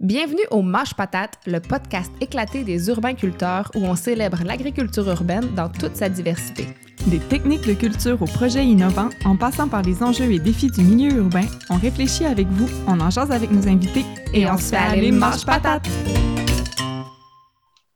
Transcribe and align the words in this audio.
Bienvenue 0.00 0.46
au 0.50 0.62
Mâche 0.62 0.94
Patate, 0.94 1.38
le 1.46 1.60
podcast 1.60 2.10
éclaté 2.22 2.64
des 2.64 2.88
urbains-culteurs 2.88 3.70
où 3.74 3.80
on 3.80 3.94
célèbre 3.94 4.38
l'agriculture 4.46 5.06
urbaine 5.06 5.54
dans 5.54 5.68
toute 5.68 5.94
sa 5.94 6.08
diversité. 6.08 6.68
Des 7.08 7.18
techniques 7.18 7.66
de 7.66 7.74
culture 7.74 8.22
aux 8.22 8.24
projets 8.24 8.64
innovants, 8.64 9.10
en 9.26 9.36
passant 9.36 9.68
par 9.68 9.82
les 9.82 10.02
enjeux 10.02 10.32
et 10.32 10.38
défis 10.38 10.70
du 10.70 10.80
milieu 10.84 11.18
urbain, 11.18 11.44
on 11.68 11.76
réfléchit 11.76 12.24
avec 12.24 12.46
vous, 12.46 12.66
on 12.88 12.98
en 12.98 13.10
jase 13.10 13.30
avec 13.30 13.50
nos 13.50 13.68
invités 13.68 14.06
et, 14.32 14.50
on, 14.50 14.56
se 14.56 14.70
fait 14.70 14.76
aller 14.76 15.12
Mâche 15.12 15.44
Patate! 15.44 15.86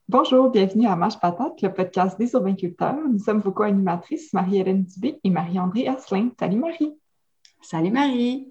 Bonjour, 0.06 0.50
bienvenue 0.50 0.86
à 0.86 0.96
Mâche 0.96 1.18
Patate, 1.18 1.62
le 1.62 1.72
podcast 1.72 2.18
des 2.18 2.30
urbains-culteurs. 2.34 2.98
Nous 3.10 3.18
sommes 3.18 3.40
vos 3.40 3.52
co-animatrices 3.52 4.30
Marie-Hélène 4.34 4.84
Dubé 4.84 5.18
et 5.24 5.30
Marie-André 5.30 5.88
Asselin. 5.88 6.28
Salut 6.38 6.58
Marie! 6.58 6.92
Salut 7.62 7.92
Marie! 7.92 8.50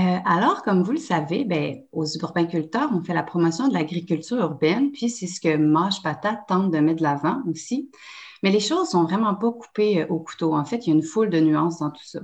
Euh, 0.00 0.18
alors, 0.24 0.62
comme 0.62 0.82
vous 0.82 0.92
le 0.92 0.98
savez, 0.98 1.44
ben, 1.44 1.82
aux 1.92 2.06
urbainculteurs, 2.06 2.90
on 2.94 3.02
fait 3.04 3.12
la 3.12 3.22
promotion 3.22 3.68
de 3.68 3.74
l'agriculture 3.74 4.38
urbaine, 4.38 4.90
puis 4.90 5.10
c'est 5.10 5.26
ce 5.26 5.40
que 5.40 5.56
Mâche 5.56 6.02
Patate 6.02 6.46
tente 6.48 6.70
de 6.70 6.78
mettre 6.78 6.98
de 6.98 7.02
l'avant 7.02 7.42
aussi. 7.50 7.90
Mais 8.42 8.50
les 8.50 8.60
choses 8.60 8.88
sont 8.88 9.04
vraiment 9.04 9.34
pas 9.34 9.52
coupées 9.52 10.02
euh, 10.02 10.06
au 10.08 10.18
couteau. 10.18 10.54
En 10.54 10.64
fait, 10.64 10.86
il 10.86 10.90
y 10.90 10.92
a 10.92 10.96
une 10.96 11.02
foule 11.02 11.30
de 11.30 11.40
nuances 11.40 11.78
dans 11.80 11.90
tout 11.90 12.04
ça. 12.04 12.20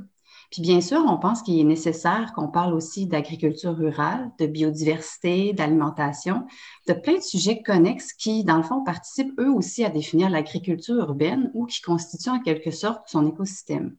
Puis 0.50 0.62
bien 0.62 0.80
sûr, 0.80 1.04
on 1.06 1.18
pense 1.18 1.42
qu'il 1.42 1.58
est 1.60 1.64
nécessaire 1.64 2.32
qu'on 2.34 2.48
parle 2.48 2.72
aussi 2.72 3.06
d'agriculture 3.06 3.76
rurale, 3.76 4.30
de 4.38 4.46
biodiversité, 4.46 5.52
d'alimentation, 5.52 6.46
de 6.86 6.94
plein 6.94 7.16
de 7.16 7.22
sujets 7.22 7.62
connexes 7.62 8.14
qui, 8.14 8.44
dans 8.44 8.56
le 8.56 8.62
fond, 8.62 8.82
participent 8.82 9.38
eux 9.38 9.50
aussi 9.50 9.84
à 9.84 9.90
définir 9.90 10.30
l'agriculture 10.30 10.96
urbaine 10.96 11.50
ou 11.52 11.66
qui 11.66 11.82
constituent 11.82 12.30
en 12.30 12.40
quelque 12.40 12.70
sorte 12.70 13.02
son 13.08 13.26
écosystème. 13.26 13.94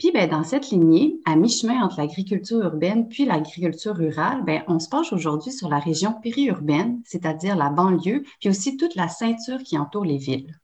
Puis, 0.00 0.12
ben, 0.12 0.30
dans 0.30 0.44
cette 0.44 0.70
lignée, 0.70 1.20
à 1.26 1.36
mi-chemin 1.36 1.82
entre 1.82 1.98
l'agriculture 1.98 2.62
urbaine 2.62 3.06
puis 3.06 3.26
l'agriculture 3.26 3.94
rurale, 3.94 4.42
ben, 4.46 4.64
on 4.66 4.78
se 4.78 4.88
penche 4.88 5.12
aujourd'hui 5.12 5.52
sur 5.52 5.68
la 5.68 5.78
région 5.78 6.14
périurbaine, 6.14 7.02
c'est-à-dire 7.04 7.54
la 7.54 7.68
banlieue, 7.68 8.24
puis 8.40 8.48
aussi 8.48 8.78
toute 8.78 8.94
la 8.94 9.08
ceinture 9.08 9.58
qui 9.62 9.76
entoure 9.76 10.06
les 10.06 10.16
villes. 10.16 10.58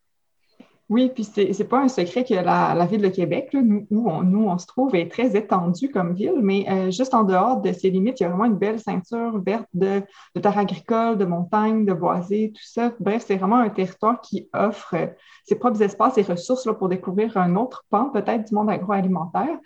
Oui, 0.89 1.11
puis 1.13 1.25
c'est 1.25 1.51
n'est 1.59 1.65
pas 1.65 1.81
un 1.81 1.89
secret 1.89 2.23
que 2.23 2.35
la, 2.35 2.87
ville 2.87 3.03
de 3.03 3.09
Québec, 3.09 3.51
où 3.91 4.09
on, 4.09 4.23
nous 4.23 4.45
on 4.47 4.57
se 4.57 4.67
trouve, 4.67 4.95
est 4.95 5.11
très 5.11 5.37
étendue 5.37 5.89
comme 5.89 6.15
ville, 6.15 6.39
mais 6.41 6.65
euh, 6.71 6.93
juste 6.93 7.13
en 7.13 7.25
dehors 7.25 7.61
de 7.61 7.73
ses 7.73 7.91
limites, 7.91 8.21
il 8.21 8.23
y 8.23 8.27
a 8.27 8.29
vraiment 8.29 8.45
une 8.45 8.57
belle 8.57 8.79
ceinture 8.79 9.37
verte 9.45 9.67
de, 9.75 10.03
de 10.37 10.41
terres 10.41 10.59
agricoles, 10.59 11.19
de 11.19 11.25
montagnes, 11.25 11.85
de 11.85 11.93
boisés, 11.93 12.53
tout 12.55 12.63
ça. 12.65 12.93
Bref, 13.01 13.25
c'est 13.27 13.37
vraiment 13.37 13.57
un 13.57 13.69
territoire 13.69 14.21
qui 14.21 14.49
offre 14.53 14.95
euh, 14.95 15.07
ses 15.45 15.57
propres 15.57 15.83
espaces 15.83 16.19
et 16.19 16.23
ressources 16.23 16.67
là, 16.67 16.75
pour 16.75 16.89
découvrir 16.89 17.37
un 17.37 17.57
autre 17.57 17.85
pan 17.91 18.11
peut-être 18.11 18.47
du 18.47 18.55
monde 18.55 18.71
agroalimentaire. 18.71 19.59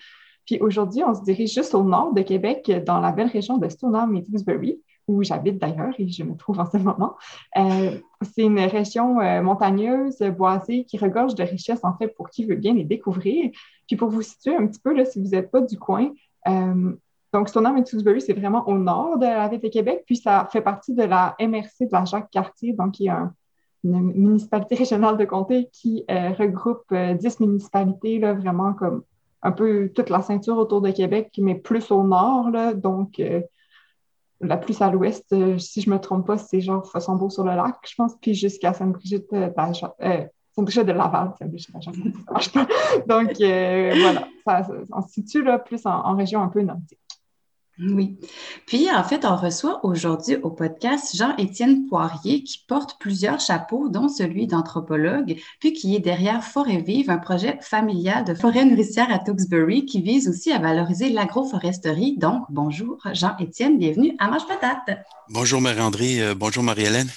Puis 0.47 0.59
aujourd'hui, 0.61 1.05
on 1.05 1.15
se 1.15 1.23
dirige 1.23 1.53
juste 1.53 1.75
au 1.75 1.83
nord 1.83 2.15
de 2.15 2.23
Québec, 2.23 2.71
dans 2.87 2.99
la 2.99 3.13
belle 3.13 3.29
région 3.29 3.59
de 3.59 3.69
Stoneham 3.69 4.17
et 4.17 4.23
où 5.11 5.23
j'habite 5.23 5.59
d'ailleurs 5.59 5.93
et 5.99 6.09
je 6.09 6.23
me 6.23 6.37
trouve 6.37 6.61
en 6.61 6.71
ce 6.71 6.79
moment. 6.79 7.17
Euh, 7.57 7.99
c'est 8.23 8.43
une 8.43 8.61
région 8.61 9.21
euh, 9.21 9.43
montagneuse, 9.43 10.19
boisée, 10.37 10.85
qui 10.85 10.99
regorge 10.99 11.35
de 11.35 11.43
richesses, 11.43 11.85
en 11.85 11.97
fait, 11.97 12.09
pour 12.09 12.31
qui 12.31 12.45
veut 12.45 12.57
bien 12.57 12.75
les 12.75 12.85
découvrir. 12.85 13.51
Puis 13.87 13.97
pour 13.97 14.09
vous 14.09 14.23
situer 14.23 14.55
un 14.55 14.67
petit 14.67 14.81
peu, 14.81 14.95
là, 14.95 15.05
si 15.05 15.21
vous 15.21 15.31
n'êtes 15.31 15.51
pas 15.51 15.61
du 15.61 15.79
coin, 15.79 16.11
euh, 16.49 16.93
donc 17.33 17.49
Stoneham 17.49 17.77
et 17.77 17.85
Tewksbury, 17.85 18.21
c'est 18.21 18.33
vraiment 18.33 18.67
au 18.69 18.79
nord 18.79 19.19
de 19.19 19.27
la 19.27 19.49
ville 19.49 19.61
de 19.61 19.69
Québec, 19.69 20.05
puis 20.07 20.17
ça 20.17 20.49
fait 20.51 20.63
partie 20.63 20.95
de 20.95 21.03
la 21.03 21.37
MRC 21.41 21.87
de 21.87 21.93
la 21.93 22.05
Jacques-Cartier, 22.05 22.73
donc 22.73 22.99
il 23.01 23.07
y 23.07 23.09
une 23.83 24.13
municipalité 24.13 24.75
régionale 24.75 25.17
de 25.17 25.25
comté 25.25 25.71
qui 25.73 26.05
regroupe 26.09 26.93
10 26.93 27.41
municipalités, 27.41 28.19
là, 28.19 28.35
vraiment 28.35 28.75
comme 28.75 29.05
un 29.43 29.53
peu 29.53 29.91
toute 29.95 30.11
la 30.11 30.23
ceinture 30.23 30.59
autour 30.59 30.81
de 30.81 30.91
Québec, 30.91 31.31
mais 31.39 31.55
plus 31.55 31.91
au 31.93 32.03
nord, 32.03 32.51
là, 32.51 32.75
donc 32.75 33.21
la 34.41 34.57
plus 34.57 34.81
à 34.81 34.91
l'ouest, 34.91 35.33
euh, 35.33 35.59
si 35.59 35.81
je 35.83 35.91
me 35.91 35.99
trompe 35.99 36.27
pas, 36.27 36.39
c'est 36.39 36.61
genre 36.61 36.87
Fossambeau-sur-le-Lac, 36.91 37.77
je 37.89 37.95
pense, 37.95 38.17
puis 38.21 38.35
jusqu'à 38.35 38.73
Sainte-Brigitte 38.73 39.33
euh, 39.33 39.51
euh, 40.03 40.25
Sainte-Brigitte 40.53 40.87
de 40.87 40.93
Laval, 40.93 41.35
Donc, 43.07 43.33
voilà, 43.37 44.29
ça, 44.47 44.67
on 44.93 45.03
se 45.03 45.13
situe 45.13 45.43
là, 45.43 45.59
plus 45.59 45.83
en 45.85 46.17
région 46.17 46.43
un 46.43 46.49
peu 46.49 46.63
nordique. 46.63 47.00
Oui. 47.83 48.19
Puis, 48.67 48.91
en 48.91 49.03
fait, 49.03 49.25
on 49.25 49.37
reçoit 49.37 49.85
aujourd'hui 49.85 50.37
au 50.37 50.51
podcast 50.51 51.17
Jean-Étienne 51.17 51.87
Poirier 51.87 52.43
qui 52.43 52.63
porte 52.69 52.99
plusieurs 53.01 53.41
chapeaux, 53.41 53.89
dont 53.89 54.09
celui 54.09 54.47
d'anthropologue, 54.47 55.37
puis 55.61 55.73
qui 55.73 55.97
est 55.97 56.01
derrière 56.01 56.45
Forêt 56.45 56.83
Vive, 56.83 57.11
un 57.11 57.19
projet 57.19 57.59
familial 57.63 58.25
de 58.25 58.35
forêt 58.35 58.65
nourricière 58.67 59.11
à 59.11 59.19
Tewksbury 59.19 59.87
qui 59.87 60.03
vise 60.03 60.29
aussi 60.29 60.53
à 60.53 60.59
valoriser 60.59 61.09
l'agroforesterie. 61.09 62.17
Donc, 62.19 62.45
bonjour 62.51 62.99
Jean-Étienne, 63.13 63.79
bienvenue 63.79 64.15
à 64.19 64.29
Mange 64.29 64.47
Patate. 64.47 64.99
Bonjour 65.31 65.61
Marie-André, 65.61 66.23
euh, 66.23 66.35
bonjour 66.35 66.63
Marie-Hélène. 66.63 67.09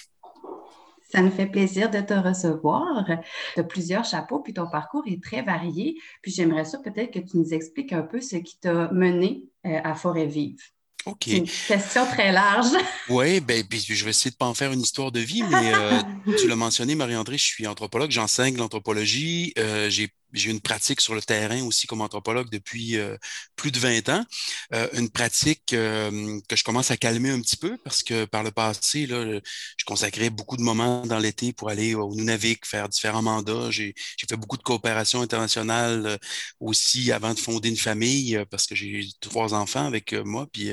Ça 1.13 1.21
nous 1.21 1.29
fait 1.29 1.45
plaisir 1.45 1.91
de 1.91 1.99
te 2.01 2.15
recevoir. 2.15 3.05
Tu 3.53 3.59
as 3.59 3.63
plusieurs 3.63 4.03
chapeaux, 4.03 4.39
puis 4.39 4.51
ton 4.51 4.67
parcours 4.67 5.03
est 5.05 5.21
très 5.21 5.43
varié. 5.43 5.95
Puis 6.23 6.31
j'aimerais 6.31 6.65
ça 6.65 6.79
peut-être 6.79 7.11
que 7.11 7.19
tu 7.19 7.37
nous 7.37 7.53
expliques 7.53 7.93
un 7.93 8.01
peu 8.01 8.19
ce 8.19 8.37
qui 8.37 8.59
t'a 8.59 8.91
mené 8.91 9.43
euh, 9.67 9.79
à 9.83 9.93
Forêt 9.93 10.25
Vive. 10.25 10.57
OK. 11.05 11.27
Une 11.27 11.45
question 11.45 12.07
très 12.07 12.31
large. 12.31 12.71
oui, 13.09 13.41
ben, 13.41 13.63
je 13.71 14.03
vais 14.03 14.09
essayer 14.09 14.31
de 14.31 14.35
ne 14.35 14.39
pas 14.39 14.47
en 14.47 14.55
faire 14.55 14.71
une 14.71 14.81
histoire 14.81 15.11
de 15.11 15.19
vie, 15.19 15.43
mais 15.43 15.71
euh, 15.75 16.01
tu 16.39 16.47
l'as 16.47 16.55
mentionné, 16.55 16.95
Marie-André, 16.95 17.37
je 17.37 17.43
suis 17.43 17.67
anthropologue, 17.67 18.09
j'enseigne 18.09 18.57
l'anthropologie. 18.57 19.53
Euh, 19.59 19.91
j'ai 19.91 20.09
j'ai 20.33 20.51
une 20.51 20.61
pratique 20.61 21.01
sur 21.01 21.15
le 21.15 21.21
terrain 21.21 21.63
aussi 21.63 21.87
comme 21.87 22.01
anthropologue 22.01 22.49
depuis 22.49 22.97
euh, 22.97 23.17
plus 23.55 23.71
de 23.71 23.79
20 23.79 24.09
ans. 24.09 24.25
Euh, 24.73 24.87
une 24.93 25.09
pratique 25.09 25.73
euh, 25.73 26.39
que 26.49 26.55
je 26.55 26.63
commence 26.63 26.91
à 26.91 26.97
calmer 26.97 27.29
un 27.29 27.41
petit 27.41 27.57
peu 27.57 27.77
parce 27.83 28.03
que 28.03 28.25
par 28.25 28.43
le 28.43 28.51
passé, 28.51 29.05
là, 29.05 29.39
je 29.77 29.85
consacrais 29.85 30.29
beaucoup 30.29 30.57
de 30.57 30.63
moments 30.63 31.05
dans 31.05 31.19
l'été 31.19 31.53
pour 31.53 31.69
aller 31.69 31.95
au 31.95 32.13
Nunavik, 32.15 32.65
faire 32.65 32.89
différents 32.89 33.21
mandats. 33.21 33.69
J'ai 33.71 33.93
fait 34.29 34.35
beaucoup 34.35 34.57
de 34.57 34.63
coopération 34.63 35.21
internationale 35.21 36.19
aussi 36.59 37.11
avant 37.11 37.33
de 37.33 37.39
fonder 37.39 37.69
une 37.69 37.77
famille 37.77 38.43
parce 38.49 38.67
que 38.67 38.75
j'ai 38.75 39.07
trois 39.21 39.53
enfants 39.53 39.85
avec 39.85 40.13
moi, 40.13 40.47
puis 40.51 40.71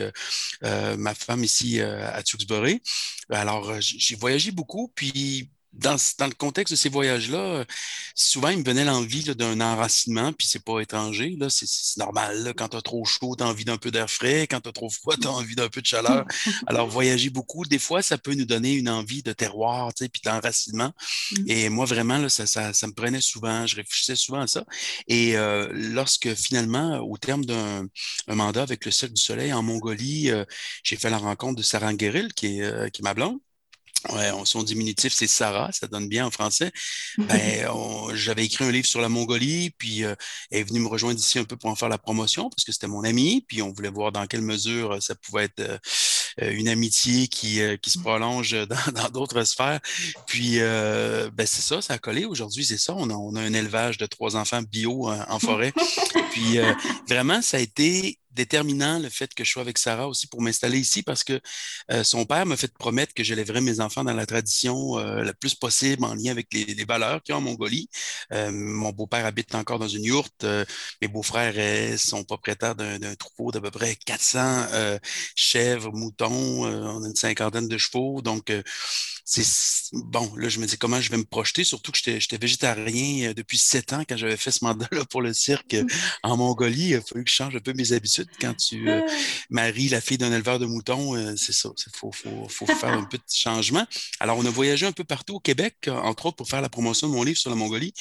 ma 0.63 1.15
femme 1.15 1.45
ici 1.45 1.81
à 1.81 2.23
Tewksbury. 2.23 2.81
Alors, 3.31 3.81
j'ai 3.81 4.17
voyagé 4.17 4.51
beaucoup, 4.51 4.93
puis 4.95 5.51
dans, 5.73 5.97
dans, 6.19 6.27
le 6.27 6.35
contexte 6.35 6.73
de 6.73 6.77
ces 6.77 6.89
voyages-là, 6.89 7.65
souvent, 8.15 8.49
il 8.49 8.59
me 8.59 8.65
venait 8.65 8.85
l'envie 8.85 9.23
d'un 9.23 9.61
enracinement, 9.61 10.33
puis 10.33 10.47
c'est 10.47 10.65
pas 10.65 10.81
étranger. 10.81 11.37
C'est 11.49 11.97
normal. 11.99 12.53
quand 12.57 12.69
tu 12.69 12.77
as 12.77 12.83
trop 12.83 13.05
chaud, 13.05 13.37
tu 13.37 13.45
as 13.45 13.47
envie 13.47 13.65
d'un 13.65 13.79
peu 13.79 13.91
d'air 13.91 14.11
frais. 14.11 14.47
Quand 14.49 14.61
tu 14.61 14.69
as 14.69 14.73
trop 14.73 14.91
froid, 14.91 15.17
tu 15.17 15.27
as 15.27 15.31
envie 15.31 15.55
d'un 15.55 15.69
peu 15.69 15.81
de 15.81 15.87
chaleur. 15.87 16.25
Alors, 16.67 16.89
voyager 16.89 17.31
beaucoup, 17.31 17.65
des 17.65 17.79
fois, 17.79 18.03
ça 18.03 18.19
peut 18.19 18.35
nous 18.35 18.45
donner 18.45 18.75
une 18.75 18.89
envie 18.89 19.23
de 19.23 19.33
terroir, 19.33 19.93
puis 19.97 20.23
d'enracinement. 20.25 20.93
Mmh. 21.33 21.51
Et 21.51 21.69
moi, 21.69 21.85
vraiment, 21.85 22.19
là, 22.19 22.29
ça, 22.29 22.47
ça, 22.47 22.73
ça, 22.73 22.87
me 22.87 22.93
prenait 22.93 23.21
souvent. 23.21 23.67
Je 23.67 23.77
réfléchissais 23.77 24.17
souvent 24.17 24.41
à 24.41 24.47
ça. 24.47 24.65
Et 25.09 25.37
euh, 25.37 25.69
lorsque 25.73 26.35
finalement, 26.35 26.99
au 26.99 27.17
terme 27.17 27.45
d'un 27.45 27.87
mandat 28.29 28.63
avec 28.63 28.85
le 28.85 28.91
Cercle 28.91 29.15
du 29.15 29.23
Soleil 29.23 29.53
en 29.53 29.63
Mongolie, 29.63 30.31
euh, 30.31 30.45
j'ai 30.83 30.97
fait 30.97 31.11
la 31.11 31.19
rencontre 31.19 31.57
de 31.57 31.63
Sarah 31.63 31.95
Gueril, 31.95 32.33
qui 32.35 32.59
est, 32.59 32.63
euh, 32.63 32.89
qui 32.89 33.03
est 33.03 33.05
ma 33.05 33.15
blonde. 33.15 33.39
Ouais, 34.09 34.31
son 34.45 34.63
diminutif, 34.63 35.13
c'est 35.13 35.27
Sarah, 35.27 35.71
ça 35.73 35.87
donne 35.87 36.09
bien 36.09 36.27
en 36.27 36.31
français. 36.31 36.73
Ben, 37.19 37.69
j'avais 38.15 38.45
écrit 38.45 38.65
un 38.65 38.71
livre 38.71 38.87
sur 38.87 39.01
la 39.01 39.09
Mongolie, 39.09 39.71
puis 39.77 40.05
euh, 40.05 40.15
elle 40.51 40.61
est 40.61 40.65
venue 40.65 40.81
me 40.81 40.89
rejoindre 40.89 41.21
ici 41.21 41.39
un 41.39 41.45
peu 41.45 41.57
pour 41.57 41.71
en 41.71 41.77
faire 41.77 41.91
la 41.91 41.99
promotion, 41.99 42.49
parce 42.49 42.65
que 42.65 42.73
c'était 42.73 42.87
mon 42.87 43.05
ami, 43.05 43.45
puis 43.47 43.61
on 43.61 43.73
voulait 43.73 43.91
voir 43.91 44.11
dans 44.11 44.27
quelle 44.27 44.43
mesure 44.43 44.93
euh, 44.93 45.01
ça 45.01 45.15
pouvait 45.15 45.45
être 45.45 45.61
euh, 45.61 45.79
une 46.53 46.69
amitié 46.69 47.29
qui, 47.29 47.61
qui 47.83 47.91
se 47.91 47.99
prolonge 47.99 48.57
dans 48.95 49.09
d'autres 49.11 49.45
sphères. 49.45 49.81
Puis, 50.27 50.59
ben, 50.59 51.47
c'est 51.47 51.61
ça, 51.61 51.83
ça 51.83 51.95
a 51.95 51.99
collé. 51.99 52.25
Aujourd'hui, 52.25 52.65
c'est 52.65 52.79
ça. 52.79 52.95
On 52.97 53.11
a, 53.11 53.15
on 53.15 53.35
a, 53.35 53.41
un 53.41 53.53
élevage 53.53 53.99
de 53.99 54.07
trois 54.07 54.37
enfants 54.37 54.63
bio 54.63 55.11
en 55.11 55.39
forêt. 55.39 55.73
puis, 56.31 56.59
vraiment, 57.09 57.43
ça 57.43 57.57
a 57.57 57.61
été 57.61 58.21
déterminant 58.33 58.99
le 58.99 59.09
fait 59.09 59.35
que 59.35 59.45
je 59.45 59.51
sois 59.51 59.63
avec 59.63 59.79
Sarah 59.79 60.09
aussi 60.09 60.27
pour 60.27 60.41
m'installer 60.41 60.79
ici 60.79 61.03
parce 61.03 61.25
que 61.25 61.41
euh, 61.91 62.05
son 62.05 62.25
père 62.25 62.47
m'a 62.47 62.57
fait 62.57 62.73
promettre 62.73 63.13
que 63.15 63.25
j'élèverais 63.25 63.61
mes 63.61 63.81
enfants 63.81 64.05
dans 64.05 64.13
la 64.13 64.27
tradition 64.27 64.99
euh, 64.99 65.23
le 65.23 65.33
plus 65.33 65.55
possible 65.55 66.05
en 66.05 66.15
lien 66.15 66.31
avec 66.31 66.49
les, 66.53 66.85
valeurs 66.85 67.23
qu'il 67.23 67.33
y 67.33 67.35
a 67.35 67.39
en 67.39 67.43
Mongolie. 67.43 67.89
Euh, 68.33 68.51
mon 68.51 68.91
beau-père 68.91 69.27
habite 69.27 69.55
encore 69.55 69.79
dans 69.79 69.89
une 69.89 70.05
yourte. 70.05 70.45
mes 71.03 71.09
beaux-frères 71.09 71.99
sont 71.99 72.25
propriétaires 72.25 72.75
d'un 72.75 73.15
troupeau 73.17 73.53
d'à 73.53 73.61
peu 73.61 73.71
près 73.71 73.97
400 73.97 74.67
chèvres, 75.35 75.93
moutons. 75.93 76.65
on 76.65 77.05
a 77.05 77.07
une 77.07 77.17
cinquantaine 77.17 77.69
de 77.69 77.79
chevaux. 77.79 78.23
Donc, 78.23 78.53
c'est 79.25 79.45
bon, 79.93 80.35
là, 80.37 80.49
je 80.49 80.59
me 80.59 80.67
dis 80.67 80.77
comment 80.77 81.01
je 81.01 81.11
vais 81.11 81.17
me 81.17 81.25
projeter, 81.25 81.65
surtout 81.65 81.93
que 81.93 81.99
j'étais 81.99 82.39
végétarien 82.39 83.33
depuis 83.33 83.59
sept 83.59 83.93
ans 83.93 84.03
quand 84.09 84.17
j'avais 84.17 84.37
fait 84.37 84.51
ce 84.51 84.65
mandat-là 84.65 85.05
pour 85.11 85.23
le 85.23 85.33
cirque 85.33 85.77
en 86.23 86.37
Mongolie. 86.37 86.89
Il 86.91 86.97
a 86.97 87.01
fallu 87.01 87.25
que 87.25 87.31
je 87.31 87.37
change 87.37 87.55
un 87.57 87.61
peu 87.61 87.73
mes 87.73 87.93
habitudes 87.93 88.30
quand 88.41 88.55
tu 88.55 88.89
euh, 88.89 89.01
maries 89.51 89.89
la 89.89 90.01
fille 90.01 90.19
d'un 90.19 90.33
éleveur 90.33 90.59
de 90.59 90.67
moutons, 90.67 91.17
euh, 91.17 91.35
c'est 91.37 91.53
ça. 91.53 91.71
Il 91.87 91.93
faut, 91.97 92.67
faire 92.67 92.93
un 92.93 93.05
petit 93.05 93.41
changement. 93.41 93.87
Alors, 94.21 94.39
on 94.39 94.45
a 94.45 94.51
voyagé 94.51 94.87
un 94.87 94.93
peu 94.93 95.05
partout 95.05 95.37
au 95.37 95.41
Québec, 95.41 95.89
entre 95.89 96.27
autres 96.27 96.37
pour 96.37 96.49
faire 96.49 96.61
la 96.61 96.69
promotion 96.69 97.09
de 97.09 97.15
mon 97.15 97.23
livre 97.23 97.39
sur 97.39 97.51
la 97.51 97.57
Mongolie. 97.57 97.93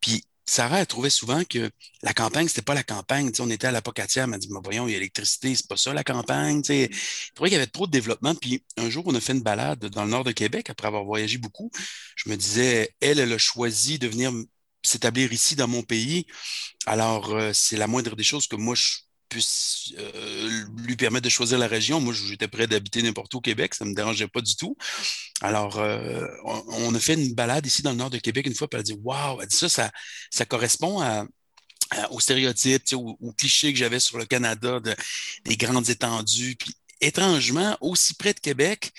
Puis, 0.00 0.24
Sarah, 0.48 0.80
elle 0.80 0.86
trouvait 0.86 1.10
souvent 1.10 1.44
que 1.44 1.70
la 2.02 2.14
campagne, 2.14 2.48
c'était 2.48 2.62
pas 2.62 2.74
la 2.74 2.82
campagne. 2.82 3.30
on 3.38 3.50
était 3.50 3.66
à 3.66 3.70
la 3.70 3.82
Pocatière, 3.82 4.24
elle 4.24 4.30
m'a 4.30 4.38
dit, 4.38 4.48
mais 4.50 4.60
voyons, 4.64 4.88
il 4.88 4.92
y 4.92 4.94
a 4.94 4.98
l'électricité, 4.98 5.54
c'est 5.54 5.68
pas 5.68 5.76
ça 5.76 5.92
la 5.92 6.04
campagne. 6.04 6.62
Je 6.66 6.88
trouvais 7.34 7.50
qu'il 7.50 7.58
y 7.58 7.60
avait 7.60 7.66
trop 7.66 7.86
de 7.86 7.92
développement. 7.92 8.34
Puis 8.34 8.64
un 8.78 8.88
jour, 8.88 9.04
on 9.06 9.14
a 9.14 9.20
fait 9.20 9.34
une 9.34 9.42
balade 9.42 9.84
dans 9.86 10.04
le 10.04 10.10
nord 10.10 10.24
de 10.24 10.32
Québec 10.32 10.70
après 10.70 10.86
avoir 10.88 11.04
voyagé 11.04 11.36
beaucoup. 11.36 11.70
Je 12.16 12.30
me 12.30 12.36
disais, 12.36 12.94
elle, 13.00 13.18
elle 13.20 13.32
a 13.32 13.38
choisi 13.38 13.98
de 13.98 14.08
venir 14.08 14.32
s'établir 14.82 15.32
ici 15.32 15.54
dans 15.56 15.68
mon 15.68 15.82
pays. 15.82 16.26
Alors, 16.86 17.34
euh, 17.34 17.52
c'est 17.52 17.76
la 17.76 17.86
moindre 17.86 18.16
des 18.16 18.24
choses 18.24 18.46
que 18.46 18.56
moi, 18.56 18.74
je 18.74 19.00
puisse 19.28 19.92
euh, 19.98 20.64
lui 20.76 20.96
permettre 20.96 21.24
de 21.24 21.30
choisir 21.30 21.58
la 21.58 21.66
région. 21.66 22.00
Moi, 22.00 22.14
j'étais 22.14 22.48
prêt 22.48 22.66
d'habiter 22.66 23.02
n'importe 23.02 23.34
où 23.34 23.38
au 23.38 23.40
Québec, 23.40 23.74
ça 23.74 23.84
ne 23.84 23.90
me 23.90 23.94
dérangeait 23.94 24.28
pas 24.28 24.40
du 24.40 24.56
tout. 24.56 24.76
Alors, 25.40 25.78
euh, 25.78 26.26
on, 26.44 26.94
a 26.94 27.00
fait 27.00 27.14
une 27.14 27.34
balade 27.34 27.66
ici 27.66 27.82
dans 27.82 27.90
le 27.90 27.96
nord 27.96 28.10
de 28.10 28.18
Québec 28.18 28.46
une 28.46 28.54
fois, 28.54 28.68
puis 28.68 28.76
elle 28.76 28.80
a 28.80 28.84
dit 28.84 28.98
Waouh, 29.02 29.40
ça, 29.50 29.90
ça, 30.30 30.44
correspond 30.46 31.26
aux 32.10 32.20
stéréotypes, 32.20 32.82
aux, 32.94 33.32
clichés 33.36 33.72
que 33.72 33.78
j'avais 33.78 34.00
sur 34.00 34.18
le 34.18 34.26
Canada, 34.26 34.80
des 35.44 35.56
grandes 35.56 35.88
étendues. 35.88 36.56
Puis, 36.56 36.74
étrangement, 37.00 37.76
aussi 37.80 38.14
près 38.14 38.34
de 38.34 38.40
Québec, 38.40 38.92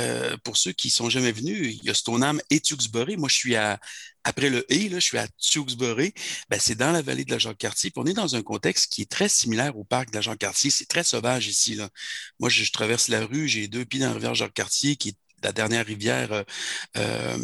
euh, 0.00 0.36
pour 0.42 0.56
ceux 0.56 0.72
qui 0.72 0.90
sont 0.90 1.08
jamais 1.08 1.32
venus, 1.32 1.78
il 1.80 1.86
y 1.86 1.90
a 1.90 1.94
Stoneham 1.94 2.40
et 2.50 2.60
Tewksbury. 2.60 3.16
Moi, 3.16 3.28
je 3.28 3.34
suis 3.34 3.56
à, 3.56 3.78
après 4.24 4.50
le 4.50 4.60
E, 4.70 4.88
là, 4.90 4.98
je 4.98 5.04
suis 5.06 5.18
à 5.18 5.28
Tewksbury. 5.28 6.14
Ben, 6.50 6.58
c'est 6.60 6.74
dans 6.74 6.92
la 6.92 7.02
vallée 7.02 7.24
de 7.24 7.30
la 7.30 7.38
Jacques-Cartier. 7.38 7.92
on 7.96 8.06
est 8.06 8.14
dans 8.14 8.36
un 8.36 8.42
contexte 8.42 8.92
qui 8.92 9.02
est 9.02 9.10
très 9.10 9.28
similaire 9.28 9.76
au 9.76 9.84
parc 9.84 10.10
de 10.10 10.16
la 10.16 10.20
Jacques-Cartier. 10.22 10.70
C'est 10.70 10.86
très 10.86 11.04
sauvage 11.04 11.46
ici. 11.48 11.74
Là. 11.74 11.88
Moi, 12.40 12.48
je, 12.48 12.64
je 12.64 12.72
traverse 12.72 13.08
la 13.08 13.24
rue, 13.26 13.48
j'ai 13.48 13.68
deux 13.68 13.84
pieds 13.84 14.00
dans 14.00 14.08
la 14.08 14.14
rivière 14.14 14.34
Jacques-Cartier 14.34 14.96
qui 14.96 15.10
est 15.10 15.16
la 15.44 15.52
dernière 15.52 15.86
rivière 15.86 16.32
euh, 16.32 16.42
euh, 16.96 17.38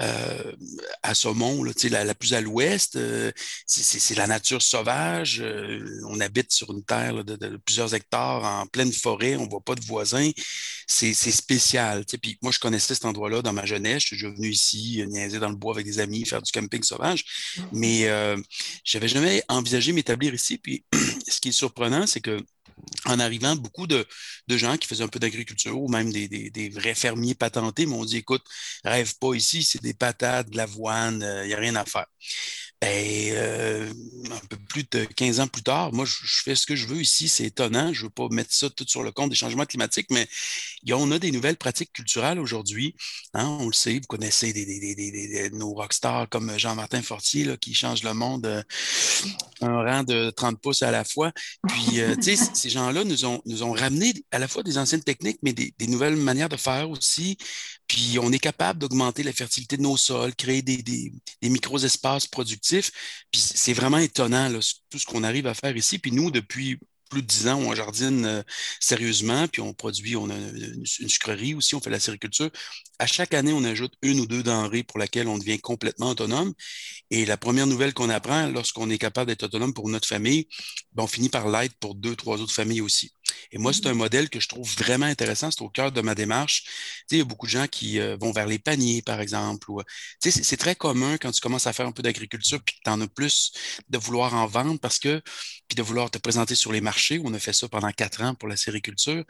euh, 0.00 0.52
à 1.02 1.14
Saumon, 1.14 1.64
la, 1.64 2.04
la, 2.04 2.14
plus 2.14 2.32
à 2.32 2.40
l'ouest. 2.40 2.98
c'est 3.66 4.14
la 4.14 4.26
nature 4.26 4.62
sauvage. 4.62 5.42
on 6.04 6.20
habite 6.20 6.52
sur 6.52 6.70
une 6.72 6.84
terre 6.84 7.24
de, 7.24 7.56
plusieurs 7.58 7.92
hectares 7.94 8.44
en 8.44 8.66
pleine 8.66 8.92
forêt. 8.92 9.36
On 9.36 9.44
ne 9.44 9.50
voit 9.50 9.60
pas 9.60 9.74
de 9.74 9.84
voisins. 9.84 10.30
C'est 10.86 11.12
spécial. 11.14 12.04
Puis 12.22 12.38
moi, 12.42 12.52
je 12.52 12.58
connaissais 12.58 12.94
cet 12.94 13.04
endroit-là 13.04 13.42
dans 13.42 13.52
ma 13.52 13.66
jeunesse. 13.66 14.02
Je 14.06 14.14
suis 14.16 14.26
venu 14.26 14.48
ici, 14.48 15.04
niaiser 15.08 15.38
dans 15.38 15.50
le 15.50 15.56
bois 15.56 15.74
avec 15.74 15.86
des 15.86 15.98
amis, 15.98 16.24
faire 16.24 16.42
du 16.42 16.52
camping 16.52 16.82
sauvage. 16.82 17.24
Mmh. 17.56 17.62
Mais 17.72 18.00
je 18.84 18.96
n'avais 18.96 19.08
jamais 19.08 19.42
envisagé 19.48 19.92
m'établir 19.92 20.32
ici. 20.34 20.58
Puis 20.58 20.84
ce 21.28 21.40
qui 21.40 21.48
est 21.48 21.52
surprenant, 21.52 22.06
c'est 22.06 22.20
que 22.20 22.40
en 23.06 23.20
arrivant, 23.20 23.56
beaucoup 23.56 23.86
de, 23.86 24.06
gens 24.48 24.76
qui 24.76 24.88
faisaient 24.88 25.04
un 25.04 25.08
peu 25.08 25.18
d'agriculture 25.18 25.80
ou 25.80 25.88
même 25.88 26.12
des, 26.12 26.70
vrais 26.74 26.94
fermiers 26.94 27.34
patentés 27.34 27.86
m'ont 27.86 28.04
dit 28.04 28.18
écoute, 28.18 28.42
rêve 28.84 29.14
pas 29.20 29.34
ici, 29.34 29.62
c'est 29.62 29.82
des 29.82 29.94
patates, 29.94 30.50
de 30.50 30.56
l'avoine, 30.56 31.18
il 31.20 31.24
euh, 31.24 31.46
n'y 31.46 31.54
a 31.54 31.58
rien 31.58 31.76
à 31.76 31.84
faire. 31.84 32.06
Euh, 32.82 33.92
un 34.30 34.46
peu 34.48 34.56
plus 34.68 34.84
de 34.90 35.04
15 35.04 35.40
ans 35.40 35.48
plus 35.48 35.62
tard, 35.62 35.92
moi, 35.92 36.06
je, 36.06 36.42
fais 36.42 36.54
ce 36.54 36.66
que 36.66 36.76
je 36.76 36.86
veux 36.86 37.00
ici. 37.00 37.28
C'est 37.28 37.44
étonnant. 37.44 37.92
Je 37.92 38.00
ne 38.00 38.04
veux 38.06 38.10
pas 38.10 38.28
mettre 38.30 38.54
ça 38.54 38.70
tout 38.70 38.86
sur 38.88 39.02
le 39.02 39.12
compte 39.12 39.28
des 39.28 39.36
changements 39.36 39.66
climatiques, 39.66 40.06
mais 40.10 40.26
on 40.92 41.10
a 41.12 41.18
des 41.18 41.30
nouvelles 41.30 41.56
pratiques 41.56 41.92
culturelles 41.92 42.38
aujourd'hui. 42.38 42.94
Hein, 43.34 43.46
on 43.60 43.66
le 43.66 43.72
sait, 43.72 43.94
vous 43.94 44.06
connaissez 44.08 44.52
des, 44.52 45.50
nos 45.52 45.74
rockstars 45.74 46.28
comme 46.30 46.58
Jean-Martin 46.58 47.02
Fortier 47.02 47.44
là, 47.44 47.56
qui 47.56 47.74
change 47.74 48.02
le 48.02 48.14
monde 48.14 48.46
euh, 48.46 48.62
un 49.60 49.82
rang 49.82 50.02
de 50.02 50.30
30 50.30 50.60
pouces 50.60 50.82
à 50.82 50.90
la 50.90 51.04
fois. 51.04 51.32
Puis, 51.68 52.00
euh, 52.00 52.16
tu 52.16 52.34
sais, 52.34 52.50
ces 52.54 52.70
gens-là 52.70 53.04
nous 53.04 53.24
ont 53.62 53.72
ramené 53.72 54.14
à 54.30 54.38
la 54.38 54.48
fois 54.48 54.62
des 54.62 54.78
anciennes 54.78 55.02
techniques, 55.02 55.38
mais 55.42 55.52
des, 55.52 55.72
nouvelles 55.86 56.16
manières 56.16 56.48
de 56.48 56.56
faire 56.56 56.88
aussi. 56.90 57.36
Puis, 57.90 58.20
on 58.20 58.30
est 58.30 58.38
capable 58.38 58.78
d'augmenter 58.78 59.24
la 59.24 59.32
fertilité 59.32 59.76
de 59.76 59.82
nos 59.82 59.96
sols, 59.96 60.36
créer 60.36 60.62
des, 60.62 60.80
des 60.80 61.48
micro-espaces 61.48 62.28
productifs 62.28 62.92
puis 63.32 63.40
c'est 63.40 63.72
vraiment 63.72 63.98
étonnant, 63.98 64.48
tout 64.90 64.98
ce 64.98 65.06
qu'on 65.06 65.24
arrive 65.24 65.48
à 65.48 65.54
faire 65.54 65.76
ici. 65.76 65.98
Puis 65.98 66.12
nous, 66.12 66.30
depuis 66.30 66.78
plus 67.10 67.22
de 67.22 67.26
dix 67.26 67.48
ans, 67.48 67.58
on 67.58 67.74
jardine 67.74 68.24
euh, 68.24 68.42
sérieusement, 68.78 69.48
puis 69.48 69.60
on 69.60 69.74
produit, 69.74 70.14
on 70.14 70.30
a 70.30 70.36
une, 70.36 70.86
sucrerie 70.86 71.54
aussi, 71.54 71.74
on 71.74 71.80
fait 71.80 71.90
la 71.90 71.98
sériculture. 71.98 72.50
À 73.00 73.06
chaque 73.06 73.34
année, 73.34 73.52
on 73.52 73.64
ajoute 73.64 73.94
une 74.02 74.20
ou 74.20 74.26
deux 74.26 74.44
denrées 74.44 74.84
pour 74.84 74.98
laquelle 75.00 75.26
on 75.26 75.36
devient 75.36 75.58
complètement 75.58 76.10
autonome. 76.10 76.54
Et 77.10 77.26
la 77.26 77.36
première 77.36 77.66
nouvelle 77.66 77.94
qu'on 77.94 78.10
apprend 78.10 78.46
lorsqu'on 78.46 78.88
est 78.90 78.98
capable 78.98 79.26
d'être 79.28 79.42
autonome 79.42 79.74
pour 79.74 79.88
notre 79.88 80.06
famille, 80.06 80.46
ben, 80.92 81.02
on 81.02 81.08
finit 81.08 81.28
par 81.28 81.48
l'être 81.48 81.74
pour 81.80 81.96
deux, 81.96 82.14
trois 82.14 82.40
autres 82.40 82.54
familles 82.54 82.80
aussi. 82.80 83.12
Et 83.52 83.58
moi, 83.58 83.72
c'est 83.72 83.86
un 83.86 83.94
modèle 83.94 84.28
que 84.30 84.40
je 84.40 84.48
trouve 84.48 84.68
vraiment 84.76 85.06
intéressant. 85.06 85.50
C'est 85.50 85.62
au 85.62 85.68
cœur 85.68 85.92
de 85.92 86.00
ma 86.00 86.14
démarche. 86.14 86.64
il 87.10 87.18
y 87.18 87.20
a 87.20 87.24
beaucoup 87.24 87.46
de 87.46 87.50
gens 87.50 87.66
qui 87.66 87.98
euh, 87.98 88.16
vont 88.20 88.32
vers 88.32 88.46
les 88.46 88.58
paniers, 88.58 89.02
par 89.02 89.20
exemple. 89.20 89.70
Euh, 89.70 89.82
c'est 90.20 90.56
très 90.56 90.74
commun 90.74 91.16
quand 91.18 91.30
tu 91.32 91.40
commences 91.40 91.66
à 91.66 91.72
faire 91.72 91.86
un 91.86 91.92
peu 91.92 92.02
d'agriculture 92.02 92.60
puis 92.64 92.76
que 92.76 92.80
tu 92.84 92.90
en 92.90 93.00
as 93.00 93.08
plus 93.08 93.52
de 93.88 93.98
vouloir 93.98 94.34
en 94.34 94.46
vendre 94.46 94.78
parce 94.80 94.98
que, 94.98 95.22
puis 95.68 95.76
de 95.76 95.82
vouloir 95.82 96.10
te 96.10 96.18
présenter 96.18 96.54
sur 96.54 96.72
les 96.72 96.80
marchés. 96.80 97.20
On 97.24 97.34
a 97.34 97.38
fait 97.38 97.52
ça 97.52 97.68
pendant 97.68 97.90
quatre 97.92 98.22
ans 98.22 98.34
pour 98.34 98.48
la 98.48 98.56
sériculture 98.56 99.24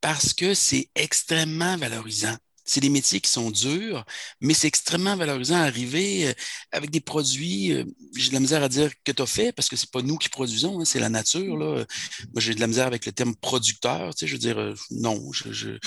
parce 0.00 0.32
que 0.34 0.54
c'est 0.54 0.90
extrêmement 0.94 1.76
valorisant 1.76 2.36
c'est 2.68 2.80
des 2.80 2.90
métiers 2.90 3.20
qui 3.20 3.30
sont 3.30 3.50
durs, 3.50 4.04
mais 4.40 4.54
c'est 4.54 4.68
extrêmement 4.68 5.16
valorisant 5.16 5.58
d'arriver 5.58 6.28
euh, 6.28 6.32
avec 6.72 6.90
des 6.90 7.00
produits. 7.00 7.72
Euh, 7.72 7.84
j'ai 8.16 8.28
de 8.28 8.34
la 8.34 8.40
misère 8.40 8.62
à 8.62 8.68
dire 8.68 8.90
que 9.04 9.12
tu 9.12 9.22
as 9.22 9.26
fait 9.26 9.52
parce 9.52 9.68
que 9.68 9.76
c'est 9.76 9.90
pas 9.90 10.02
nous 10.02 10.18
qui 10.18 10.28
produisons, 10.28 10.80
hein, 10.80 10.84
c'est 10.84 11.00
la 11.00 11.08
nature. 11.08 11.56
Là. 11.56 11.84
Moi, 12.32 12.40
j'ai 12.40 12.54
de 12.54 12.60
la 12.60 12.66
misère 12.66 12.86
avec 12.86 13.06
le 13.06 13.12
terme 13.12 13.34
producteur. 13.36 14.14
Tu 14.14 14.20
sais, 14.20 14.26
je 14.26 14.32
veux 14.32 14.38
dire, 14.38 14.58
euh, 14.58 14.74
non, 14.90 15.32
je 15.32 15.78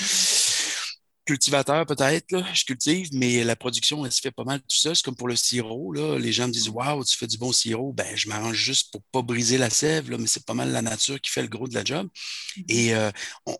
cultivateur 1.24 1.86
peut-être, 1.86 2.26
je 2.54 2.64
cultive, 2.64 3.08
mais 3.12 3.44
la 3.44 3.56
production, 3.56 4.04
elle 4.04 4.12
se 4.12 4.20
fait 4.20 4.30
pas 4.30 4.44
mal 4.44 4.60
tout 4.60 4.76
seul. 4.76 4.96
C'est 4.96 5.04
comme 5.04 5.16
pour 5.16 5.28
le 5.28 5.36
sirop. 5.36 5.92
Là. 5.92 6.18
Les 6.18 6.32
gens 6.32 6.48
me 6.48 6.52
disent 6.52 6.68
Waouh, 6.68 7.04
tu 7.04 7.16
fais 7.16 7.26
du 7.26 7.38
bon 7.38 7.52
sirop. 7.52 7.92
Ben, 7.92 8.16
je 8.16 8.28
m'arrange 8.28 8.56
juste 8.56 8.92
pour 8.92 9.02
pas 9.12 9.22
briser 9.22 9.58
la 9.58 9.70
sève, 9.70 10.10
là, 10.10 10.18
mais 10.18 10.26
c'est 10.26 10.44
pas 10.44 10.54
mal 10.54 10.72
la 10.72 10.82
nature 10.82 11.20
qui 11.20 11.30
fait 11.30 11.42
le 11.42 11.48
gros 11.48 11.68
de 11.68 11.74
la 11.74 11.84
job. 11.84 12.08
Mm-hmm. 12.56 12.64
Et 12.68 12.94
euh, 12.94 13.10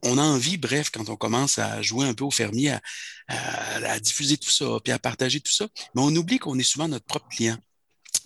on, 0.03 0.19
a 0.19 0.23
envie, 0.23 0.57
bref, 0.57 0.91
quand 0.91 1.09
on 1.09 1.17
commence 1.17 1.59
à 1.59 1.83
jouer 1.83 2.07
un 2.07 2.15
peu 2.15 2.25
au 2.25 2.31
fermier, 2.31 2.77
à 3.29 4.01
diffuser 4.01 4.37
tout 4.37 4.51
ça, 4.51 4.67
puis 4.85 4.93
à 4.93 4.99
partager 4.99 5.41
tout 5.41 5.53
ça, 5.53 5.67
mais 5.95 6.03
on 6.03 6.15
oublie 6.17 6.39
qu'on 6.39 6.59
est 6.59 6.63
souvent 6.63 6.89
notre 6.89 7.07
propre 7.07 7.29
client. 7.29 7.57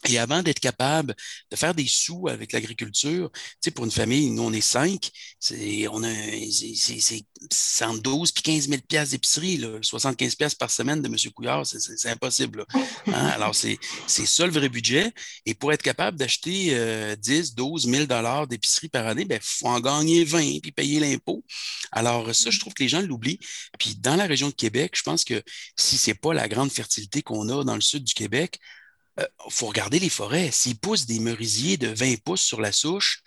Et 0.09 0.19
avant 0.19 0.43
d'être 0.43 0.61
capable 0.61 1.15
de 1.51 1.57
faire 1.57 1.75
des 1.75 1.87
sous 1.87 2.29
avec 2.29 2.53
l'agriculture, 2.53 3.31
tu 3.33 3.41
sais, 3.61 3.71
pour 3.71 3.85
une 3.85 3.91
famille, 3.91 4.31
nous, 4.31 4.43
on 4.43 4.53
est 4.53 4.61
cinq, 4.61 5.11
c'est, 5.41 5.89
on 5.89 6.03
a, 6.03 6.13
c'est, 6.51 7.25
112 7.53 8.33
puis 8.33 8.43
15 8.43 8.69
000 8.69 8.81
piastres 8.89 9.13
d'épicerie, 9.13 9.63
75 9.83 10.35
piastres 10.35 10.59
par 10.59 10.71
semaine 10.71 11.03
de 11.03 11.09
M. 11.09 11.17
Couillard, 11.35 11.67
c'est, 11.67 12.09
impossible. 12.09 12.65
Hein? 13.07 13.27
Alors, 13.35 13.55
c'est, 13.55 13.79
ça 14.07 14.47
le 14.47 14.53
vrai 14.53 14.69
budget. 14.69 15.13
Et 15.45 15.55
pour 15.55 15.73
être 15.73 15.83
capable 15.83 16.17
d'acheter 16.17 17.17
10, 17.17 17.55
12 17.55 17.89
000 17.89 18.07
dollars 18.07 18.47
d'épicerie 18.47 18.89
par 18.89 19.07
année, 19.07 19.23
il 19.23 19.29
ben, 19.29 19.41
faut 19.43 19.69
en 19.69 19.81
gagner 19.81 20.25
20 20.25 20.61
puis 20.61 20.73
payer 20.73 21.01
l'impôt. 21.01 21.45
Alors, 21.93 22.35
ça, 22.35 22.51
je 22.51 22.61
trouve 22.61 22.75
que 22.75 22.83
les 22.83 22.89
gens 22.89 23.01
l'oublient. 23.01 23.39
Puis, 23.79 23.97
dans 23.97 24.17
la 24.17 24.27
région 24.27 24.49
de 24.49 24.55
Québec, 24.55 24.93
je 24.97 25.03
pense 25.03 25.25
que 25.25 25.43
si 25.77 25.99
c'est 25.99 26.15
pas 26.15 26.35
la 26.35 26.49
grande 26.49 26.71
fertilité 26.71 27.23
qu'on 27.23 27.49
a 27.49 27.65
dans 27.65 27.75
le 27.75 27.81
sud 27.81 28.05
du 28.05 28.15
Québec, 28.15 28.61
il 29.19 29.23
euh, 29.23 29.27
faut 29.49 29.67
regarder 29.67 29.99
les 29.99 30.09
forêts. 30.09 30.51
S'ils 30.51 30.79
poussent 30.79 31.07
des 31.07 31.21
merisiers 31.21 31.77
de 31.77 31.89
20 31.89 32.23
pouces 32.23 32.43
sur 32.43 32.61
la 32.61 32.73
souche, 32.73 33.23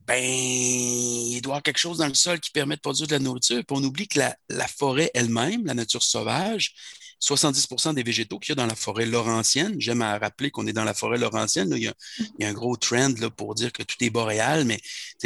ben, 0.00 0.22
il 0.22 1.40
doit 1.40 1.54
avoir 1.54 1.62
quelque 1.62 1.78
chose 1.78 1.98
dans 1.98 2.08
le 2.08 2.14
sol 2.14 2.40
qui 2.40 2.50
permet 2.50 2.76
de 2.76 2.80
produire 2.80 3.06
de 3.06 3.12
la 3.12 3.18
nourriture. 3.18 3.64
Puis 3.66 3.76
on 3.76 3.82
oublie 3.82 4.08
que 4.08 4.20
la 4.20 4.68
forêt 4.68 5.10
elle-même, 5.14 5.64
la 5.66 5.74
nature 5.74 6.02
sauvage, 6.02 6.74
70% 7.20 7.94
des 7.94 8.02
végétaux 8.02 8.38
qu'il 8.38 8.50
y 8.50 8.52
a 8.52 8.56
dans 8.56 8.66
la 8.66 8.74
forêt 8.74 9.06
laurentienne. 9.06 9.74
J'aime 9.78 10.02
à 10.02 10.18
rappeler 10.18 10.50
qu'on 10.50 10.66
est 10.66 10.72
dans 10.72 10.84
la 10.84 10.94
forêt 10.94 11.18
laurentienne. 11.18 11.72
Il, 11.76 11.82
y 11.82 12.44
a, 12.44 12.48
un 12.48 12.52
gros 12.52 12.76
trend 12.76 13.14
là, 13.18 13.30
pour 13.30 13.54
dire 13.54 13.72
que 13.72 13.82
tout 13.82 13.96
est 14.00 14.10
boréal, 14.10 14.64
mais 14.64 14.80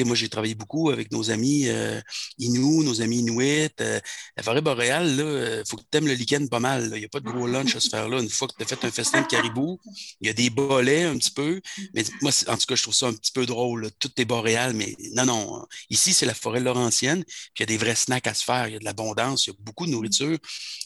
moi, 0.05 0.15
j'ai 0.15 0.29
travaillé 0.29 0.55
beaucoup 0.55 0.91
avec 0.91 1.11
nos 1.13 1.31
amis 1.31 1.69
euh, 1.69 2.01
Inuits, 2.39 2.85
nos 2.85 3.01
amis 3.03 3.19
Inuits. 3.19 3.71
Euh, 3.81 4.01
la 4.37 4.43
forêt 4.43 4.61
boréale, 4.61 5.09
il 5.09 5.21
euh, 5.21 5.65
faut 5.65 5.77
que 5.77 5.83
tu 5.91 5.99
aimes 5.99 6.07
le 6.07 6.15
lichen 6.15 6.49
pas 6.49 6.61
mal. 6.61 6.91
Il 6.95 6.99
n'y 6.99 7.05
a 7.05 7.09
pas 7.09 7.21
de 7.21 7.25
gros 7.25 7.47
lunch 7.47 7.75
à 7.75 7.81
se 7.81 7.89
faire 7.89 8.09
là. 8.09 8.21
Une 8.21 8.29
fois 8.29 8.49
que 8.49 8.55
tu 8.57 8.63
as 8.63 8.67
fait 8.67 8.87
un 8.87 8.91
festin 8.91 9.23
de 9.23 9.27
caribou, 9.27 9.81
il 10.21 10.29
y 10.29 10.31
a 10.31 10.33
des 10.33 10.51
bolets 10.51 11.05
un 11.05 11.17
petit 11.17 11.31
peu. 11.31 11.61
Mais 11.95 12.05
moi, 12.23 12.31
en 12.47 12.57
tout 12.57 12.67
cas, 12.67 12.75
je 12.75 12.83
trouve 12.83 12.95
ça 12.95 13.09
un 13.09 13.13
petit 13.13 13.33
peu 13.33 13.47
drôle. 13.47 13.91
Tout 13.99 14.11
est 14.19 14.25
boréal, 14.25 14.75
mais 14.75 14.97
non, 15.15 15.27
non. 15.27 15.67
Ici, 15.91 16.13
c'est 16.13 16.27
la 16.27 16.35
forêt 16.35 16.61
laurentienne. 16.61 17.25
Puis 17.25 17.53
il 17.59 17.61
y 17.61 17.63
a 17.65 17.67
des 17.67 17.77
vrais 17.77 17.97
snacks 17.97 18.27
à 18.27 18.35
se 18.35 18.45
faire. 18.45 18.69
Il 18.69 18.75
y 18.75 18.77
a 18.77 18.79
de 18.79 18.85
l'abondance, 18.85 19.47
il 19.47 19.51
y 19.51 19.53
a 19.53 19.57
beaucoup 19.61 19.87
de 19.87 19.91
nourriture. 19.91 20.39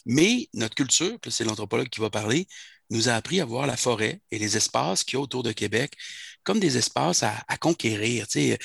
Mais 0.06 0.48
notre 0.54 0.74
culture 0.74 0.91
c'est 1.28 1.44
l'anthropologue 1.44 1.88
qui 1.88 2.00
va 2.00 2.10
parler, 2.10 2.46
nous 2.90 3.08
a 3.08 3.14
appris 3.14 3.40
à 3.40 3.44
voir 3.44 3.66
la 3.66 3.76
forêt 3.76 4.20
et 4.30 4.38
les 4.38 4.56
espaces 4.56 5.04
qu'il 5.04 5.16
y 5.16 5.20
a 5.20 5.22
autour 5.22 5.42
de 5.42 5.52
Québec 5.52 5.96
comme 6.44 6.60
des 6.60 6.76
espaces 6.76 7.22
à, 7.22 7.56
conquérir. 7.58 8.26
Il 8.34 8.58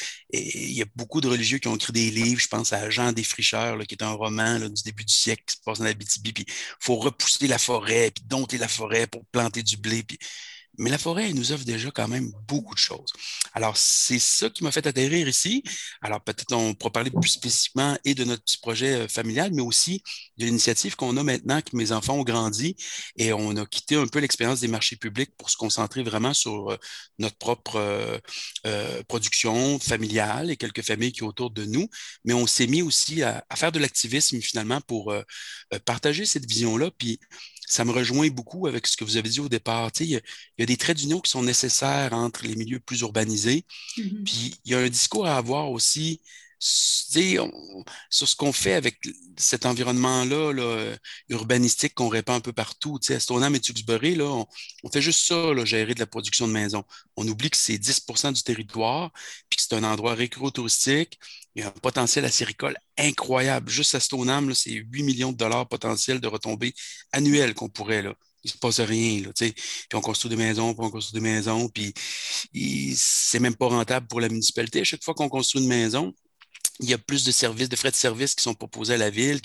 y 0.71 0.81
a 0.81 0.85
beaucoup 0.95 1.21
de 1.21 1.27
religieux 1.27 1.59
qui 1.59 1.67
ont 1.67 1.75
écrit 1.75 1.93
des 1.93 2.09
livres. 2.09 2.41
Je 2.41 2.47
pense 2.47 2.73
à 2.73 2.89
Jean 2.89 3.11
Desfricheurs, 3.11 3.77
qui 3.87 3.95
est 3.95 4.03
un 4.03 4.11
roman 4.13 4.59
du 4.59 4.81
début 4.83 5.05
du 5.05 5.13
siècle 5.13 5.43
qui 5.45 5.55
se 5.57 5.61
passe 5.63 5.79
dans 5.79 5.85
la 5.85 5.93
BTB. 5.93 6.33
Puis 6.33 6.45
il 6.47 6.53
faut 6.79 6.95
repousser 6.95 7.47
la 7.47 7.59
forêt, 7.59 8.11
puis 8.11 8.23
dompter 8.25 8.57
la 8.57 8.67
forêt 8.67 9.07
pour 9.07 9.25
planter 9.27 9.61
du 9.63 9.77
blé. 9.77 10.03
Mais 10.77 10.89
la 10.89 10.97
forêt, 10.97 11.29
elle 11.29 11.35
nous 11.35 11.51
offre 11.51 11.65
déjà 11.65 11.89
quand 11.91 12.07
même 12.07 12.31
beaucoup 12.47 12.75
de 12.75 12.79
choses. 12.79 13.11
Alors, 13.53 13.75
c'est 13.77 14.19
ça 14.19 14.49
qui 14.49 14.63
m'a 14.63 14.71
fait 14.71 14.85
atterrir 14.85 15.27
ici. 15.27 15.63
Alors, 16.01 16.21
peut-être 16.21 16.53
on 16.53 16.75
pourra 16.75 16.91
parler 16.91 17.09
plus 17.09 17.29
spécifiquement 17.29 17.97
et 18.05 18.13
de 18.13 18.23
notre 18.23 18.43
petit 18.43 18.59
projet 18.59 18.93
euh, 18.93 19.07
familial, 19.07 19.51
mais 19.53 19.61
aussi 19.61 20.03
de 20.37 20.45
l'initiative 20.45 20.95
qu'on 20.95 21.17
a 21.17 21.23
maintenant 21.23 21.61
que 21.61 21.75
mes 21.75 21.91
enfants 21.91 22.15
ont 22.15 22.23
grandi 22.23 22.75
et 23.17 23.33
on 23.33 23.55
a 23.57 23.65
quitté 23.65 23.95
un 23.95 24.07
peu 24.07 24.19
l'expérience 24.19 24.59
des 24.59 24.67
marchés 24.67 24.95
publics 24.95 25.31
pour 25.37 25.49
se 25.49 25.57
concentrer 25.57 26.03
vraiment 26.03 26.33
sur 26.33 26.71
euh, 26.71 26.77
notre 27.17 27.37
propre 27.37 27.77
euh, 28.65 29.03
production 29.07 29.79
familiale 29.79 30.51
et 30.51 30.57
quelques 30.57 30.83
familles 30.83 31.11
qui 31.11 31.19
sont 31.19 31.27
autour 31.27 31.51
de 31.51 31.65
nous. 31.65 31.89
Mais 32.23 32.33
on 32.33 32.45
s'est 32.45 32.67
mis 32.67 32.81
aussi 32.81 33.23
à, 33.23 33.43
faire 33.55 33.71
de 33.71 33.79
l'activisme 33.79 34.39
finalement 34.41 34.81
pour 34.81 35.13
partager 35.85 36.25
cette 36.25 36.45
vision-là. 36.45 36.91
Puis, 36.97 37.19
ça 37.67 37.83
me 37.83 37.91
rejoint 37.91 38.29
beaucoup 38.29 38.65
avec 38.65 38.87
ce 38.87 38.95
que 38.95 39.03
vous 39.03 39.17
avez 39.17 39.29
dit 39.29 39.41
au 39.41 39.49
départ. 39.49 39.91
il, 39.99 40.07
y 40.07 40.15
a, 40.15 40.65
des 40.65 40.77
traits 40.77 40.97
d'union 40.97 41.19
qui 41.19 41.29
sont 41.29 41.43
nécessaires 41.43 42.13
entre 42.13 42.45
les 42.45 42.55
milieux 42.55 42.79
plus 42.79 43.01
urbanisés. 43.01 43.65
Mm-hmm. 43.97 44.23
Puis 44.23 44.55
il 44.65 44.71
y 44.71 44.75
a 44.75 44.79
un 44.79 44.89
discours 44.89 45.27
à 45.27 45.37
avoir 45.37 45.69
aussi 45.71 46.21
sur 46.59 48.27
ce 48.27 48.35
qu'on 48.35 48.51
fait 48.51 48.73
avec 48.73 48.99
cet 49.37 49.65
environnement-là 49.65 50.53
là, 50.53 50.95
urbanistique 51.29 51.93
qu'on 51.93 52.07
répand 52.07 52.37
un 52.37 52.39
peu 52.41 52.53
partout. 52.53 52.99
À 53.09 53.19
Stoneham 53.19 53.53
et 53.53 53.59
Tuxbury, 53.59 54.15
là, 54.15 54.45
on, 54.83 54.89
fait 54.89 55.01
juste 55.01 55.25
ça, 55.27 55.53
là, 55.53 55.65
gérer 55.65 55.93
de 55.93 55.99
la 55.99 56.07
production 56.07 56.47
de 56.47 56.53
maisons. 56.53 56.83
On 57.15 57.27
oublie 57.27 57.49
que 57.49 57.57
c'est 57.57 57.77
10% 57.77 58.33
du 58.33 58.41
territoire, 58.43 59.11
puis 59.49 59.57
que 59.57 59.63
c'est 59.63 59.75
un 59.75 59.83
endroit 59.83 60.15
récro-touristique. 60.15 61.19
Il 61.57 61.61
y 61.61 61.63
a 61.63 61.69
un 61.69 61.71
potentiel 61.71 62.23
acéricole 62.23 62.77
incroyable. 62.97 63.69
Juste 63.69 63.95
à 63.95 63.99
Stoneham, 63.99 64.53
c'est 64.53 64.71
8 64.71 65.03
millions 65.03 65.31
de 65.31 65.37
dollars 65.37 65.67
potentiels 65.67 66.21
de 66.21 66.27
retombées 66.27 66.73
annuelles 67.11 67.55
qu'on 67.55 67.67
pourrait. 67.67 68.03
Là 68.03 68.13
il 68.43 68.51
se 68.51 68.57
passe 68.57 68.79
rien. 68.79 69.23
Là, 69.23 69.31
puis 69.33 69.53
on 69.93 70.01
construit 70.01 70.29
des 70.29 70.35
maisons, 70.35 70.73
puis 70.73 70.85
on 70.85 70.89
construit 70.89 71.19
des 71.19 71.27
maisons, 71.27 71.69
puis 71.69 71.93
c'est 72.95 73.39
même 73.39 73.55
pas 73.55 73.67
rentable 73.67 74.07
pour 74.07 74.21
la 74.21 74.29
municipalité. 74.29 74.81
À 74.81 74.83
chaque 74.83 75.03
fois 75.03 75.13
qu'on 75.13 75.29
construit 75.29 75.61
une 75.61 75.67
maison, 75.67 76.13
il 76.79 76.89
y 76.89 76.93
a 76.93 76.97
plus 76.97 77.23
de 77.23 77.31
services, 77.31 77.69
de 77.69 77.75
frais 77.75 77.91
de 77.91 77.95
service 77.95 78.35
qui 78.35 78.43
sont 78.43 78.53
proposés 78.53 78.93
à 78.93 78.97
la 78.97 79.09
ville. 79.09 79.41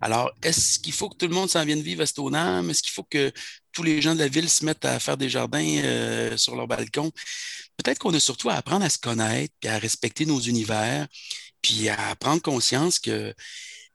Alors, 0.00 0.30
est-ce 0.42 0.78
qu'il 0.78 0.92
faut 0.92 1.08
que 1.08 1.16
tout 1.16 1.26
le 1.26 1.34
monde 1.34 1.48
s'en 1.48 1.64
vienne 1.64 1.80
vivre 1.80 2.02
à 2.02 2.06
Stoneham? 2.06 2.68
Est-ce 2.68 2.82
qu'il 2.82 2.92
faut 2.92 3.04
que 3.04 3.32
tous 3.72 3.82
les 3.82 4.02
gens 4.02 4.14
de 4.14 4.18
la 4.18 4.28
ville 4.28 4.48
se 4.48 4.64
mettent 4.64 4.84
à 4.84 4.98
faire 5.00 5.16
des 5.16 5.30
jardins 5.30 5.64
euh, 5.64 6.36
sur 6.36 6.54
leur 6.54 6.66
balcon? 6.66 7.10
Peut-être 7.78 7.98
qu'on 7.98 8.12
a 8.14 8.20
surtout 8.20 8.50
à 8.50 8.54
apprendre 8.54 8.84
à 8.84 8.90
se 8.90 8.98
connaître, 8.98 9.54
puis 9.60 9.70
à 9.70 9.78
respecter 9.78 10.26
nos 10.26 10.40
univers, 10.40 11.06
puis 11.66 11.88
à 11.88 12.14
prendre 12.14 12.40
conscience 12.40 13.00
que 13.00 13.34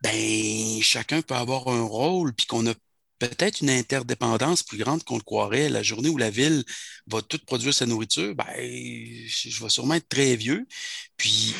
ben, 0.03 0.81
chacun 0.81 1.21
peut 1.21 1.35
avoir 1.35 1.69
un 1.69 1.83
rôle, 1.83 2.33
puis 2.33 2.45
qu'on 2.45 2.67
a 2.67 2.73
peut-être 3.17 3.61
une 3.61 3.69
interdépendance 3.69 4.63
plus 4.63 4.77
grande 4.77 5.03
qu'on 5.03 5.15
le 5.15 5.23
croirait. 5.23 5.69
La 5.69 5.83
journée 5.83 6.09
où 6.09 6.17
la 6.17 6.29
ville 6.29 6.65
va 7.07 7.21
toute 7.21 7.45
produire 7.45 7.73
sa 7.73 7.85
nourriture, 7.85 8.35
ben, 8.35 8.45
je 8.57 9.63
vais 9.63 9.69
sûrement 9.69 9.93
être 9.93 10.09
très 10.09 10.35
vieux. 10.35 10.67
Puis 11.15 11.53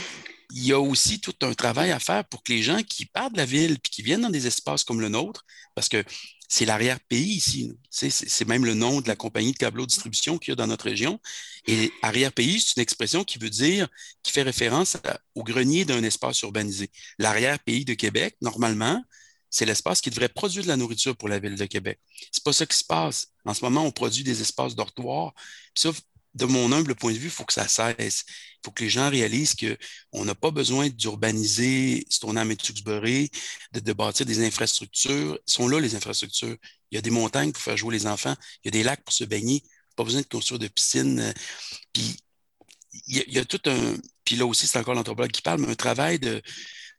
il 0.54 0.66
y 0.66 0.74
a 0.74 0.80
aussi 0.82 1.22
tout 1.22 1.36
un 1.44 1.54
travail 1.54 1.92
à 1.92 2.00
faire 2.00 2.26
pour 2.26 2.44
que 2.44 2.52
les 2.52 2.62
gens 2.62 2.84
qui 2.84 3.06
partent 3.06 3.34
de 3.34 3.38
la 3.38 3.46
ville 3.46 3.80
puis 3.80 3.92
qui 3.92 4.02
viennent 4.02 4.24
dans 4.24 4.30
des 4.30 4.48
espaces 4.48 4.84
comme 4.84 5.00
le 5.00 5.08
nôtre, 5.08 5.46
parce 5.76 5.88
que 5.88 6.04
c'est 6.52 6.66
l'arrière-pays 6.66 7.36
ici. 7.36 7.72
C'est 7.90 8.46
même 8.46 8.66
le 8.66 8.74
nom 8.74 9.00
de 9.00 9.08
la 9.08 9.16
compagnie 9.16 9.54
de 9.54 9.58
câbleau 9.58 9.86
distribution 9.86 10.38
qu'il 10.38 10.52
y 10.52 10.54
a 10.54 10.56
dans 10.58 10.68
notre 10.68 10.84
région. 10.84 11.18
Et 11.66 11.94
arrière-pays, 12.02 12.60
c'est 12.60 12.76
une 12.76 12.82
expression 12.82 13.24
qui 13.24 13.40
veut 13.40 13.50
dire, 13.50 13.88
qui 14.22 14.34
fait 14.34 14.42
référence 14.42 14.98
au 15.34 15.46
grenier 15.46 15.86
d'un 15.86 16.04
espace 16.04 16.42
urbanisé. 16.42 16.92
L'arrière-pays 17.20 17.86
de 17.86 17.94
Québec, 17.94 18.36
normalement, 18.42 19.02
c'est 19.50 19.66
l'espace 19.66 20.02
qui 20.02 20.10
devrait 20.10 20.28
produire 20.28 20.64
de 20.64 20.68
la 20.68 20.76
nourriture 20.76 21.16
pour 21.16 21.30
la 21.30 21.40
ville 21.40 21.56
de 21.56 21.66
Québec. 21.66 22.02
C'est 22.34 22.44
pas 22.44 22.52
ça 22.52 22.66
qui 22.66 22.76
se 22.76 22.84
passe. 22.84 23.28
En 23.46 23.54
ce 23.54 23.64
moment, 23.64 23.86
on 23.86 23.92
produit 23.92 24.26
des 24.26 24.42
espaces 24.42 24.76
dortoirs. 24.76 25.34
De 26.34 26.46
mon 26.46 26.72
humble 26.72 26.96
point 26.96 27.12
de 27.14 27.18
vue, 27.18 27.28
il 27.28 27.32
faut 27.32 27.46
que 27.46 27.54
ça 27.54 27.68
cesse. 27.68 28.26
Il 28.28 28.60
faut 28.66 28.72
que 28.72 28.84
les 28.84 28.90
gens 28.90 29.10
réalisent 29.10 29.56
qu'on 29.56 30.26
n'a 30.26 30.36
pas 30.36 30.52
besoin 30.52 30.90
d'urbaniser 30.90 32.06
Stoneham 32.10 32.52
et 32.52 32.56
Tuxbury, 32.56 33.32
de, 33.74 33.80
de, 33.80 33.94
bâtir 33.94 34.26
des 34.26 34.46
infrastructures. 34.46 35.40
Ils 35.48 35.52
sont 35.52 35.68
là, 35.68 35.80
les 35.80 35.96
infrastructures. 35.96 36.56
Il 36.92 36.96
y 36.96 36.98
a 36.98 37.02
des 37.02 37.10
montagnes 37.10 37.52
pour 37.52 37.62
faire 37.62 37.78
jouer 37.78 37.94
les 37.94 38.08
enfants. 38.08 38.36
Il 38.64 38.68
y 38.68 38.70
a 38.70 38.72
des 38.72 38.84
lacs 38.84 39.04
pour 39.04 39.14
se 39.14 39.24
baigner. 39.24 39.64
Pas 39.96 40.04
besoin 40.04 40.22
de 40.22 40.28
construire 40.28 40.60
de 40.60 40.68
piscines. 40.68 41.34
Puis, 41.92 42.18
il 43.08 43.34
y, 43.34 43.40
a, 43.40 43.46
tout 43.46 43.62
un... 43.66 43.96
Puis 44.26 44.36
là 44.36 44.46
aussi, 44.46 44.68
c'est 44.68 44.80
encore 44.80 44.94
l'anthropologue 44.94 45.32
qui 45.32 45.42
parle, 45.42 45.62
mais 45.62 45.70
un 45.70 45.76
travail 45.76 46.20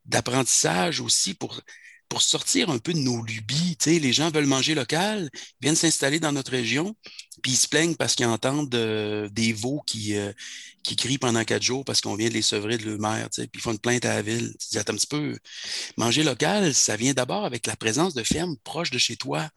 d'apprentissage 0.05 1.01
aussi 1.01 1.35
pour 1.35 1.61
pour 2.12 2.21
sortir 2.21 2.69
un 2.69 2.76
peu 2.76 2.92
de 2.92 2.99
nos 2.99 3.23
lubies. 3.23 3.75
Tu 3.78 3.90
sais, 3.90 3.99
les 3.99 4.12
gens 4.12 4.31
veulent 4.31 4.45
manger 4.45 4.75
local, 4.75 5.31
viennent 5.62 5.75
s'installer 5.75 6.21
dans 6.21 6.31
notre 6.31 6.50
région, 6.50 6.95
puis 7.42 7.52
ils 7.52 7.57
se 7.57 7.66
plaignent 7.66 7.95
parce 7.95 8.14
qu'ils 8.14 8.26
entendent 8.26 8.75
euh, 8.75 9.31
des 9.31 9.54
veaux 9.54 9.81
qui, 9.87 10.14
euh, 10.14 10.31
qui 10.83 10.95
crient 10.95 11.16
pendant 11.16 11.42
quatre 11.42 11.62
jours 11.62 11.87
parce 11.87 12.02
qu'on 12.02 12.14
vient 12.14 12.28
de 12.28 12.35
les 12.35 12.42
sevrer 12.42 12.76
de 12.76 12.85
leur 12.85 12.99
mère, 12.99 13.31
tu 13.31 13.40
sais, 13.40 13.49
puis 13.49 13.61
ils 13.61 13.62
font 13.62 13.73
une 13.73 13.78
plainte 13.78 14.04
à 14.04 14.16
la 14.16 14.21
ville. 14.21 14.54
Tu 14.61 14.66
dis, 14.73 14.78
attends 14.78 14.92
un 14.92 14.97
petit 14.97 15.07
peu, 15.07 15.38
manger 15.97 16.23
local, 16.23 16.75
ça 16.75 16.97
vient 16.99 17.14
d'abord 17.14 17.47
avec 17.47 17.66
la 17.66 17.76
présence 17.76 18.12
de 18.12 18.23
fermes 18.23 18.59
proches 18.62 18.90
de 18.90 18.99
chez 18.99 19.16
toi, 19.16 19.49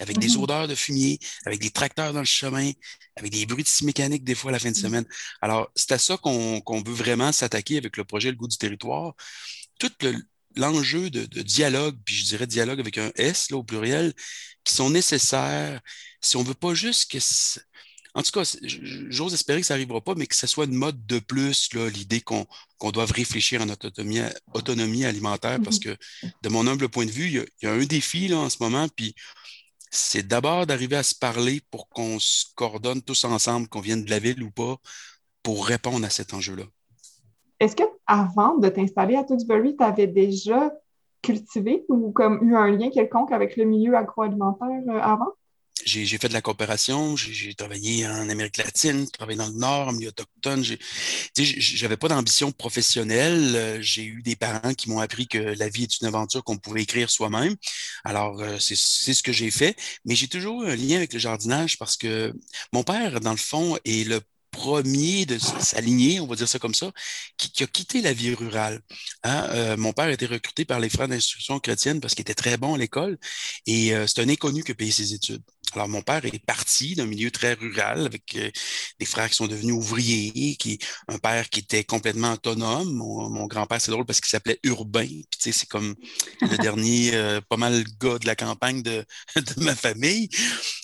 avec 0.00 0.18
des 0.18 0.36
mmh 0.36 0.40
odeurs 0.40 0.66
de 0.66 0.74
fumier, 0.74 1.20
avec 1.46 1.60
des 1.60 1.70
tracteurs 1.70 2.12
dans 2.12 2.18
le 2.18 2.24
chemin, 2.24 2.72
avec 3.14 3.30
des 3.30 3.46
bruits 3.46 3.62
de 3.62 3.68
scie 3.68 3.84
mécanique 3.84 4.24
des 4.24 4.34
fois 4.34 4.50
à 4.50 4.52
la 4.54 4.58
fin 4.58 4.72
de 4.72 4.76
mmh. 4.76 4.82
semaine. 4.82 5.04
Alors, 5.42 5.70
c'est 5.76 5.92
à 5.92 5.98
ça 5.98 6.16
qu'on 6.16 6.82
veut 6.84 6.92
vraiment 6.92 7.30
s'attaquer 7.30 7.76
avec 7.76 7.96
le 7.96 8.02
projet 8.02 8.30
Le 8.30 8.36
goût 8.36 8.48
du 8.48 8.58
territoire. 8.58 9.14
Tout 9.78 9.92
le, 10.02 10.16
l'enjeu 10.56 11.10
de, 11.10 11.24
dialogue, 11.42 11.96
puis 12.04 12.14
je 12.14 12.24
dirais 12.24 12.46
dialogue 12.46 12.80
avec 12.80 12.98
un 12.98 13.10
S 13.16 13.50
là, 13.50 13.56
au 13.56 13.64
pluriel, 13.64 14.12
qui 14.64 14.74
sont 14.74 14.90
nécessaires 14.90 15.80
si 16.20 16.36
on 16.36 16.42
ne 16.42 16.48
veut 16.48 16.54
pas 16.54 16.74
juste 16.74 17.10
que. 17.10 17.18
En 18.14 18.22
tout 18.22 18.32
cas, 18.32 18.42
j'ose 18.62 19.34
espérer 19.34 19.60
que 19.60 19.66
ça 19.66 19.74
n'arrivera 19.74 20.00
pas, 20.00 20.16
mais 20.16 20.26
que 20.26 20.34
ce 20.34 20.48
soit 20.48 20.64
une 20.64 20.74
mode 20.74 21.06
de 21.06 21.20
plus, 21.20 21.72
l'idée 21.74 22.20
qu'on 22.20 22.46
doit 22.80 22.90
doive 22.90 23.12
réfléchir 23.12 23.62
à 23.62 23.66
notre 23.66 23.86
autonomie, 23.86 24.20
autonomie 24.52 25.04
alimentaire, 25.04 25.60
parce 25.62 25.78
mm-hmm. 25.78 25.96
que 25.96 26.28
de 26.42 26.48
mon 26.48 26.66
humble 26.66 26.88
point 26.88 27.06
de 27.06 27.10
vue, 27.12 27.28
il 27.28 27.46
y 27.62 27.66
a, 27.66 27.72
un 27.72 27.84
défi 27.84 28.26
là, 28.26 28.38
en 28.38 28.50
ce 28.50 28.56
moment, 28.60 28.88
puis 28.88 29.14
c'est 29.92 30.26
d'abord 30.26 30.66
d'arriver 30.66 30.96
à 30.96 31.04
se 31.04 31.14
parler 31.14 31.60
pour 31.70 31.88
qu'on 31.88 32.18
se 32.18 32.46
coordonne 32.56 33.02
tous 33.02 33.24
ensemble, 33.24 33.68
qu'on 33.68 33.80
vienne 33.80 34.04
de 34.04 34.10
la 34.10 34.18
ville 34.18 34.42
ou 34.42 34.50
pas, 34.50 34.76
pour 35.42 35.66
répondre 35.66 36.04
à 36.04 36.10
cet 36.10 36.34
enjeu-là. 36.34 36.64
Est-ce 37.60 37.76
que 37.76 37.82
avant 38.06 38.56
de 38.56 38.68
t'installer 38.68 39.16
à 39.16 39.24
Tewksbury, 39.24 39.76
tu 39.76 39.84
avais 39.84 40.06
déjà 40.06 40.72
cultivé 41.22 41.84
ou 41.88 42.10
comme 42.12 42.42
eu 42.42 42.56
un 42.56 42.70
lien 42.70 42.90
quelconque 42.90 43.32
avec 43.32 43.56
le 43.56 43.64
milieu 43.64 43.94
agroalimentaire 43.94 44.82
euh, 44.88 45.00
avant? 45.00 45.28
J'ai 45.84 46.18
fait 46.18 46.28
de 46.28 46.34
la 46.34 46.42
coopération, 46.42 47.16
j'ai 47.16 47.54
travaillé 47.54 48.06
en 48.06 48.28
Amérique 48.28 48.58
latine, 48.58 49.08
travaillé 49.10 49.38
dans 49.38 49.46
le 49.46 49.54
Nord, 49.54 49.88
en 49.88 49.92
milieu 49.92 50.08
autochtone. 50.08 50.62
J'avais 51.36 51.96
pas 51.96 52.08
d'ambition 52.08 52.52
professionnelle. 52.52 53.56
Euh, 53.56 53.78
j'ai 53.80 54.04
eu 54.04 54.22
des 54.22 54.36
parents 54.36 54.74
qui 54.74 54.90
m'ont 54.90 54.98
appris 54.98 55.26
que 55.26 55.38
la 55.38 55.68
vie 55.68 55.84
est 55.84 56.00
une 56.00 56.06
aventure 56.06 56.44
qu'on 56.44 56.58
pouvait 56.58 56.82
écrire 56.82 57.08
soi-même. 57.08 57.56
Alors, 58.04 58.40
euh, 58.40 58.58
c'est 58.58 58.74
ce 58.76 59.22
que 59.22 59.32
j'ai 59.32 59.50
fait. 59.50 59.74
Mais 60.04 60.14
j'ai 60.14 60.28
toujours 60.28 60.64
eu 60.64 60.70
un 60.70 60.76
lien 60.76 60.96
avec 60.96 61.14
le 61.14 61.18
jardinage 61.18 61.78
parce 61.78 61.96
que 61.96 62.34
mon 62.74 62.82
père, 62.82 63.20
dans 63.20 63.32
le 63.32 63.38
fond, 63.38 63.78
est 63.86 64.06
le 64.06 64.20
premier 64.50 65.26
de 65.26 65.38
sa 65.38 65.80
on 66.20 66.26
va 66.26 66.36
dire 66.36 66.48
ça 66.48 66.58
comme 66.58 66.74
ça, 66.74 66.92
qui, 67.36 67.62
a 67.62 67.66
quitté 67.66 68.02
la 68.02 68.12
vie 68.12 68.34
rurale. 68.34 68.82
Hein. 69.24 69.48
Euh, 69.50 69.76
mon 69.76 69.92
père 69.92 70.06
a 70.06 70.12
été 70.12 70.26
recruté 70.26 70.64
par 70.64 70.80
les 70.80 70.88
frères 70.88 71.08
d'instruction 71.08 71.58
chrétienne 71.60 72.00
parce 72.00 72.14
qu'il 72.14 72.22
était 72.22 72.34
très 72.34 72.56
bon 72.56 72.74
à 72.74 72.78
l'école 72.78 73.18
et 73.66 73.94
euh, 73.94 74.06
c'est 74.06 74.20
un 74.22 74.28
inconnu 74.28 74.62
qui 74.62 74.72
a 74.72 74.90
ses 74.90 75.14
études. 75.14 75.42
Alors, 75.74 75.88
mon 75.88 76.02
père 76.02 76.24
est 76.24 76.44
parti 76.44 76.94
d'un 76.94 77.06
milieu 77.06 77.30
très 77.30 77.54
rural 77.54 78.06
avec 78.06 78.34
euh, 78.36 78.50
des 78.98 79.06
frères 79.06 79.28
qui 79.28 79.36
sont 79.36 79.46
devenus 79.46 79.74
ouvriers, 79.74 80.56
qui, 80.56 80.78
un 81.08 81.18
père 81.18 81.48
qui 81.48 81.60
était 81.60 81.84
complètement 81.84 82.32
autonome. 82.32 82.92
Mon, 82.92 83.46
grand-père, 83.46 83.80
c'est 83.80 83.90
drôle 83.90 84.04
parce 84.04 84.20
qu'il 84.20 84.30
s'appelait 84.30 84.58
Urbain. 84.64 85.06
Puis, 85.06 85.26
tu 85.30 85.38
sais, 85.40 85.52
c'est 85.52 85.68
comme 85.68 85.94
le 86.40 86.58
dernier, 86.58 87.14
euh, 87.14 87.40
pas 87.48 87.56
mal 87.56 87.84
gars 88.00 88.18
de 88.18 88.26
la 88.26 88.36
campagne 88.36 88.82
de, 88.82 89.04
de 89.36 89.62
ma 89.62 89.74
famille. 89.74 90.28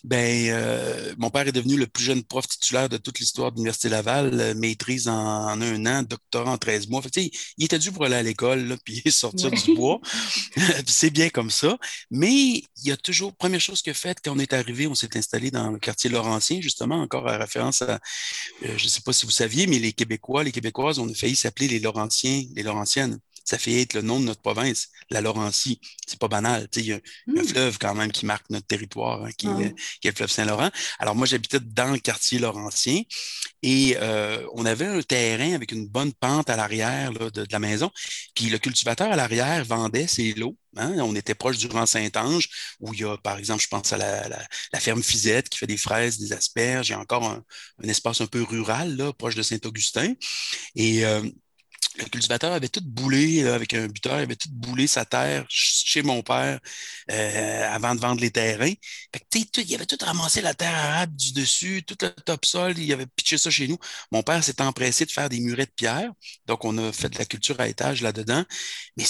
Ben, 0.05 0.50
euh, 0.50 1.14
mon 1.19 1.31
père 1.31 1.49
est 1.49 1.52
devenu 1.52 1.76
le 1.76 1.87
plus 1.87 2.05
jeune 2.05 2.23
prof 2.23 2.47
titulaire 2.47 2.88
de 2.88 2.97
toute 2.97 3.19
l'histoire 3.19 3.50
de 3.52 3.57
l'Université 3.57 3.88
Laval, 3.88 4.55
maîtrise 4.57 5.09
en, 5.09 5.61
un 5.61 5.87
an, 5.87 6.02
doctorat 6.02 6.52
en 6.52 6.59
13 6.59 6.88
mois. 6.88 7.02
Fait, 7.02 7.11
tu 7.11 7.23
sais, 7.23 7.31
il 7.59 7.64
était 7.64 7.78
dû 7.78 7.93
pour 7.93 8.05
aller 8.05 8.16
à 8.16 8.23
l'école, 8.23 8.76
puis 8.85 9.02
sortir 9.11 9.50
du 9.50 9.75
bois. 9.75 10.00
c'est 10.87 11.11
bien 11.11 11.28
comme 11.28 11.50
ça. 11.50 11.76
Mais 12.11 12.33
il 12.33 12.64
y 12.85 12.93
a 12.93 12.97
toujours, 12.97 13.35
première 13.35 13.61
chose 13.61 13.83
que 13.83 13.93
fait 13.93 14.19
quand 14.23 14.33
on 14.37 14.38
est 14.38 14.52
arrivé 14.52 14.75
on 14.87 14.95
s'est 14.95 15.16
installé 15.16 15.50
dans 15.50 15.71
le 15.71 15.78
quartier 15.78 16.11
Laurentien, 16.11 16.61
justement, 16.61 17.00
encore 17.00 17.26
à 17.28 17.38
référence 17.38 17.83
à, 17.83 17.95
euh, 18.64 18.76
je 18.76 18.85
ne 18.85 18.88
sais 18.88 19.00
pas 19.00 19.12
si 19.12 19.25
vous 19.25 19.33
saviez, 19.33 19.66
mais 19.66 19.78
les 19.78 19.92
Québécois, 19.92 20.45
les 20.45 20.52
Québécoises, 20.52 20.99
on 20.99 21.09
a 21.09 21.14
failli 21.14 21.37
s'appeler 21.37 21.68
les 21.68 21.80
Laurentiens, 21.80 22.42
les 22.54 22.62
Laurentiennes. 22.62 23.18
Ça 23.47 23.59
fait 23.59 23.81
être 23.81 23.95
le 23.95 24.03
nom 24.03 24.21
de 24.21 24.25
notre 24.26 24.43
province, 24.43 24.88
la 25.09 25.21
Laurentie. 25.21 25.81
C'est 26.07 26.19
pas 26.19 26.29
banal. 26.29 26.69
Il 26.76 26.85
y, 26.85 26.93
a 26.93 26.97
un 26.97 27.00
hmm. 27.26 27.45
fleuve 27.45 27.79
quand 27.79 27.95
même 27.95 28.12
qui 28.12 28.26
marque 28.26 28.50
notre 28.50 28.67
territoire, 28.67 29.25
hein, 29.25 29.31
qui, 29.38 29.47
est, 29.47 29.75
le 30.05 30.12
fleuve 30.12 30.31
Saint-Laurent. 30.31 30.71
Alors 30.99 31.15
moi, 31.15 31.26
j'habitais 31.26 31.61
dans 31.61 31.93
le 31.93 31.99
quartier 31.99 32.38
laurentien 32.41 33.03
et 33.62 33.97
euh, 34.00 34.45
on 34.55 34.67
avait 34.67 34.87
un 34.87 35.00
terrain 35.00 35.55
avec 35.55 35.73
une 35.73 35.87
bonne 35.87 36.12
pente 36.12 36.50
à 36.50 36.57
l'arrière 36.57 37.12
de, 37.12 37.31
de, 37.31 37.47
la 37.50 37.59
maison. 37.61 37.91
Puis 38.35 38.47
le 38.47 38.59
cultivateur 38.59 39.11
à 39.12 39.17
l'arrière 39.17 39.65
vendait 39.65 40.09
ses 40.09 40.35
lots 40.35 40.57
Hein. 40.76 40.95
On 41.00 41.15
était 41.15 41.35
proche 41.35 41.59
du 41.59 41.69
Grand 41.69 41.87
Saint-Ange, 41.87 42.49
où 42.81 42.93
il 42.93 43.00
y 43.00 43.05
a, 43.05 43.17
par 43.17 43.38
exemple, 43.38 43.62
je 43.62 43.69
pense 43.69 43.93
à 43.93 43.97
la, 43.99 44.81
ferme 44.81 45.03
Fisette 45.03 45.49
qui 45.49 45.59
fait 45.59 45.67
des 45.67 45.76
fraises, 45.76 46.19
des 46.19 46.33
asperges. 46.33 46.88
Il 46.88 46.93
y 46.93 46.95
a 46.95 47.00
encore 47.00 47.25
un, 47.25 47.43
espace 47.88 48.21
un 48.21 48.26
peu 48.26 48.43
rural, 48.43 48.97
là, 48.97 49.12
proche 49.12 49.35
de 49.35 49.43
Saint-Augustin. 49.43 50.15
Et 50.75 51.05
euh, 51.05 51.23
le 51.99 52.04
cultivateur 52.04 52.52
avait 52.52 52.68
tout 52.68 52.83
boulé 52.85 53.47
avec 53.47 53.75
un 53.75 53.87
buteur, 53.88 54.18
il 54.18 54.23
avait 54.23 54.37
tout 54.37 54.49
boulé 54.50 54.87
sa 54.87 55.04
terre 55.04 55.45
chez 55.49 56.02
mon 56.02 56.23
père 56.23 56.61
euh, 57.11 57.68
avant 57.71 57.95
de 57.95 58.00
vendre 58.00 58.21
les 58.21 58.30
terrains. 58.30 58.73
il 59.35 59.75
avait 59.75 59.87
tout 59.87 59.97
ramassé 60.00 60.40
la 60.42 60.54
terre 60.54 60.75
arabe 60.75 61.14
du 61.14 61.33
dessus, 61.33 61.83
tout 61.87 61.97
le 62.02 62.11
topsol, 62.11 62.78
il 62.78 62.92
avait 62.92 63.06
pitché 63.06 63.38
ça 63.38 63.50
chez 63.50 63.68
nous. 63.68 63.78
Mon 64.12 64.23
père 64.23 64.42
s'est 64.45 64.61
empressé 64.61 65.06
de 65.06 65.11
faire 65.11 65.28
des 65.28 65.40
murets 65.40 65.66
de 65.66 65.73
pierre, 65.75 66.11
donc 66.47 66.64
on 66.64 66.76
a 66.78 66.92
fait 66.92 67.09
de 67.09 67.18
la 67.18 67.25
culture 67.25 67.59
à 67.61 67.68
étage 67.68 68.02
là-dedans. 68.02 68.45
Mais 68.97 69.04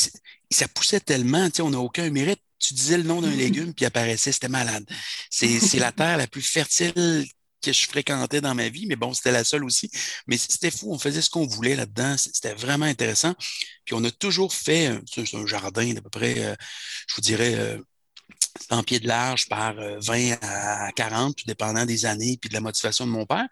ça 0.51 0.69
poussait 0.69 1.01
tellement, 1.01 1.49
on 1.61 1.71
n'a 1.71 1.79
aucun 1.79 2.11
mérite. 2.11 2.41
Tu 2.59 2.73
disais 2.75 2.97
le 2.97 3.05
nom 3.05 3.21
d'un 3.21 3.31
légume, 3.31 3.75
puis 3.75 3.85
il 3.85 3.87
apparaissait, 3.87 4.33
c'était 4.33 4.49
malade. 4.49 4.85
C'est 5.31 5.79
la 5.79 5.93
terre 5.93 6.17
la 6.17 6.27
plus 6.27 6.43
fertile 6.43 7.27
que 7.67 7.73
je 7.73 7.87
fréquentais 7.87 8.41
dans 8.41 8.55
ma 8.55 8.69
vie, 8.69 8.87
mais 8.87 8.97
bon, 8.97 9.13
c'était 9.15 9.33
la 9.33 9.45
seule 9.45 9.65
aussi. 9.65 9.91
Mais 10.27 10.37
c'était 10.39 10.71
fou, 10.71 10.93
on 10.93 10.99
faisait 10.99 11.23
ce 11.23 11.31
qu'on 11.31 11.47
voulait 11.47 11.77
là-dedans. 11.77 12.17
C'était 12.19 12.55
vraiment 12.55 12.87
intéressant. 12.87 13.35
Puis 13.85 13.95
on 13.95 14.05
a 14.05 14.11
toujours 14.11 14.53
fait, 14.53 14.93
c'est 15.13 15.35
un 15.35 15.47
jardin 15.47 15.93
d'à 15.95 16.01
peu 16.03 16.11
près, 16.11 16.45
euh, 16.45 16.55
je 17.09 17.15
vous 17.17 17.23
dirais, 17.23 17.79
en 18.71 18.83
pied 18.83 19.01
de 19.01 19.07
large 19.07 19.49
par 19.49 19.75
20 19.75 19.99
euh, 20.15 20.37
à 20.43 20.93
40, 20.93 21.37
tout 21.37 21.45
dépendant 21.47 21.85
des 21.85 22.07
années 22.07 22.39
puis 22.41 22.49
de 22.49 22.55
la 22.55 22.61
motivation 22.61 23.07
de 23.07 23.11
mon 23.11 23.27
père. 23.27 23.47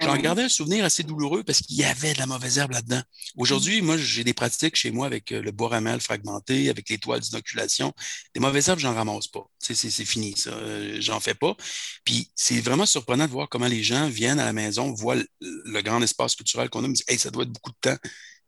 J'en 0.00 0.16
gardais 0.16 0.44
un 0.44 0.48
souvenir 0.48 0.84
assez 0.84 1.02
douloureux 1.02 1.44
parce 1.44 1.60
qu'il 1.60 1.76
y 1.76 1.84
avait 1.84 2.14
de 2.14 2.18
la 2.18 2.26
mauvaise 2.26 2.58
herbe 2.58 2.72
là-dedans. 2.72 3.02
Aujourd'hui, 3.36 3.82
moi, 3.82 3.96
j'ai 3.96 4.24
des 4.24 4.34
pratiques 4.34 4.76
chez 4.76 4.90
moi 4.90 5.06
avec 5.06 5.32
euh, 5.32 5.42
le 5.42 5.50
bois 5.50 5.68
ramel 5.68 6.00
fragmenté, 6.00 6.68
avec 6.70 6.88
les 6.88 6.98
toiles 6.98 7.20
d'inoculation. 7.20 7.92
Des 8.34 8.40
mauvaises 8.40 8.68
herbes, 8.68 8.80
j'en 8.80 8.94
ramasse 8.94 9.28
pas. 9.28 9.44
C'est 9.58 9.74
fini, 10.04 10.34
ça. 10.36 10.50
Euh, 10.50 10.96
j'en 11.00 11.20
fais 11.20 11.34
pas. 11.34 11.56
Puis 12.04 12.30
c'est 12.34 12.60
vraiment 12.60 12.86
surprenant 12.86 13.26
de 13.26 13.30
voir 13.30 13.48
comment 13.48 13.68
les 13.68 13.82
gens 13.82 14.08
viennent 14.08 14.40
à 14.40 14.44
la 14.44 14.52
maison, 14.52 14.92
voient 14.92 15.16
le, 15.40 15.82
grand 15.82 16.02
espace 16.02 16.34
culturel 16.34 16.70
qu'on 16.70 16.84
a, 16.84 16.88
me 16.88 16.94
disent 16.94 17.04
Hey, 17.08 17.18
ça 17.18 17.30
doit 17.30 17.44
être 17.44 17.52
beaucoup 17.52 17.70
de 17.70 17.76
temps. 17.80 17.96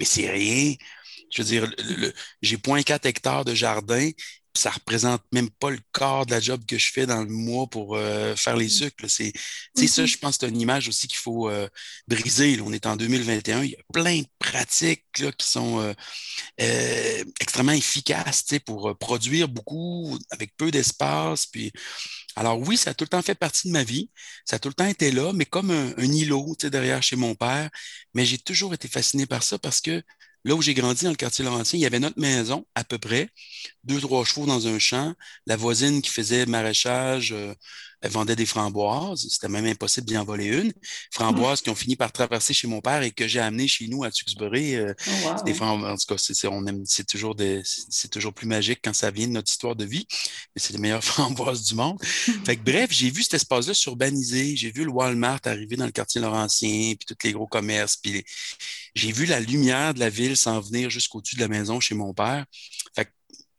Mais 0.01 0.07
c'est 0.07 0.31
rien. 0.31 0.75
Je 1.31 1.43
veux 1.43 1.49
dire, 1.49 1.75
j'ai 2.43 2.57
0.4 2.57 3.07
hectares 3.07 3.45
de 3.45 3.55
jardin 3.55 4.11
ça 4.57 4.71
représente 4.71 5.23
même 5.33 5.51
pas 5.51 5.71
le 5.71 5.79
quart 5.93 6.27
de 6.27 6.33
la 6.33 6.41
job 6.41 6.65
que 6.67 6.79
je 6.79 6.91
fais 6.93 7.07
dans 7.07 7.23
le 7.23 7.31
mois 7.31 7.67
pour 7.67 7.97
euh, 7.97 8.35
faire 8.37 8.57
les 8.57 8.67
mmh. 8.67 8.71
sucres. 8.71 9.05
C'est, 9.09 9.33
ça, 9.75 10.03
mmh 10.03 10.07
je 10.07 10.19
pense 10.19 10.39
que 10.39 10.47
c'est 10.47 10.53
une 10.53 10.61
image 10.61 10.89
aussi 10.89 11.09
qu'il 11.09 11.19
faut 11.19 11.49
euh, 11.49 11.69
briser. 12.09 12.61
On 12.63 12.73
est 12.73 12.87
en 12.87 12.97
2021. 12.97 13.63
Il 13.63 13.71
y 13.71 13.75
a 13.75 13.79
plein 13.93 14.21
de 14.21 14.27
pratiques 14.39 15.05
qui 15.13 15.47
sont 15.47 15.95
euh, 16.61 17.25
extrêmement 17.41 17.73
efficaces 17.73 18.45
pour 18.65 18.97
produire 18.99 19.49
beaucoup 19.49 20.19
avec 20.31 20.57
peu 20.57 20.71
d'espace. 20.71 21.47
Puis... 21.47 21.73
Alors 22.37 22.59
oui, 22.61 22.77
ça 22.77 22.91
a 22.91 22.95
tout 22.95 23.05
le 23.05 23.09
temps 23.09 23.23
fait 23.23 23.35
partie 23.35 23.69
de 23.69 23.73
ma 23.73 23.85
vie. 23.85 24.11
Ça 24.45 24.57
a 24.57 24.59
tout 24.59 24.69
le 24.69 24.75
temps 24.75 24.87
été 24.87 25.11
là, 25.11 25.33
mais 25.33 25.47
comme 25.47 25.71
un, 25.71 25.93
un 25.97 26.13
îlot 26.13 26.57
derrière 26.63 27.03
chez 27.03 27.17
mon 27.17 27.35
père. 27.35 27.71
Mais 28.15 28.25
j'ai 28.25 28.39
toujours 28.39 28.75
été 28.75 28.89
fasciné 28.89 29.27
par 29.27 29.43
ça 29.43 29.59
parce 29.59 29.81
que 29.81 30.03
Là 30.45 30.55
où 30.55 30.63
j'ai 30.63 30.75
grandi, 30.75 31.05
dans 31.05 31.11
le 31.11 31.17
quartier 31.17 31.45
Laurentien, 31.45 31.79
il 31.79 31.83
y 31.83 31.87
avait 31.87 31.99
notre 31.99 32.21
maison, 32.21 32.67
à 32.75 32.85
peu 32.85 32.99
près, 32.99 33.31
deux, 33.85 34.01
trois 34.01 34.25
chevaux 34.25 34.47
dans 34.47 34.67
un 34.69 34.79
champ, 34.79 35.15
la 35.47 35.57
voisine 35.57 36.03
qui 36.03 36.11
faisait 36.11 36.47
maraîchage, 36.47 37.33
euh, 37.33 37.55
elle 38.03 38.11
vendait 38.11 38.37
des 38.37 38.47
framboises. 38.47 39.27
C'était 39.31 39.49
même 39.49 39.67
impossible 39.67 40.07
d'y 40.07 40.17
en 40.17 40.25
voler 40.25 40.47
une. 40.47 40.73
Framboises 41.13 41.63
qui 41.63 41.71
ont 41.71 41.75
fini 41.75 41.97
par 41.97 42.13
traverser 42.13 42.53
chez 42.53 42.69
mon 42.69 42.81
père 42.81 43.03
et 43.03 43.11
que 43.11 43.27
j'ai 43.27 43.41
amené 43.41 43.67
chez 43.69 43.89
nous 43.89 44.05
à 44.05 44.11
Tuxbury. 44.11 44.77
Euh, 44.77 44.95
oh, 45.25 45.43
des 45.45 45.55
framboises, 45.55 45.93
en 45.93 45.97
tout 45.97 46.15
cas, 46.15 46.19
c'est, 46.19 46.47
on 46.49 46.67
aime, 46.67 46.85
c'est 46.85 47.07
toujours 47.07 47.35
c'est 47.65 48.11
toujours 48.11 48.35
plus 48.35 48.47
magique 48.47 48.81
quand 48.83 48.95
ça 48.95 49.11
vient 49.11 49.27
de 49.27 49.33
notre 49.33 49.51
histoire 49.51 49.77
de 49.77 49.85
vie. 49.85 50.07
Mais 50.55 50.61
c'est 50.61 50.73
les 50.73 50.79
meilleures 50.79 51.05
framboises 51.05 51.65
du 51.65 51.75
monde. 51.75 51.99
fait 52.45 52.57
que, 52.57 52.63
bref, 52.63 52.91
j'ai 52.91 53.11
vu 53.11 53.23
cet 53.23 53.35
espace-là 53.35 53.75
s'urbaniser. 53.75 54.57
J'ai 54.57 54.71
vu 54.71 54.85
le 54.85 54.91
Walmart 54.91 55.41
arriver 55.45 55.77
dans 55.77 55.87
le 55.87 55.93
quartier 55.93 56.21
Laurentien, 56.21 56.95
puis 56.95 57.07
tous 57.07 57.27
les 57.27 57.33
gros 57.33 57.47
commerces. 57.47 57.97
Puis 57.97 58.25
j'ai 58.95 59.13
vu 59.13 59.27
la 59.27 59.41
lumière 59.41 59.95
de 59.95 60.01
la 60.01 60.11
ville 60.11 60.37
s'en 60.37 60.61
venir 60.61 60.91
jusqu'au-dessus 60.91 61.37
de 61.37 61.41
la 61.41 61.49
maison 61.49 61.81
chez 61.81 61.95
mon 61.95 62.13
père. 62.13 62.45
Fait 62.95 63.07
que 63.07 63.11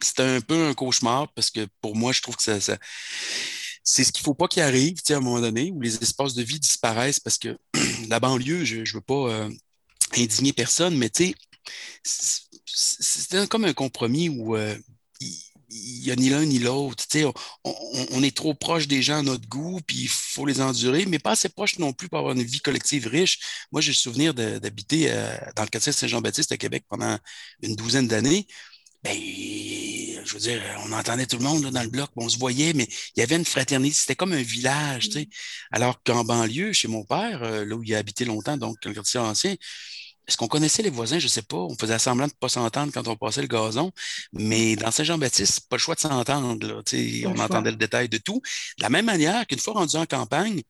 c'était 0.02 0.24
un 0.24 0.42
peu 0.42 0.68
un 0.68 0.74
cauchemar 0.74 1.32
parce 1.34 1.50
que 1.50 1.68
pour 1.82 1.96
moi, 1.96 2.12
je 2.12 2.22
trouve 2.22 2.36
que 2.36 2.44
ça, 2.44 2.62
ça 2.62 2.78
c'est 3.90 4.04
ce 4.04 4.12
qu'il 4.12 4.22
ne 4.22 4.26
faut 4.26 4.34
pas 4.34 4.50
qu'il 4.50 4.62
arrive 4.64 4.98
à 5.10 5.14
un 5.14 5.22
moment 5.22 5.40
donné 5.40 5.72
où 5.72 5.80
les 5.80 5.96
espaces 5.96 6.34
de 6.34 6.44
vie 6.44 6.60
disparaissent 6.60 7.22
parce 7.22 7.38
que 7.38 7.58
la 8.10 8.20
banlieue, 8.20 8.66
je 8.66 8.80
ne 8.80 8.94
veux 8.94 9.02
pas 9.02 9.30
euh, 9.30 9.50
indigner 10.18 10.52
personne, 10.52 10.98
mais 10.98 11.10
tu 11.10 11.34
sais, 12.04 12.42
c'est 12.66 13.48
comme 13.48 13.64
un 13.64 13.72
compromis 13.72 14.28
où 14.28 14.58
euh, 14.58 14.78
il 15.22 16.02
n'y 16.02 16.12
a 16.12 16.18
ni 16.18 16.30
l'un 16.30 16.44
ni 16.44 16.60
l'autre. 16.60 17.06
On, 17.64 17.74
on, 18.12 18.24
est 18.24 18.36
trop 18.36 18.54
proche 18.54 18.90
des 18.90 19.02
gens 19.02 19.20
à 19.20 19.24
notre 19.24 19.48
goût, 19.48 19.80
puis 19.88 20.00
il 20.02 20.10
faut 20.10 20.46
les 20.46 20.60
endurer, 20.60 21.06
mais 21.06 21.18
pas 21.18 21.32
assez 21.32 21.48
proche 21.48 21.80
non 21.80 21.94
plus 21.94 22.10
pour 22.10 22.20
avoir 22.20 22.34
une 22.34 22.44
vie 22.44 22.60
collective 22.60 23.08
riche. 23.08 23.40
Moi, 23.72 23.80
j'ai 23.80 23.92
le 23.92 23.96
souvenir 23.96 24.34
d'habiter 24.34 25.12
euh, 25.12 25.34
dans 25.56 25.64
le 25.64 25.70
quartier 25.70 25.94
Saint-Jean-Baptiste 25.94 26.52
à 26.52 26.58
Québec 26.58 26.84
pendant 26.90 27.18
une 27.62 27.76
douzaine 27.78 28.10
d'années. 28.10 28.48
Ben, 29.04 29.16
je 30.28 30.34
veux 30.34 30.40
dire, 30.40 30.62
on 30.86 30.92
entendait 30.92 31.26
tout 31.26 31.38
le 31.38 31.44
monde 31.44 31.64
dans 31.66 31.84
le 31.84 31.90
bloc, 31.90 32.10
on 32.16 32.30
se 32.30 32.38
voyait, 32.38 32.74
mais 32.74 32.88
il 33.16 33.20
y 33.20 33.24
avait 33.24 33.36
une 33.36 33.46
fraternité, 33.46 33.96
c'était 33.96 34.16
comme 34.16 34.34
un 34.34 34.42
village, 34.42 35.10
tu 35.10 35.20
sais. 35.20 35.30
Alors 35.72 36.02
qu'en 36.04 36.24
banlieue, 36.24 36.74
chez 36.74 36.88
mon 36.88 37.04
père, 37.06 37.44
euh, 37.44 37.66
là 37.66 37.76
où 37.76 37.84
il 37.84 37.94
a 37.96 37.98
habité 38.00 38.26
longtemps, 38.26 38.58
donc 38.58 38.84
le 38.86 38.94
quartier 38.94 39.20
ancien, 39.20 39.56
est-ce 40.28 40.36
qu'on 40.38 40.48
connaissait 40.48 40.84
les 40.84 40.90
voisins? 40.90 41.20
Je 41.20 41.26
ne 41.26 41.30
sais 41.30 41.42
pas. 41.42 41.58
On 41.58 41.76
faisait 41.76 41.98
semblant 42.00 42.28
de 42.28 42.32
ne 42.32 42.38
pas 42.38 42.50
s'entendre 42.50 42.92
quand 42.94 43.08
on 43.08 43.16
passait 43.16 43.42
le 43.42 43.48
gazon. 43.48 43.92
Mais 44.34 44.76
dans 44.76 44.92
Saint-Jean-Baptiste, 44.92 45.70
pas 45.70 45.78
le 45.78 45.82
choix 45.82 45.96
de 45.96 46.02
s'entendre. 46.02 46.84
On 47.26 47.40
entendait 47.40 47.72
le 47.72 47.78
détail 47.78 48.10
de 48.10 48.18
tout. 48.18 48.42
De 48.78 48.84
la 48.84 48.90
même 48.90 49.06
manière 49.06 49.48
qu'une 49.48 49.60
fois 49.60 49.74
rendu 49.74 49.96
en 49.96 50.06
campagne, 50.06 50.62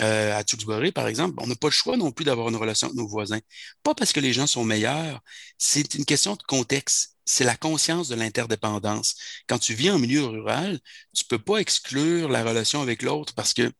euh, 0.00 0.36
à 0.36 0.44
Tewksbury, 0.44 0.92
par 0.92 1.08
exemple, 1.08 1.36
on 1.38 1.46
n'a 1.46 1.56
pas 1.56 1.68
le 1.68 1.72
choix 1.72 1.96
non 1.96 2.12
plus 2.12 2.24
d'avoir 2.24 2.48
une 2.48 2.56
relation 2.56 2.88
avec 2.88 2.98
nos 2.98 3.08
voisins. 3.08 3.40
Pas 3.82 3.94
parce 3.94 4.12
que 4.12 4.20
les 4.20 4.32
gens 4.32 4.46
sont 4.46 4.64
meilleurs, 4.64 5.20
c'est 5.56 5.94
une 5.94 6.04
question 6.04 6.34
de 6.36 6.42
contexte 6.42 7.14
c'est 7.28 7.44
la 7.44 7.56
conscience 7.56 8.08
de 8.08 8.14
l'interdépendance. 8.14 9.14
Quand 9.46 9.58
tu 9.58 9.74
vis 9.74 9.90
en 9.90 9.98
milieu 9.98 10.24
rural, 10.24 10.80
tu 11.14 11.24
ne 11.24 11.28
peux 11.28 11.38
pas 11.42 11.58
exclure 11.58 12.30
la 12.30 12.42
relation 12.42 12.80
avec 12.80 13.02
l'autre 13.02 13.34
parce 13.34 13.52
que 13.52 13.70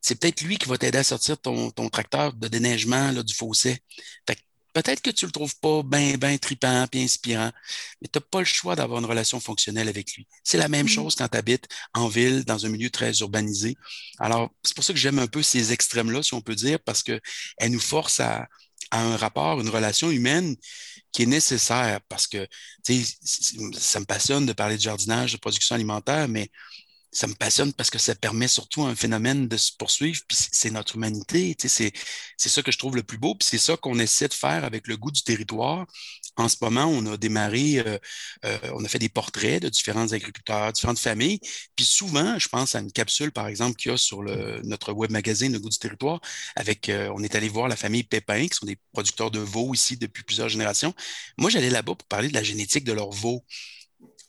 c'est 0.00 0.16
peut-être 0.16 0.42
lui 0.42 0.58
qui 0.58 0.68
va 0.68 0.78
t'aider 0.78 0.98
à 0.98 1.04
sortir 1.04 1.38
ton, 1.38 1.70
tracteur 1.90 2.32
de 2.32 2.48
déneigement 2.48 3.12
là, 3.12 3.22
du 3.22 3.34
fossé. 3.34 3.78
Peut-être 4.72 5.00
que 5.00 5.10
tu 5.10 5.24
ne 5.24 5.28
le 5.28 5.32
trouves 5.32 5.56
pas 5.60 5.82
bien, 5.82 6.16
bien 6.16 6.36
tripant 6.38 6.86
et 6.92 7.02
inspirant, 7.02 7.50
mais 8.00 8.08
tu 8.12 8.18
n'as 8.18 8.24
pas 8.30 8.38
le 8.40 8.44
choix 8.44 8.76
d'avoir 8.76 9.00
une 9.00 9.06
relation 9.06 9.40
fonctionnelle 9.40 9.88
avec 9.88 10.12
lui. 10.14 10.26
C'est 10.44 10.58
la 10.58 10.68
même 10.68 10.86
mmh. 10.86 10.90
chose 10.90 11.14
quand 11.14 11.28
tu 11.28 11.38
habites 11.38 11.66
en 11.94 12.08
ville, 12.08 12.44
dans 12.44 12.64
un 12.66 12.68
milieu 12.68 12.90
très 12.90 13.12
urbanisé. 13.18 13.76
Alors, 14.18 14.50
c'est 14.62 14.74
pour 14.74 14.84
ça 14.84 14.92
que 14.92 14.98
j'aime 14.98 15.18
un 15.18 15.26
peu 15.26 15.42
ces 15.42 15.72
extrêmes-là, 15.72 16.22
si 16.22 16.34
on 16.34 16.40
peut 16.40 16.54
dire, 16.54 16.78
parce 16.80 17.02
qu'elles 17.02 17.20
nous 17.70 17.80
forcent 17.80 18.20
à, 18.20 18.46
à 18.90 19.02
un 19.02 19.16
rapport, 19.16 19.60
une 19.60 19.68
relation 19.68 20.10
humaine 20.10 20.56
qui 21.12 21.22
est 21.22 21.26
nécessaire 21.26 22.00
parce 22.08 22.26
que 22.26 22.46
ça 22.84 24.00
me 24.00 24.04
passionne 24.04 24.46
de 24.46 24.52
parler 24.52 24.76
de 24.76 24.82
jardinage, 24.82 25.32
de 25.32 25.38
production 25.38 25.74
alimentaire, 25.74 26.28
mais 26.28 26.50
ça 27.10 27.26
me 27.26 27.34
passionne 27.34 27.72
parce 27.72 27.90
que 27.90 27.98
ça 27.98 28.14
permet 28.14 28.48
surtout 28.48 28.82
un 28.84 28.94
phénomène 28.94 29.48
de 29.48 29.56
se 29.56 29.72
poursuivre, 29.72 30.20
puis 30.28 30.36
c'est 30.52 30.70
notre 30.70 30.96
humanité. 30.96 31.56
C'est 31.58 31.92
ça 32.36 32.62
que 32.62 32.72
je 32.72 32.78
trouve 32.78 32.96
le 32.96 33.02
plus 33.02 33.18
beau, 33.18 33.34
puis 33.34 33.48
c'est 33.48 33.58
ça 33.58 33.76
qu'on 33.76 33.98
essaie 33.98 34.28
de 34.28 34.34
faire 34.34 34.64
avec 34.64 34.86
le 34.86 34.96
goût 34.96 35.10
du 35.10 35.22
territoire. 35.22 35.86
En 36.36 36.48
ce 36.48 36.56
moment, 36.60 36.84
on 36.86 37.04
a 37.06 37.16
démarré, 37.16 37.80
euh, 37.80 37.98
euh, 38.44 38.58
on 38.74 38.84
a 38.84 38.88
fait 38.88 39.00
des 39.00 39.08
portraits 39.08 39.60
de 39.60 39.68
différents 39.68 40.12
agriculteurs, 40.12 40.72
différentes 40.72 41.00
familles, 41.00 41.40
puis 41.74 41.84
souvent, 41.84 42.38
je 42.38 42.48
pense 42.48 42.74
à 42.76 42.80
une 42.80 42.92
capsule, 42.92 43.32
par 43.32 43.48
exemple, 43.48 43.76
qu'il 43.76 43.90
y 43.90 43.94
a 43.94 43.96
sur 43.96 44.22
notre 44.22 44.92
web 44.92 45.10
magazine 45.10 45.52
Le 45.52 45.58
goût 45.58 45.68
du 45.68 45.78
territoire, 45.78 46.20
avec, 46.54 46.88
euh, 46.88 47.10
on 47.14 47.22
est 47.22 47.34
allé 47.34 47.48
voir 47.48 47.68
la 47.68 47.76
famille 47.76 48.04
Pépin, 48.04 48.46
qui 48.46 48.54
sont 48.54 48.66
des 48.66 48.78
producteurs 48.92 49.30
de 49.30 49.40
veaux 49.40 49.74
ici 49.74 49.96
depuis 49.96 50.22
plusieurs 50.22 50.48
générations. 50.48 50.94
Moi, 51.38 51.50
j'allais 51.50 51.70
là-bas 51.70 51.94
pour 51.96 52.06
parler 52.08 52.28
de 52.28 52.34
la 52.34 52.42
génétique 52.42 52.84
de 52.84 52.92
leurs 52.92 53.10
veaux. 53.10 53.44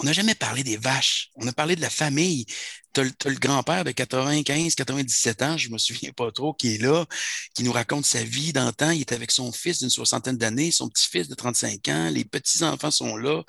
On 0.02 0.06
n'a 0.06 0.14
jamais 0.14 0.36
parlé 0.36 0.64
des 0.64 0.78
vaches. 0.78 1.30
On 1.36 1.46
a 1.48 1.52
parlé 1.52 1.76
de 1.76 1.82
la 1.82 1.90
famille. 1.90 2.46
Tu 2.94 3.02
as, 3.02 3.30
le 3.30 3.36
grand-père 3.36 3.84
de 3.84 3.92
95, 3.92 4.74
97 4.76 5.42
ans, 5.42 5.58
je 5.58 5.68
ne 5.68 5.74
me 5.74 5.78
souviens 5.78 6.12
pas 6.12 6.32
trop, 6.32 6.54
qui 6.54 6.76
est 6.76 6.78
là, 6.78 7.06
qui 7.54 7.64
nous 7.64 7.74
raconte 7.74 8.06
sa 8.06 8.24
vie 8.24 8.54
d'antan. 8.54 8.92
Il 8.92 9.02
est 9.02 9.12
avec 9.12 9.30
son 9.30 9.52
fils 9.52 9.80
d'une 9.80 9.90
soixantaine 9.90 10.38
d'années, 10.38 10.72
son 10.72 10.88
petit-fils 10.88 11.28
de 11.28 11.36
35 11.36 11.88
ans, 11.90 12.10
les 12.10 12.24
petits-enfants 12.24 12.92
sont 12.92 13.18
là. 13.18 13.44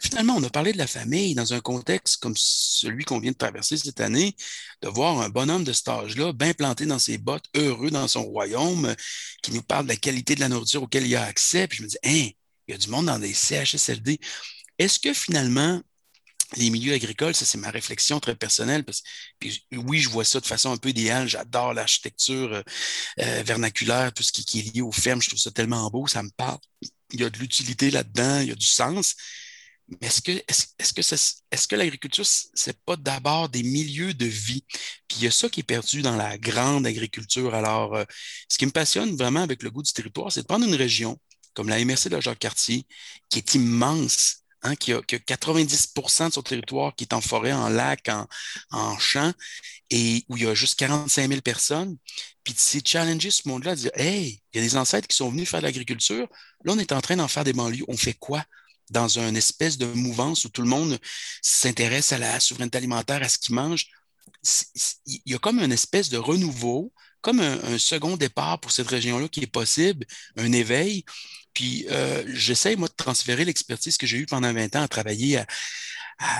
Finalement, 0.00 0.34
on 0.36 0.42
a 0.42 0.50
parlé 0.50 0.72
de 0.72 0.78
la 0.78 0.88
famille 0.88 1.34
dans 1.36 1.54
un 1.54 1.60
contexte 1.60 2.16
comme 2.20 2.34
celui 2.36 3.04
qu'on 3.04 3.20
vient 3.20 3.30
de 3.30 3.36
traverser 3.36 3.76
cette 3.76 4.00
année, 4.00 4.34
de 4.82 4.88
voir 4.88 5.20
un 5.20 5.28
bonhomme 5.28 5.64
de 5.64 5.72
cet 5.72 5.88
âge-là, 5.88 6.32
bien 6.32 6.52
planté 6.52 6.84
dans 6.84 6.98
ses 6.98 7.16
bottes, 7.16 7.46
heureux 7.54 7.90
dans 7.90 8.08
son 8.08 8.24
royaume, 8.24 8.94
qui 9.42 9.52
nous 9.52 9.62
parle 9.62 9.84
de 9.84 9.90
la 9.90 9.96
qualité 9.96 10.34
de 10.34 10.40
la 10.40 10.48
nourriture 10.48 10.82
auquel 10.82 11.06
il 11.06 11.14
a 11.14 11.24
accès. 11.24 11.68
Puis 11.68 11.78
je 11.78 11.82
me 11.84 11.88
dis, 11.88 11.98
hein, 12.04 12.28
il 12.66 12.72
y 12.72 12.74
a 12.74 12.78
du 12.78 12.88
monde 12.88 13.06
dans 13.06 13.18
des 13.20 13.32
CHSLD. 13.32 14.18
Est-ce 14.78 14.98
que 14.98 15.14
finalement, 15.14 15.80
les 16.56 16.70
milieux 16.70 16.94
agricoles, 16.94 17.34
ça 17.34 17.44
c'est 17.44 17.58
ma 17.58 17.70
réflexion 17.70 18.20
très 18.20 18.34
personnelle, 18.34 18.84
parce 18.84 19.02
oui, 19.72 20.00
je 20.00 20.08
vois 20.08 20.24
ça 20.24 20.40
de 20.40 20.46
façon 20.46 20.72
un 20.72 20.76
peu 20.76 20.90
idéale, 20.90 21.28
j'adore 21.28 21.74
l'architecture 21.74 22.52
euh, 22.52 22.62
euh, 23.20 23.42
vernaculaire, 23.44 24.12
tout 24.12 24.22
ce 24.22 24.32
qui, 24.32 24.58
est 24.58 24.74
lié 24.74 24.80
aux 24.82 24.92
fermes, 24.92 25.22
je 25.22 25.28
trouve 25.28 25.40
ça 25.40 25.50
tellement 25.50 25.88
beau, 25.90 26.06
ça 26.06 26.22
me 26.22 26.30
parle. 26.36 26.58
Il 27.12 27.20
y 27.20 27.24
a 27.24 27.30
de 27.30 27.38
l'utilité 27.38 27.90
là-dedans, 27.90 28.40
il 28.40 28.48
y 28.48 28.52
a 28.52 28.54
du 28.54 28.66
sens. 28.66 29.14
Mais 29.88 30.06
est-ce 30.06 30.22
que, 30.22 30.32
est-ce, 30.32 30.92
que, 30.94 31.00
est-ce 31.00 32.72
pas 32.86 32.96
d'abord 32.96 33.48
des 33.48 33.62
milieux 33.62 34.14
de 34.14 34.26
vie? 34.26 34.64
Puis 35.08 35.18
il 35.18 35.24
y 35.24 35.26
a 35.26 35.30
ça 35.30 35.48
qui 35.48 35.60
est 35.60 35.64
perdu 35.64 36.00
dans 36.02 36.16
la 36.16 36.38
grande 36.38 36.86
agriculture. 36.86 37.54
Alors, 37.54 37.94
euh, 37.94 38.04
ce 38.48 38.56
qui 38.56 38.64
me 38.64 38.70
passionne 38.70 39.16
vraiment 39.16 39.42
avec 39.42 39.62
le 39.62 39.70
goût 39.70 39.82
du 39.82 39.92
territoire, 39.92 40.32
c'est 40.32 40.42
de 40.42 40.46
prendre 40.46 40.66
une 40.66 40.74
région 40.74 41.18
comme 41.54 41.68
la 41.68 41.84
MRC 41.84 42.08
de 42.08 42.20
Jacques-Cartier, 42.20 42.86
qui 43.28 43.38
est 43.38 43.54
immense, 43.54 44.41
Hein, 44.64 44.76
qui, 44.76 44.92
a, 44.92 45.00
90% 45.00 46.28
de 46.28 46.34
son 46.34 46.42
territoire 46.42 46.94
qui 46.94 47.02
est 47.02 47.14
en 47.14 47.20
forêt, 47.20 47.52
en 47.52 47.68
lac, 47.68 48.08
en, 48.08 48.28
en 48.70 48.96
champ, 48.96 49.32
et 49.90 50.24
où 50.28 50.36
il 50.36 50.44
y 50.44 50.46
a 50.46 50.54
juste 50.54 50.78
45 50.78 51.28
000 51.28 51.40
personnes. 51.40 51.96
Puis 52.44 52.54
c'est 52.56 52.86
challenger 52.86 53.30
ce 53.32 53.48
monde-là, 53.48 53.74
de 53.74 53.80
dire 53.80 53.90
Hey, 53.94 54.40
il 54.52 54.60
y 54.60 54.64
a 54.64 54.66
des 54.66 54.76
ancêtres 54.76 55.08
qui 55.08 55.16
sont 55.16 55.30
venus 55.30 55.48
faire 55.48 55.60
de 55.60 55.66
l'agriculture. 55.66 56.28
Là, 56.64 56.72
on 56.74 56.78
est 56.78 56.92
en 56.92 57.00
train 57.00 57.16
d'en 57.16 57.26
faire 57.28 57.42
des 57.44 57.52
banlieues. 57.52 57.84
On 57.88 57.96
fait 57.96 58.14
quoi? 58.14 58.44
Dans 58.90 59.18
une 59.18 59.36
espèce 59.36 59.78
de 59.78 59.86
mouvance 59.86 60.44
où 60.44 60.48
tout 60.48 60.62
le 60.62 60.68
monde 60.68 60.98
s'intéresse 61.40 62.12
à 62.12 62.18
la 62.18 62.38
souveraineté 62.38 62.78
alimentaire, 62.78 63.22
à 63.22 63.28
ce 63.28 63.38
qu'il 63.38 63.54
mange. 63.56 63.88
Il 65.06 65.20
y 65.26 65.34
a 65.34 65.38
comme 65.38 65.58
une 65.60 65.72
espèce 65.72 66.08
de 66.08 66.18
renouveau, 66.18 66.92
comme 67.20 67.40
un 67.40 67.78
second 67.78 68.16
départ 68.16 68.60
pour 68.60 68.72
cette 68.72 68.88
région-là 68.88 69.28
qui 69.28 69.40
est 69.40 69.46
possible, 69.46 70.06
un 70.36 70.52
éveil. 70.52 71.04
Puis 71.54 71.86
euh, 71.90 72.24
j'essaie, 72.28 72.76
moi, 72.76 72.88
de 72.88 72.94
transférer 72.94 73.44
l'expertise 73.44 73.96
que 73.96 74.06
j'ai 74.06 74.18
eue 74.18 74.26
pendant 74.26 74.52
20 74.52 74.76
ans 74.76 74.82
à 74.82 74.88
travailler 74.88 75.38
à, 75.38 75.46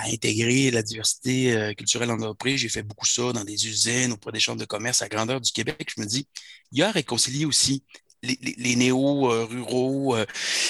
intégrer 0.07 0.71
la 0.71 0.83
diversité 0.83 1.53
euh, 1.53 1.75
culturelle 1.75 2.11
en 2.11 2.21
entreprise. 2.21 2.61
J'ai 2.61 2.69
fait 2.69 2.83
beaucoup 2.83 3.07
ça 3.07 3.33
dans 3.33 3.45
des 3.45 3.67
usines, 3.67 4.13
auprès 4.13 4.31
des 4.31 4.39
chambres 4.39 4.61
de 4.61 4.65
commerce 4.65 5.03
à 5.03 5.09
grandeur 5.09 5.41
du 5.41 5.51
Québec. 5.51 5.91
Je 5.97 6.01
me 6.01 6.07
dis, 6.07 6.29
il 6.71 6.79
y 6.79 6.83
a 6.83 6.89
à 6.89 6.93
réconcilier 6.93 7.47
aussi 7.47 7.83
les, 8.23 8.77
néo-ruraux. 8.77 10.15
Euh, 10.15 10.25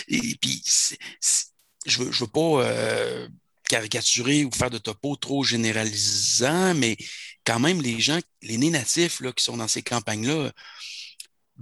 et 0.08 0.36
puis, 0.40 0.62
je 1.84 2.02
ne 2.02 2.10
veux, 2.10 2.26
pas 2.26 3.28
caricaturer 3.68 4.44
ou 4.44 4.50
faire 4.50 4.70
de 4.70 4.78
topo 4.78 5.16
trop 5.16 5.44
généralisant, 5.44 6.74
mais 6.74 6.96
quand 7.44 7.58
même, 7.58 7.80
les 7.80 8.00
gens, 8.00 8.18
les 8.42 8.58
nés 8.58 8.70
natifs 8.70 9.20
là, 9.20 9.32
qui 9.32 9.42
sont 9.42 9.56
dans 9.56 9.68
ces 9.68 9.82
campagnes-là, 9.82 10.52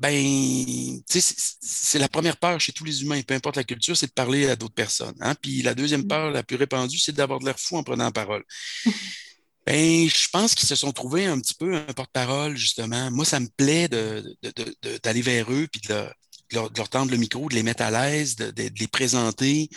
ben, 0.01 1.03
c'est 1.07 1.99
la 1.99 2.09
première 2.09 2.39
peur 2.39 2.59
chez 2.59 2.73
tous 2.73 2.85
les 2.85 3.03
humains, 3.03 3.21
peu 3.21 3.35
importe 3.35 3.57
la 3.57 3.65
culture, 3.65 3.95
c'est 3.95 4.07
de 4.07 4.13
parler 4.13 4.49
à 4.49 4.57
d'autres 4.57 4.75
personnes. 4.75 5.15
Hein. 5.21 5.35
Puis 5.35 5.61
la 5.61 5.75
deuxième 5.75 6.05
mm. 6.05 6.09
peur 6.09 6.31
la 6.31 6.43
plus 6.43 6.57
répandue, 6.57 6.99
c'est 6.99 7.13
d'avoir 7.13 7.39
de 7.39 7.45
l'air 7.45 7.61
fou 7.61 7.77
en 7.77 7.83
prenant 7.83 8.05
la 8.05 8.11
parole. 8.11 8.43
ben, 9.67 10.09
je 10.09 10.29
pense 10.33 10.55
qu'ils 10.55 10.69
se 10.69 10.75
sont 10.75 10.93
trouvés 10.93 11.27
un 11.27 11.39
petit 11.39 11.53
peu 11.53 11.75
un 11.75 11.93
porte-parole, 11.93 12.57
justement. 12.57 13.11
Moi, 13.11 13.27
ça 13.27 13.41
me 13.41 13.49
plaît 13.49 13.89
d'aller 13.89 15.23
vers 15.23 15.53
eux, 15.53 15.69
puis 15.71 15.83
de, 15.87 16.07
leur, 16.53 16.89
tendre 16.89 17.11
le 17.11 17.19
micro, 17.19 17.51
de 17.51 17.55
les 17.55 17.63
mettre 17.63 17.83
à 17.83 17.91
l'aise, 17.91 18.37
de, 18.37 18.55
les 18.57 18.89
présenter 18.89 19.69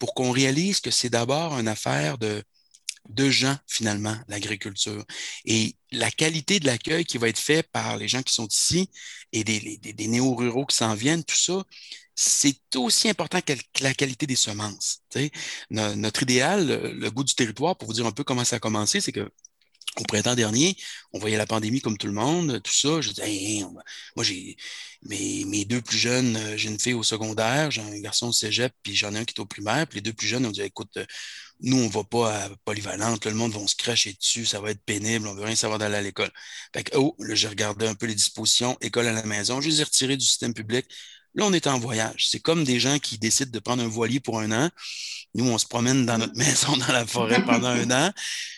pour 0.00 0.14
qu'on 0.14 0.32
réalise 0.32 0.80
que 0.80 0.90
c'est 0.90 1.10
d'abord 1.10 1.56
une 1.60 1.68
affaire 1.68 2.18
de, 2.18 2.42
de 3.14 3.30
gens, 3.30 3.56
finalement, 3.66 4.16
l'agriculture. 4.28 5.04
Et 5.44 5.76
la 5.92 6.10
qualité 6.10 6.60
de 6.60 6.66
l'accueil 6.66 7.04
qui 7.04 7.18
va 7.18 7.28
être 7.28 7.38
fait 7.38 7.62
par 7.62 7.96
les 7.96 8.08
gens 8.08 8.22
qui 8.22 8.32
sont 8.32 8.46
ici 8.48 8.90
et 9.32 9.44
des, 9.44 10.08
néo-ruraux 10.08 10.66
qui 10.66 10.76
s'en 10.76 10.94
viennent, 10.94 11.24
tout 11.24 11.36
ça, 11.36 11.64
c'est 12.14 12.76
aussi 12.76 13.08
important 13.08 13.40
que 13.40 13.54
la 13.80 13.94
qualité 13.94 14.26
des 14.26 14.36
semences. 14.36 15.02
notre 15.70 16.22
idéal, 16.22 16.66
le, 16.66 17.10
goût 17.10 17.24
du 17.24 17.34
territoire, 17.34 17.76
pour 17.76 17.88
vous 17.88 17.94
dire 17.94 18.06
un 18.06 18.12
peu 18.12 18.24
comment 18.24 18.44
ça 18.44 18.56
a 18.56 18.58
commencé, 18.60 19.00
c'est 19.00 19.12
que 19.12 19.30
au 19.96 20.04
printemps 20.04 20.34
dernier, 20.34 20.76
on 21.12 21.18
voyait 21.18 21.36
la 21.36 21.46
pandémie 21.46 21.80
comme 21.80 21.98
tout 21.98 22.06
le 22.06 22.12
monde, 22.12 22.62
tout 22.62 22.72
ça. 22.72 23.00
Je 23.00 23.10
disais, 23.10 23.64
moi, 24.14 24.24
j'ai 24.24 24.56
mes, 25.02 25.64
deux 25.64 25.80
plus 25.82 25.98
jeunes, 25.98 26.38
j'ai 26.56 26.68
une 26.68 26.78
fille 26.78 26.94
au 26.94 27.02
secondaire, 27.02 27.70
j'ai 27.70 27.82
un 27.82 27.98
garçon 28.00 28.28
au 28.28 28.32
cégep, 28.32 28.72
puis 28.82 28.94
j'en 28.94 29.14
ai 29.14 29.18
un 29.18 29.24
qui 29.24 29.34
est 29.36 29.40
au 29.40 29.46
primaire. 29.46 29.86
Puis 29.86 29.96
les 29.96 30.02
deux 30.02 30.12
plus 30.12 30.28
jeunes 30.28 30.46
ont 30.46 30.50
dit, 30.50 30.62
écoute, 30.62 30.98
nous, 31.62 31.76
on 31.78 31.88
va 31.88 32.04
pas 32.04 32.44
à 32.44 32.48
Polyvalente, 32.64 33.26
le 33.26 33.34
monde 33.34 33.52
va 33.52 33.66
se 33.66 33.76
cracher 33.76 34.12
dessus, 34.14 34.46
ça 34.46 34.60
va 34.60 34.70
être 34.70 34.82
pénible, 34.84 35.26
on 35.28 35.34
veut 35.34 35.44
rien 35.44 35.56
savoir 35.56 35.78
d'aller 35.78 35.96
à 35.96 36.02
l'école. 36.02 36.30
Fait 36.74 36.84
que, 36.84 36.96
oh, 36.96 37.14
là, 37.18 37.34
j'ai 37.34 37.48
regardé 37.48 37.86
un 37.86 37.94
peu 37.94 38.06
les 38.06 38.14
dispositions, 38.14 38.76
école 38.80 39.06
à 39.06 39.12
la 39.12 39.24
maison, 39.24 39.60
je 39.60 39.68
les 39.68 39.80
ai 39.80 39.84
retirées 39.84 40.16
du 40.16 40.24
système 40.24 40.54
public. 40.54 40.86
Là, 41.34 41.44
on 41.46 41.52
est 41.52 41.66
en 41.66 41.78
voyage. 41.78 42.26
C'est 42.28 42.40
comme 42.40 42.64
des 42.64 42.80
gens 42.80 42.98
qui 42.98 43.18
décident 43.18 43.50
de 43.50 43.58
prendre 43.60 43.82
un 43.82 43.88
voilier 43.88 44.18
pour 44.20 44.40
un 44.40 44.50
an. 44.50 44.70
Nous, 45.34 45.48
on 45.48 45.58
se 45.58 45.66
promène 45.66 46.04
dans 46.04 46.18
notre 46.18 46.36
maison, 46.36 46.76
dans 46.76 46.92
la 46.92 47.06
forêt 47.06 47.44
pendant 47.44 47.68
un 47.68 47.90
an. 47.90 48.12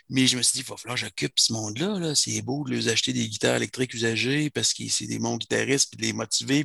Mais 0.08 0.26
je 0.26 0.36
me 0.36 0.42
suis 0.42 0.54
dit, 0.54 0.60
il 0.60 0.70
va 0.70 0.76
falloir 0.76 0.96
que 0.96 1.02
j'occupe 1.02 1.38
ce 1.38 1.52
monde-là. 1.52 1.98
-là, 1.98 2.14
c'est 2.14 2.40
beau 2.42 2.64
de 2.64 2.74
leur 2.74 2.88
acheter 2.92 3.12
des 3.12 3.28
guitares 3.28 3.56
électriques 3.56 3.94
usagées 3.94 4.50
parce 4.50 4.72
que 4.74 4.84
c'est 4.88 5.06
des 5.06 5.18
bons 5.18 5.36
guitaristes, 5.36 5.90
puis 5.90 5.98
de 5.98 6.02
les 6.02 6.12
motiver. 6.12 6.64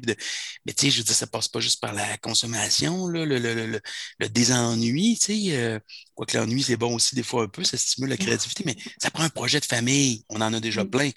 Mais 0.66 0.74
tu 0.74 0.86
sais, 0.86 0.92
je 0.92 0.98
veux 1.00 1.04
dire, 1.04 1.16
ça 1.16 1.28
passe 1.28 1.48
pas 1.48 1.60
juste 1.60 1.82
par 1.82 1.94
la 1.94 2.18
consommation, 2.18 3.08
le, 3.08 3.26
le, 3.26 3.40
le, 3.40 3.82
le, 4.20 4.30
désennui. 4.30 5.18
Tu 5.20 5.26
sais, 5.50 5.58
euh, 5.58 5.80
quoique 6.16 6.38
l'ennui, 6.38 6.64
c'est 6.64 6.78
bon 6.78 6.96
aussi 6.96 7.16
des 7.16 7.24
fois 7.24 7.44
un 7.44 7.48
peu, 7.48 7.64
ça 7.64 7.78
stimule 7.78 8.10
la 8.10 8.18
créativité, 8.18 8.64
mais 8.66 8.76
ça 9.02 9.12
prend 9.12 9.24
un 9.24 9.30
projet 9.30 9.60
de 9.60 9.66
famille. 9.66 10.24
On 10.30 10.42
en 10.42 10.54
a 10.54 10.60
déjà 10.60 10.86
plein. 10.86 11.12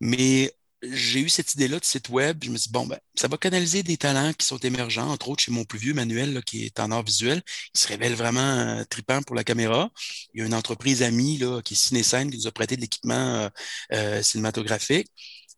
Mais 0.00 0.52
j'ai 0.82 1.20
eu 1.20 1.28
cette 1.28 1.54
idée-là 1.54 1.78
de 1.78 1.84
site 1.84 2.08
web. 2.08 2.42
Je 2.42 2.50
me 2.50 2.56
suis 2.56 2.68
dit, 2.68 2.72
bon, 2.72 2.86
ben, 2.86 2.98
ça 3.14 3.28
va 3.28 3.36
canaliser 3.36 3.82
des 3.82 3.96
talents 3.96 4.32
qui 4.32 4.46
sont 4.46 4.58
émergents, 4.58 5.10
entre 5.10 5.28
autres 5.28 5.42
chez 5.42 5.52
mon 5.52 5.64
plus 5.64 5.78
vieux 5.78 5.94
Manuel, 5.94 6.42
qui 6.44 6.64
est 6.64 6.80
en 6.80 6.90
art 6.90 7.04
visuel. 7.04 7.42
Il 7.74 7.80
se 7.80 7.88
révèle 7.88 8.14
vraiment 8.14 8.40
euh, 8.40 8.84
tripant 8.90 9.22
pour 9.22 9.36
la 9.36 9.44
caméra. 9.44 9.90
Il 10.34 10.40
y 10.40 10.42
a 10.42 10.46
une 10.46 10.54
entreprise 10.54 11.02
amie 11.02 11.38
là, 11.38 11.62
qui 11.62 11.74
est 11.74 11.76
Cinécène 11.76 12.30
qui 12.30 12.38
nous 12.38 12.46
a 12.46 12.52
prêté 12.52 12.76
de 12.76 12.80
l'équipement 12.80 13.14
euh, 13.14 13.48
euh, 13.92 14.22
cinématographique. 14.22 15.08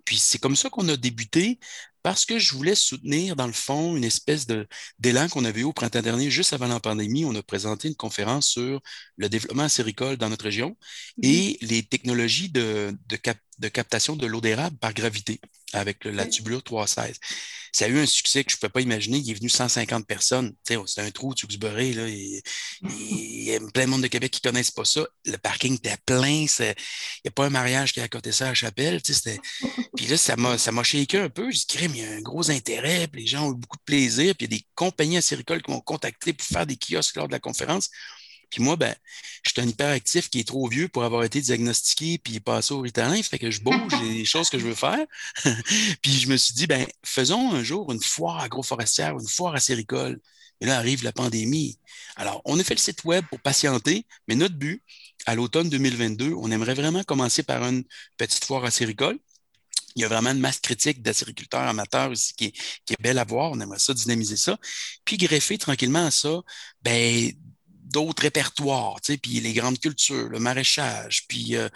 Puis 0.05 0.19
c'est 0.19 0.39
comme 0.39 0.57
ça 0.57 0.69
qu'on 0.71 0.89
a 0.89 0.97
débuté 0.97 1.59
parce 2.05 2.27
que 2.27 2.39
je 2.39 2.53
voulais 2.55 2.75
soutenir, 2.75 3.35
dans 3.35 3.47
le 3.47 3.55
fond, 3.55 3.97
une 3.97 4.05
espèce 4.05 4.47
d'élan 4.99 5.27
qu'on 5.31 5.47
avait 5.47 5.63
eu 5.63 5.65
au 5.65 5.73
printemps 5.73 6.03
dernier, 6.03 6.31
juste 6.31 6.53
avant 6.53 6.67
la 6.67 6.79
pandémie. 6.79 7.25
On 7.25 7.35
a 7.35 7.43
présenté 7.43 7.89
une 7.89 7.95
conférence 7.97 8.47
sur 8.47 8.83
le 9.17 9.29
développement 9.31 9.63
acéricole 9.63 10.19
dans 10.19 10.29
notre 10.29 10.45
région 10.45 10.77
mmh 11.17 11.23
et 11.23 11.59
les 11.63 11.83
technologies 11.83 12.51
de, 12.51 12.95
de, 13.07 13.17
de 13.59 13.69
captation 13.69 14.17
de 14.17 14.27
l'eau 14.27 14.41
d'érable 14.41 14.77
par 14.79 14.95
gravité 14.95 15.41
avec 15.73 16.05
la 16.05 16.27
tubulure 16.27 16.63
316. 16.63 17.19
Ça 17.73 17.87
a 17.87 17.89
eu 17.89 17.99
un 17.99 18.07
succès 18.07 18.45
que 18.45 18.53
je 18.53 18.57
ne 18.57 18.61
peux 18.61 18.69
pas 18.69 18.81
imaginer. 18.81 19.19
Il 19.19 19.29
est 19.29 19.35
venu 19.35 19.49
150 19.49 20.07
personnes. 20.07 20.55
C'est 20.65 21.01
un 21.01 21.11
trou, 21.11 21.35
Tewksbury. 21.35 21.95
Là, 21.95 22.09
il, 22.09 22.41
il, 22.83 23.43
y 23.43 23.55
a 23.55 23.59
plein 23.73 23.87
de 23.87 23.91
monde 23.91 24.03
de 24.03 24.07
Québec 24.07 24.31
qui 24.31 24.41
ne 24.45 24.51
connaissent 24.51 24.71
pas 24.71 24.85
ça. 24.85 25.05
Le 25.25 25.37
parking 25.39 25.75
était 25.75 25.97
plein. 26.07 26.47
Il 26.47 26.75
n'y 27.25 27.29
a 27.29 27.31
pas 27.35 27.47
un 27.47 27.51
mariage 27.51 27.93
qui 27.93 28.01
a 28.01 28.05
à 28.05 28.09
côté 28.09 28.31
ça 28.31 28.45
à 28.45 28.49
la 28.49 28.55
chapelle. 28.55 29.03
Puis 29.97 30.07
là, 30.07 30.17
ça 30.17 30.37
m'a, 30.37 30.85
shaké 30.85 31.19
un 31.19 31.29
peu. 31.29 31.51
Je 31.51 31.67
dirais, 31.67 31.89
mais 31.89 31.99
il 31.99 32.05
y 32.05 32.07
a 32.07 32.13
un 32.13 32.21
gros 32.21 32.49
intérêt. 32.49 33.09
les 33.13 33.27
gens 33.27 33.49
ont 33.49 33.53
eu 33.53 33.57
beaucoup 33.57 33.79
de 33.79 33.85
plaisir. 33.85 34.37
Puis 34.37 34.47
il 34.47 34.53
y 34.53 34.55
a 34.55 34.59
des 34.59 34.67
compagnies 34.77 35.17
acéricoles 35.17 35.63
qui 35.63 35.73
m'ont 35.73 35.81
contacté 35.81 36.33
pour 36.33 36.47
faire 36.47 36.67
des 36.67 36.77
kiosques 36.77 37.17
lors 37.17 37.27
de 37.27 37.33
la 37.33 37.41
conférence. 37.41 37.91
Puis 38.55 38.63
moi, 38.63 38.77
ben, 38.77 38.95
je 39.43 39.51
suis 39.51 39.61
un 39.61 39.67
hyperactif 39.69 40.31
qui 40.31 40.39
est 40.39 40.47
trop 40.47 40.69
vieux 40.69 40.87
pour 40.87 41.03
avoir 41.03 41.25
été 41.25 41.41
diagnostiqué 41.41 42.19
puis 42.19 42.39
passé 42.39 42.73
au 42.73 42.83
Ritalin. 42.83 43.21
Fait 43.21 43.41
que 43.41 43.51
je 43.51 43.61
bouge, 43.61 43.91
j'ai 43.91 44.15
des 44.15 44.25
choses 44.25 44.49
que 44.49 44.61
je 44.61 44.65
veux 44.65 44.77
faire. 44.77 45.05
puis 46.03 46.13
je 46.13 46.29
me 46.29 46.37
suis 46.37 46.55
dit, 46.55 46.69
ben, 46.69 46.87
faisons 47.05 47.53
un 47.53 47.65
jour 47.65 47.91
une 47.91 48.01
foire 48.01 48.39
agroforestière, 48.39 49.19
une 49.19 49.27
foire 49.27 49.57
acéricole. 49.57 50.21
Et 50.61 50.67
là 50.67 50.79
arrive 50.79 51.03
la 51.03 51.11
pandémie. 51.11 51.81
Alors, 52.15 52.43
on 52.45 52.57
a 52.61 52.63
fait 52.63 52.75
le 52.75 52.79
site 52.79 53.03
web 53.03 53.25
pour 53.29 53.41
patienter, 53.41 54.07
mais 54.29 54.37
notre 54.37 54.55
but, 54.55 54.85
à 55.27 55.35
l'automne 55.35 55.69
2022, 55.69 56.33
on 56.35 56.53
aimerait 56.53 56.75
vraiment 56.75 57.03
commencer 57.03 57.43
par 57.43 57.65
une 57.65 57.83
petite 58.17 58.45
foire 58.45 58.65
acéricole. 58.65 59.19
Il 59.97 60.03
y 60.03 60.05
a 60.05 60.09
vraiment 60.09 60.31
une 60.31 60.39
masse 60.39 60.61
critique 60.61 61.03
d'acériculteurs 61.03 61.63
amateurs 61.63 62.13
qui 62.37 62.47
est, 62.47 62.53
qui 62.85 62.93
est, 62.93 63.03
belle 63.03 63.19
à 63.19 63.25
voir. 63.25 63.51
On 63.51 63.61
aimerait 63.61 63.81
ça, 63.81 63.95
dynamiser 63.95 64.37
ça. 64.37 64.59
Puis 65.05 65.17
greffer 65.17 65.59
tranquillement 65.59 66.07
à 66.07 66.13
ça, 66.13 66.41
ben, 66.83 67.33
d'autres 67.95 68.23
répertoires, 68.25 69.01
tu 69.01 69.13
sais, 69.13 69.19
puis 69.19 69.39
les 69.41 69.53
grandes 69.53 69.79
cultures, 69.79 70.29
le 70.29 70.41
maraîchage, 70.41 71.27
puis 71.29 71.55
euh, 71.55 71.69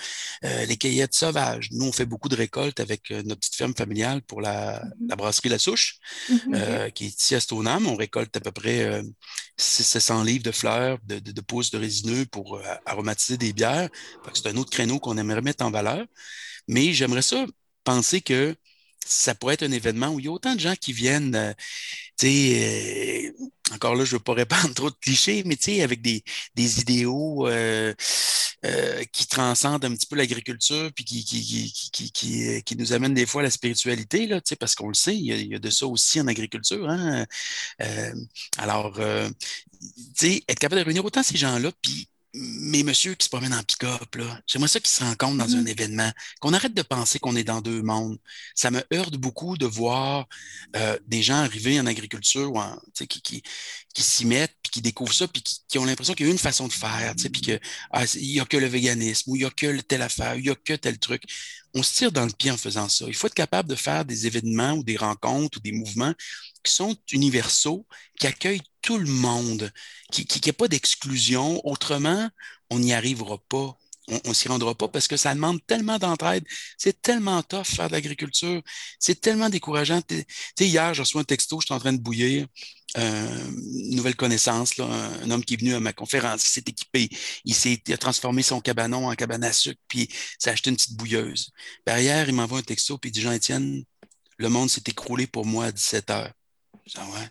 euh, 0.45 0.67
les 0.67 0.77
cueillettes 0.77 1.15
sauvages. 1.15 1.69
Nous, 1.71 1.87
on 1.87 1.93
fait 1.93 2.07
beaucoup 2.07 2.29
de 2.29 2.35
récoltes 2.35 2.81
avec 2.81 3.13
euh, 3.13 3.23
notre 3.23 3.39
petite 3.39 3.55
ferme 3.55 3.75
familiale 3.75 4.21
pour 4.23 4.41
la, 4.41 4.83
mm-hmm. 4.83 5.17
brasserie 5.17 5.49
La 5.49 5.61
Souche, 5.61 5.99
mm-hmm. 6.29 6.93
qui 6.93 7.07
est 7.07 7.21
ici 7.21 7.37
à 7.37 7.41
Stoneham. 7.41 7.87
On 7.87 7.95
récolte 7.95 8.37
à 8.37 8.41
peu 8.41 8.51
près 8.51 9.01
600 9.57 10.25
livres 10.25 10.43
de 10.43 10.51
fleurs, 10.51 10.99
de, 11.05 11.21
de, 11.21 11.41
pousses 11.41 11.71
de 11.71 11.79
résineux 11.79 12.27
pour 12.27 12.61
aromatiser 12.85 13.37
des 13.39 13.53
bières. 13.53 13.89
C'est 14.35 14.49
un 14.49 14.57
autre 14.57 14.71
créneau 14.71 14.99
qu'on 14.99 15.17
aimerait 15.19 15.43
mettre 15.43 15.65
en 15.65 15.71
valeur. 15.71 16.05
Mais 16.67 16.93
j'aimerais 16.93 17.23
ça 17.23 17.47
penser 17.85 18.21
que 18.21 18.57
ça 19.07 19.35
pourrait 19.35 19.55
être 19.55 19.63
un 19.63 19.73
événement 19.73 20.09
où 20.09 20.21
il 20.21 20.27
y 20.27 20.29
a 20.29 20.33
autant 20.33 20.55
de 20.55 20.61
gens 20.61 20.75
qui 20.77 20.93
viennent, 20.93 21.35
euh, 21.35 21.53
tu 22.19 22.27
sais, 22.27 23.33
euh, 23.39 23.75
encore 23.75 23.95
là, 23.95 24.05
je 24.05 24.15
ne 24.15 24.19
veux 24.19 24.23
pas 24.23 24.35
répandre 24.35 24.73
trop 24.75 24.91
de 24.91 24.97
clichés, 25.01 25.43
mais 25.47 25.57
tu 25.57 25.65
sais, 25.65 25.83
avec 25.83 26.03
des, 26.03 26.23
des 26.55 26.81
idéaux 26.81 27.49
euh, 27.49 27.95
qui 29.13 29.27
transcendent 29.27 29.85
un 29.85 29.95
petit 29.95 30.07
peu 30.07 30.17
l'agriculture, 30.17 30.91
puis 30.95 31.05
qui, 31.05 31.25
qui, 31.25 31.73
qui, 32.13 32.63
qui, 32.63 32.77
nous 32.77 32.93
amènent 32.93 33.15
des 33.15 33.27
fois 33.27 33.43
à 33.43 33.45
la 33.45 33.51
spiritualité, 33.51 34.27
là, 34.27 34.41
tu 34.41 34.51
sais, 34.51 34.57
parce 34.57 34.75
qu'on 34.75 34.89
le 34.89 34.95
sait, 34.95 35.17
il 35.17 35.25
y, 35.25 35.33
a, 35.33 35.37
il 35.37 35.49
y, 35.49 35.55
a, 35.55 35.59
de 35.59 35.71
ça 35.71 35.87
aussi 35.87 36.21
en 36.21 36.27
agriculture. 36.27 36.89
Hein? 36.89 37.25
alors, 38.59 38.99
tu 38.99 39.83
sais, 40.17 40.43
être 40.49 40.59
capable 40.59 40.81
de 40.81 40.87
réunir 40.87 41.05
autant 41.05 41.23
ces 41.23 41.37
gens-là, 41.39 41.71
puis 41.83 42.09
mes 42.35 42.83
monsieur 42.83 43.15
qui 43.15 43.25
se 43.25 43.31
promènent 43.31 43.55
en 43.55 43.63
pick-up, 43.63 44.17
j'aimerais 44.47 44.69
ça 44.69 44.81
qu'ils 44.81 44.91
se 44.91 45.03
rencontrent 45.03 45.39
dans 45.39 45.57
un 45.57 45.63
mm-hmm. 45.63 45.69
événement, 45.69 46.13
qu'on 46.41 46.53
arrête 46.53 46.75
de 46.75 46.83
penser 46.83 47.19
qu'on 47.19 47.37
est 47.37 47.45
dans 47.45 47.61
deux 47.61 47.83
mondes. 47.83 48.19
Ça 48.55 48.71
me 48.71 48.83
heurte 48.93 49.17
beaucoup 49.17 49.57
de 49.57 49.67
voir 49.67 50.29
euh, 50.77 50.99
des 51.07 51.23
gens 51.23 51.37
arriver 51.37 51.81
en 51.81 51.87
agriculture 51.87 52.53
ou 52.53 52.61
qui, 52.95 53.23
qui, 53.23 53.43
qui 53.95 54.03
s'y 54.03 54.27
mettent, 54.27 54.55
puis 54.63 54.71
qui 54.71 54.83
découvrent 54.83 55.15
ça, 55.15 55.27
puis 55.27 55.43
qui, 55.43 55.79
ont 55.79 55.85
l'impression 55.85 56.15
qu'il 56.15 56.27
y 56.27 56.29
a 56.29 56.33
une 56.33 56.39
façon 56.39 56.69
de 56.69 56.73
faire, 56.73 57.15
puis 57.17 57.41
qu'il 57.41 57.61
ah, 57.91 58.05
n'y 58.17 58.41
a 58.41 58.45
que 58.45 58.57
le 58.57 58.67
véganisme, 58.67 59.31
ou 59.31 59.37
il 59.37 59.41
n'y 59.41 59.45
a 59.45 59.51
que 59.51 59.81
telle 59.81 60.03
affaire, 60.03 60.37
il 60.37 60.43
n'y 60.43 60.51
a 60.51 60.55
que 60.55 60.75
tel 60.75 60.99
truc. 60.99 61.23
On 61.75 61.83
se 61.83 61.95
tire 61.95 62.13
dans 62.13 62.25
le 62.25 62.33
pied 62.33 62.51
en 62.51 62.57
faisant 62.57 62.89
ça. 62.89 63.05
Il 63.09 63.15
faut 63.15 63.27
être 63.27 63.35
capable 63.35 63.69
de 63.69 63.75
faire 63.75 64.05
des 64.05 64.27
événements 64.27 64.73
ou 64.73 64.85
des 64.85 64.97
rencontres 64.97 65.59
ou 65.59 65.61
des 65.61 65.73
mouvements 65.73 66.15
qui 66.69 66.75
sont 66.75 66.97
universaux, 67.13 67.87
qui 68.21 68.27
accueillent 68.27 68.63
tout 68.83 68.99
le 68.99 69.11
monde, 69.11 69.73
qui 70.13 70.27
n'y 70.45 70.51
a 70.51 70.53
pas 70.53 70.69
d'exclusion. 70.69 71.67
Autrement, 71.67 72.29
on 72.71 72.79
n'y 72.79 72.93
arrivera 72.93 73.39
pas. 73.49 73.77
On 74.25 74.29
ne 74.31 74.35
s'y 74.35 74.49
rendra 74.49 74.75
pas 74.75 74.89
parce 74.89 75.07
que 75.07 75.19
ça 75.19 75.35
demande 75.35 75.61
tellement 75.67 75.99
d'entraide. 75.99 76.45
C'est 76.79 77.03
tellement 77.03 77.43
tough 77.43 77.67
faire 77.67 77.89
de 77.89 77.93
l'agriculture. 77.93 78.63
C'est 78.99 79.21
tellement 79.21 79.51
décourageant. 79.51 80.01
Hier, 80.59 80.95
j'ai 80.95 81.03
reçu 81.03 81.19
un 81.19 81.25
texto, 81.25 81.61
je 81.61 81.67
suis 81.67 81.75
en 81.75 81.79
train 81.79 81.93
de 81.93 82.01
bouillir. 82.01 82.47
Euh, 82.97 83.51
nouvelle 83.91 84.17
connaissance, 84.17 84.79
un, 84.81 85.31
homme 85.31 85.45
qui 85.45 85.55
est 85.55 85.57
venu 85.59 85.75
à 85.75 85.81
ma 85.81 85.93
conférence, 85.93 86.43
il 86.49 86.51
s'est 86.53 86.65
équipé, 86.67 87.11
il 87.45 87.55
s'est 87.55 87.83
transformé 88.01 88.43
son 88.43 88.63
cabanon 88.63 89.09
en 89.09 89.15
cabane 89.15 89.45
à 89.45 89.53
sucre, 89.53 89.79
puis 89.89 90.09
il 90.11 90.15
s'est 90.39 90.49
acheté 90.49 90.71
une 90.71 90.77
petite 90.77 90.97
bouilleuse. 90.97 91.51
Derrière, 91.87 92.27
il 92.31 92.35
m'envoie 92.35 92.61
un 92.61 92.63
texto, 92.63 92.97
puis 92.97 93.11
il 93.11 93.13
dit 93.13 93.21
Jean-Étienne, 93.21 93.85
le 94.39 94.49
monde 94.49 94.71
s'est 94.71 94.85
écroulé 94.87 95.27
pour 95.27 95.45
moi 95.45 95.67
à 95.67 95.73
17 95.73 96.11
heures. 96.11 96.33
Ouais. 96.97 97.29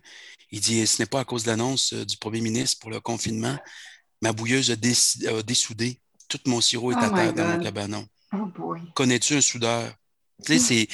Il 0.52 0.60
dit 0.60 0.86
Ce 0.88 1.02
n'est 1.02 1.08
pas 1.08 1.22
à 1.22 1.26
cause 1.26 1.44
de 1.44 1.50
l'annonce 1.50 1.94
euh, 1.94 2.06
du 2.06 2.18
premier 2.18 2.42
ministre 2.42 2.80
pour 2.80 2.90
le 2.90 3.00
confinement. 3.00 3.58
Ma 4.22 4.34
bouilleuse 4.34 4.72
a, 4.72 4.76
dessoudé. 5.44 6.00
Tout 6.28 6.40
mon 6.46 6.62
sirop 6.62 6.92
est 6.92 6.96
oh 6.96 7.04
à 7.04 7.10
terre 7.10 7.34
dans 7.34 7.48
mon 7.48 7.64
cabanon. 7.64 8.08
Oh 8.34 8.48
Connais-tu 8.96 9.36
un 9.36 9.42
soudeur? 9.42 9.94
Tu 10.46 10.60
sais, 10.60 10.88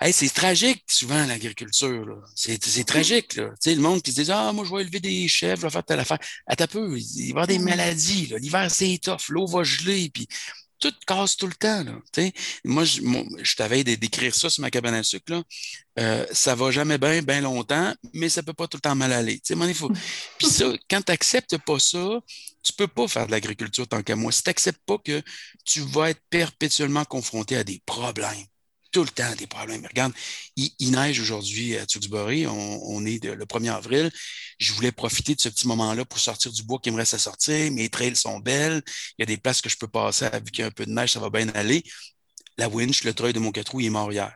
c'est. 0.00 0.12
c'est 0.12 0.32
tragique 0.32 0.84
souvent 0.88 1.26
l'agriculture. 1.26 2.22
C'est 2.34 2.84
tragique. 2.86 3.34
Là. 3.34 3.50
Tu 3.50 3.70
sais, 3.70 3.74
le 3.74 3.82
monde 3.82 4.00
qui 4.00 4.12
se 4.12 4.22
dit 4.22 4.32
Ah, 4.32 4.52
moi, 4.52 4.64
je 4.64 4.74
vais 4.74 4.82
élever 4.82 5.00
des 5.00 5.28
chèvres, 5.28 5.60
je 5.60 5.66
vais 5.66 5.70
faire 5.70 5.84
telle 5.84 6.00
affaire. 6.00 6.18
Attends 6.46 6.64
un 6.64 6.68
peu, 6.68 6.98
il 6.98 7.16
va 7.18 7.26
y 7.26 7.30
avoir 7.30 7.46
des 7.46 7.58
maladies. 7.58 8.32
L'hiver, 8.38 8.70
c'est 8.70 8.98
tough, 9.02 9.28
l'eau 9.28 9.46
va 9.46 9.62
geler. 9.62 10.10
Puis 10.10 10.28
tout 10.80 10.92
casse 11.06 11.36
tout 11.36 11.46
le 11.46 11.54
temps. 11.54 11.84
Là, 11.84 12.28
moi, 12.64 12.84
je, 12.84 13.00
je 13.42 13.56
t'avais 13.56 13.84
d'écrire 13.84 14.34
ça 14.34 14.50
sur 14.50 14.62
ma 14.62 14.70
cabane 14.70 14.94
à 14.94 15.02
sucre. 15.02 15.32
Là. 15.32 15.42
Euh, 15.98 16.26
ça 16.32 16.54
va 16.54 16.70
jamais 16.70 16.98
bien, 16.98 17.22
bien 17.22 17.40
longtemps, 17.40 17.94
mais 18.14 18.28
ça 18.28 18.42
peut 18.42 18.54
pas 18.54 18.66
tout 18.66 18.78
le 18.78 18.80
temps 18.80 18.94
mal 18.94 19.12
aller. 19.12 19.40
faut... 19.74 19.90
Puis 20.38 20.48
ça, 20.48 20.72
quand 20.88 21.02
tu 21.02 21.12
n'acceptes 21.12 21.58
pas 21.58 21.78
ça, 21.78 22.20
tu 22.62 22.72
peux 22.72 22.88
pas 22.88 23.06
faire 23.08 23.26
de 23.26 23.32
l'agriculture 23.32 23.86
tant 23.86 24.02
qu'à 24.02 24.16
moi. 24.16 24.32
Si 24.32 24.42
tu 24.42 24.48
n'acceptes 24.48 24.82
pas 24.86 24.98
que 24.98 25.22
tu 25.64 25.80
vas 25.80 26.10
être 26.10 26.22
perpétuellement 26.30 27.04
confronté 27.04 27.56
à 27.56 27.64
des 27.64 27.82
problèmes, 27.84 28.46
tout 28.90 29.02
le 29.02 29.08
temps 29.08 29.34
des 29.36 29.46
problèmes. 29.46 29.84
Regarde, 29.86 30.12
il, 30.56 30.90
neige 30.90 31.20
aujourd'hui 31.20 31.76
à 31.76 31.86
Tewksbury. 31.86 32.46
On, 32.46 33.04
est 33.04 33.24
le 33.24 33.44
1er 33.44 33.72
avril. 33.72 34.10
Je 34.58 34.72
voulais 34.72 34.92
profiter 34.92 35.34
de 35.34 35.40
ce 35.40 35.48
petit 35.48 35.66
moment-là 35.68 36.04
pour 36.04 36.18
sortir 36.18 36.52
du 36.52 36.62
bois 36.62 36.78
qui 36.82 36.90
me 36.90 36.96
reste 36.96 37.14
à 37.14 37.18
sortir. 37.18 37.70
Mes 37.72 37.88
trails 37.88 38.16
sont 38.16 38.38
belles. 38.38 38.82
Il 39.18 39.22
y 39.22 39.24
a 39.24 39.26
des 39.26 39.36
places 39.36 39.60
que 39.60 39.68
je 39.68 39.76
peux 39.76 39.88
passer. 39.88 40.28
Vu 40.44 40.50
qu'il 40.50 40.62
y 40.62 40.64
a 40.64 40.66
un 40.66 40.70
peu 40.70 40.86
de 40.86 40.90
neige, 40.90 41.12
ça 41.12 41.20
va 41.20 41.30
bien 41.30 41.48
aller. 41.50 41.82
La 42.58 42.68
winch, 42.68 43.04
le 43.04 43.14
treuil 43.14 43.32
de 43.32 43.38
mon 43.38 43.52
quatre 43.52 43.72
roues, 43.72 43.80
il 43.80 43.86
est 43.86 43.90
mort 43.90 44.12
hier. 44.12 44.32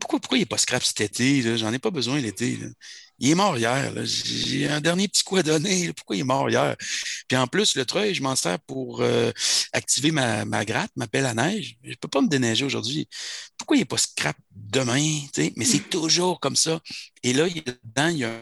Pourquoi, 0.00 0.20
pourquoi 0.20 0.38
il 0.38 0.42
n'est 0.42 0.46
pas 0.46 0.58
scrap 0.58 0.82
cet 0.82 1.00
été? 1.00 1.56
J'en 1.56 1.72
ai 1.72 1.78
pas 1.78 1.90
besoin 1.90 2.18
l'été. 2.20 2.58
Il 3.18 3.30
est 3.30 3.34
mort 3.34 3.56
hier. 3.56 3.92
J'ai 4.04 4.68
un 4.68 4.80
dernier 4.80 5.08
petit 5.08 5.22
coup 5.24 5.36
à 5.36 5.42
donner. 5.42 5.92
Pourquoi 5.96 6.16
il 6.16 6.20
est 6.20 6.24
mort 6.24 6.50
hier? 6.50 6.76
Puis 7.28 7.36
en 7.36 7.46
plus, 7.46 7.76
le 7.76 7.84
treuil, 7.84 8.14
je 8.14 8.22
m'en 8.22 8.36
sers 8.36 8.58
pour 8.60 9.00
euh, 9.02 9.30
activer 9.72 10.10
ma, 10.10 10.44
ma, 10.44 10.64
gratte, 10.64 10.90
ma 10.96 11.06
pelle 11.06 11.26
à 11.26 11.34
neige. 11.34 11.76
Je 11.84 11.90
ne 11.90 11.94
peux 11.94 12.08
pas 12.08 12.20
me 12.22 12.28
déneiger 12.28 12.64
aujourd'hui. 12.64 13.08
Pourquoi 13.56 13.76
il 13.76 13.80
n'est 13.80 13.84
pas 13.84 13.98
scrap 13.98 14.36
demain? 14.50 15.20
Mais 15.56 15.64
c'est 15.64 15.88
toujours 15.90 16.40
comme 16.40 16.56
ça. 16.56 16.80
Et 17.22 17.32
là, 17.32 17.48
dedans, 17.48 18.08
il 18.08 18.18
y 18.18 18.24
a, 18.24 18.40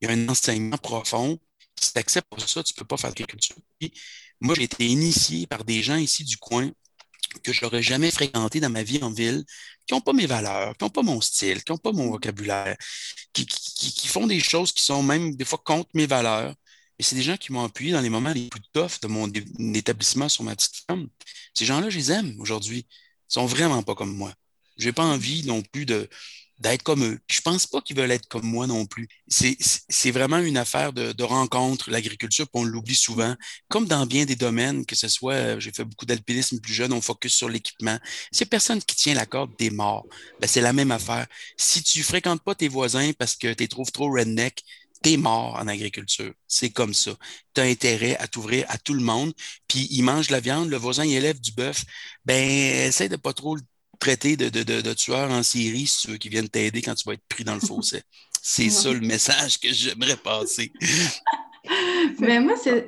il 0.00 0.08
y 0.08 0.10
a 0.10 0.14
un 0.14 0.28
enseignement 0.28 0.78
profond. 0.78 1.38
Si 1.80 1.92
tu 1.92 1.98
n'acceptes 1.98 2.28
pas 2.28 2.38
ça, 2.46 2.62
tu 2.62 2.72
ne 2.74 2.78
peux 2.78 2.84
pas 2.86 2.96
faire 2.96 3.10
l'agriculture. 3.10 3.56
Moi, 4.40 4.54
j'ai 4.56 4.64
été 4.64 4.86
initié 4.86 5.46
par 5.46 5.64
des 5.64 5.82
gens 5.82 5.96
ici 5.96 6.24
du 6.24 6.36
coin 6.36 6.70
que 7.42 7.52
je 7.52 7.64
n'aurais 7.64 7.82
jamais 7.82 8.10
fréquenté 8.10 8.60
dans 8.60 8.70
ma 8.70 8.82
vie 8.82 9.02
en 9.02 9.10
ville, 9.10 9.44
qui 9.86 9.94
n'ont 9.94 10.00
pas 10.00 10.12
mes 10.12 10.26
valeurs, 10.26 10.76
qui 10.76 10.84
n'ont 10.84 10.90
pas 10.90 11.02
mon 11.02 11.20
style, 11.20 11.62
qui 11.64 11.72
n'ont 11.72 11.78
pas 11.78 11.92
mon 11.92 12.10
vocabulaire, 12.10 12.76
qui, 13.32 13.46
font 14.08 14.26
des 14.26 14.40
choses 14.40 14.72
qui 14.72 14.82
sont 14.84 15.02
même 15.02 15.34
des 15.36 15.44
fois 15.44 15.60
contre 15.64 15.90
mes 15.94 16.06
valeurs. 16.06 16.54
Mais 16.98 17.04
c'est 17.04 17.16
des 17.16 17.22
gens 17.22 17.36
qui 17.36 17.52
m'ont 17.52 17.64
appuyé 17.64 17.92
dans 17.92 18.00
les 18.00 18.10
moments 18.10 18.32
les 18.32 18.48
plus 18.48 18.60
toughs 18.72 19.00
de 19.02 19.08
mon 19.08 19.30
établissement 19.74 20.28
sur 20.28 20.44
ma 20.44 20.54
petite 20.54 20.84
femme. 20.86 21.08
Ces 21.54 21.64
gens-là, 21.64 21.90
je 21.90 21.98
les 21.98 22.12
aime 22.12 22.36
aujourd'hui. 22.40 22.86
Ils 23.30 23.34
sont 23.34 23.46
vraiment 23.46 23.82
pas 23.82 23.94
comme 23.94 24.14
moi. 24.14 24.32
Je 24.76 24.86
n'ai 24.86 24.92
pas 24.92 25.04
envie 25.04 25.44
non 25.46 25.62
plus 25.62 25.86
de, 25.86 26.08
d'être 26.58 26.82
comme 26.82 27.04
eux. 27.04 27.18
Je 27.28 27.40
pense 27.40 27.66
pas 27.66 27.80
qu'ils 27.80 27.96
veulent 27.96 28.10
être 28.10 28.28
comme 28.28 28.46
moi 28.46 28.66
non 28.66 28.86
plus. 28.86 29.08
C'est 29.28 30.10
vraiment 30.10 30.38
une 30.38 30.56
affaire 30.56 30.92
de, 30.92 31.22
rencontre, 31.22 31.90
l'agriculture, 31.90 32.46
on 32.54 32.64
l'oublie 32.64 32.94
souvent. 32.94 33.34
Comme 33.68 33.86
dans 33.86 34.06
bien 34.06 34.24
des 34.24 34.36
domaines, 34.36 34.86
que 34.86 34.96
ce 34.96 35.08
soit, 35.08 35.34
euh, 35.34 35.60
j'ai 35.60 35.72
fait 35.72 35.84
beaucoup 35.84 36.06
d'alpinisme 36.06 36.60
plus 36.60 36.74
jeune, 36.74 36.92
on 36.92 37.00
focus 37.00 37.34
sur 37.34 37.48
l'équipement. 37.48 37.98
C'est 38.30 38.46
personne 38.46 38.82
qui 38.82 38.96
tient 38.96 39.14
la 39.14 39.26
corde, 39.26 39.50
des 39.58 39.70
morts. 39.70 40.06
Ben, 40.40 40.46
c'est 40.46 40.60
la 40.60 40.72
même 40.72 40.90
affaire. 40.90 41.26
Si 41.56 41.82
tu 41.82 42.02
fréquentes 42.02 42.42
pas 42.42 42.54
tes 42.54 42.68
voisins 42.68 43.12
parce 43.18 43.34
que 43.36 43.52
tu 43.52 43.62
les 43.62 43.68
trouves 43.68 43.90
trop 43.92 44.10
redneck, 44.10 44.62
t'es 45.02 45.16
mort 45.16 45.56
en 45.56 45.66
agriculture. 45.68 46.32
C'est 46.46 46.70
comme 46.70 46.94
ça. 46.94 47.12
Tu 47.54 47.60
as 47.60 47.64
intérêt 47.64 48.16
à 48.18 48.28
t'ouvrir 48.28 48.64
à 48.68 48.78
tout 48.78 48.94
le 48.94 49.02
monde. 49.02 49.32
Puis 49.68 49.88
il 49.90 50.02
mange 50.02 50.30
la 50.30 50.40
viande, 50.40 50.68
le 50.70 50.76
voisin 50.76 51.04
élève 51.04 51.40
du 51.40 51.52
bœuf. 51.52 51.84
Ben, 52.24 52.48
essaie 52.88 53.08
de 53.08 53.16
pas 53.16 53.32
trop 53.32 53.56
le 53.56 53.62
traiter 54.02 54.36
de, 54.36 54.48
de, 54.48 54.80
de, 54.80 54.92
tueurs 54.94 55.30
en 55.30 55.44
série, 55.44 55.86
ceux 55.86 56.16
qui 56.16 56.28
viennent 56.28 56.48
t'aider 56.48 56.82
quand 56.82 56.94
tu 56.96 57.04
vas 57.06 57.12
être 57.14 57.28
pris 57.28 57.44
dans 57.44 57.54
le 57.54 57.60
fossé. 57.60 58.02
C'est 58.42 58.68
ça 58.82 58.92
le 58.92 59.00
message 59.00 59.60
que 59.60 59.72
j'aimerais 59.72 60.16
passer. 60.16 60.72
Mais 62.18 62.40
moi, 62.40 62.54
c'est 62.60 62.84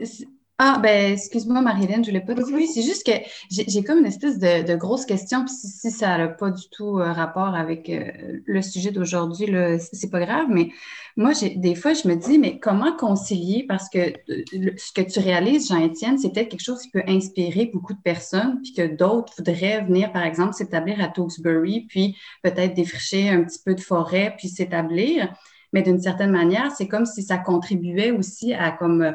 ah, 0.59 0.79
ben, 0.81 1.14
excuse-moi, 1.14 1.61
Marie-Hélène, 1.62 2.05
je 2.05 2.12
ne 2.12 2.21
voulais 2.21 2.25
pas 2.25 2.40
te 2.40 2.49
oui. 2.53 2.69
C'est 2.69 2.83
juste 2.83 3.05
que 3.05 3.12
j'ai 3.51 3.83
comme 3.83 3.99
une 3.99 4.07
espèce 4.07 4.38
de, 4.38 4.77
grosse 4.77 5.05
question, 5.05 5.45
puis 5.45 5.53
si, 5.53 5.90
ça 5.90 6.17
n'a 6.17 6.29
pas 6.29 6.53
du 6.53 6.69
tout 6.71 7.01
euh, 7.01 7.12
rapport 7.12 7.57
avec 7.57 7.90
euh, 7.90 8.12
le 8.47 8.62
sujet 8.62 8.93
d'aujourd'hui, 8.93 9.49
c'est 9.93 10.11
pas 10.11 10.21
grave, 10.21 10.47
mais 10.49 10.69
moi, 11.17 11.33
des 11.57 11.75
fois, 11.75 11.93
je 11.93 12.07
me 12.07 12.14
dis, 12.14 12.38
mais 12.38 12.61
comment 12.61 12.97
concilier? 12.97 13.64
Parce 13.69 13.88
que 13.88 13.99
euh, 13.99 14.71
ce 14.77 14.93
que 14.93 15.03
tu 15.03 15.19
réalises, 15.19 15.69
Jean-Étienne, 15.69 16.19
c'est 16.19 16.31
peut-être 16.31 16.51
quelque 16.51 16.62
chose 16.62 16.83
qui 16.83 16.90
peut 16.90 17.03
inspirer 17.09 17.67
beaucoup 17.67 17.95
de 17.95 18.03
personnes, 18.03 18.61
puis 18.62 18.75
que 18.75 18.87
d'autres 18.87 19.33
voudraient 19.37 19.83
venir, 19.83 20.12
par 20.12 20.23
exemple, 20.23 20.55
s'établir 20.55 21.03
à 21.03 21.09
Tewksbury, 21.09 21.87
puis 21.88 22.17
peut-être 22.45 22.75
défricher 22.75 23.29
un 23.29 23.43
petit 23.43 23.59
peu 23.64 23.75
de 23.75 23.81
forêt, 23.81 24.33
puis 24.38 24.49
s'établir. 24.49 25.35
Mais 25.73 25.83
d'une 25.83 26.01
certaine 26.01 26.31
manière, 26.31 26.71
c'est 26.71 26.87
comme 26.87 27.07
si 27.07 27.25
ça 27.25 27.38
contribuait 27.38 28.12
aussi 28.12 28.55
à 28.55 28.71
comme 28.71 29.12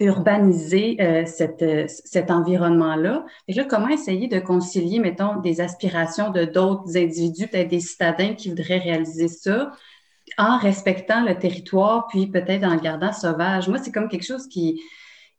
urbaniser 0.00 0.96
euh, 1.00 1.24
euh, 1.62 1.86
cet 1.88 2.30
environnement-là. 2.30 3.26
Et 3.48 3.54
là, 3.54 3.64
comment 3.64 3.88
essayer 3.88 4.28
de 4.28 4.38
concilier, 4.38 5.00
mettons, 5.00 5.40
des 5.40 5.60
aspirations 5.60 6.30
de 6.30 6.44
d'autres 6.44 6.96
individus, 6.96 7.48
peut-être 7.48 7.68
des 7.68 7.80
citadins 7.80 8.34
qui 8.34 8.48
voudraient 8.48 8.78
réaliser 8.78 9.28
ça, 9.28 9.72
en 10.36 10.58
respectant 10.58 11.24
le 11.24 11.36
territoire, 11.38 12.06
puis 12.08 12.26
peut-être 12.28 12.64
en 12.64 12.74
le 12.74 12.80
gardant 12.80 13.12
sauvage? 13.12 13.68
Moi, 13.68 13.78
c'est 13.78 13.92
comme 13.92 14.08
quelque 14.08 14.26
chose 14.26 14.46
qui, 14.46 14.80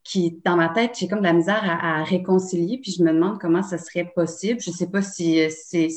qui, 0.03 0.41
dans 0.43 0.57
ma 0.57 0.69
tête, 0.69 0.97
j'ai 0.99 1.07
comme 1.07 1.19
de 1.19 1.25
la 1.25 1.33
misère 1.33 1.63
à, 1.63 2.03
réconcilier, 2.03 2.79
puis 2.81 2.91
je 2.91 3.03
me 3.03 3.13
demande 3.13 3.39
comment 3.39 3.63
ça 3.63 3.77
serait 3.77 4.11
possible. 4.13 4.59
Je 4.59 4.71
ne 4.71 4.75
sais 4.75 4.87
pas 4.87 5.01
si 5.01 5.41
euh, 5.41 5.49
c'est 5.49 5.89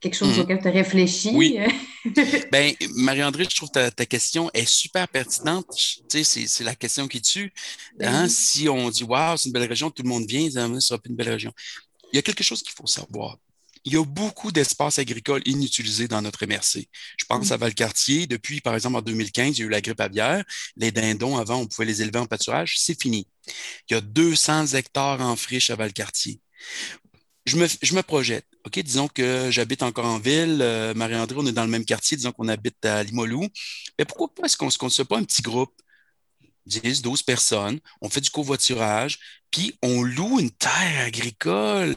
quelque 0.00 0.14
chose 0.14 0.36
mhm. 0.36 0.40
auquel 0.40 0.60
tu 0.60 0.68
as 0.68 0.70
réfléchi? 0.70 1.30
Oui. 1.34 1.58
ben, 2.52 2.74
Marie-André, 2.96 3.44
je 3.44 3.56
trouve 3.56 3.70
que 3.70 3.88
ta, 3.88 4.06
question 4.06 4.50
est 4.54 4.66
super 4.66 5.08
pertinente. 5.08 5.66
Tu 6.08 6.24
sais, 6.24 6.46
c'est 6.46 6.64
la 6.64 6.74
question 6.74 7.08
qui 7.08 7.20
tue. 7.20 7.52
Ben 7.98 8.14
hein? 8.14 8.28
Si 8.28 8.68
on 8.68 8.90
dit, 8.90 9.04
waouh, 9.04 9.36
c'est 9.36 9.46
une 9.48 9.52
belle 9.52 9.68
région, 9.68 9.90
tout 9.90 10.02
le 10.02 10.08
monde 10.08 10.26
vient, 10.26 10.50
ça 10.50 10.68
ne 10.68 10.80
sera 10.80 10.98
plus 10.98 11.10
une 11.10 11.16
belle 11.16 11.30
région. 11.30 11.52
Il 12.12 12.16
y 12.16 12.18
a 12.18 12.22
quelque 12.22 12.44
chose 12.44 12.62
qu'il 12.62 12.72
faut 12.72 12.86
savoir 12.86 13.38
il 13.84 13.94
y 13.94 13.96
a 13.96 14.04
beaucoup 14.04 14.52
d'espaces 14.52 14.98
agricoles 14.98 15.42
inutilisés 15.44 16.08
dans 16.08 16.22
notre 16.22 16.46
MRC. 16.46 16.88
Je 17.16 17.24
pense 17.26 17.50
à 17.50 17.56
Valcartier. 17.56 18.26
Depuis, 18.26 18.60
par 18.60 18.74
exemple, 18.74 18.96
en 18.96 19.02
2015, 19.02 19.58
il 19.58 19.60
y 19.60 19.62
a 19.64 19.66
eu 19.66 19.70
la 19.70 19.80
grippe 19.80 20.00
aviaire. 20.00 20.44
Les 20.76 20.92
dindons, 20.92 21.36
avant, 21.36 21.56
on 21.56 21.66
pouvait 21.66 21.86
les 21.86 22.02
élever 22.02 22.18
en 22.18 22.26
pâturage. 22.26 22.78
C'est 22.78 23.00
fini. 23.00 23.26
Il 23.88 23.94
y 23.94 23.96
a 23.96 24.00
200 24.00 24.68
hectares 24.74 25.20
en 25.20 25.36
friche 25.36 25.70
à 25.70 25.76
Valcartier. 25.76 26.40
Je 27.44 27.56
me, 27.56 27.66
je 27.66 27.94
me 27.94 28.02
projette. 28.02 28.46
OK, 28.64 28.78
disons 28.78 29.08
que 29.08 29.50
j'habite 29.50 29.82
encore 29.82 30.06
en 30.06 30.18
ville. 30.18 30.58
Euh, 30.62 30.94
Marie-André, 30.94 31.36
on 31.38 31.46
est 31.46 31.52
dans 31.52 31.64
le 31.64 31.70
même 31.70 31.84
quartier. 31.84 32.16
Disons 32.16 32.32
qu'on 32.32 32.48
habite 32.48 32.84
à 32.84 33.02
Limoilou. 33.02 33.46
Mais 33.98 34.04
pourquoi 34.04 34.32
pas 34.34 34.44
est-ce 34.44 34.56
qu'on 34.56 34.66
ne 34.66 34.70
se 34.70 34.78
construit 34.78 35.06
pas 35.06 35.18
un 35.18 35.24
petit 35.24 35.42
groupe? 35.42 35.72
10, 36.66 37.02
12 37.02 37.22
personnes, 37.24 37.80
on 38.00 38.08
fait 38.08 38.20
du 38.20 38.30
covoiturage, 38.30 39.18
puis 39.50 39.76
on 39.82 40.02
loue 40.02 40.38
une 40.38 40.52
terre 40.52 41.06
agricole 41.06 41.94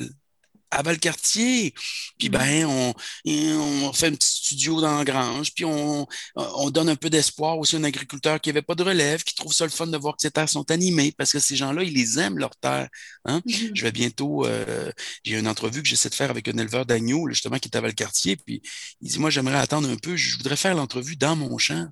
à 0.71 0.81
Valcartier. 0.81 1.73
Puis 2.17 2.29
ben, 2.29 2.65
on, 2.65 2.93
on, 3.25 3.93
fait 3.93 4.07
un 4.07 4.11
petit 4.11 4.29
studio 4.29 4.81
dans 4.81 4.97
la 4.97 5.05
grange, 5.05 5.53
puis 5.53 5.65
on, 5.65 6.07
on 6.35 6.69
donne 6.69 6.89
un 6.89 6.95
peu 6.95 7.09
d'espoir 7.09 7.57
aussi 7.57 7.75
à 7.75 7.79
un 7.79 7.83
agriculteur 7.83 8.39
qui 8.41 8.49
n'avait 8.49 8.61
pas 8.61 8.75
de 8.75 8.83
relève, 8.83 9.23
qui 9.23 9.35
trouve 9.35 9.53
ça 9.53 9.65
le 9.65 9.71
fun 9.71 9.87
de 9.87 9.97
voir 9.97 10.15
que 10.15 10.21
ces 10.21 10.31
terres 10.31 10.49
sont 10.49 10.69
animées, 10.71 11.13
parce 11.17 11.31
que 11.31 11.39
ces 11.39 11.55
gens-là, 11.55 11.83
ils 11.83 11.93
les 11.93 12.19
aiment, 12.19 12.37
leurs 12.37 12.55
terres. 12.55 12.89
Hein? 13.25 13.41
Mm-hmm. 13.45 13.71
Je 13.73 13.83
vais 13.83 13.91
bientôt, 13.91 14.45
euh, 14.45 14.91
j'ai 15.23 15.37
une 15.37 15.47
entrevue 15.47 15.81
que 15.81 15.87
j'essaie 15.87 16.09
de 16.09 16.15
faire 16.15 16.29
avec 16.29 16.47
un 16.47 16.57
éleveur 16.57 16.85
d'agneaux, 16.85 17.27
justement, 17.29 17.57
qui 17.57 17.69
est 17.69 17.77
à 17.77 17.81
Valcartier, 17.81 18.35
puis 18.35 18.61
il 19.01 19.09
dit, 19.09 19.19
moi, 19.19 19.29
j'aimerais 19.29 19.57
attendre 19.57 19.89
un 19.89 19.97
peu, 19.97 20.15
je 20.15 20.37
voudrais 20.37 20.57
faire 20.57 20.75
l'entrevue 20.75 21.15
dans 21.15 21.35
mon 21.35 21.57
champ. 21.57 21.87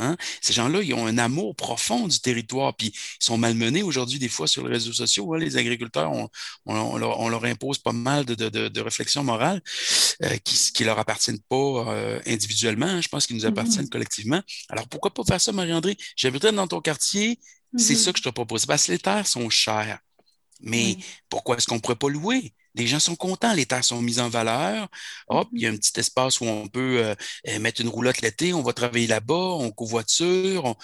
Hein? 0.00 0.16
Ces 0.40 0.52
gens-là, 0.52 0.82
ils 0.82 0.94
ont 0.94 1.06
un 1.06 1.18
amour 1.18 1.54
profond 1.54 2.08
du 2.08 2.20
territoire, 2.20 2.74
puis 2.74 2.88
ils 2.88 3.24
sont 3.24 3.38
malmenés 3.38 3.82
aujourd'hui 3.82 4.18
des 4.18 4.28
fois 4.28 4.46
sur 4.46 4.66
les 4.66 4.74
réseaux 4.74 4.92
sociaux. 4.92 5.34
Hein. 5.34 5.38
Les 5.38 5.56
agriculteurs, 5.56 6.10
on, 6.66 6.98
leur, 6.98 7.44
impose 7.44 7.78
pas 7.78 7.92
mal 7.92 8.24
de, 8.24 8.80
réflexions 8.80 9.24
morales 9.24 9.60
euh, 10.22 10.36
qui 10.44 10.82
ne 10.82 10.86
leur 10.86 10.98
appartiennent 10.98 11.40
pas 11.48 11.56
euh, 11.56 12.20
individuellement. 12.26 12.86
Hein. 12.86 13.00
Je 13.00 13.08
pense 13.08 13.26
qu'ils 13.26 13.36
nous 13.36 13.46
appartiennent 13.46 13.86
mm-hmm. 13.86 13.90
collectivement. 13.90 14.42
Alors 14.68 14.88
pourquoi 14.88 15.12
pas 15.12 15.24
faire 15.24 15.40
ça, 15.40 15.52
Marie-André? 15.52 15.96
J'habiterais 16.16 16.52
dans 16.52 16.66
ton 16.66 16.80
quartier. 16.80 17.38
C'est 17.76 17.94
mm-hmm. 17.94 17.96
ça 17.96 18.12
que 18.12 18.18
je 18.18 18.24
te 18.24 18.28
propose. 18.30 18.66
Parce 18.66 18.86
que 18.86 18.92
les 18.92 18.98
terres 18.98 19.26
sont 19.26 19.48
chères. 19.48 19.98
Mais 20.62 20.96
pourquoi 21.28 21.56
est-ce 21.56 21.66
qu'on 21.66 21.76
ne 21.76 21.80
pourrait 21.80 21.96
pas 21.96 22.08
louer? 22.08 22.54
Les 22.74 22.86
gens 22.86 23.00
sont 23.00 23.16
contents, 23.16 23.52
les 23.52 23.66
terres 23.66 23.84
sont 23.84 24.00
mises 24.00 24.20
en 24.20 24.28
valeur. 24.28 24.88
Hop, 25.28 25.48
il 25.52 25.62
y 25.62 25.66
a 25.66 25.70
un 25.70 25.76
petit 25.76 25.98
espace 25.98 26.40
où 26.40 26.44
on 26.44 26.68
peut 26.68 27.04
euh, 27.04 27.14
euh, 27.48 27.58
mettre 27.58 27.80
une 27.80 27.88
roulotte 27.88 28.20
l'été, 28.20 28.52
on 28.52 28.62
va 28.62 28.72
travailler 28.72 29.06
là-bas, 29.08 29.34
on 29.34 29.70
covoiture. 29.70 30.76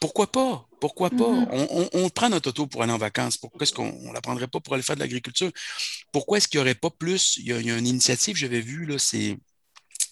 Pourquoi 0.00 0.30
pas? 0.30 0.66
Pourquoi 0.80 1.10
pas? 1.10 1.16
Mm-hmm. 1.16 1.88
on, 1.92 2.10
prend 2.10 2.28
notre 2.28 2.50
auto 2.50 2.66
pour 2.66 2.82
aller 2.82 2.92
en 2.92 2.98
vacances. 2.98 3.36
Pourquoi 3.36 3.62
est-ce 3.62 3.72
qu'on 3.72 3.92
ne 3.92 4.12
la 4.12 4.20
prendrait 4.20 4.48
pas 4.48 4.60
pour 4.60 4.74
aller 4.74 4.82
faire 4.82 4.96
de 4.96 5.00
l'agriculture? 5.00 5.50
Pourquoi 6.12 6.38
est-ce 6.38 6.48
qu'il 6.48 6.60
n'y 6.60 6.62
aurait 6.62 6.74
pas 6.74 6.90
plus? 6.90 7.36
Il 7.38 7.46
y, 7.46 7.52
a, 7.52 7.60
il 7.60 7.66
y 7.66 7.70
a 7.70 7.78
une 7.78 7.86
initiative, 7.86 8.36
j'avais 8.36 8.60
vu, 8.60 8.86
là, 8.86 8.98
c'est 8.98 9.38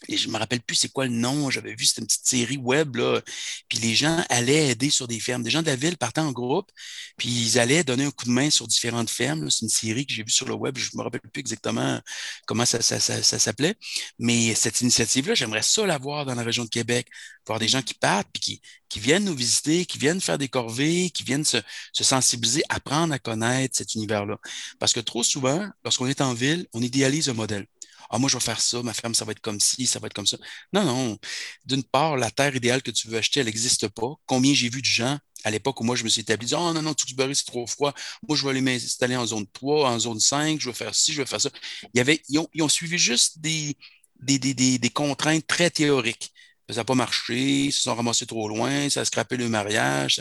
et 0.09 0.17
je 0.17 0.29
me 0.29 0.39
rappelle 0.39 0.61
plus 0.61 0.77
c'est 0.77 0.93
quoi 0.93 1.07
le 1.07 1.13
nom. 1.13 1.51
J'avais 1.51 1.75
vu, 1.75 1.85
c'était 1.85 2.01
une 2.03 2.07
petite 2.07 2.27
série 2.27 2.57
web, 2.57 2.97
là. 2.97 3.21
Puis 3.69 3.79
les 3.79 3.95
gens 3.95 4.25
allaient 4.29 4.69
aider 4.69 4.91
sur 4.91 5.09
des 5.09 5.21
fermes. 5.21 5.43
Des 5.43 5.51
gens 5.51 5.63
de 5.63 5.67
la 5.67 5.77
ville 5.77 5.97
partaient 5.97 6.21
en 6.21 6.33
groupe, 6.33 6.71
puis 7.17 7.29
ils 7.29 7.59
allaient 7.59 7.85
donner 7.85 8.05
un 8.05 8.11
coup 8.11 8.27
de 8.27 8.31
main 8.31 8.51
sur 8.51 8.67
différentes 8.67 9.11
fermes. 9.11 9.51
C'est 9.51 9.63
une 9.63 9.69
série 9.71 10.07
que 10.07 10.13
j'ai 10.13 10.23
vue 10.23 10.31
sur 10.31 10.47
le 10.49 10.55
web. 10.55 10.77
Je 10.79 10.91
me 10.97 11.03
rappelle 11.03 11.21
plus 11.21 11.41
exactement 11.41 12.01
comment 12.47 12.67
ça, 12.67 12.83
ça, 12.83 13.01
ça, 13.01 13.39
s'appelait. 13.39 13.77
Mais 14.19 14.55
cette 14.55 14.81
initiative-là, 14.81 15.35
j'aimerais 15.35 15.63
ça 15.63 15.87
la 15.87 15.99
voir 15.99 16.25
dans 16.27 16.35
la 16.35 16.43
région 16.43 16.65
de 16.65 16.71
Québec. 16.71 17.09
Voir 17.47 17.59
des 17.59 17.69
gens 17.69 17.83
qui 17.83 17.95
partent, 17.95 18.29
puis 18.33 18.41
qui, 18.41 18.63
qui 18.89 19.01
viennent 19.01 19.25
nous 19.25 19.35
visiter, 19.35 19.87
qui 19.87 19.99
viennent 19.99 20.21
faire 20.21 20.39
des 20.39 20.49
corvées, 20.49 21.11
qui 21.11 21.23
viennent 21.23 21.45
se, 21.45 21.59
se 21.93 22.05
sensibiliser, 22.05 22.63
apprendre 22.69 23.15
à 23.15 23.19
connaître 23.19 23.77
cet 23.77 23.95
univers-là. 23.95 24.39
Parce 24.79 24.93
que 24.93 25.01
trop 25.01 25.23
souvent, 25.23 25.69
lorsqu'on 25.85 26.07
est 26.07 26.21
en 26.21 26.35
ville, 26.35 26.67
on 26.73 26.83
idéalise 26.83 27.29
un 27.29 27.35
modèle. 27.35 27.67
Ah, 28.11 28.19
moi, 28.19 28.29
je 28.29 28.37
vais 28.37 28.43
faire 28.43 28.61
ça, 28.61 28.83
ma 28.83 28.93
femme, 28.95 29.15
ça 29.15 29.25
va 29.25 29.33
être 29.33 29.41
comme 29.41 29.61
ci, 29.61 29.87
ça 29.87 29.99
va 29.99 30.07
être 30.07 30.15
comme 30.15 30.27
ça. 30.27 30.37
Non, 30.73 30.85
non. 30.85 31.19
D'une 31.65 31.85
part, 31.85 32.17
la 32.17 32.31
terre 32.31 32.55
idéale 32.55 32.83
que 32.83 32.91
tu 32.91 33.09
veux 33.09 33.19
acheter, 33.19 33.41
elle 33.41 33.47
n'existe 33.47 33.89
pas. 33.89 34.15
Combien 34.27 34.55
j'ai 34.55 34.69
vu 34.69 34.81
de 34.81 34.87
gens 34.87 35.19
à 35.47 35.51
l'époque 35.51 35.81
où 35.81 35.85
moi, 35.85 35.95
je 35.95 36.03
me 36.03 36.09
suis 36.09 36.23
établi, 36.23 36.53
oh 36.55 36.73
non, 36.73 36.83
non, 36.83 36.93
Tewksbury, 36.93 37.37
c'est 37.37 37.45
trop 37.45 37.67
froid. 37.69 37.95
Moi, 38.27 38.37
je 38.37 38.43
vais 38.43 38.51
aller 38.51 38.61
m'installer 38.61 39.15
en 39.15 39.27
zone 39.27 39.47
3, 39.53 39.91
en 39.91 39.99
zone 39.99 40.19
5, 40.19 40.61
je 40.61 40.69
vais 40.69 40.75
faire 40.75 40.93
ci, 40.93 41.13
je 41.13 41.23
vais 41.23 41.27
faire 41.27 41.41
ça. 41.41 41.51
Il 41.95 41.99
y 41.99 42.01
avait, 42.01 42.21
ils, 42.29 42.63
ont, 42.63 42.69
suivi 42.69 42.99
juste 42.99 43.39
des, 43.39 43.77
des, 44.21 44.39
des, 44.39 44.91
contraintes 44.91 45.47
très 45.47 45.71
théoriques. 45.71 46.33
Ça 46.69 46.77
n'a 46.77 46.85
pas 46.85 46.97
marché, 46.97 47.67
ils 47.67 47.73
se 47.73 47.83
sont 47.83 47.95
ramassés 47.95 48.27
trop 48.27 48.49
loin, 48.49 48.91
ça 48.91 49.03
a 49.03 49.05
scrapé 49.05 49.37
le 49.37 49.49
mariage. 49.49 50.21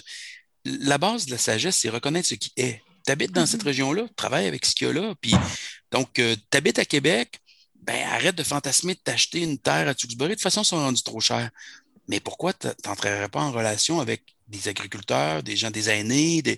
La 0.64 1.00
base 1.00 1.26
de 1.26 1.32
la 1.32 1.40
sagesse, 1.40 1.78
c'est 1.78 1.90
reconnaître 1.90 2.28
ce 2.28 2.36
qui 2.36 2.52
est. 2.56 2.84
Tu 3.04 3.12
habites 3.12 3.32
dans 3.32 3.48
cette 3.48 3.62
mm-hmm. 3.62 3.66
région-là, 3.66 4.08
travaille 4.16 4.46
avec 4.46 4.64
ce 4.64 4.76
qu'il 4.76 4.88
y 4.88 4.90
a 4.92 4.94
là. 4.94 5.16
Puis, 5.20 5.34
donc, 5.92 6.20
euh, 6.20 6.36
tu 6.52 6.58
habites 6.58 6.78
à 6.78 6.86
Québec, 6.86 7.40
ben 7.86 8.08
arrête 8.08 8.36
de 8.36 8.44
fantasmer 8.44 8.96
de 8.96 9.00
t'acheter 9.00 9.42
une 9.42 9.58
terre 9.60 9.88
à 9.88 9.96
Tewksbury. 9.96 10.30
De 10.30 10.34
toute 10.36 10.44
façon, 10.44 10.62
ils 10.62 10.98
sont 10.98 11.04
trop 11.04 11.20
cher. 11.20 11.50
Mais 12.08 12.20
pourquoi 12.20 12.54
tu 12.54 12.68
n'entrerais 12.86 13.30
pas 13.30 13.42
en 13.42 13.52
relation 13.52 14.00
avec 14.00 14.24
des 14.48 14.68
agriculteurs, 14.68 15.44
des 15.44 15.56
gens, 15.58 15.72
des 15.72 15.90
aînés, 15.90 16.42
des. 16.42 16.58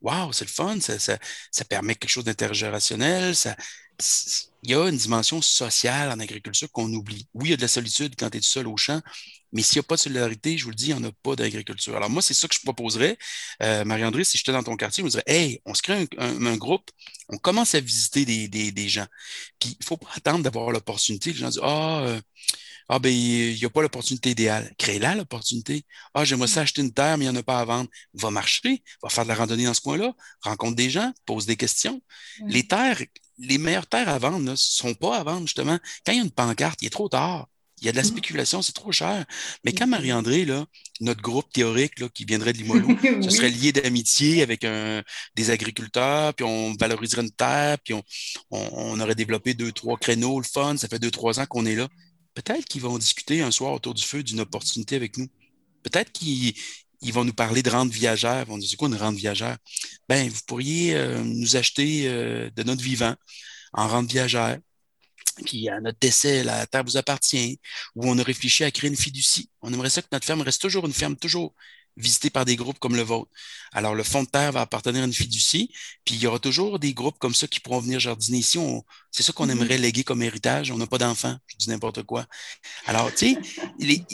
Waouh, 0.00 0.32
c'est 0.32 0.44
le 0.44 0.50
fun, 0.50 0.78
ça, 0.80 0.98
ça, 0.98 1.64
permet 1.68 1.96
quelque 1.96 2.10
chose 2.10 2.24
d'intergénérationnel, 2.24 3.34
ça, 3.34 3.56
il 4.62 4.70
y 4.70 4.74
a 4.74 4.88
une 4.88 4.96
dimension 4.96 5.42
sociale 5.42 6.10
en 6.10 6.20
agriculture 6.20 6.70
qu'on 6.70 6.92
oublie. 6.92 7.28
Oui, 7.34 7.48
il 7.48 7.50
y 7.50 7.54
a 7.54 7.56
de 7.56 7.62
la 7.62 7.68
solitude 7.68 8.14
quand 8.16 8.30
tu 8.30 8.38
es 8.38 8.40
seul 8.42 8.68
au 8.68 8.76
champ, 8.76 9.00
mais 9.52 9.62
s'il 9.62 9.78
n'y 9.78 9.80
a 9.80 9.82
pas 9.84 9.96
de 9.96 10.00
solidarité, 10.00 10.58
je 10.58 10.64
vous 10.64 10.70
le 10.70 10.76
dis, 10.76 10.90
il 10.90 10.96
n'y 10.96 11.00
en 11.00 11.08
a 11.08 11.12
pas 11.22 11.36
d'agriculture. 11.36 11.96
Alors 11.96 12.10
moi, 12.10 12.22
c'est 12.22 12.34
ça 12.34 12.48
que 12.48 12.54
je 12.54 12.60
proposerais. 12.60 13.16
Euh, 13.62 13.84
Marie-André, 13.84 14.24
si 14.24 14.36
j'étais 14.38 14.52
dans 14.52 14.62
ton 14.62 14.76
quartier, 14.76 15.02
je 15.02 15.06
me 15.06 15.10
dirais, 15.10 15.24
hey, 15.26 15.60
on 15.64 15.74
se 15.74 15.82
crée 15.82 16.06
un, 16.18 16.56
groupe, 16.56 16.90
on 17.28 17.38
commence 17.38 17.74
à 17.74 17.80
visiter 17.80 18.24
des, 18.24 18.88
gens. 18.88 19.06
Puis 19.58 19.70
il 19.70 19.76
ne 19.80 19.84
faut 19.84 19.96
pas 19.96 20.08
attendre 20.14 20.42
d'avoir 20.42 20.70
l'opportunité. 20.70 21.32
Les 21.32 21.38
gens 21.38 21.48
disent, 21.48 21.60
ah, 21.62 22.00
euh, 22.02 22.20
ah, 22.90 22.98
ben, 22.98 23.12
il 23.12 23.54
n'y 23.54 23.64
a 23.64 23.70
pas 23.70 23.82
l'opportunité 23.82 24.30
idéale. 24.30 24.74
Crée-la, 24.78 25.14
l'opportunité. 25.14 25.84
Ah, 26.14 26.24
j'aimerais 26.24 26.48
ça 26.48 26.62
acheter 26.62 26.80
une 26.80 26.92
terre, 26.92 27.18
mais 27.18 27.26
il 27.26 27.28
n'y 27.30 27.36
en 27.36 27.40
a 27.40 27.42
pas 27.42 27.60
à 27.60 27.64
vendre. 27.64 27.90
Va 28.14 28.30
marcher, 28.30 28.82
va 29.02 29.10
faire 29.10 29.24
de 29.24 29.28
la 29.28 29.34
randonnée 29.34 29.64
dans 29.64 29.74
ce 29.74 29.80
coin-là, 29.82 30.14
rencontre 30.40 30.76
des 30.76 30.88
gens, 30.90 31.12
pose 31.26 31.44
des 31.46 31.56
questions. 31.56 32.02
Les 32.46 32.66
terres, 32.66 33.02
les 33.38 33.58
meilleures 33.58 33.86
terres 33.86 34.08
à 34.08 34.18
vendre 34.18 34.38
ne 34.40 34.56
sont 34.56 34.94
pas 34.94 35.18
à 35.18 35.22
vendre, 35.22 35.46
justement. 35.46 35.78
Quand 36.06 36.12
il 36.12 36.18
y 36.18 36.20
a 36.20 36.24
une 36.24 36.30
pancarte, 36.30 36.80
il 36.82 36.86
est 36.86 36.90
trop 36.90 37.08
tard. 37.08 37.48
Il 37.80 37.86
y 37.86 37.88
a 37.88 37.92
de 37.92 37.96
la 37.96 38.02
mm. 38.02 38.06
spéculation, 38.06 38.62
c'est 38.62 38.72
trop 38.72 38.92
cher. 38.92 39.24
Mais 39.64 39.72
quand 39.72 39.86
Marie-André, 39.86 40.46
notre 41.00 41.22
groupe 41.22 41.50
théorique 41.52 42.00
là, 42.00 42.08
qui 42.08 42.24
viendrait 42.24 42.52
de 42.52 42.58
Limoilou, 42.58 42.98
ce 43.22 43.30
serait 43.30 43.50
lié 43.50 43.72
d'amitié 43.72 44.42
avec 44.42 44.64
un, 44.64 45.02
des 45.36 45.50
agriculteurs, 45.50 46.34
puis 46.34 46.44
on 46.44 46.74
valoriserait 46.78 47.22
une 47.22 47.30
terre, 47.30 47.78
puis 47.84 47.94
on, 48.50 49.00
aurait 49.00 49.14
développé 49.14 49.54
deux, 49.54 49.72
trois 49.72 49.96
créneaux, 49.96 50.40
le 50.40 50.46
fun, 50.46 50.76
ça 50.76 50.88
fait 50.88 50.98
deux, 50.98 51.10
trois 51.10 51.40
ans 51.40 51.46
qu'on 51.46 51.66
est 51.66 51.76
là. 51.76 51.88
Peut-être 52.34 52.64
qu'ils 52.66 52.82
vont 52.82 52.98
discuter 52.98 53.42
un 53.42 53.50
soir 53.50 53.72
autour 53.72 53.94
du 53.94 54.02
feu 54.02 54.22
d'une 54.22 54.40
opportunité 54.40 54.96
avec 54.96 55.16
nous. 55.16 55.28
Peut-être 55.82 56.12
qu'ils 56.12 56.54
ils 57.00 57.12
vont 57.12 57.24
nous 57.24 57.32
parler 57.32 57.62
de 57.62 57.70
rente 57.70 57.90
viagère. 57.90 58.42
Ils 58.42 58.48
vont 58.48 58.54
nous 58.54 58.60
dire, 58.60 58.70
c'est 58.70 58.76
quoi 58.76 58.88
une 58.88 58.96
rente 58.96 59.16
viagère? 59.16 59.56
Ben, 60.08 60.28
vous 60.28 60.40
pourriez 60.46 60.94
euh, 60.94 61.22
nous 61.22 61.56
acheter 61.56 62.08
euh, 62.08 62.50
de 62.56 62.62
notre 62.62 62.82
vivant 62.82 63.14
en 63.72 63.88
rente 63.88 64.10
viagère. 64.10 64.58
Puis 65.44 65.68
à 65.68 65.80
notre 65.80 65.98
décès, 66.00 66.44
la 66.44 66.66
terre 66.66 66.84
vous 66.84 66.96
appartient. 66.96 67.60
Ou 67.94 68.08
on 68.08 68.18
a 68.18 68.22
réfléchi 68.22 68.64
à 68.64 68.70
créer 68.70 68.90
une 68.90 68.96
fiducie. 68.96 69.50
On 69.62 69.72
aimerait 69.72 69.90
ça 69.90 70.02
que 70.02 70.08
notre 70.12 70.26
ferme 70.26 70.42
reste 70.42 70.60
toujours 70.60 70.86
une 70.86 70.92
ferme 70.92 71.16
toujours 71.16 71.54
visité 71.98 72.30
par 72.30 72.44
des 72.44 72.56
groupes 72.56 72.78
comme 72.78 72.96
le 72.96 73.02
vôtre. 73.02 73.30
Alors, 73.72 73.94
le 73.94 74.02
fond 74.02 74.22
de 74.22 74.28
terre 74.28 74.52
va 74.52 74.62
appartenir 74.62 75.02
à 75.02 75.06
une 75.06 75.12
fiducie, 75.12 75.70
puis 76.04 76.14
il 76.14 76.22
y 76.22 76.26
aura 76.26 76.38
toujours 76.38 76.78
des 76.78 76.94
groupes 76.94 77.18
comme 77.18 77.34
ça 77.34 77.46
qui 77.46 77.60
pourront 77.60 77.80
venir 77.80 78.00
jardiner 78.00 78.38
ici. 78.38 78.58
C'est 79.10 79.22
ça 79.22 79.32
qu'on 79.32 79.46
mm-hmm. 79.46 79.50
aimerait 79.50 79.78
léguer 79.78 80.04
comme 80.04 80.22
héritage. 80.22 80.70
On 80.70 80.78
n'a 80.78 80.86
pas 80.86 80.98
d'enfants, 80.98 81.36
je 81.46 81.56
dis 81.56 81.68
n'importe 81.68 82.04
quoi. 82.04 82.26
Alors, 82.86 83.12
tu 83.12 83.34
sais, 83.34 83.38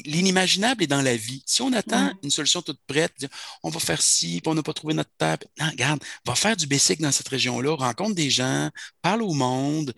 l'inimaginable 0.04 0.82
est 0.82 0.88
dans 0.88 1.02
la 1.02 1.16
vie. 1.16 1.42
Si 1.46 1.62
on 1.62 1.72
attend 1.72 2.12
une 2.22 2.30
solution 2.30 2.62
toute 2.62 2.80
prête, 2.86 3.26
on 3.62 3.70
va 3.70 3.80
faire 3.80 4.00
ci, 4.00 4.40
puis 4.40 4.50
on 4.50 4.54
n'a 4.54 4.62
pas 4.62 4.72
trouvé 4.72 4.94
notre 4.94 5.12
terre. 5.18 5.38
Non, 5.60 5.68
regarde, 5.70 6.02
va 6.24 6.34
faire 6.34 6.56
du 6.56 6.66
basic 6.66 7.00
dans 7.00 7.12
cette 7.12 7.28
région-là, 7.28 7.76
rencontre 7.76 8.14
des 8.14 8.30
gens, 8.30 8.70
parle 9.02 9.22
au 9.22 9.34
monde, 9.34 9.94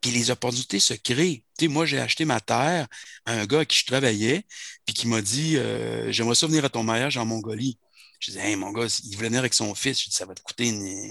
puis 0.00 0.10
les 0.10 0.30
opportunités 0.30 0.80
se 0.80 0.94
créent. 0.94 1.44
Tu 1.58 1.66
sais, 1.66 1.68
moi, 1.68 1.86
j'ai 1.86 2.00
acheté 2.00 2.24
ma 2.24 2.40
terre 2.40 2.88
à 3.26 3.32
un 3.32 3.46
gars 3.46 3.60
à 3.60 3.64
qui 3.64 3.78
je 3.78 3.86
travaillais, 3.86 4.46
puis 4.86 4.94
qui 4.94 5.06
m'a 5.08 5.20
dit 5.22 5.56
euh, 5.56 6.10
J'aimerais 6.12 6.34
ça 6.34 6.46
venir 6.46 6.64
à 6.64 6.68
ton 6.70 6.82
mariage 6.82 7.16
en 7.16 7.26
Mongolie. 7.26 7.78
Je 8.20 8.32
disais, 8.32 8.50
hey, 8.50 8.56
mon 8.56 8.70
gars, 8.70 8.86
il 9.04 9.16
voulait 9.16 9.28
venir 9.28 9.40
avec 9.40 9.54
son 9.54 9.74
fils. 9.74 10.02
Je 10.02 10.10
dis, 10.10 10.14
ça 10.14 10.26
va 10.26 10.34
te 10.34 10.42
coûter 10.42 10.66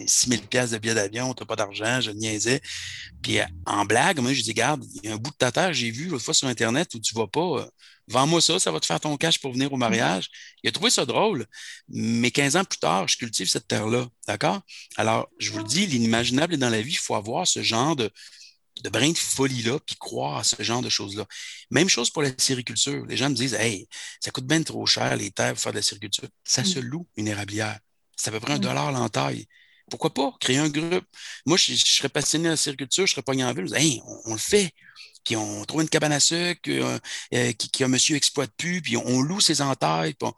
6 0.08 0.30
000 0.30 0.42
de 0.44 0.78
billet 0.78 0.94
d'avion, 0.94 1.34
tu 1.34 1.42
n'as 1.42 1.48
pas 1.48 1.56
d'argent, 1.56 2.00
je 2.02 2.12
niaisais. 2.12 2.62
Puis 3.24 3.40
en 3.66 3.84
blague, 3.86 4.20
moi, 4.20 4.32
je 4.34 4.44
dis, 4.44 4.54
garde, 4.54 4.86
il 5.04 5.10
y 5.10 5.12
a 5.12 5.16
un 5.16 5.18
bout 5.18 5.32
de 5.32 5.36
ta 5.36 5.52
terre, 5.52 5.74
j'ai 5.74 5.90
vu 5.90 6.08
l'autre 6.08 6.24
fois 6.24 6.36
sur 6.36 6.48
Internet 6.48 6.94
où 6.94 7.00
tu 7.00 7.16
ne 7.16 7.20
vas 7.20 7.28
pas. 7.28 7.62
Euh, 7.62 7.66
vends-moi 8.08 8.42
ça, 8.42 8.60
ça 8.60 8.72
va 8.72 8.80
te 8.80 8.86
faire 8.86 9.00
ton 9.00 9.18
cash 9.18 9.40
pour 9.40 9.54
venir 9.54 9.74
au 9.74 9.78
mariage. 9.78 10.30
Il 10.64 10.70
a 10.70 10.72
trouvé 10.72 10.92
ça 10.92 11.06
drôle, 11.06 11.48
mais 11.88 12.30
15 12.30 12.58
ans 12.58 12.64
plus 12.64 12.80
tard, 12.80 13.08
je 13.08 13.18
cultive 13.18 13.50
cette 13.50 13.68
terre-là. 13.68 14.08
D'accord? 14.28 14.62
Alors, 14.96 15.28
je 15.40 15.52
vous 15.52 15.60
le 15.60 15.64
dis, 15.64 15.88
l'inimaginable 15.88 16.54
est 16.54 16.58
dans 16.58 16.70
la 16.70 16.82
vie, 16.82 16.92
il 16.92 16.98
faut 16.98 17.16
avoir 17.16 17.48
ce 17.48 17.64
genre 17.64 17.96
de, 17.96 18.12
de 18.84 18.90
brin 18.90 19.12
de 19.12 19.18
folie-là, 19.18 19.80
puis 19.86 19.96
croire 19.96 20.38
à 20.38 20.44
ce 20.44 20.62
genre 20.62 20.82
de 20.82 20.90
choses-là. 20.90 21.26
Même 21.72 21.90
chose 21.90 22.10
pour 22.10 22.22
la 22.22 22.32
sériculture. 22.38 23.06
Les 23.08 23.18
gens 23.18 23.30
me 23.30 23.36
disent 23.36 23.54
Hey, 23.54 23.88
ça 24.20 24.32
coûte 24.32 24.46
bien 24.46 24.62
trop 24.64 24.86
cher 24.86 25.16
les 25.16 25.32
terres 25.32 25.54
pour 25.54 25.62
faire 25.62 25.74
de 25.74 25.78
la 25.78 25.84
sériculture. 25.84 26.28
Ça 26.44 26.64
se 26.64 26.80
mm. 26.80 26.84
loue 26.84 27.08
une 27.18 27.28
érablière. 27.28 27.80
C'est 28.16 28.30
à 28.30 28.32
peu 28.32 28.40
près 28.40 28.54
un 28.54 28.58
mm. 28.58 28.62
dollar 28.62 28.92
l'entaille. 28.92 29.48
Pourquoi 29.90 30.14
pas 30.14 30.34
créer 30.40 30.58
un 30.58 30.70
groupe? 30.70 31.06
Moi, 31.46 31.58
je, 31.58 31.74
serais 31.74 32.10
passionné 32.10 32.46
de 32.46 32.50
la 32.52 32.58
sériculture, 32.58 33.08
je 33.08 33.14
serais 33.14 33.24
pas 33.24 33.34
en 33.34 33.54
ville. 33.54 33.68
Je 33.68 33.76
hey, 33.76 34.02
on, 34.26 34.34
le 34.34 34.40
fait. 34.40 34.72
Puis 35.24 35.36
on 35.36 35.66
trouve 35.66 35.82
une 35.82 35.90
cabane 35.90 36.12
à 36.12 36.20
sucre 36.20 36.70
euh, 36.70 37.00
euh, 37.34 37.52
qui, 37.54 37.84
un 37.84 37.88
monsieur 37.88 38.16
exploite 38.16 38.52
plus, 38.56 38.82
puis 38.82 38.98
on 38.98 39.22
loue 39.22 39.42
ses 39.42 39.62
entailles. 39.62 40.14
Puis, 40.14 40.30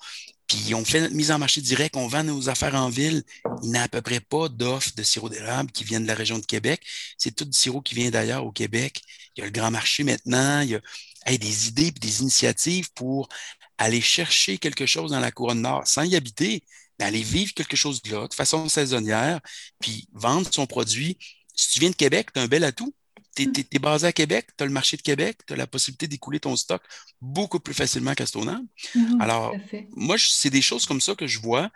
puis 0.51 0.75
on 0.75 0.83
fait 0.83 0.99
notre 0.99 1.15
mise 1.15 1.31
en 1.31 1.39
marché 1.39 1.61
direct, 1.61 1.95
on 1.95 2.07
vend 2.07 2.25
nos 2.25 2.49
affaires 2.49 2.75
en 2.75 2.89
ville. 2.89 3.23
Il 3.63 3.71
n'y 3.71 3.77
a 3.77 3.83
à 3.83 3.87
peu 3.87 4.01
près 4.01 4.19
pas 4.19 4.49
d'offres 4.49 4.93
de 4.95 5.03
sirop 5.03 5.29
d'érable 5.29 5.71
qui 5.71 5.85
viennent 5.85 6.03
de 6.03 6.07
la 6.09 6.15
région 6.15 6.39
de 6.39 6.45
Québec. 6.45 6.85
C'est 7.17 7.33
tout 7.33 7.45
du 7.45 7.57
sirop 7.57 7.81
qui 7.81 7.95
vient 7.95 8.09
d'ailleurs 8.09 8.45
au 8.45 8.51
Québec. 8.51 9.01
Il 9.35 9.39
y 9.39 9.43
a 9.43 9.45
le 9.45 9.51
grand 9.51 9.71
marché 9.71 10.03
maintenant. 10.03 10.59
Il 10.61 10.71
y 10.71 10.75
a 10.75 11.37
des 11.37 11.67
idées 11.69 11.87
et 11.87 11.91
des 11.91 12.21
initiatives 12.21 12.91
pour 12.93 13.29
aller 13.77 14.01
chercher 14.01 14.57
quelque 14.57 14.85
chose 14.85 15.11
dans 15.11 15.21
la 15.21 15.31
couronne 15.31 15.61
nord 15.61 15.87
sans 15.87 16.03
y 16.03 16.17
habiter, 16.17 16.63
mais 16.99 17.05
aller 17.05 17.23
vivre 17.23 17.53
quelque 17.53 17.77
chose 17.77 18.01
de 18.01 18.11
là, 18.11 18.27
de 18.27 18.33
façon 18.33 18.67
saisonnière, 18.67 19.39
puis 19.79 20.09
vendre 20.11 20.49
son 20.53 20.67
produit. 20.67 21.17
Si 21.55 21.71
tu 21.71 21.79
viens 21.79 21.91
de 21.91 21.95
Québec, 21.95 22.33
tu 22.33 22.39
as 22.39 22.43
un 22.43 22.47
bel 22.47 22.65
atout. 22.65 22.93
Tu 23.35 23.49
es, 23.71 23.79
basé 23.79 24.07
à 24.07 24.11
Québec, 24.11 24.47
tu 24.57 24.63
as 24.63 24.67
le 24.67 24.73
marché 24.73 24.97
de 24.97 25.01
Québec, 25.01 25.39
tu 25.47 25.53
as 25.53 25.55
la 25.55 25.67
possibilité 25.67 26.07
d'écouler 26.07 26.39
ton 26.39 26.55
stock 26.55 26.81
beaucoup 27.21 27.59
plus 27.59 27.73
facilement 27.73 28.13
qu'à 28.13 28.25
Stoneham. 28.25 28.67
Mm-hmm. 28.95 29.21
Alors, 29.21 29.55
moi, 29.95 30.17
c'est 30.19 30.49
des 30.49 30.61
choses 30.61 30.85
comme 30.85 30.99
ça 31.01 31.15
que 31.15 31.27
je 31.27 31.39
vois, 31.39 31.69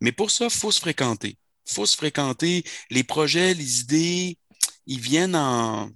mais 0.00 0.12
pour 0.12 0.30
ça, 0.30 0.46
il 0.46 0.50
faut 0.50 0.72
se 0.72 0.80
fréquenter. 0.80 1.36
Il 1.66 1.74
faut 1.74 1.86
se 1.86 1.96
fréquenter. 1.96 2.64
Les 2.90 3.04
projets, 3.04 3.54
les 3.54 3.80
idées, 3.80 4.38
ils 4.86 5.00
viennent 5.00 5.36
en, 5.36 5.90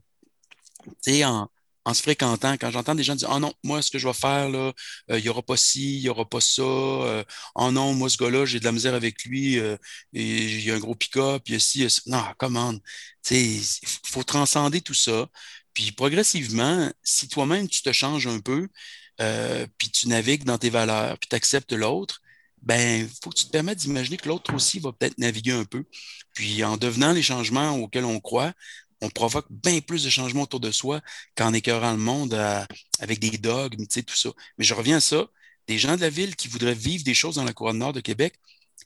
en, 1.08 1.48
en 1.87 1.95
se 1.95 2.03
fréquentant, 2.03 2.55
quand 2.59 2.70
j'entends 2.72 2.97
des 2.97 3.05
gens 3.05 3.14
dire 3.14 3.28
Ah 3.30 3.37
oh 3.37 3.41
non, 3.41 3.55
moi, 3.62 3.80
ce 3.80 3.93
que 3.93 3.99
je 3.99 4.09
vais 4.09 4.12
faire, 4.12 4.49
là, 4.51 4.72
euh, 5.11 5.18
il 5.18 5.22
n'y 5.22 5.28
aura 5.28 5.43
pas 5.43 5.57
ci, 5.57 5.99
il 5.99 6.03
n'y 6.03 6.09
aura 6.09 6.28
pas 6.28 6.41
ça. 6.41 6.62
Euh, 6.62 7.24
oh 7.55 7.70
non, 7.70 7.95
moi, 7.95 8.11
ce 8.11 8.16
gars-là, 8.18 8.45
j'ai 8.45 8.59
de 8.59 8.64
la 8.64 8.72
misère 8.72 8.95
avec 8.95 9.24
lui, 9.24 9.59
euh, 9.61 9.76
il 10.12 10.61
y 10.62 10.70
a 10.72 10.74
un 10.74 10.80
gros 10.80 10.97
pick-up, 10.97 11.45
il 11.47 11.53
y 11.55 11.57
a 11.57 11.61
ci, 11.61 11.78
il 11.80 11.82
y 11.84 11.87
a 11.87 12.01
Non, 12.07 12.24
commande. 12.39 12.80
Il 13.30 13.62
faut 14.05 14.24
transcender 14.24 14.80
tout 14.80 14.95
ça. 14.95 15.28
Puis 15.74 15.93
progressivement, 15.93 16.91
si 17.05 17.28
toi-même, 17.28 17.68
tu 17.68 17.82
te 17.82 17.93
changes 17.93 18.26
un 18.26 18.41
peu, 18.41 18.68
puis 19.78 19.91
tu 19.91 20.09
navigues 20.09 20.45
dans 20.45 20.59
tes 20.59 20.70
valeurs, 20.70 21.18
puis 21.18 21.28
tu 21.28 21.37
acceptes 21.37 21.72
l'autre, 21.72 22.20
ben, 22.62 23.03
il 23.03 23.09
faut 23.22 23.30
que 23.30 23.37
tu 23.37 23.47
te 23.47 23.51
permettes 23.51 23.78
d'imaginer 23.78 24.16
que 24.16 24.28
l'autre 24.28 24.53
aussi 24.55 24.80
va 24.80 24.93
peut-être 24.93 25.18
naviguer 25.18 25.53
un 25.53 25.64
peu. 25.64 25.84
Puis 26.34 26.64
en 26.64 26.76
devenant 26.76 27.12
les 27.12 27.22
changements 27.22 27.76
auxquels 27.76 28.05
on 28.05 28.20
croit, 28.20 28.53
on 29.03 29.11
provoque 29.11 29.47
bien 29.51 29.80
plus 29.80 30.05
de 30.05 30.11
changements 30.11 30.42
autour 30.42 30.61
de 30.61 30.70
soi 30.70 31.01
qu'en 31.36 31.53
écœurant 31.53 31.92
le 31.92 31.99
monde 31.99 32.34
avec 33.01 33.18
des 33.20 33.38
dogmes, 33.38 33.86
tu 33.86 33.94
sais, 33.94 34.03
tout 34.03 34.16
ça. 34.16 34.30
Mais 34.59 34.64
je 34.64 34.74
reviens 34.74 34.99
à 34.99 35.01
ça. 35.01 35.26
Des 35.66 35.78
gens 35.78 35.97
de 35.97 36.01
la 36.01 36.11
ville 36.11 36.36
qui 36.36 36.49
voudraient 36.49 36.74
vivre 36.74 37.05
des 37.05 37.14
choses 37.14 37.36
dans 37.36 37.44
la 37.44 37.53
couronne 37.53 37.78
nord 37.78 37.92
de 37.92 38.01
Québec, 38.01 38.34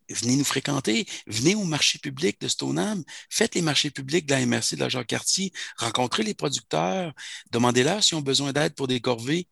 venez 0.08 0.36
nous 0.36 0.44
fréquenter, 0.44 1.06
venez 1.26 1.54
au 1.54 1.64
marché 1.64 1.98
public 1.98 2.40
de 2.40 2.48
Stoneham, 2.48 3.02
faites 3.28 3.54
les 3.54 3.62
marchés 3.62 3.90
publics 3.90 4.26
de 4.26 4.34
la 4.34 4.46
MRC 4.46 4.76
de 4.76 4.80
la 4.80 4.88
Jacques-Cartier, 4.88 5.52
rencontrez 5.76 6.22
les 6.22 6.34
producteurs, 6.34 7.12
demandez-leur 7.50 8.02
s'ils 8.02 8.16
ont 8.16 8.22
besoin 8.22 8.52
d'aide 8.52 8.74
pour 8.74 8.88
des 8.88 9.00
corvées. 9.00 9.48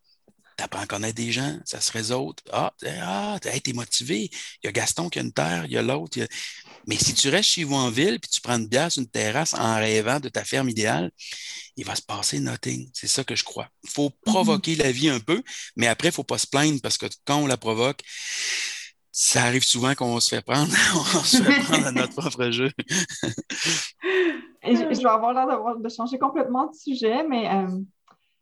T'apprends 0.59 0.81
à 0.81 0.87
connaître 0.87 1.15
des 1.15 1.31
gens, 1.31 1.57
ça 1.63 1.79
serait 1.79 2.11
autres. 2.11 2.43
Ah, 2.51 2.73
ah 3.01 3.39
t'es 3.39 3.71
motivé. 3.71 4.29
Il 4.61 4.65
y 4.65 4.67
a 4.67 4.73
Gaston 4.73 5.07
qui 5.07 5.19
a 5.19 5.21
une 5.21 5.31
terre, 5.31 5.63
il 5.63 5.71
y 5.71 5.77
a 5.77 5.81
l'autre. 5.81 6.19
Mais 6.85 6.97
si 6.97 7.13
tu 7.13 7.29
restes 7.29 7.51
chez 7.51 7.63
vous 7.63 7.75
en 7.75 7.89
ville 7.89 8.19
puis 8.19 8.29
tu 8.29 8.41
prends 8.41 8.57
une 8.57 8.67
bière 8.67 8.91
sur 8.91 9.01
une 9.01 9.07
terrasse 9.07 9.53
en 9.53 9.75
rêvant 9.75 10.19
de 10.19 10.27
ta 10.27 10.43
ferme 10.43 10.67
idéale, 10.67 11.11
il 11.77 11.85
va 11.85 11.95
se 11.95 12.01
passer 12.01 12.41
nothing. 12.41 12.89
C'est 12.93 13.07
ça 13.07 13.23
que 13.23 13.37
je 13.37 13.45
crois. 13.45 13.69
Il 13.85 13.89
faut 13.89 14.09
mm-hmm. 14.09 14.25
provoquer 14.25 14.75
la 14.75 14.91
vie 14.91 15.07
un 15.07 15.21
peu, 15.21 15.41
mais 15.77 15.87
après, 15.87 16.09
il 16.09 16.11
ne 16.11 16.15
faut 16.15 16.25
pas 16.25 16.37
se 16.37 16.47
plaindre 16.47 16.81
parce 16.81 16.97
que 16.97 17.05
quand 17.23 17.37
on 17.37 17.47
la 17.47 17.55
provoque, 17.55 18.01
ça 19.13 19.43
arrive 19.43 19.63
souvent 19.63 19.95
qu'on 19.95 20.19
se 20.19 20.27
fait 20.27 20.41
prendre, 20.41 20.73
on 20.93 21.23
se 21.23 21.41
fait 21.41 21.61
prendre 21.61 21.87
à 21.87 21.93
notre 21.93 22.15
propre 22.15 22.49
jeu. 22.49 22.69
je, 24.61 25.03
vais 25.03 25.05
avoir 25.05 25.33
l'air 25.33 25.77
de 25.77 25.89
changer 25.89 26.19
complètement 26.19 26.67
de 26.67 26.75
sujet, 26.75 27.23
mais 27.23 27.47
euh, 27.47 27.79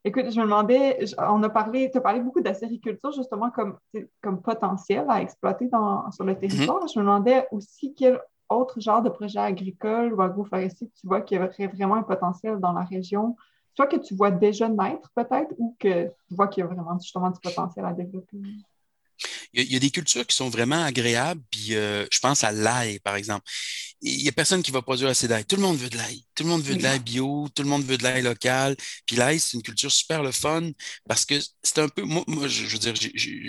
Écoute, 0.04 0.30
je 0.30 0.40
me 0.40 0.46
demandais, 0.46 1.04
on 1.18 1.44
a 1.44 1.50
parlé, 1.50 1.90
tu 1.92 1.98
as 1.98 2.02
parlé 2.02 2.22
beaucoup 2.22 2.40
d'acériculture 2.40 3.12
justement 3.12 3.52
comme, 3.52 3.78
comme 4.22 4.42
potentiel 4.42 5.06
à 5.10 5.22
exploiter 5.22 5.70
sur 6.12 6.24
le 6.24 6.36
territoire. 6.36 6.86
Mm-hmm. 6.86 6.94
Je 6.94 7.00
me 7.00 7.04
demandais 7.04 7.48
aussi 7.52 7.94
quel 7.94 8.22
autre 8.50 8.80
genre 8.80 9.02
de 9.02 9.10
projet 9.10 9.40
agricole 9.40 10.14
ou 10.14 10.22
agroforestier 10.22 10.90
tu 11.00 11.08
vois 11.08 11.22
qui 11.22 11.38
aurait 11.38 11.68
vraiment 11.68 11.96
un 11.96 12.04
potentiel 12.04 12.60
dans 12.60 12.72
la 12.72 12.84
région, 12.84 13.36
soit 13.76 13.88
que 13.88 13.98
tu 13.98 14.16
vois 14.16 14.32
déjà 14.32 14.70
naître 14.70 15.12
peut-être 15.14 15.54
ou 15.58 15.76
que 15.80 16.06
tu 16.28 16.36
vois 16.36 16.48
qu'il 16.48 16.62
y 16.62 16.64
a 16.64 16.68
vraiment 16.68 16.98
justement 17.00 17.30
du 17.30 17.40
potentiel 17.40 17.86
à 17.86 17.94
développer. 17.94 18.38
Il 19.54 19.72
y, 19.72 19.76
a, 19.76 19.80
des 19.80 19.92
cultures 19.92 20.26
qui 20.26 20.36
sont 20.36 20.50
vraiment 20.50 20.84
agréables, 20.84 21.42
puis 21.52 21.76
euh, 21.76 22.06
je 22.12 22.20
pense 22.20 22.44
à 22.44 22.52
l'ail, 22.52 23.00
par 23.00 23.16
exemple. 23.16 23.46
Il 24.02 24.22
n'y 24.22 24.30
a 24.30 24.32
personne 24.32 24.62
qui 24.62 24.72
va 24.72 24.82
produire 24.82 25.10
assez 25.10 25.28
d'ail. 25.28 25.46
Tout 25.46 25.56
le 25.56 25.62
monde 25.62 25.78
veut 25.78 25.90
de 25.90 25.98
l'ail. 25.98 26.24
Tout 26.36 26.44
le 26.44 26.50
monde 26.50 26.62
veut 26.62 26.76
de 26.76 26.84
l'ail 26.84 27.00
bio, 27.00 27.48
tout 27.56 27.64
le 27.64 27.70
monde 27.70 27.84
veut 27.84 27.98
de 27.98 28.04
l'ail 28.04 28.22
local. 28.22 28.76
Puis 29.06 29.16
l'ail, 29.16 29.40
c'est 29.40 29.54
une 29.54 29.64
culture 29.64 29.92
super 29.92 30.22
le 30.22 30.32
fun 30.32 30.72
parce 31.08 31.26
que 31.26 31.36
c'est 31.64 31.80
un 31.80 31.90
peu. 31.90 32.04
Moi, 32.04 32.48
je, 32.48 32.66
veux 32.66 32.78
dire, 32.78 32.94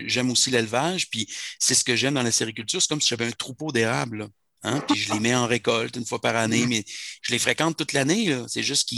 j'aime 0.06 0.30
aussi 0.30 0.50
l'élevage, 0.50 1.10
puis 1.10 1.28
c'est 1.58 1.74
ce 1.74 1.84
que 1.84 1.96
j'aime 1.96 2.14
dans 2.14 2.22
la 2.22 2.32
sériculture. 2.32 2.80
C'est 2.80 2.88
comme 2.88 3.00
si 3.00 3.08
j'avais 3.08 3.26
un 3.26 3.32
troupeau 3.32 3.72
d'érables. 3.72 4.28
Hein, 4.64 4.80
puis 4.88 4.98
je 4.98 5.12
les 5.12 5.20
mets 5.20 5.34
en 5.36 5.46
récolte 5.46 5.94
une 5.96 6.04
fois 6.04 6.20
par 6.20 6.34
année, 6.34 6.66
mais 6.66 6.84
je 7.22 7.30
les 7.30 7.38
fréquente 7.38 7.76
toute 7.76 7.92
l'année. 7.92 8.36
C'est 8.48 8.62
juste 8.62 8.88
que 8.88 8.94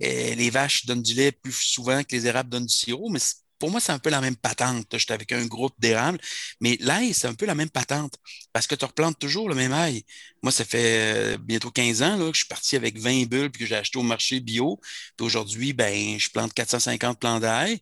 eh, 0.00 0.34
les 0.36 0.50
vaches 0.50 0.86
donnent 0.86 1.02
du 1.02 1.14
lait 1.14 1.32
plus 1.32 1.52
souvent 1.52 2.04
que 2.04 2.14
les 2.14 2.26
érables 2.26 2.50
donnent 2.50 2.66
du 2.66 2.74
sirop, 2.74 3.08
mais 3.10 3.18
pour 3.60 3.70
moi, 3.70 3.78
c'est 3.78 3.92
un 3.92 3.98
peu 4.00 4.10
la 4.10 4.20
même 4.20 4.36
patente. 4.36 4.86
J'étais 4.96 5.12
avec 5.12 5.30
un 5.32 5.46
groupe 5.46 5.74
d'érables, 5.78 6.18
mais 6.60 6.76
l'ail, 6.80 7.14
c'est 7.14 7.28
un 7.28 7.34
peu 7.34 7.46
la 7.46 7.54
même 7.54 7.70
patente 7.70 8.16
parce 8.52 8.66
que 8.66 8.74
tu 8.74 8.84
replantes 8.84 9.18
toujours 9.18 9.48
le 9.48 9.54
même 9.54 9.72
ail. 9.72 10.04
Moi, 10.42 10.50
ça 10.50 10.64
fait 10.64 11.34
euh, 11.34 11.38
bientôt 11.38 11.70
15 11.70 12.02
ans 12.02 12.16
là, 12.16 12.26
que 12.30 12.34
je 12.34 12.40
suis 12.40 12.48
parti 12.48 12.74
avec 12.74 12.98
20 12.98 13.26
bulles 13.28 13.50
puis 13.50 13.60
que 13.60 13.66
j'ai 13.66 13.76
acheté 13.76 13.98
au 13.98 14.02
marché 14.02 14.40
bio. 14.40 14.80
Puis 15.16 15.26
aujourd'hui, 15.26 15.72
ben, 15.74 16.18
je 16.18 16.30
plante 16.30 16.54
450 16.54 17.20
plants 17.20 17.38
d'ail. 17.38 17.80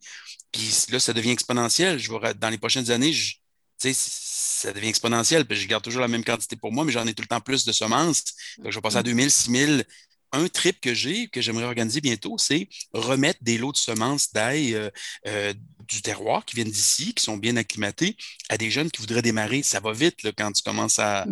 Puis 0.53 0.87
là, 0.91 1.01
ça 1.01 1.13
devient 1.13 1.31
exponentiel. 1.31 1.99
Je 1.99 2.11
vais, 2.13 2.35
dans 2.35 2.51
les 2.51 2.59
prochaines 2.59 2.91
années, 2.91 3.13
je, 3.13 3.37
ça 3.79 4.73
devient 4.73 4.89
exponentiel. 4.89 5.47
Puis 5.47 5.59
je 5.59 5.69
garde 5.69 5.85
toujours 5.85 6.01
la 6.01 6.09
même 6.09 6.25
quantité 6.25 6.57
pour 6.57 6.73
moi, 6.73 6.85
mais 6.85 6.93
j'en 6.93 7.07
ai 7.07 7.15
tout 7.15 7.23
le 7.23 7.29
temps 7.29 7.41
plus 7.41 7.65
de 7.65 7.73
semences. 7.73 8.25
je 8.65 8.75
vais 8.75 8.81
passer 8.81 8.97
à 8.97 9.03
2000, 9.03 9.31
6000, 9.31 9.85
un 10.33 10.49
trip 10.49 10.81
que 10.81 10.95
j'ai, 10.95 11.29
que 11.29 11.41
j'aimerais 11.41 11.65
organiser 11.65 12.01
bientôt, 12.01 12.37
c'est 12.39 12.69
remettre 12.93 13.41
des 13.43 13.59
lots 13.59 13.73
de 13.73 13.77
semences 13.77 14.33
d'ail 14.33 14.75
euh, 14.75 14.91
euh, 15.27 15.55
du 15.89 16.03
terroir 16.03 16.45
qui 16.45 16.57
viennent 16.57 16.71
d'ici, 16.71 17.15
qui 17.15 17.23
sont 17.23 17.37
bien 17.37 17.57
acclimatés, 17.57 18.17
à 18.49 18.59
des 18.59 18.71
jeunes 18.71 18.91
qui 18.91 19.01
voudraient 19.01 19.23
démarrer. 19.23 19.63
Ça 19.63 19.81
va 19.81 19.93
vite 19.93 20.19
quand 20.37 20.53
tu 20.53 20.63
commences 20.63 20.99
à, 20.99 21.27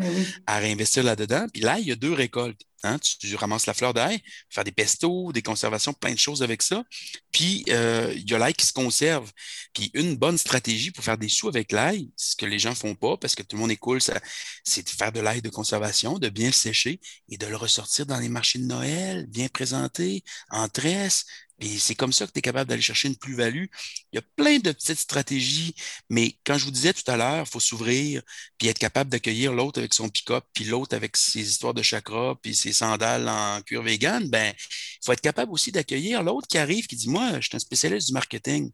à 0.47 0.59
réinvestir 0.59 1.05
là-dedans. 1.05 1.47
Puis 1.53 1.63
là, 1.63 1.79
il 1.79 1.87
y 1.87 1.93
a 1.93 1.97
deux 1.97 2.13
récoltes. 2.13 2.63
Hein. 2.87 2.99
Tu, 2.99 3.35
ramasses 3.37 3.67
la 3.67 3.75
fleur 3.75 3.93
d'ail, 3.93 4.21
faire 4.51 4.65
des 4.65 4.73
pestos, 4.73 5.33
des 5.33 5.43
conservations, 5.43 5.93
plein 5.93 6.13
de 6.13 6.19
choses 6.19 6.43
avec 6.43 6.63
ça. 6.63 6.85
Puis, 7.33 7.65
euh, 7.71 8.13
il 8.17 8.29
y 8.31 8.35
a 8.35 8.39
l'ail 8.39 8.55
qui 8.55 8.67
se 8.67 8.73
conserve. 8.73 9.31
Puis, 9.73 9.91
une 9.95 10.17
bonne 10.17 10.39
stratégie 10.39 10.91
pour 10.91 11.05
faire 11.05 11.19
des 11.19 11.29
sous 11.29 11.49
avec 11.49 11.73
l'ail, 11.73 12.11
ce 12.17 12.37
que 12.37 12.47
les 12.47 12.59
gens 12.59 12.75
font 12.75 12.95
pas 12.95 13.17
parce 13.17 13.35
que 13.35 13.43
tout 13.43 13.57
le 13.57 13.61
monde 13.63 13.71
est 13.71 13.77
cool, 13.77 14.01
c'est 14.01 14.83
de 14.83 14.89
faire 14.89 15.13
de 15.13 15.21
l'ail 15.21 15.43
de 15.43 15.51
conservation, 15.51 16.19
de 16.19 16.29
bien 16.29 16.47
le 16.47 16.53
sécher 16.53 17.01
et 17.29 17.37
de 17.37 17.47
le 17.47 17.57
ressortir 17.57 18.07
dans 18.07 18.19
les 18.19 18.29
marchés 18.29 18.59
de 18.59 18.65
Noël, 18.65 19.27
bien 19.27 19.49
présenté, 19.49 20.25
en 20.51 20.69
tresse, 20.69 21.27
et 21.61 21.79
c'est 21.79 21.95
comme 21.95 22.13
ça 22.13 22.27
que 22.27 22.33
tu 22.33 22.39
es 22.39 22.43
capable 22.43 22.69
d'aller 22.69 22.83
chercher 22.83 23.09
une 23.09 23.17
plus-value. 23.17 23.65
Il 24.13 24.17
y 24.17 24.19
a 24.19 24.23
plein 24.37 24.59
de 24.59 24.73
petites 24.73 24.99
stratégies, 24.99 25.75
mais 26.11 26.37
quand 26.45 26.59
je 26.59 26.65
vous 26.67 26.71
disais 26.71 26.93
tout 26.93 27.11
à 27.11 27.17
l'heure, 27.17 27.45
il 27.47 27.51
faut 27.51 27.61
s'ouvrir, 27.61 28.23
puis 28.59 28.69
être 28.69 28.79
capable 28.79 29.11
d'accueillir 29.11 29.53
l'autre 29.55 29.79
avec 29.79 29.95
son 29.95 30.09
pick-up, 30.11 30.45
puis 30.53 30.65
l'autre 30.65 30.95
avec 30.95 31.17
ses 31.17 31.41
histoires 31.41 31.73
de 31.73 31.83
chakra, 31.83 32.39
puis 32.43 32.55
ses 32.55 32.75
sandales 32.75 33.29
en 33.29 33.63
cuir 33.63 33.83
vegan, 33.83 34.29
ben, 34.29 34.53
il 34.57 34.99
faut 35.05 35.13
être 35.13 35.21
capable 35.23 35.53
aussi 35.53 35.73
d'accueillir 35.73 36.23
l'autre 36.23 36.47
qui 36.47 36.59
arrive, 36.59 36.87
qui 36.87 36.97
dit 36.97 37.09
Moi, 37.09 37.41
je 37.41 37.49
suis 37.49 37.57
un 37.57 37.59
spécialiste 37.59 38.09
du 38.09 38.13
marketing. 38.13 38.71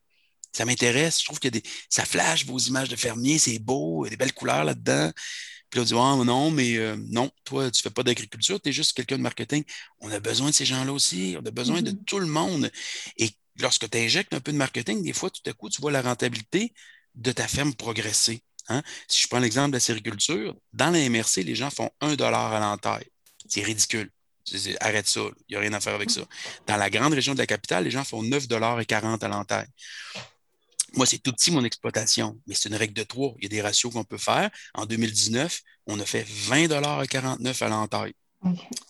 Ça 0.52 0.64
m'intéresse. 0.66 1.20
Je 1.20 1.24
trouve 1.24 1.40
que 1.40 1.48
des... 1.48 1.62
ça 1.88 2.04
flash 2.04 2.44
vos 2.46 2.58
images 2.58 2.88
de 2.88 2.96
fermiers, 2.96 3.38
c'est 3.38 3.58
beau, 3.58 4.04
il 4.04 4.08
y 4.08 4.10
a 4.10 4.10
des 4.10 4.16
belles 4.16 4.34
couleurs 4.34 4.64
là-dedans. 4.64 5.12
Puis 5.72 5.78
là, 5.78 5.84
on 5.84 5.86
dit, 5.86 5.94
oh, 5.94 6.24
non, 6.24 6.50
mais 6.50 6.76
euh, 6.76 6.96
non, 7.08 7.30
toi, 7.44 7.70
tu 7.70 7.78
ne 7.78 7.82
fais 7.82 7.90
pas 7.90 8.02
d'agriculture, 8.02 8.60
tu 8.60 8.68
es 8.68 8.72
juste 8.72 8.92
quelqu'un 8.92 9.16
de 9.16 9.22
marketing. 9.22 9.64
On 10.00 10.10
a 10.10 10.20
besoin 10.20 10.50
de 10.50 10.54
ces 10.54 10.66
gens-là 10.66 10.92
aussi. 10.92 11.34
On 11.42 11.46
a 11.46 11.50
besoin 11.50 11.80
de 11.80 11.92
mm-hmm. 11.92 12.04
tout 12.04 12.18
le 12.18 12.26
monde. 12.26 12.70
Et 13.16 13.30
lorsque 13.58 13.88
tu 13.88 13.96
injectes 13.96 14.34
un 14.34 14.40
peu 14.40 14.52
de 14.52 14.58
marketing, 14.58 15.02
des 15.02 15.14
fois, 15.14 15.30
tout 15.30 15.40
à 15.46 15.54
coup, 15.54 15.70
tu 15.70 15.80
vois 15.80 15.90
la 15.90 16.02
rentabilité 16.02 16.74
de 17.14 17.32
ta 17.32 17.48
ferme 17.48 17.72
progresser. 17.72 18.42
Hein. 18.68 18.82
Si 19.08 19.22
je 19.22 19.28
prends 19.28 19.38
l'exemple 19.38 19.70
de 19.70 19.76
la 19.76 19.80
sériculture, 19.80 20.54
dans 20.74 20.90
la 20.90 21.08
MRC, 21.08 21.42
les 21.42 21.54
gens 21.54 21.70
font 21.70 21.88
1 22.02 22.16
à 22.20 22.60
l'entaille. 22.60 23.06
C'est 23.48 23.62
ridicule. 23.62 24.10
Arrête 24.80 25.08
ça, 25.08 25.22
il 25.48 25.52
n'y 25.52 25.56
a 25.56 25.60
rien 25.60 25.72
à 25.72 25.80
faire 25.80 25.94
avec 25.94 26.10
ça. 26.10 26.20
Dans 26.66 26.76
la 26.76 26.90
grande 26.90 27.14
région 27.14 27.32
de 27.32 27.38
la 27.38 27.46
capitale, 27.46 27.84
les 27.84 27.90
gens 27.90 28.04
font 28.04 28.22
9,40 28.22 29.24
à 29.24 29.28
l'entaille. 29.28 29.68
Moi, 30.96 31.06
c'est 31.06 31.18
tout 31.18 31.32
petit 31.32 31.50
mon 31.50 31.64
exploitation, 31.64 32.38
mais 32.46 32.54
c'est 32.54 32.68
une 32.68 32.74
règle 32.74 32.94
de 32.94 33.02
trois. 33.02 33.34
Il 33.38 33.44
y 33.44 33.46
a 33.46 33.48
des 33.48 33.62
ratios 33.62 33.92
qu'on 33.92 34.04
peut 34.04 34.18
faire. 34.18 34.50
En 34.74 34.86
2019, 34.86 35.60
on 35.86 35.98
a 36.00 36.04
fait 36.04 36.26
20 36.26 36.70
à 36.72 37.06
49 37.06 37.62
à 37.62 37.68
l'entaille. 37.68 38.14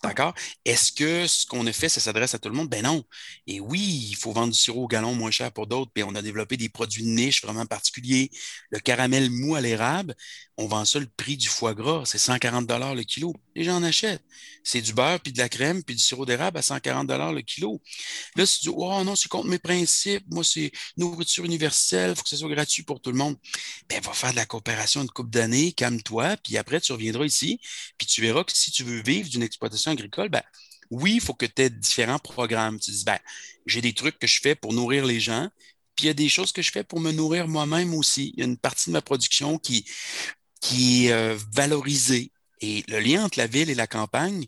D'accord? 0.01 0.33
Est-ce 0.65 0.91
que 0.91 1.27
ce 1.27 1.45
qu'on 1.45 1.65
a 1.67 1.71
fait, 1.73 1.87
ça 1.87 1.99
s'adresse 1.99 2.33
à 2.33 2.39
tout 2.39 2.49
le 2.49 2.55
monde? 2.55 2.69
Ben 2.69 2.83
non. 2.83 3.03
Et 3.45 3.59
oui, 3.59 4.07
il 4.09 4.15
faut 4.15 4.31
vendre 4.31 4.51
du 4.51 4.57
sirop 4.59 4.83
au 4.85 4.87
galon 4.87 5.13
moins 5.13 5.29
cher 5.31 5.51
pour 5.51 5.67
d'autres. 5.67 5.91
Puis 5.93 6.03
on 6.03 6.15
a 6.15 6.21
développé 6.23 6.57
des 6.57 6.69
produits 6.69 7.03
de 7.03 7.09
niche 7.09 7.43
vraiment 7.43 7.65
particuliers. 7.65 8.31
Le 8.71 8.79
caramel 8.79 9.29
mou 9.29 9.55
à 9.55 9.61
l'érable, 9.61 10.15
on 10.57 10.67
vend 10.67 10.85
ça 10.85 10.99
le 10.99 11.07
prix 11.07 11.35
du 11.35 11.47
foie 11.47 11.73
gras. 11.73 12.03
C'est 12.05 12.19
140 12.19 12.69
le 12.95 13.03
kilo. 13.03 13.33
Les 13.55 13.63
gens 13.63 13.77
en 13.77 13.83
achètent. 13.83 14.23
C'est 14.63 14.81
du 14.81 14.93
beurre, 14.93 15.19
puis 15.19 15.33
de 15.33 15.39
la 15.39 15.49
crème, 15.49 15.83
puis 15.83 15.95
du 15.95 16.01
sirop 16.01 16.25
d'érable 16.25 16.57
à 16.57 16.61
140 16.61 17.09
le 17.09 17.41
kilo. 17.41 17.81
Là, 18.35 18.45
si 18.45 18.59
tu 18.59 18.69
dis, 18.69 18.75
oh 18.75 19.03
non, 19.03 19.15
c'est 19.15 19.29
contre 19.29 19.47
mes 19.47 19.59
principes. 19.59 20.23
Moi, 20.29 20.43
c'est 20.43 20.71
nourriture 20.97 21.45
universelle. 21.45 22.11
Il 22.11 22.15
faut 22.15 22.23
que 22.23 22.29
ce 22.29 22.37
soit 22.37 22.49
gratuit 22.49 22.83
pour 22.83 23.01
tout 23.01 23.11
le 23.11 23.17
monde. 23.17 23.35
Ben, 23.89 23.99
va 24.01 24.13
faire 24.13 24.31
de 24.31 24.35
la 24.35 24.45
coopération 24.45 25.01
une 25.01 25.09
couple 25.09 25.31
d'années. 25.31 25.71
Calme-toi. 25.71 26.37
Puis 26.37 26.57
après, 26.57 26.79
tu 26.79 26.91
reviendras 26.91 27.25
ici. 27.25 27.59
Puis 27.97 28.05
tu 28.05 28.21
verras 28.21 28.43
que 28.43 28.55
si 28.55 28.71
tu 28.71 28.83
veux 28.83 29.01
vivre 29.01 29.29
d'une 29.29 29.43
exploitation 29.43 29.91
agricole, 29.91 30.29
ben, 30.29 30.43
oui, 30.91 31.15
il 31.15 31.21
faut 31.21 31.33
que 31.33 31.47
tu 31.47 31.63
aies 31.63 31.69
différents 31.71 32.19
programmes. 32.19 32.79
Tu 32.79 32.91
dis, 32.91 33.03
ben, 33.03 33.17
j'ai 33.65 33.81
des 33.81 33.93
trucs 33.93 34.19
que 34.19 34.27
je 34.27 34.39
fais 34.39 34.55
pour 34.55 34.73
nourrir 34.73 35.05
les 35.05 35.19
gens, 35.19 35.49
puis 35.95 36.05
il 36.05 36.07
y 36.07 36.09
a 36.09 36.13
des 36.13 36.29
choses 36.29 36.51
que 36.51 36.61
je 36.61 36.71
fais 36.71 36.83
pour 36.83 36.99
me 36.99 37.11
nourrir 37.11 37.47
moi-même 37.47 37.93
aussi. 37.93 38.33
Il 38.35 38.39
y 38.39 38.43
a 38.43 38.45
une 38.45 38.57
partie 38.57 38.89
de 38.89 38.93
ma 38.93 39.01
production 39.01 39.57
qui, 39.57 39.85
qui 40.63 41.07
est 41.07 41.11
euh, 41.11 41.37
valorisée. 41.51 42.31
Et 42.61 42.85
le 42.87 42.99
lien 43.01 43.25
entre 43.25 43.37
la 43.37 43.47
ville 43.47 43.69
et 43.69 43.75
la 43.75 43.85
campagne 43.85 44.45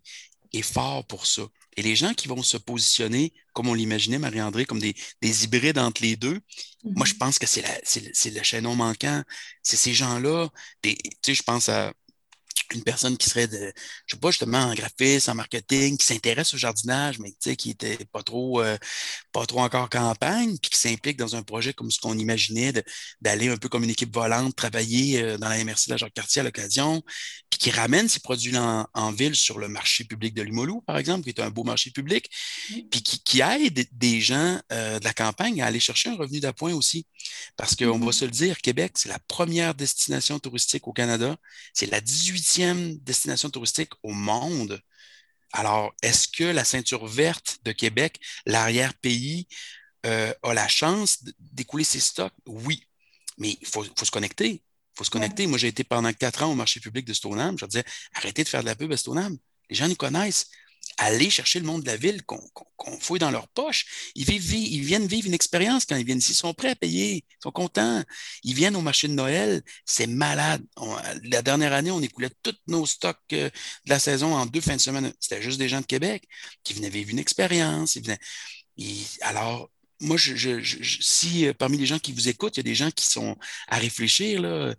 est 0.53 0.61
fort 0.61 1.05
pour 1.05 1.27
ça. 1.27 1.43
Et 1.75 1.81
les 1.81 1.97
gens 1.97 2.13
qui 2.13 2.29
vont 2.29 2.41
se 2.41 2.55
positionner, 2.55 3.33
comme 3.51 3.67
on 3.67 3.73
l'imaginait, 3.73 4.17
Marie-André, 4.17 4.63
comme 4.63 4.79
des, 4.79 4.95
hybrides 5.43 5.77
entre 5.77 6.01
les 6.01 6.15
deux, 6.15 6.39
moi, 6.85 7.05
je 7.05 7.15
pense 7.15 7.37
que 7.37 7.45
c'est 7.45 8.31
le 8.31 8.43
chaînon 8.43 8.75
manquant. 8.75 9.23
C'est 9.61 9.75
ces 9.75 9.93
gens-là. 9.93 10.47
Tu 10.81 10.95
sais, 11.21 11.33
je 11.33 11.43
pense 11.43 11.67
à 11.67 11.91
une 12.73 12.83
personne 12.83 13.17
qui 13.17 13.29
serait 13.29 13.47
de, 13.47 13.73
je 14.05 14.15
sais 14.15 14.19
pas, 14.19 14.31
justement, 14.31 14.59
en 14.59 14.73
graphisme, 14.73 15.31
en 15.31 15.35
marketing, 15.35 15.97
qui 15.97 16.05
s'intéresse 16.05 16.53
au 16.53 16.57
jardinage, 16.57 17.19
mais 17.19 17.33
qui 17.33 17.71
était 17.71 17.97
pas 18.05 18.23
trop, 18.23 18.61
euh, 18.61 18.77
pas 19.35 19.45
trop 19.45 19.59
encore 19.59 19.89
campagne, 19.89 20.57
puis 20.61 20.69
qui 20.69 20.79
s'implique 20.79 21.17
dans 21.17 21.35
un 21.35 21.43
projet 21.43 21.73
comme 21.73 21.91
ce 21.91 21.99
qu'on 21.99 22.17
imaginait, 22.17 22.71
d'aller 23.19 23.49
un 23.49 23.57
peu 23.57 23.67
comme 23.67 23.83
une 23.83 23.89
équipe 23.89 24.13
volante, 24.13 24.55
travailler 24.55 25.21
euh, 25.21 25.37
dans 25.37 25.49
la 25.49 25.61
MRC 25.61 25.87
de 25.87 25.91
la 25.91 25.97
Jacques-Cartier 25.97 26.39
à 26.39 26.43
l'occasion, 26.45 27.03
puis 27.49 27.59
qui 27.59 27.69
ramène 27.69 28.07
ces 28.07 28.21
produits-là 28.21 28.87
en, 28.93 29.11
ville 29.11 29.35
sur 29.35 29.59
le 29.59 29.67
marché 29.67 30.05
public 30.05 30.33
de 30.35 30.41
Limoilou, 30.41 30.79
par 30.83 30.97
exemple, 30.97 31.25
qui 31.25 31.31
est 31.31 31.41
un 31.41 31.49
beau 31.49 31.65
marché 31.65 31.91
public, 31.91 32.29
puis 32.89 33.03
qui, 33.03 33.41
aide 33.41 33.85
des 33.91 34.21
gens 34.21 34.57
euh, 34.71 34.99
de 34.99 35.03
la 35.03 35.13
campagne 35.13 35.61
à 35.61 35.65
aller 35.65 35.81
chercher 35.81 36.11
un 36.11 36.15
revenu 36.15 36.39
d'appoint 36.39 36.73
aussi. 36.73 37.05
Parce 37.57 37.75
qu'on 37.75 37.99
va 37.99 38.05
mm-hmm. 38.05 38.11
se 38.13 38.25
le 38.25 38.31
dire, 38.31 38.57
Québec, 38.59 38.93
c'est 38.95 39.09
la 39.09 39.19
première 39.27 39.75
destination 39.75 40.39
touristique 40.39 40.87
au 40.87 40.93
Canada, 40.93 41.35
c'est 41.73 41.91
la 41.91 41.99
18 41.99 43.03
destination 43.03 43.49
touristique 43.49 43.91
au 44.01 44.13
monde. 44.13 44.81
Alors, 45.55 45.95
est-ce 46.01 46.27
que 46.27 46.43
la 46.43 46.65
ceinture 46.65 47.07
verte 47.07 47.59
de 47.63 47.71
Québec, 47.71 48.19
l'arrière-pays, 48.45 49.47
euh, 50.05 50.33
a 50.43 50.53
la 50.53 50.67
chance 50.67 51.23
d'écouler 51.39 51.85
ses 51.85 52.01
stocks? 52.01 52.33
Oui, 52.45 52.83
mais 53.37 53.57
il 53.61 53.67
faut, 53.67 53.85
se 53.85 54.11
connecter. 54.11 54.49
Il 54.49 54.97
faut 54.97 55.05
se 55.05 55.09
connecter. 55.09 55.47
Moi, 55.47 55.57
j'ai 55.57 55.69
été 55.69 55.85
pendant 55.85 56.11
quatre 56.11 56.43
ans 56.43 56.51
au 56.51 56.55
marché 56.55 56.81
public 56.81 57.05
de 57.05 57.13
Stoneham. 57.13 57.57
Je 57.57 57.65
disais, 57.65 57.85
arrêtez 58.13 58.43
de 58.43 58.49
faire 58.49 58.61
de 58.61 58.65
la 58.65 58.75
pub 58.75 58.91
à 58.91 58.97
Stoneham. 58.97 59.37
Les 59.69 59.77
gens 59.77 59.87
nous 59.87 59.95
connaissent 59.95 60.49
aller 60.97 61.29
chercher 61.29 61.59
le 61.59 61.65
monde 61.65 61.83
de 61.83 61.87
la 61.87 61.97
ville 61.97 62.23
qu'on 62.23 62.99
fouille 62.99 63.19
dans 63.19 63.31
leur 63.31 63.47
poche. 63.49 64.11
Ils, 64.15 64.25
viennent 64.25 65.07
vivre 65.07 65.27
une 65.27 65.33
expérience 65.33 65.85
quand 65.85 65.95
ils 65.95 66.05
viennent 66.05 66.19
ici. 66.19 66.31
Ils 66.31 66.35
sont 66.35 66.53
prêts 66.53 66.69
à 66.69 66.75
payer. 66.75 67.17
Ils 67.17 67.43
sont 67.43 67.51
contents. 67.51 68.03
Ils 68.43 68.53
viennent 68.53 68.75
au 68.75 68.81
marché 68.81 69.07
de 69.07 69.13
Noël. 69.13 69.61
C'est 69.85 70.07
malade. 70.07 70.63
la 71.23 71.41
dernière 71.41 71.73
année, 71.73 71.91
on 71.91 72.01
écoulait 72.01 72.31
tous 72.43 72.55
nos 72.67 72.85
stocks 72.85 73.17
euh, 73.33 73.49
de 73.85 73.89
la 73.89 73.99
saison 73.99 74.33
en 74.35 74.45
deux 74.45 74.61
fins 74.61 74.75
de 74.75 74.81
semaine. 74.81 75.13
C'était 75.19 75.41
juste 75.41 75.59
des 75.59 75.69
gens 75.69 75.81
de 75.81 75.85
Québec 75.85 76.27
qui 76.63 76.73
venaient 76.73 76.89
vivre 76.89 77.09
une 77.09 77.19
expérience. 77.19 77.95
Ils 77.95 78.03
venaient, 78.03 78.19
alors, 79.21 79.69
moi, 80.01 80.17
je, 80.17 80.61
si 81.01 81.47
euh, 81.47 81.53
parmi 81.53 81.77
les 81.77 81.85
gens 81.85 81.99
qui 81.99 82.11
vous 82.11 82.27
écoutent, 82.27 82.57
il 82.57 82.59
y 82.59 82.61
a 82.61 82.63
des 82.63 82.75
gens 82.75 82.91
qui 82.91 83.05
sont 83.05 83.35
à 83.67 83.77
réfléchir, 83.77 84.41
là, 84.41 84.73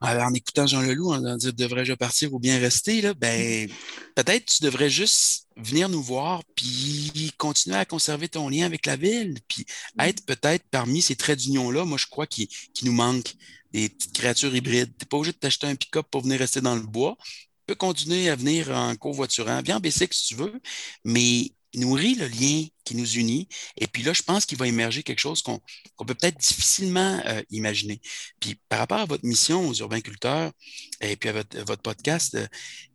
en 0.00 0.34
écoutant 0.34 0.66
Jean 0.66 0.82
Leloup, 0.82 1.12
en 1.12 1.36
disant 1.36 1.52
devrais-je 1.56 1.94
partir 1.94 2.32
ou 2.34 2.38
bien 2.38 2.58
rester, 2.58 3.00
là, 3.00 3.14
ben, 3.14 3.68
peut-être 4.14 4.46
tu 4.46 4.62
devrais 4.62 4.90
juste 4.90 5.46
venir 5.56 5.88
nous 5.88 6.02
voir 6.02 6.42
puis 6.56 7.32
continuer 7.38 7.76
à 7.76 7.84
conserver 7.84 8.28
ton 8.28 8.48
lien 8.48 8.66
avec 8.66 8.86
la 8.86 8.96
ville, 8.96 9.38
puis 9.48 9.66
être 10.00 10.24
peut-être 10.26 10.64
parmi 10.70 11.02
ces 11.02 11.16
traits 11.16 11.38
d'union-là, 11.38 11.84
moi, 11.84 11.98
je 11.98 12.06
crois 12.06 12.26
qu'il 12.26 12.48
nous 12.82 12.92
manque 12.92 13.34
des 13.72 13.88
petites 13.88 14.12
créatures 14.12 14.54
hybrides. 14.54 14.92
Tu 14.98 15.04
n'es 15.04 15.08
pas 15.08 15.16
obligé 15.16 15.32
de 15.32 15.38
t'acheter 15.38 15.66
un 15.66 15.74
pick-up 15.74 16.06
pour 16.10 16.22
venir 16.22 16.38
rester 16.38 16.60
dans 16.60 16.76
le 16.76 16.82
bois. 16.82 17.16
Tu 17.20 17.66
peux 17.66 17.74
continuer 17.74 18.28
à 18.28 18.36
venir 18.36 18.70
en 18.70 18.94
covoiturant, 18.96 19.62
viens 19.62 19.78
en 19.78 19.80
BC 19.80 20.08
si 20.12 20.28
tu 20.28 20.34
veux, 20.34 20.60
mais 21.04 21.50
nourrit 21.78 22.14
le 22.14 22.28
lien 22.28 22.64
qui 22.84 22.94
nous 22.94 23.10
unit. 23.14 23.48
Et 23.76 23.86
puis 23.86 24.02
là, 24.02 24.12
je 24.12 24.22
pense 24.22 24.46
qu'il 24.46 24.58
va 24.58 24.66
émerger 24.66 25.02
quelque 25.02 25.18
chose 25.18 25.42
qu'on 25.42 25.60
peut 26.06 26.14
peut-être 26.14 26.38
difficilement 26.38 27.20
euh, 27.26 27.42
imaginer. 27.50 28.00
Puis 28.40 28.60
par 28.68 28.78
rapport 28.78 28.98
à 28.98 29.04
votre 29.06 29.24
mission 29.24 29.68
aux 29.68 29.74
urbainculteurs 29.74 30.52
et 31.00 31.16
puis 31.16 31.28
à 31.28 31.32
votre, 31.32 31.82
podcast, 31.82 32.34
euh, 32.34 32.46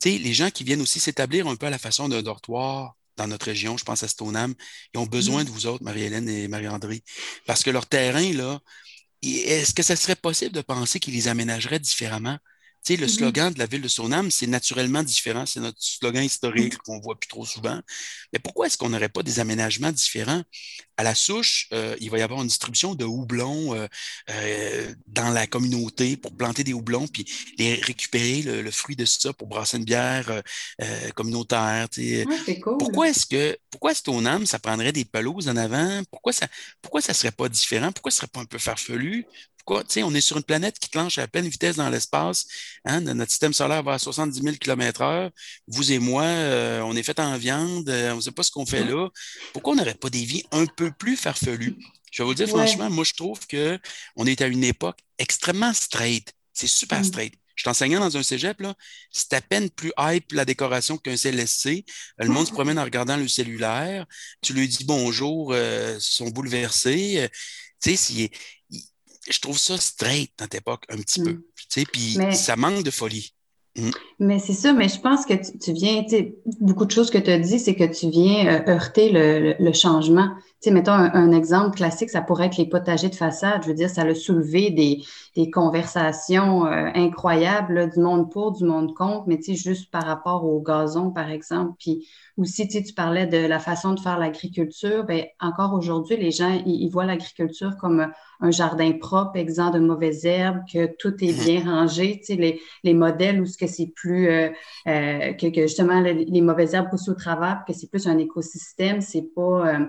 tu 0.02 0.12
sais, 0.12 0.18
les 0.18 0.34
gens 0.34 0.50
qui 0.50 0.64
viennent 0.64 0.82
aussi 0.82 1.00
s'établir 1.00 1.48
un 1.48 1.56
peu 1.56 1.68
à 1.68 1.70
la 1.70 1.80
façon 1.80 2.10
d'un 2.10 2.22
dortoir 2.22 2.96
dans 3.18 3.28
notre 3.28 3.48
région, 3.48 3.78
je 3.78 3.84
pense 3.84 4.04
à 4.04 4.08
Stoneham, 4.08 4.54
ils 4.94 5.00
ont 5.00 5.06
besoin 5.06 5.44
mm. 5.44 5.46
de 5.46 5.52
vous 5.52 5.66
autres, 5.68 5.84
Marie-Hélène 5.84 6.30
et 6.30 6.48
Marie-André, 6.48 7.04
parce 7.46 7.64
que 7.64 7.70
leur 7.70 7.86
terrain, 7.86 8.32
là, 8.34 8.60
est-ce 9.22 9.74
que 9.74 9.84
ça 9.84 9.96
serait 9.96 10.16
possible 10.16 10.54
de 10.54 10.62
penser 10.62 11.00
qu'ils 11.00 11.14
les 11.14 11.28
aménageraient 11.28 11.80
différemment? 11.80 12.38
Tu 12.84 12.94
sais, 12.94 13.00
le 13.00 13.08
mm-hmm. 13.08 13.10
slogan 13.10 13.54
de 13.54 13.60
la 13.60 13.66
ville 13.66 13.82
de 13.82 13.88
Sonam, 13.88 14.32
c'est 14.32 14.48
naturellement 14.48 15.04
différent. 15.04 15.46
C'est 15.46 15.60
notre 15.60 15.82
slogan 15.82 16.24
historique 16.24 16.76
mm-hmm. 16.76 16.78
qu'on 16.78 17.00
voit 17.00 17.20
plus 17.20 17.28
trop 17.28 17.46
souvent. 17.46 17.80
Mais 18.34 18.40
pourquoi 18.40 18.68
est-ce 18.68 18.78
qu'on 18.78 18.90
n'aurait 18.90 19.10
pas 19.10 19.24
des 19.24 19.40
aménagements 19.40 19.92
différents? 19.92 20.44
À 20.98 21.04
la 21.04 21.16
souche, 21.16 21.68
euh, 21.72 21.96
il 22.02 22.10
va 22.10 22.18
y 22.18 22.22
avoir 22.22 22.42
une 22.42 22.48
distribution 22.48 22.94
de 22.94 23.06
houblons 23.06 23.74
euh, 23.74 23.88
euh, 24.32 24.94
dans 25.08 25.30
la 25.30 25.48
communauté 25.48 26.18
pour 26.18 26.36
planter 26.36 26.66
des 26.66 26.74
houblons, 26.74 27.08
puis 27.08 27.26
les 27.58 27.76
récupérer 27.76 28.42
le, 28.42 28.72
fruit 28.72 28.98
de 28.98 29.06
ça 29.06 29.32
pour 29.32 29.48
brasser 29.48 29.78
une 29.78 29.86
bière 29.86 30.42
communautaire. 31.16 31.88
Tu 31.90 32.26
sais. 32.46 32.60
Pourquoi 32.62 33.10
est-ce 33.10 33.26
que 33.26 33.58
pourquoi 33.72 33.94
Stoneham, 33.94 34.46
ça 34.46 34.60
prendrait 34.60 34.92
des 34.92 35.06
pelouses 35.06 35.48
en 35.48 35.56
avant? 35.56 36.02
Pourquoi 36.12 36.34
ça 36.34 36.48
pourquoi 36.82 37.02
ça 37.02 37.14
serait 37.14 37.32
pas 37.32 37.48
différent? 37.48 37.92
Pourquoi 37.92 38.12
ce 38.12 38.18
serait 38.18 38.28
pas 38.28 38.42
un 38.42 38.46
peu 38.46 38.58
farfelu? 38.58 39.26
On 39.70 40.13
est 40.13 40.22
sur 40.22 40.38
une 40.38 40.43
planète 40.43 40.80
qui 40.80 40.89
planche 40.89 41.17
à 41.17 41.28
pleine 41.28 41.47
vitesse 41.47 41.76
dans 41.76 41.89
l'espace. 41.89 42.45
Hein, 42.86 43.01
notre 43.01 43.32
système 43.32 43.53
solaire 43.53 43.84
va 43.84 43.93
à 43.93 43.99
70 43.99 44.41
000 44.41 44.55
km/h. 44.57 45.32
Vous 45.67 45.91
et 45.91 45.99
moi, 45.99 46.24
euh, 46.24 46.82
on 46.82 46.95
est 46.95 47.03
fait 47.03 47.20
en 47.20 47.38
viande, 47.38 47.89
euh, 47.89 48.13
on 48.13 48.17
ne 48.17 48.22
sait 48.22 48.32
pas 48.32 48.43
ce 48.43 48.51
qu'on 48.51 48.65
fait 48.65 48.84
là. 48.84 49.09
Pourquoi 49.53 49.74
on 49.74 49.76
n'aurait 49.76 49.93
pas 49.93 50.09
des 50.09 50.24
vies 50.24 50.43
un 50.51 50.65
peu 50.65 50.91
plus 50.91 51.17
farfelues? 51.17 51.78
Je 52.11 52.24
vais 52.24 52.28
vous 52.28 52.34
dire 52.34 52.47
franchement, 52.47 52.89
moi, 52.89 53.03
je 53.03 53.13
trouve 53.13 53.39
qu'on 53.47 54.26
est 54.26 54.41
à 54.41 54.47
une 54.47 54.63
époque 54.63 54.97
extrêmement 55.17 55.74
straight. 55.74 56.34
C'est 56.53 56.67
super 56.67 57.01
mm. 57.01 57.05
straight. 57.05 57.34
Je 57.55 57.63
suis 57.63 57.70
enseignant 57.70 57.99
dans 57.99 58.15
un 58.15 58.24
cégep, 58.24 58.61
là, 58.61 58.74
c'est 59.11 59.34
à 59.34 59.41
peine 59.41 59.70
plus 59.70 59.91
hype 59.99 60.32
la 60.32 60.45
décoration 60.45 60.97
qu'un 60.97 61.17
CLSC. 61.17 61.84
Le 62.17 62.30
monde 62.30 62.47
se 62.47 62.53
promène 62.53 62.80
en 62.80 62.86
regardant 62.86 63.17
le 63.17 63.28
cellulaire. 63.28 64.05
Tu 64.41 64.53
lui 64.53 64.65
dis 64.70 64.86
bonjour, 64.86 65.51
euh, 65.51 65.95
ils 65.97 66.01
sont 66.01 66.30
bouleversés. 66.30 67.28
tu 67.84 67.97
sais, 67.97 68.32
je 69.30 69.40
trouve 69.40 69.58
ça 69.58 69.78
straight 69.78 70.32
dans 70.38 70.48
époque, 70.48 70.86
un 70.90 70.98
petit 70.98 71.22
peu. 71.22 71.32
Mm. 71.32 71.44
Tu 71.56 71.82
sais, 71.82 71.86
puis 71.92 72.18
ça 72.34 72.56
manque 72.56 72.84
de 72.84 72.92
folie. 72.92 73.34
Mm. 73.78 73.90
Mais 74.20 74.40
c'est 74.40 74.54
ça, 74.54 74.74
mais 74.74 74.90
je 74.90 75.00
pense 75.00 75.26
que 75.26 75.34
tu, 75.34 75.74
viens, 75.74 76.04
tu 76.04 76.10
sais, 76.10 76.36
beaucoup 76.60 76.86
de 76.86 76.92
choses 76.92 77.10
que 77.10 77.18
tu 77.18 77.30
as 77.32 77.40
dit, 77.40 77.60
c'est 77.60 77.76
que 77.76 77.84
tu 77.84 78.10
viens 78.10 78.48
euh, 78.48 78.72
heurter 78.72 79.10
le, 79.12 79.74
changement. 79.74 80.30
Tu 80.62 80.68
sais, 80.68 80.72
mettons 80.72 80.91
un, 80.91 81.32
exemple 81.32 81.78
classique, 81.78 82.10
ça 82.10 82.22
pourrait 82.22 82.47
être 82.47 82.57
les 82.57 82.68
potagers 82.68 83.07
de 83.10 83.16
façade. 83.16 83.64
Je 83.64 83.70
veux 83.70 83.74
dire, 83.74 83.89
ça 83.89 84.01
a 84.01 84.14
soulevé 84.14 84.72
des, 84.72 85.01
des 85.36 85.49
conversations 85.49 86.66
euh, 86.66 86.89
incroyables, 86.95 87.89
du 87.89 87.99
monde 88.01 88.30
pour, 88.30 88.51
du 88.51 88.66
monde 88.66 88.93
contre, 88.93 89.24
mais 89.28 89.38
tu 89.38 89.55
sais, 89.55 89.70
juste 89.70 89.89
par 89.89 90.03
rapport 90.03 90.43
au 90.43 90.62
gazon, 90.62 91.12
par 91.12 91.30
exemple. 91.30 91.76
Puis 91.80 92.07
aussi, 92.38 92.68
tu, 92.68 92.93
parlais 92.93 93.26
de 93.26 93.38
la 93.38 93.60
façon 93.60 93.93
de 93.93 93.99
faire 93.99 94.20
l'agriculture. 94.20 95.05
Bien, 95.05 95.24
encore 95.39 95.74
aujourd'hui, 95.74 96.18
les 96.18 96.32
gens, 96.32 96.62
ils 96.66 96.89
voient 96.89 97.05
l'agriculture 97.05 97.78
comme 97.78 98.12
un 98.41 98.51
jardin 98.51 98.93
propre, 98.93 99.38
exempt 99.38 99.72
de 99.72 99.80
mauvaises 99.80 100.26
herbes, 100.26 100.62
que 100.72 100.88
tout 100.97 101.14
est 101.24 101.38
mhm. 101.38 101.43
bien 101.43 101.64
rangé. 101.66 102.20
Tu 102.20 102.26
sais, 102.26 102.36
les, 102.36 102.62
les 102.84 102.93
modèles 102.93 103.41
où 103.41 103.45
ce 103.45 103.57
que 103.57 103.68
c'est 103.68 103.91
plus 103.95 104.30
euh, 104.30 104.49
euh, 104.88 105.34
que, 105.34 105.62
justement 105.62 105.99
les, 105.99 106.41
mauvaises 106.41 106.74
herbes 106.74 106.89
poussent 106.89 107.10
au 107.10 107.16
travers, 107.16 107.64
que 107.68 107.74
c'est 107.74 107.89
plus 107.89 108.07
un 108.07 108.18
écosystème, 108.18 109.01
c'est 109.01 109.34
pas 109.36 109.68
euh, 109.68 109.86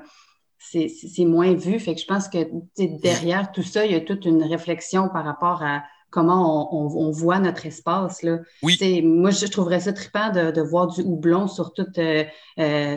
c'est 0.70 1.24
moins 1.24 1.54
vu. 1.54 1.78
Fait 1.78 1.94
que 1.94 2.00
je 2.00 2.06
pense 2.06 2.28
que 2.28 2.38
derrière 2.76 3.52
tout 3.52 3.62
ça, 3.62 3.86
il 3.86 3.92
y 3.92 3.94
a 3.94 4.00
toute 4.00 4.24
une 4.24 4.42
réflexion 4.42 5.08
par 5.08 5.24
rapport 5.24 5.62
à 5.62 5.82
comment 6.10 6.74
on, 6.74 7.10
voit 7.10 7.38
notre 7.38 7.66
espace. 7.66 8.22
Là. 8.22 8.38
Oui. 8.62 8.76
Moi, 9.04 9.30
je, 9.30 9.46
trouverais 9.46 9.80
ça 9.80 9.92
trippant 9.92 10.30
de, 10.30 10.50
de 10.50 10.60
voir 10.60 10.88
du 10.88 11.02
houblon 11.02 11.46
sur 11.46 11.72
tout, 11.72 11.86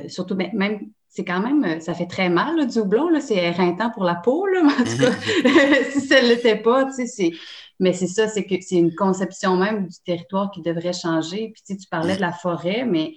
surtout 0.08 0.36
ben, 0.36 0.50
même 0.54 0.80
c'est 1.14 1.24
quand 1.24 1.42
même, 1.42 1.64
euh, 1.64 1.80
ça 1.80 1.94
fait 1.94 2.08
très 2.08 2.28
mal 2.28 2.66
du 2.66 2.80
houblon, 2.80 3.08
c'est 3.20 3.36
éreintant 3.36 3.92
pour 3.92 4.04
la 4.04 4.16
peau, 4.16 4.48
là, 4.48 4.64
en 4.66 4.84
tout 4.84 4.98
cas, 4.98 5.12
mhm. 5.12 5.84
si 5.92 6.02
ça 6.02 6.20
ne 6.20 6.28
l'était 6.28 6.56
pas, 6.56 6.86
tu 6.86 7.06
sais, 7.06 7.32
mais 7.80 7.94
c'est 7.94 8.08
ça, 8.08 8.28
c'est 8.28 8.46
que 8.46 8.56
c'est 8.62 8.78
une 8.78 8.96
conception 8.96 9.56
même 9.56 9.88
du 9.88 9.98
territoire 10.04 10.50
qui 10.50 10.62
devrait 10.62 10.94
changer. 10.94 11.54
Puis 11.54 11.78
tu 11.78 11.88
parlais 11.90 12.16
de 12.16 12.22
la 12.22 12.32
forêt, 12.32 12.86
mais 12.86 13.14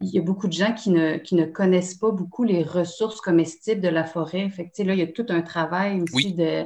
il 0.00 0.10
y 0.10 0.18
a 0.18 0.22
beaucoup 0.22 0.48
de 0.48 0.52
gens 0.52 0.72
qui 0.72 0.90
ne, 0.90 1.18
qui 1.18 1.34
ne 1.34 1.44
connaissent 1.44 1.94
pas 1.94 2.10
beaucoup 2.10 2.44
les 2.44 2.62
ressources 2.62 3.20
comestibles 3.20 3.80
de 3.80 3.88
la 3.88 4.04
forêt. 4.04 4.48
Fait 4.48 4.70
là, 4.82 4.94
il 4.94 4.98
y 4.98 5.02
a 5.02 5.06
tout 5.06 5.26
un 5.28 5.42
travail 5.42 6.02
aussi 6.02 6.32
de, 6.32 6.64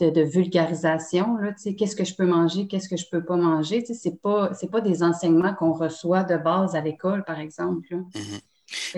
de, 0.00 0.22
vulgarisation. 0.22 1.36
Qu'est-ce 1.76 1.96
que 1.96 2.04
je 2.04 2.14
peux 2.14 2.26
manger, 2.26 2.68
qu'est-ce 2.68 2.88
que 2.88 2.96
je 2.96 3.06
ne 3.06 3.18
peux 3.18 3.24
pas 3.24 3.36
manger? 3.36 3.84
Ce 3.84 4.08
n'est 4.08 4.14
pas, 4.14 4.52
pas 4.70 4.80
des 4.80 5.02
enseignements 5.02 5.54
qu'on 5.54 5.72
reçoit 5.72 6.22
de 6.22 6.36
base 6.36 6.76
à 6.76 6.80
l'école, 6.80 7.24
par 7.24 7.40
exemple. 7.40 7.88
Mm-hmm. 7.88 8.40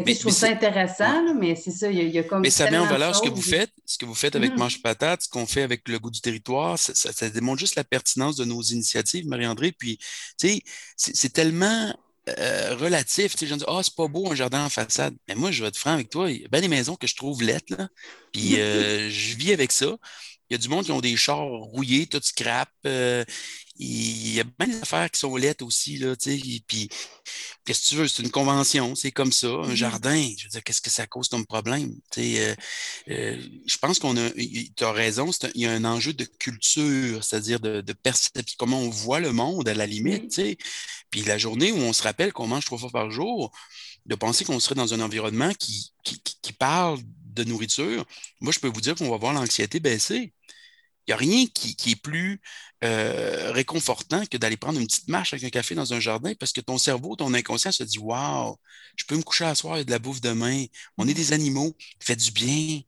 Mais, 0.04 0.14
je 0.14 0.20
trouve 0.20 0.32
ça 0.32 0.48
intéressant, 0.48 1.34
mais 1.34 1.54
c'est 1.54 1.70
ça, 1.70 1.90
il 1.90 2.08
y, 2.08 2.18
a, 2.18 2.22
comme. 2.22 2.40
Mais 2.40 2.50
ça 2.50 2.70
met 2.70 2.78
en 2.78 2.86
valeur 2.86 3.14
ce 3.14 3.22
que 3.22 3.28
vous 3.28 3.42
faites, 3.42 3.70
ce 3.84 3.98
que 3.98 4.06
vous 4.06 4.14
faites 4.14 4.34
avec. 4.34 4.56
Manche 4.56 4.82
Patate, 4.82 5.22
ce 5.22 5.28
qu'on 5.28 5.46
fait 5.46 5.62
avec 5.62 5.86
le 5.88 5.98
goût 5.98 6.10
du 6.10 6.20
territoire. 6.20 6.78
Ça, 6.78 7.30
démontre 7.30 7.60
juste 7.60 7.76
la 7.76 7.84
pertinence 7.84 8.36
de 8.36 8.44
nos 8.44 8.62
initiatives, 8.62 9.26
Marie-André. 9.26 9.72
Puis, 9.72 9.98
tu 10.38 10.48
sais, 10.48 10.62
c'est 10.96 11.32
tellement 11.32 11.94
euh, 12.38 12.76
relatif. 12.76 13.36
Tu 13.36 13.46
sais, 13.48 13.56
dis, 13.56 13.64
ah, 13.66 13.80
c'est 13.82 13.94
pas 13.94 14.08
beau 14.08 14.30
un 14.30 14.34
jardin 14.34 14.64
en 14.64 14.68
façade. 14.68 15.14
Mais 15.28 15.34
moi, 15.34 15.50
je 15.50 15.62
vais 15.62 15.68
être 15.68 15.76
franc 15.78 15.92
avec 15.92 16.10
toi, 16.10 16.30
il 16.30 16.42
y 16.42 16.44
a 16.44 16.48
bien 16.48 16.60
des 16.60 16.68
maisons 16.68 16.96
que 16.96 17.06
je 17.06 17.16
trouve 17.16 17.42
lettres, 17.42 17.74
là. 17.76 17.88
Puis, 18.32 18.56
euh, 18.60 19.10
je 19.10 19.36
vis 19.36 19.52
avec 19.52 19.72
ça. 19.72 19.96
Il 20.50 20.54
y 20.54 20.56
a 20.56 20.58
du 20.58 20.68
monde 20.68 20.84
qui 20.84 20.92
ont 20.92 21.00
des 21.00 21.16
chars 21.16 21.38
rouillés, 21.38 22.06
tout 22.06 22.20
scrap. 22.22 22.70
Euh, 22.86 23.24
il 23.78 24.34
y 24.34 24.40
a 24.40 24.44
bien 24.44 24.66
des 24.66 24.80
affaires 24.80 25.10
qui 25.10 25.20
sont 25.20 25.36
lettres 25.36 25.64
aussi, 25.64 25.98
là, 25.98 26.16
tu 26.16 26.36
sais. 26.36 26.60
Puis, 26.66 26.88
qu'est-ce 27.64 27.82
que 27.82 27.88
tu 27.88 27.94
veux? 27.96 28.08
C'est 28.08 28.22
une 28.22 28.30
convention, 28.30 28.94
c'est 28.94 29.12
comme 29.12 29.30
ça. 29.30 29.46
Un 29.46 29.68
mm-hmm. 29.68 29.74
jardin, 29.74 30.34
je 30.36 30.44
veux 30.44 30.50
dire, 30.50 30.64
qu'est-ce 30.64 30.80
que 30.80 30.90
ça 30.90 31.06
cause 31.06 31.28
comme 31.28 31.46
problème? 31.46 31.94
Tu 32.10 32.20
sais, 32.20 32.40
euh, 32.40 32.54
euh, 33.10 33.42
je 33.66 33.76
pense 33.78 33.98
qu'on 33.98 34.16
a, 34.16 34.30
tu 34.30 34.84
as 34.84 34.92
raison, 34.92 35.30
il 35.54 35.62
y 35.62 35.66
a 35.66 35.72
un 35.72 35.84
enjeu 35.84 36.12
de 36.12 36.24
culture, 36.24 37.22
c'est-à-dire 37.22 37.60
de, 37.60 37.80
de 37.80 37.92
perception, 37.92 38.56
comment 38.58 38.80
on 38.80 38.90
voit 38.90 39.20
le 39.20 39.32
monde 39.32 39.68
à 39.68 39.74
la 39.74 39.86
limite, 39.86 40.30
tu 40.30 40.34
sais. 40.42 40.58
Puis 41.10 41.22
la 41.22 41.38
journée 41.38 41.70
où 41.72 41.78
on 41.78 41.92
se 41.92 42.02
rappelle 42.02 42.32
qu'on 42.32 42.48
mange 42.48 42.64
trois 42.64 42.78
fois 42.78 42.90
par 42.90 43.10
jour, 43.10 43.52
de 44.06 44.14
penser 44.14 44.44
qu'on 44.44 44.58
serait 44.58 44.74
dans 44.74 44.94
un 44.94 45.00
environnement 45.00 45.52
qui, 45.54 45.92
qui, 46.02 46.20
qui 46.42 46.52
parle 46.52 46.98
de 47.34 47.44
nourriture, 47.44 48.04
moi, 48.40 48.52
je 48.52 48.58
peux 48.60 48.68
vous 48.68 48.80
dire 48.80 48.94
qu'on 48.94 49.10
va 49.10 49.16
voir 49.16 49.32
l'anxiété 49.32 49.80
baisser. 49.80 50.32
Il 51.06 51.12
n'y 51.12 51.14
a 51.14 51.16
rien 51.16 51.46
qui, 51.46 51.90
est 51.90 51.96
plus 51.96 52.40
euh, 52.84 53.50
réconfortant 53.52 54.26
que 54.26 54.36
d'aller 54.36 54.58
prendre 54.58 54.78
une 54.78 54.86
petite 54.86 55.08
marche 55.08 55.32
avec 55.32 55.44
un 55.44 55.50
café 55.50 55.74
dans 55.74 55.94
un 55.94 56.00
jardin 56.00 56.34
parce 56.38 56.52
que 56.52 56.60
ton 56.60 56.76
cerveau, 56.78 57.16
ton 57.16 57.32
inconscient 57.34 57.72
se 57.72 57.82
dit 57.84 57.98
Waouh, 57.98 58.56
je 58.96 59.04
peux 59.06 59.16
me 59.16 59.22
coucher 59.22 59.44
à 59.46 59.54
soir, 59.54 59.76
il 59.76 59.78
y 59.78 59.82
a 59.82 59.84
de 59.84 59.90
la 59.90 59.98
bouffe 59.98 60.20
demain. 60.20 60.66
On 60.98 61.08
est 61.08 61.14
des 61.14 61.32
animaux, 61.32 61.74
fait 62.00 62.16
du 62.16 62.30
bien. 62.30 62.80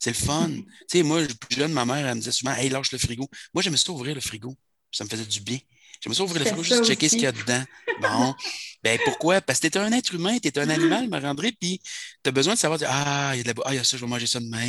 C'est 0.00 0.10
le 0.10 0.16
fun. 0.16 0.50
tu 0.50 0.64
sais, 0.88 1.02
moi, 1.04 1.22
plus 1.40 1.56
jeune, 1.56 1.72
ma 1.72 1.84
mère, 1.84 2.06
elle 2.06 2.14
me 2.16 2.20
disait 2.20 2.32
souvent 2.32 2.54
Hey, 2.54 2.68
lâche 2.68 2.92
le 2.92 2.98
frigo. 2.98 3.28
Moi, 3.54 3.62
j'aimais 3.62 3.76
ça 3.76 3.92
ouvrir 3.92 4.14
le 4.14 4.20
frigo. 4.20 4.56
Ça 4.90 5.04
me 5.04 5.08
faisait 5.08 5.24
du 5.26 5.40
bien. 5.40 5.58
J'aimais 6.00 6.14
ça 6.14 6.22
ouvrir 6.22 6.42
le 6.42 6.46
frigo, 6.46 6.62
juste 6.62 6.84
checker 6.84 7.08
ce 7.08 7.14
qu'il 7.14 7.24
y 7.24 7.26
a 7.26 7.32
dedans. 7.32 7.62
Bon. 8.00 8.34
ben 8.82 8.98
pourquoi? 9.04 9.40
Parce 9.40 9.58
que 9.58 9.66
tu 9.66 9.76
es 9.76 9.80
un 9.80 9.92
être 9.92 10.14
humain, 10.14 10.38
tu 10.38 10.48
es 10.48 10.58
un 10.58 10.68
animal, 10.68 11.08
Marie-André, 11.08 11.52
puis 11.52 11.80
tu 12.22 12.28
as 12.28 12.30
besoin 12.30 12.54
de 12.54 12.58
savoir 12.58 12.78
Ah, 12.86 13.32
il 13.34 13.38
y 13.38 13.40
a 13.40 13.42
de 13.42 13.48
la... 13.48 13.64
ah, 13.64 13.74
il 13.74 13.76
y 13.76 13.78
a 13.78 13.84
ça, 13.84 13.96
je 13.96 14.04
vais 14.04 14.08
manger 14.08 14.26
ça 14.26 14.40
demain. 14.40 14.68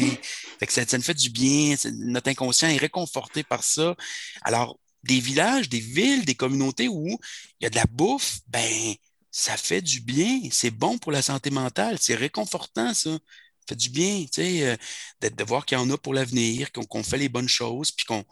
Fait 0.59 0.65
que 0.65 0.73
ça, 0.73 0.85
ça 0.85 0.97
me 0.97 1.03
fait 1.03 1.13
du 1.13 1.29
bien. 1.29 1.75
Notre 1.93 2.29
inconscient 2.29 2.69
est 2.69 2.77
réconforté 2.77 3.43
par 3.43 3.63
ça. 3.63 3.95
Alors, 4.41 4.79
des 5.03 5.19
villages, 5.19 5.69
des 5.69 5.79
villes, 5.79 6.25
des 6.25 6.35
communautés 6.35 6.87
où 6.87 7.07
il 7.59 7.63
y 7.63 7.65
a 7.67 7.69
de 7.69 7.75
la 7.75 7.85
bouffe, 7.85 8.39
ben 8.47 8.95
ça 9.31 9.57
fait 9.57 9.81
du 9.81 10.01
bien. 10.01 10.41
C'est 10.51 10.71
bon 10.71 10.97
pour 10.97 11.11
la 11.11 11.21
santé 11.21 11.49
mentale. 11.51 11.97
C'est 12.01 12.15
réconfortant, 12.15 12.93
ça. 12.93 13.11
Ça 13.11 13.19
fait 13.69 13.75
du 13.75 13.89
bien, 13.89 14.21
tu 14.21 14.41
sais, 14.41 14.67
euh, 15.21 15.29
de 15.29 15.43
voir 15.43 15.65
qu'il 15.65 15.77
y 15.77 15.81
en 15.81 15.89
a 15.91 15.97
pour 15.97 16.15
l'avenir, 16.15 16.71
qu'on 16.71 17.03
fait 17.03 17.19
les 17.19 17.29
bonnes 17.29 17.47
choses, 17.47 17.91
puis 17.91 18.05
qu'on 18.05 18.25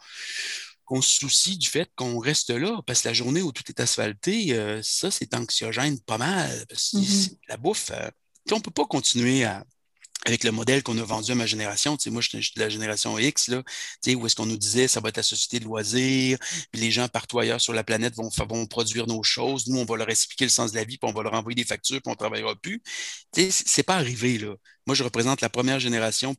qu'on 0.87 1.01
se 1.01 1.19
soucie 1.19 1.57
du 1.57 1.67
fait 1.67 1.89
qu'on 1.95 2.17
reste 2.17 2.49
là. 2.49 2.81
Parce 2.87 3.01
que 3.01 3.09
la 3.09 3.13
journée 3.13 3.41
où 3.41 3.51
tout 3.51 3.63
est 3.67 3.79
asphalté, 3.79 4.53
euh, 4.53 4.79
ça, 4.81 5.11
c'est 5.11 5.35
anxiogène 5.35 5.99
pas 5.99 6.17
mal. 6.17 6.65
Mm-hmm. 6.71 7.37
La 7.49 7.57
bouffe, 7.57 7.91
euh, 7.91 8.09
on 8.51 8.55
ne 8.55 8.61
peut 8.61 8.71
pas 8.71 8.85
continuer 8.85 9.45
avec 10.25 10.43
le 10.45 10.51
modèle 10.51 10.83
qu'on 10.83 10.97
a 10.97 11.03
vendu 11.03 11.31
à 11.31 11.35
ma 11.35 11.45
génération. 11.45 11.97
moi, 12.07 12.21
je 12.21 12.29
suis 12.29 12.53
de 12.55 12.61
la 12.61 12.69
génération 12.69 13.19
X, 13.19 13.49
là, 13.49 13.63
où 14.15 14.25
est-ce 14.25 14.35
qu'on 14.35 14.45
nous 14.45 14.57
disait 14.57 14.87
ça 14.87 15.01
va 15.01 15.09
être 15.09 15.17
la 15.17 15.23
société 15.23 15.59
de 15.59 15.65
loisirs, 15.65 16.37
puis 16.71 16.81
les 16.81 16.91
gens 16.91 17.07
partout 17.09 17.39
ailleurs 17.39 17.61
sur 17.61 17.73
la 17.73 17.83
planète 17.83 18.15
vont, 18.15 18.29
vont 18.49 18.65
produire 18.65 19.07
nos 19.07 19.23
choses. 19.23 19.67
Nous, 19.67 19.77
on 19.77 19.85
va 19.85 19.97
leur 19.97 20.09
expliquer 20.09 20.45
le 20.45 20.49
sens 20.49 20.71
de 20.71 20.77
la 20.77 20.85
vie, 20.85 20.97
puis 20.97 21.09
on 21.09 21.13
va 21.13 21.23
leur 21.23 21.33
envoyer 21.33 21.55
des 21.55 21.65
factures, 21.65 22.01
puis 22.01 22.09
on 22.09 22.11
ne 22.11 22.17
travaillera 22.17 22.55
plus. 22.55 22.81
C'est 23.33 23.83
pas 23.83 23.95
arrivé. 23.95 24.37
Là. 24.37 24.55
Moi, 24.85 24.95
je 24.95 25.03
représente 25.03 25.41
la 25.41 25.49
première 25.49 25.79
génération 25.79 26.35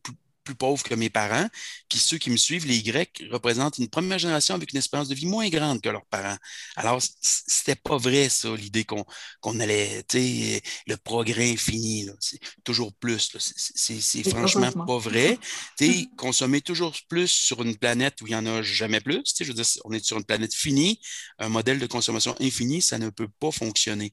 plus 0.49 0.55
pauvres 0.55 0.83
que 0.83 0.95
mes 0.95 1.11
parents. 1.11 1.47
Puis 1.91 1.99
ceux 1.99 2.17
qui 2.17 2.31
me 2.31 2.39
suivent, 2.39 2.67
les 2.67 2.83
Grecs, 2.83 3.23
représentent 3.31 3.77
une 3.77 3.89
première 3.89 4.19
génération 4.19 4.55
avec 4.55 4.73
une 4.73 4.79
espérance 4.79 5.09
de 5.09 5.15
vie 5.15 5.27
moins 5.27 5.49
grande 5.51 5.83
que 5.83 5.91
leurs 5.91 6.07
parents. 6.07 6.39
Alors, 6.77 7.03
c'était 7.21 7.75
pas 7.75 7.99
vrai, 7.99 8.31
ça, 8.31 8.55
l'idée 8.57 8.85
qu'on 8.85 9.05
qu'on 9.41 9.61
allait, 9.61 10.03
tu 10.09 10.19
sais, 10.19 10.63
le 10.87 10.97
progrès 10.97 11.51
infini, 11.53 12.09
c'est 12.19 12.41
toujours 12.65 12.95
plus. 12.95 13.37
C'est 13.39 14.31
franchement 14.31 14.73
pas 14.73 14.99
vrai. 14.99 15.39
Tu 15.77 15.87
sais, 15.87 16.07
consommer 16.17 16.63
toujours 16.63 16.97
plus 17.09 17.29
sur 17.29 17.63
une 17.63 17.77
planète 17.77 18.23
où 18.23 18.27
il 18.27 18.31
n'y 18.31 18.37
en 18.37 18.47
a 18.47 18.63
jamais 18.63 19.01
plus. 19.01 19.23
Tu 19.25 19.35
sais, 19.35 19.45
je 19.45 19.51
veux 19.51 19.63
dire, 19.63 19.67
on 19.85 19.93
est 19.93 20.05
sur 20.05 20.17
une 20.17 20.25
planète 20.25 20.55
finie. 20.55 20.99
Un 21.39 21.51
modèle 21.51 21.79
de 21.79 21.87
consommation 21.87 22.35
infini, 22.41 22.81
ça 22.81 22.99
ne 22.99 23.11
peut 23.11 23.29
pas 23.29 23.51
fonctionner. 23.51 24.13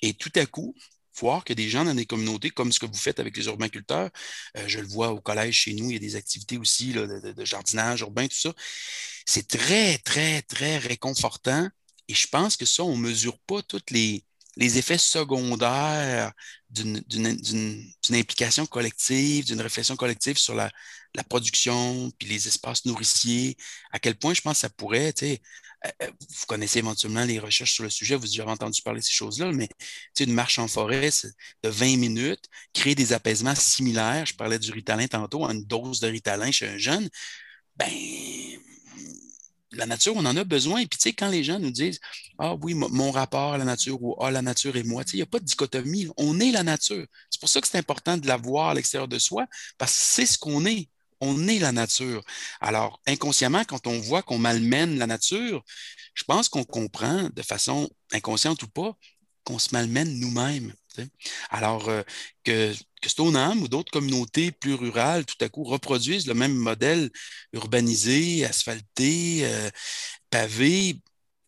Et 0.00 0.14
tout 0.14 0.32
à 0.36 0.46
coup, 0.46 0.74
voir 1.18 1.44
que 1.44 1.52
des 1.52 1.68
gens 1.68 1.84
dans 1.84 1.94
des 1.94 2.06
communautés, 2.06 2.50
comme 2.50 2.72
ce 2.72 2.80
que 2.80 2.86
vous 2.86 2.94
faites 2.94 3.20
avec 3.20 3.36
les 3.36 3.46
urbainculteurs, 3.46 4.10
euh, 4.56 4.64
je 4.66 4.80
le 4.80 4.86
vois 4.86 5.10
au 5.12 5.20
collège 5.20 5.54
chez 5.54 5.74
nous, 5.74 5.90
il 5.90 5.94
y 5.94 5.96
a 5.96 6.00
des 6.00 6.16
activités 6.16 6.58
aussi 6.58 6.92
de, 6.92 7.34
jardinage 7.44 8.00
urbain, 8.00 8.26
tout 8.26 8.36
ça. 8.36 8.52
C'est 9.26 9.48
très, 9.48 9.98
très, 9.98 10.42
très 10.42 10.78
réconfortant. 10.78 11.68
Et 12.08 12.14
je 12.14 12.26
pense 12.28 12.56
que 12.56 12.66
ça, 12.66 12.84
on 12.84 12.96
ne 12.96 13.02
mesure 13.02 13.38
pas 13.40 13.62
tous 13.62 13.82
les, 13.90 14.24
les 14.56 14.78
effets 14.78 14.98
secondaires 14.98 16.32
d'une 16.70 17.02
implication 18.10 18.66
collective, 18.66 19.44
d'une 19.44 19.60
réflexion 19.60 19.96
collective 19.96 20.38
sur 20.38 20.54
la, 20.54 20.70
production, 21.28 22.10
puis 22.18 22.28
les 22.28 22.48
espaces 22.48 22.84
nourriciers, 22.86 23.56
à 23.92 24.00
quel 24.00 24.16
point 24.16 24.34
je 24.34 24.40
pense 24.40 24.54
que 24.54 24.60
ça 24.60 24.68
pourrait, 24.70 25.12
tu 25.12 25.26
sais, 25.26 25.40
euh, 25.86 25.90
euh, 26.02 26.10
vous 26.10 26.46
connaissez 26.48 26.80
éventuellement 26.80 27.24
les 27.24 27.38
recherches 27.38 27.74
sur 27.74 27.84
le 27.84 27.90
sujet, 27.90 28.16
vous 28.16 28.40
avez 28.40 28.50
entendu 28.50 28.82
parler 28.82 29.00
de 29.00 29.04
ces 29.04 29.12
choses-là, 29.12 29.52
mais 29.52 29.68
une 30.18 30.32
marche 30.32 30.58
en 30.58 30.66
forêt 30.66 31.10
de 31.62 31.68
20 31.68 31.98
minutes, 31.98 32.46
créer 32.72 32.94
des 32.94 33.12
apaisements 33.12 33.54
similaires. 33.54 34.26
Je 34.26 34.34
parlais 34.34 34.58
du 34.58 34.72
Ritalin 34.72 35.06
tantôt, 35.06 35.44
une 35.44 35.64
dose 35.64 36.00
de 36.00 36.08
Ritalin 36.08 36.50
chez 36.50 36.68
un 36.68 36.78
jeune. 36.78 37.08
Ben, 37.76 37.90
la 39.76 39.86
nature, 39.86 40.14
on 40.16 40.24
en 40.26 40.36
a 40.36 40.44
besoin. 40.44 40.80
Et 40.80 40.86
puis, 40.86 40.98
tu 40.98 41.10
sais, 41.10 41.12
quand 41.12 41.28
les 41.28 41.44
gens 41.44 41.58
nous 41.58 41.70
disent 41.70 42.00
Ah 42.38 42.54
oui, 42.54 42.74
mon 42.74 43.10
rapport 43.10 43.54
à 43.54 43.58
la 43.58 43.64
nature 43.64 44.02
ou 44.02 44.16
Ah, 44.20 44.30
la 44.30 44.42
nature 44.42 44.76
et 44.76 44.82
moi, 44.82 45.02
il 45.12 45.16
n'y 45.16 45.22
a 45.22 45.26
pas 45.26 45.38
de 45.40 45.44
dichotomie. 45.44 46.08
On 46.16 46.40
est 46.40 46.50
la 46.52 46.62
nature. 46.62 47.06
C'est 47.30 47.40
pour 47.40 47.48
ça 47.48 47.60
que 47.60 47.68
c'est 47.68 47.78
important 47.78 48.16
de 48.16 48.26
la 48.26 48.36
voir 48.36 48.70
à 48.70 48.74
l'extérieur 48.74 49.08
de 49.08 49.18
soi, 49.18 49.46
parce 49.78 49.92
que 49.92 49.98
c'est 50.00 50.26
ce 50.26 50.38
qu'on 50.38 50.64
est 50.66 50.88
on 51.20 51.48
est 51.48 51.58
la 51.58 51.72
nature. 51.72 52.22
Alors, 52.60 53.00
inconsciemment, 53.06 53.64
quand 53.64 53.86
on 53.86 53.98
voit 54.00 54.22
qu'on 54.22 54.38
malmène 54.38 54.98
la 54.98 55.06
nature, 55.06 55.64
je 56.14 56.24
pense 56.24 56.48
qu'on 56.48 56.64
comprend 56.64 57.30
de 57.32 57.42
façon 57.42 57.88
inconsciente 58.12 58.62
ou 58.62 58.68
pas 58.68 58.96
qu'on 59.44 59.58
se 59.58 59.70
malmène 59.72 60.18
nous-mêmes. 60.18 60.74
Alors, 61.50 61.88
euh, 61.88 62.02
que, 62.44 62.72
Stoneham 63.06 63.62
ou 63.62 63.68
d'autres 63.68 63.92
communautés 63.92 64.50
plus 64.52 64.74
rurales, 64.74 65.26
tout 65.26 65.36
à 65.40 65.48
coup, 65.48 65.64
reproduisent 65.64 66.26
le 66.26 66.34
même 66.34 66.54
modèle 66.54 67.10
urbanisé, 67.52 68.44
asphalté, 68.44 69.44
euh, 69.44 69.70
pavé, 70.30 71.00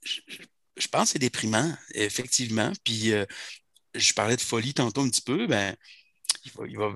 je, 0.05 0.89
pense 0.89 1.05
que 1.05 1.13
c'est 1.15 1.19
déprimant, 1.19 1.75
effectivement. 1.95 2.73
Puis, 2.85 3.13
euh, 3.13 3.25
je 3.95 4.13
parlais 4.13 4.37
de 4.37 4.43
folie 4.43 4.75
tantôt 4.75 5.03
un 5.03 5.11
petit 5.11 5.23
peu, 5.23 5.47
ben, 5.47 5.77
il 6.69 6.79
va, 6.79 6.89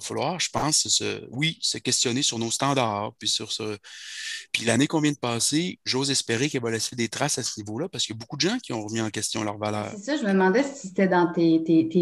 falloir, 0.00 0.40
je 0.40 0.50
pense, 0.50 1.02
oui, 1.30 1.58
se 1.60 1.78
questionner 1.78 2.22
sur 2.22 2.38
nos 2.38 2.50
standards, 2.50 3.12
puis 3.18 3.28
sur 3.28 3.52
ce. 3.52 3.76
Puis 4.52 4.64
l'année 4.64 4.86
qu'on 4.86 5.00
vient 5.00 5.12
de 5.12 5.18
passer, 5.18 5.78
j'ose 5.84 6.10
espérer 6.10 6.48
qu'elle 6.48 6.62
va 6.62 6.70
laisser 6.70 6.96
des 6.96 7.08
traces 7.08 7.38
à 7.38 7.42
ce 7.42 7.60
niveau-là, 7.60 7.88
parce 7.88 8.04
qu'il 8.04 8.14
y 8.14 8.18
a 8.18 8.20
beaucoup 8.20 8.36
de 8.36 8.42
gens 8.42 8.58
qui 8.58 8.72
ont 8.72 8.82
remis 8.82 9.00
en 9.00 9.10
question 9.10 9.44
leur 9.44 9.58
valeur. 9.58 9.90
C'est 9.96 10.04
ça, 10.04 10.16
je 10.16 10.22
me 10.22 10.32
demandais 10.32 10.62
si 10.62 10.88
c'était 10.88 11.08
dans 11.08 11.32
tes, 11.32 11.58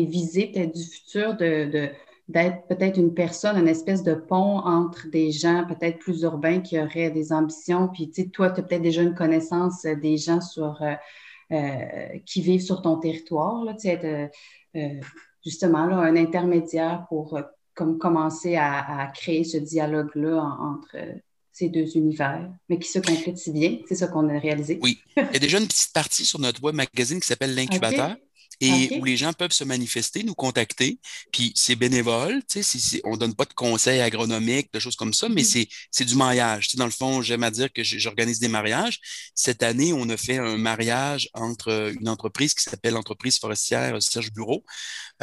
visées 0.06 0.50
peut-être 0.52 0.74
du 0.74 0.84
futur 0.84 1.36
de, 1.36 1.90
d'être 2.28 2.66
peut-être 2.66 2.98
une 2.98 3.14
personne, 3.14 3.56
une 3.56 3.68
espèce 3.68 4.02
de 4.02 4.14
pont 4.14 4.58
entre 4.58 5.08
des 5.08 5.30
gens 5.30 5.64
peut-être 5.66 5.98
plus 5.98 6.22
urbains 6.22 6.60
qui 6.60 6.78
auraient 6.78 7.10
des 7.10 7.32
ambitions, 7.32 7.88
puis 7.88 8.10
tu 8.10 8.22
sais, 8.22 8.28
toi, 8.28 8.50
tu 8.50 8.60
as 8.60 8.62
peut-être 8.64 8.82
déjà 8.82 9.02
une 9.02 9.14
connaissance 9.14 9.82
des 9.82 10.16
gens 10.16 10.40
sur, 10.40 10.82
euh, 10.82 10.94
euh, 11.52 12.18
qui 12.26 12.40
vivent 12.40 12.62
sur 12.62 12.82
ton 12.82 12.98
territoire, 12.98 13.64
là, 13.64 13.74
tu 13.74 13.88
sais, 13.88 14.30
euh, 14.74 15.00
justement 15.46 15.86
là, 15.86 15.96
un 15.98 16.16
intermédiaire 16.16 17.06
pour 17.08 17.36
euh, 17.36 17.42
comme 17.74 17.98
commencer 17.98 18.56
à, 18.56 19.10
créer 19.14 19.44
ce 19.44 19.58
dialogue-là 19.58 20.42
entre 20.60 20.96
euh, 20.96 21.12
ces 21.52 21.68
deux 21.68 21.96
univers, 21.96 22.50
mais 22.68 22.78
qui 22.78 22.88
se 22.88 22.98
complètent 22.98 23.38
si 23.38 23.52
bien. 23.52 23.78
C'est 23.88 23.94
ça 23.94 24.08
qu'on 24.08 24.28
a 24.28 24.38
réalisé. 24.38 24.78
Oui. 24.82 24.98
Il 25.16 25.22
y 25.32 25.36
a 25.36 25.38
déjà 25.38 25.58
une 25.58 25.66
petite 25.66 25.92
partie 25.92 26.24
sur 26.24 26.40
notre 26.40 26.62
web 26.62 26.74
magazine 26.74 27.20
qui 27.20 27.26
s'appelle 27.26 27.54
L'incubateur. 27.54 28.16
Et 28.60 28.98
où 28.98 29.04
les 29.04 29.16
gens 29.16 29.32
peuvent 29.32 29.52
se 29.52 29.64
manifester, 29.64 30.22
nous 30.22 30.34
contacter. 30.34 30.98
Puis 31.32 31.52
c'est 31.54 31.76
bénévole, 31.76 32.42
tu 32.50 32.62
sais, 32.62 33.00
on 33.04 33.12
ne 33.12 33.16
donne 33.16 33.34
pas 33.34 33.44
de 33.44 33.52
conseils 33.52 34.00
agronomiques, 34.00 34.72
de 34.72 34.78
choses 34.78 34.96
comme 34.96 35.12
ça, 35.12 35.28
mais 35.28 35.42
mm. 35.42 35.66
c'est 35.90 36.04
du 36.04 36.14
mariage. 36.14 36.68
Tu 36.68 36.76
dans 36.76 36.86
le 36.86 36.90
fond, 36.90 37.22
j'aime 37.22 37.42
à 37.42 37.50
dire 37.50 37.72
que 37.72 37.82
j'organise 37.82 38.38
des 38.40 38.48
mariages. 38.48 39.00
Cette 39.34 39.62
année, 39.62 39.92
on 39.92 40.08
a 40.08 40.16
fait 40.16 40.38
un 40.38 40.56
mariage 40.56 41.28
entre 41.34 41.92
une 41.98 42.08
entreprise 42.08 42.54
qui 42.54 42.62
s'appelle 42.62 42.94
l'entreprise 42.94 43.38
forestière 43.38 44.00
Serge 44.02 44.32
Bureau. 44.32 44.64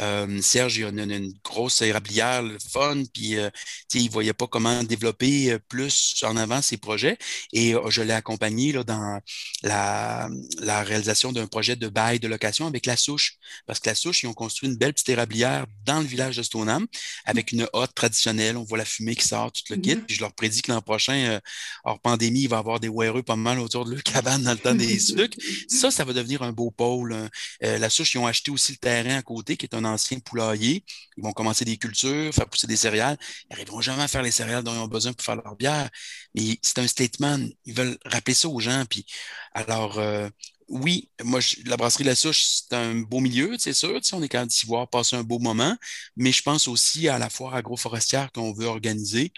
Euh, 0.00 0.40
Serge, 0.42 0.76
il 0.78 0.84
a 0.84 0.88
une, 0.88 1.32
grosse 1.44 1.82
érablière, 1.82 2.42
le 2.42 2.58
fun, 2.58 3.02
puis 3.12 3.36
euh, 3.36 3.50
il 3.94 4.06
ne 4.06 4.10
voyait 4.10 4.32
pas 4.32 4.46
comment 4.46 4.82
développer 4.82 5.52
euh, 5.52 5.58
plus 5.68 6.22
en 6.22 6.36
avant 6.36 6.62
ses 6.62 6.76
projets. 6.76 7.18
Et 7.52 7.74
je 7.88 8.02
l'ai 8.02 8.12
accompagné 8.12 8.72
là, 8.72 8.84
dans 8.84 9.20
la, 9.62 10.28
la 10.58 10.82
réalisation 10.82 11.32
d'un 11.32 11.46
projet 11.46 11.76
de 11.76 11.88
bail 11.88 12.18
de 12.20 12.28
location 12.28 12.66
avec 12.66 12.86
la 12.86 12.96
souche 12.96 13.23
parce 13.66 13.80
que 13.80 13.88
la 13.88 13.94
souche, 13.94 14.22
ils 14.22 14.26
ont 14.26 14.34
construit 14.34 14.68
une 14.68 14.76
belle 14.76 14.92
petite 14.92 15.08
érablière 15.08 15.66
dans 15.84 16.00
le 16.00 16.06
village 16.06 16.36
de 16.36 16.42
Stoneham 16.42 16.86
avec 17.24 17.52
une 17.52 17.66
hotte 17.72 17.94
traditionnelle. 17.94 18.56
On 18.56 18.64
voit 18.64 18.78
la 18.78 18.84
fumée 18.84 19.14
qui 19.14 19.26
sort, 19.26 19.52
tout 19.52 19.62
le 19.70 19.76
kit. 19.76 19.94
Mm-hmm. 19.94 20.04
Puis 20.04 20.16
je 20.16 20.20
leur 20.20 20.32
prédis 20.34 20.62
que 20.62 20.72
l'an 20.72 20.80
prochain, 20.80 21.14
euh, 21.14 21.40
hors 21.84 22.00
pandémie, 22.00 22.42
il 22.42 22.48
va 22.48 22.56
y 22.56 22.58
avoir 22.58 22.80
des 22.80 22.88
WRE 22.88 23.22
pas 23.22 23.36
mal 23.36 23.58
autour 23.58 23.84
de 23.84 23.92
leur 23.92 24.02
cabane 24.02 24.42
dans 24.42 24.52
le 24.52 24.58
temps 24.58 24.74
des 24.74 24.98
sucres. 24.98 25.36
Ça, 25.68 25.90
ça 25.90 26.04
va 26.04 26.12
devenir 26.12 26.42
un 26.42 26.52
beau 26.52 26.70
pôle. 26.70 27.12
Hein. 27.12 27.28
Euh, 27.62 27.78
la 27.78 27.90
souche, 27.90 28.14
ils 28.14 28.18
ont 28.18 28.26
acheté 28.26 28.50
aussi 28.50 28.72
le 28.72 28.78
terrain 28.78 29.18
à 29.18 29.22
côté, 29.22 29.56
qui 29.56 29.66
est 29.66 29.74
un 29.74 29.84
ancien 29.84 30.18
poulailler. 30.18 30.84
Ils 31.16 31.22
vont 31.22 31.32
commencer 31.32 31.64
des 31.64 31.76
cultures, 31.76 32.32
faire 32.34 32.48
pousser 32.48 32.66
des 32.66 32.76
céréales. 32.76 33.16
Ils 33.44 33.54
n'arriveront 33.54 33.80
jamais 33.80 34.02
à 34.02 34.08
faire 34.08 34.22
les 34.22 34.30
céréales 34.30 34.62
dont 34.62 34.74
ils 34.74 34.80
ont 34.80 34.88
besoin 34.88 35.12
pour 35.12 35.24
faire 35.24 35.36
leur 35.36 35.56
bière. 35.56 35.88
Mais 36.34 36.58
c'est 36.62 36.78
un 36.78 36.86
statement. 36.86 37.38
Ils 37.64 37.74
veulent 37.74 37.98
rappeler 38.04 38.34
ça 38.34 38.48
aux 38.48 38.60
gens. 38.60 38.84
Puis 38.88 39.06
alors, 39.52 39.98
euh, 39.98 40.28
oui, 40.68 41.10
moi, 41.22 41.40
la 41.66 41.76
brasserie 41.76 42.04
La 42.04 42.14
Souche, 42.14 42.44
c'est 42.44 42.74
un 42.74 42.94
beau 42.96 43.20
milieu, 43.20 43.56
c'est 43.58 43.72
sûr. 43.72 44.00
on 44.12 44.22
est 44.22 44.32
même 44.32 44.46
d'y 44.46 44.66
voir 44.66 44.88
passer 44.88 45.16
un 45.16 45.22
beau 45.22 45.38
moment, 45.38 45.76
mais 46.16 46.32
je 46.32 46.42
pense 46.42 46.68
aussi 46.68 47.08
à 47.08 47.18
la 47.18 47.30
foire 47.30 47.54
agroforestière 47.54 48.32
qu'on 48.32 48.52
veut 48.52 48.66
organiser. 48.66 49.32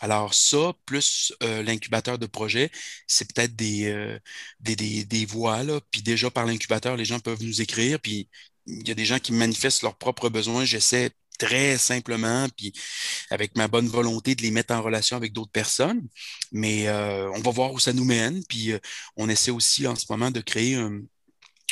Alors, 0.00 0.34
ça, 0.34 0.72
plus 0.86 1.32
euh, 1.42 1.62
l'incubateur 1.62 2.18
de 2.18 2.26
projet, 2.26 2.70
c'est 3.06 3.32
peut-être 3.32 3.54
des, 3.56 3.86
euh, 3.86 4.18
des, 4.60 5.04
des, 5.04 5.26
voies, 5.26 5.62
là. 5.62 5.80
Puis 5.90 6.02
déjà, 6.02 6.30
par 6.30 6.46
l'incubateur, 6.46 6.96
les 6.96 7.04
gens 7.04 7.20
peuvent 7.20 7.42
nous 7.42 7.62
écrire, 7.62 8.00
puis 8.00 8.28
il 8.66 8.86
y 8.86 8.90
a 8.90 8.94
des 8.94 9.04
gens 9.06 9.18
qui 9.18 9.32
manifestent 9.32 9.82
leurs 9.82 9.96
propres 9.96 10.28
besoins. 10.28 10.64
J'essaie 10.64 11.10
très 11.38 11.78
simplement, 11.78 12.48
puis 12.56 12.72
avec 13.30 13.56
ma 13.56 13.68
bonne 13.68 13.88
volonté 13.88 14.34
de 14.34 14.42
les 14.42 14.50
mettre 14.50 14.74
en 14.74 14.82
relation 14.82 15.16
avec 15.16 15.32
d'autres 15.32 15.50
personnes. 15.52 16.06
Mais 16.52 16.88
euh, 16.88 17.30
on 17.34 17.40
va 17.40 17.50
voir 17.50 17.72
où 17.72 17.78
ça 17.78 17.92
nous 17.92 18.04
mène. 18.04 18.44
Puis 18.46 18.72
euh, 18.72 18.78
on 19.16 19.28
essaie 19.28 19.50
aussi 19.50 19.86
en 19.86 19.96
ce 19.96 20.06
moment 20.10 20.30
de 20.30 20.40
créer 20.40 20.76
un, 20.76 21.00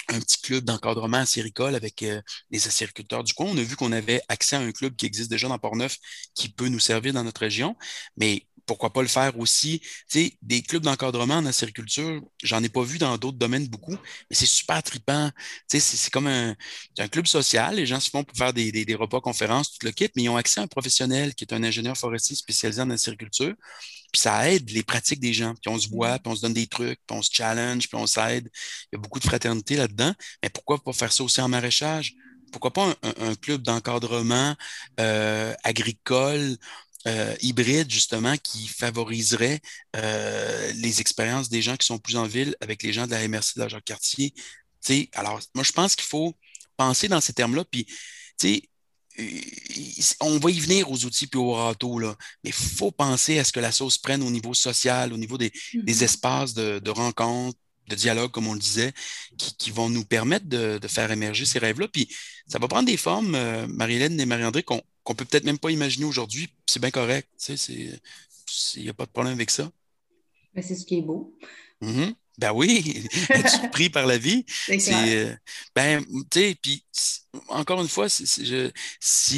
petit 0.09 0.41
club 0.43 0.65
d'encadrement 0.65 1.19
acéricole 1.19 1.75
avec 1.75 2.03
euh, 2.03 2.21
les 2.51 2.67
acériculteurs 2.67 3.25
du 3.25 3.33
coin. 3.35 3.47
On 3.47 3.57
a 3.57 3.63
vu 3.63 3.77
qu'on 3.77 3.93
avait 3.93 4.21
accès 4.29 4.57
à 4.57 4.61
un 4.61 4.73
club 4.73 4.97
qui 4.97 5.07
existe 5.07 5.31
déjà 5.31 5.49
dans 5.49 5.59
Port-Neuf 5.59 5.97
qui 6.35 6.49
peut 6.51 6.69
nous 6.69 6.81
servir 6.81 7.13
dans 7.15 7.25
notre 7.25 7.41
région. 7.41 7.77
Mais 8.17 8.47
pourquoi 8.67 8.93
pas 8.93 9.03
le 9.03 9.09
faire 9.09 9.39
aussi? 9.39 9.81
Tu 9.81 9.89
sais, 10.09 10.39
des 10.43 10.63
clubs 10.63 10.83
d'encadrement 10.83 11.37
en 11.37 11.47
acériculture, 11.47 12.23
j'en 12.43 12.63
ai 12.63 12.69
pas 12.69 12.83
vu 12.83 12.99
dans 12.99 13.17
d'autres 13.19 13.39
domaines 13.39 13.67
beaucoup, 13.67 13.97
mais 14.31 14.37
c'est 14.37 14.47
super 14.47 14.83
trippant. 14.83 15.31
Tu 15.69 15.81
sais, 15.81 15.97
c'est 15.97 16.11
comme 16.11 16.27
un, 16.27 16.55
club 17.11 17.27
social. 17.27 17.77
Les 17.77 17.87
gens 17.87 18.01
se 18.01 18.11
font 18.11 18.25
pour 18.25 18.37
faire 18.37 18.53
des, 18.53 18.95
repas 18.95 19.21
conférences, 19.21 19.73
tout 19.73 19.87
le 19.87 19.93
kit, 19.93 20.09
mais 20.17 20.25
ils 20.25 20.29
ont 20.29 20.37
accès 20.37 20.61
à 20.61 20.65
un 20.65 20.67
professionnel 20.67 21.35
qui 21.35 21.45
est 21.45 21.53
un 21.53 21.63
ingénieur 21.63 21.97
forestier 21.97 22.37
spécialisé 22.37 22.81
en 22.81 22.91
acériculture. 22.91 23.55
Puis 24.13 24.21
ça 24.21 24.51
aide 24.51 24.69
les 24.71 24.83
pratiques 24.83 25.21
des 25.21 25.33
gens. 25.33 25.55
Puis 25.55 25.73
on 25.73 25.79
se 25.79 25.89
voit, 25.89 26.19
puis 26.19 26.31
on 26.31 26.37
se 26.37 26.43
donne 26.43 26.53
des 26.53 26.67
trucs, 26.67 27.01
puis 27.07 27.17
on 27.17 27.23
se 27.23 27.31
challenge, 27.33 27.89
puis 27.89 27.97
on 27.97 28.07
s'aide. 28.07 28.51
Il 28.93 28.97
y 28.97 28.99
a 28.99 28.99
beaucoup 28.99 29.19
de 29.19 29.25
fraternité 29.25 29.77
là-dedans. 29.77 30.13
Mais 30.43 30.51
pourquoi 30.51 30.79
pas 30.83 30.93
faire 30.93 31.13
ça 31.13 31.25
aussi 31.25 31.41
en 31.41 31.49
maraîchage? 31.49 32.15
Pourquoi 32.53 32.73
pas 32.73 32.95
un, 33.03 33.35
club 33.35 33.63
d'encadrement 33.63 34.55
euh, 35.01 35.55
agricole 35.65 36.59
euh, 37.07 37.35
hybride, 37.41 37.91
justement, 37.91 38.37
qui 38.37 38.69
favoriserait 38.69 39.61
euh, 39.97 40.73
les 40.75 41.01
expériences 41.01 41.49
des 41.49 41.63
gens 41.63 41.77
qui 41.77 41.87
sont 41.87 41.99
plus 41.99 42.17
en 42.17 42.27
ville 42.27 42.55
avec 42.61 42.83
les 42.83 42.93
gens 42.93 43.07
de 43.07 43.13
la 43.13 43.27
MRC 43.27 43.55
de 43.57 43.61
la 43.61 43.69
Jacques-Cartier. 43.69 44.35
Alors, 45.15 45.41
moi, 45.55 45.65
je 45.65 45.73
pense 45.73 45.97
qu'il 45.97 46.07
faut 46.07 46.35
penser 46.77 47.09
dans 47.09 47.21
ces 47.21 47.33
termes-là, 47.33 47.65
puis, 47.65 47.87
on 50.21 50.39
va 50.39 50.51
y 50.51 50.59
venir 50.59 50.91
aux 50.91 51.05
outils 51.05 51.27
puis 51.27 51.39
au 51.39 51.53
râteau, 51.53 51.99
là, 51.99 52.17
mais 52.43 52.51
il 52.51 52.55
faut 52.55 52.91
penser 52.91 53.39
à 53.39 53.45
ce 53.45 53.53
que 53.53 53.61
la 53.61 53.73
sauce 53.73 53.99
prenne 53.99 54.23
au 54.23 54.31
niveau 54.31 54.55
social, 54.55 55.13
au 55.13 55.17
niveau 55.17 55.39
des, 55.39 55.51
mm-hmm. 55.51 56.03
espaces 56.03 56.55
de, 56.55 56.79
de 56.79 56.91
rencontres, 56.91 57.59
de 57.89 57.95
dialogue, 57.95 58.31
comme 58.31 58.47
on 58.47 58.55
le 58.55 58.61
disait, 58.61 58.93
qui, 59.37 59.71
vont 59.71 59.89
nous 59.89 60.05
permettre 60.05 60.47
de, 60.47 60.79
faire 60.89 61.11
émerger 61.11 61.45
ces 61.45 61.59
rêves-là. 61.59 61.89
Puis 61.89 62.09
ça 62.47 62.59
va 62.59 62.69
prendre 62.69 62.87
des 62.87 62.97
formes, 62.97 63.35
euh, 63.35 63.67
Marie-Hélène 63.67 64.19
et 64.21 64.27
Marie-André, 64.27 64.63
qu'on 64.63 64.77
ne 64.77 65.15
peut 65.15 65.25
peut-être 65.25 65.45
même 65.45 65.59
pas 65.59 65.71
imaginer 65.71 66.05
aujourd'hui. 66.05 66.49
C'est 66.67 66.81
bien 66.81 66.91
correct. 66.91 67.29
Il 67.49 68.83
n'y 68.83 68.89
a 68.89 68.95
pas 68.95 69.07
de 69.07 69.11
problème 69.11 69.35
avec 69.35 69.51
ça. 69.51 69.71
Ben, 70.55 70.63
c'est 70.63 70.75
ce 70.75 70.85
qui 70.85 70.99
est 70.99 71.03
beau. 71.03 71.37
Mm-hmm. 71.81 72.15
Ben 72.39 72.53
oui, 72.53 73.07
être 73.31 73.51
surpris 73.51 73.91
par 73.91 74.07
la 74.07 74.19
vie? 74.19 74.45
C'est 74.49 74.93
euh, 74.95 75.35
ben, 75.75 76.05
tu 76.31 76.41
sais, 76.41 76.57
puis 76.61 76.85
encore 77.49 77.83
une 77.83 77.89
fois, 77.89 78.09
si 78.09 78.27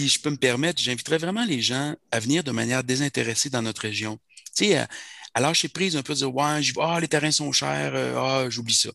je 0.08 0.20
peux 0.20 0.30
me 0.30 0.36
permettre, 0.36 0.80
j'inviterais 0.80 1.18
vraiment 1.18 1.44
les 1.44 1.60
gens 1.60 1.94
à 2.12 2.20
venir 2.20 2.44
de 2.44 2.52
manière 2.52 2.84
désintéressée 2.84 3.50
dans 3.50 3.62
notre 3.62 3.82
région. 3.82 4.18
Tu 4.56 4.66
sais, 4.66 4.86
alors, 5.34 5.50
lâcher 5.50 5.68
prise 5.68 5.96
un 5.96 6.02
peu, 6.02 6.14
dire 6.14 6.32
Ouais, 6.34 6.60
ah, 6.80 7.00
les 7.00 7.08
terrains 7.08 7.32
sont 7.32 7.50
chers, 7.52 7.94
euh, 7.94 8.14
ah, 8.16 8.50
j'oublie 8.50 8.74
ça. 8.74 8.90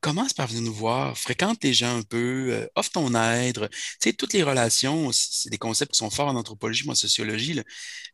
Commence 0.00 0.32
par 0.32 0.46
venir 0.48 0.62
nous 0.62 0.72
voir, 0.74 1.18
fréquente 1.18 1.62
les 1.64 1.74
gens 1.74 1.98
un 1.98 2.02
peu, 2.02 2.50
euh, 2.52 2.66
offre 2.76 2.92
ton 2.92 3.14
aide. 3.14 3.68
Tu 3.70 3.78
sais, 4.00 4.12
toutes 4.14 4.32
les 4.32 4.42
relations, 4.42 5.10
c'est 5.12 5.50
des 5.50 5.58
concepts 5.58 5.92
qui 5.92 5.98
sont 5.98 6.10
forts 6.10 6.28
en 6.28 6.36
anthropologie, 6.36 6.84
moi, 6.84 6.92
en 6.92 6.94
sociologie, 6.94 7.60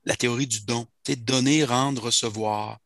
la 0.05 0.17
théorie 0.17 0.47
du 0.47 0.63
don. 0.63 0.87
Tu 1.05 1.13
sais, 1.13 1.17
donner, 1.17 1.65
rendre, 1.65 2.03
recevoir. 2.05 2.79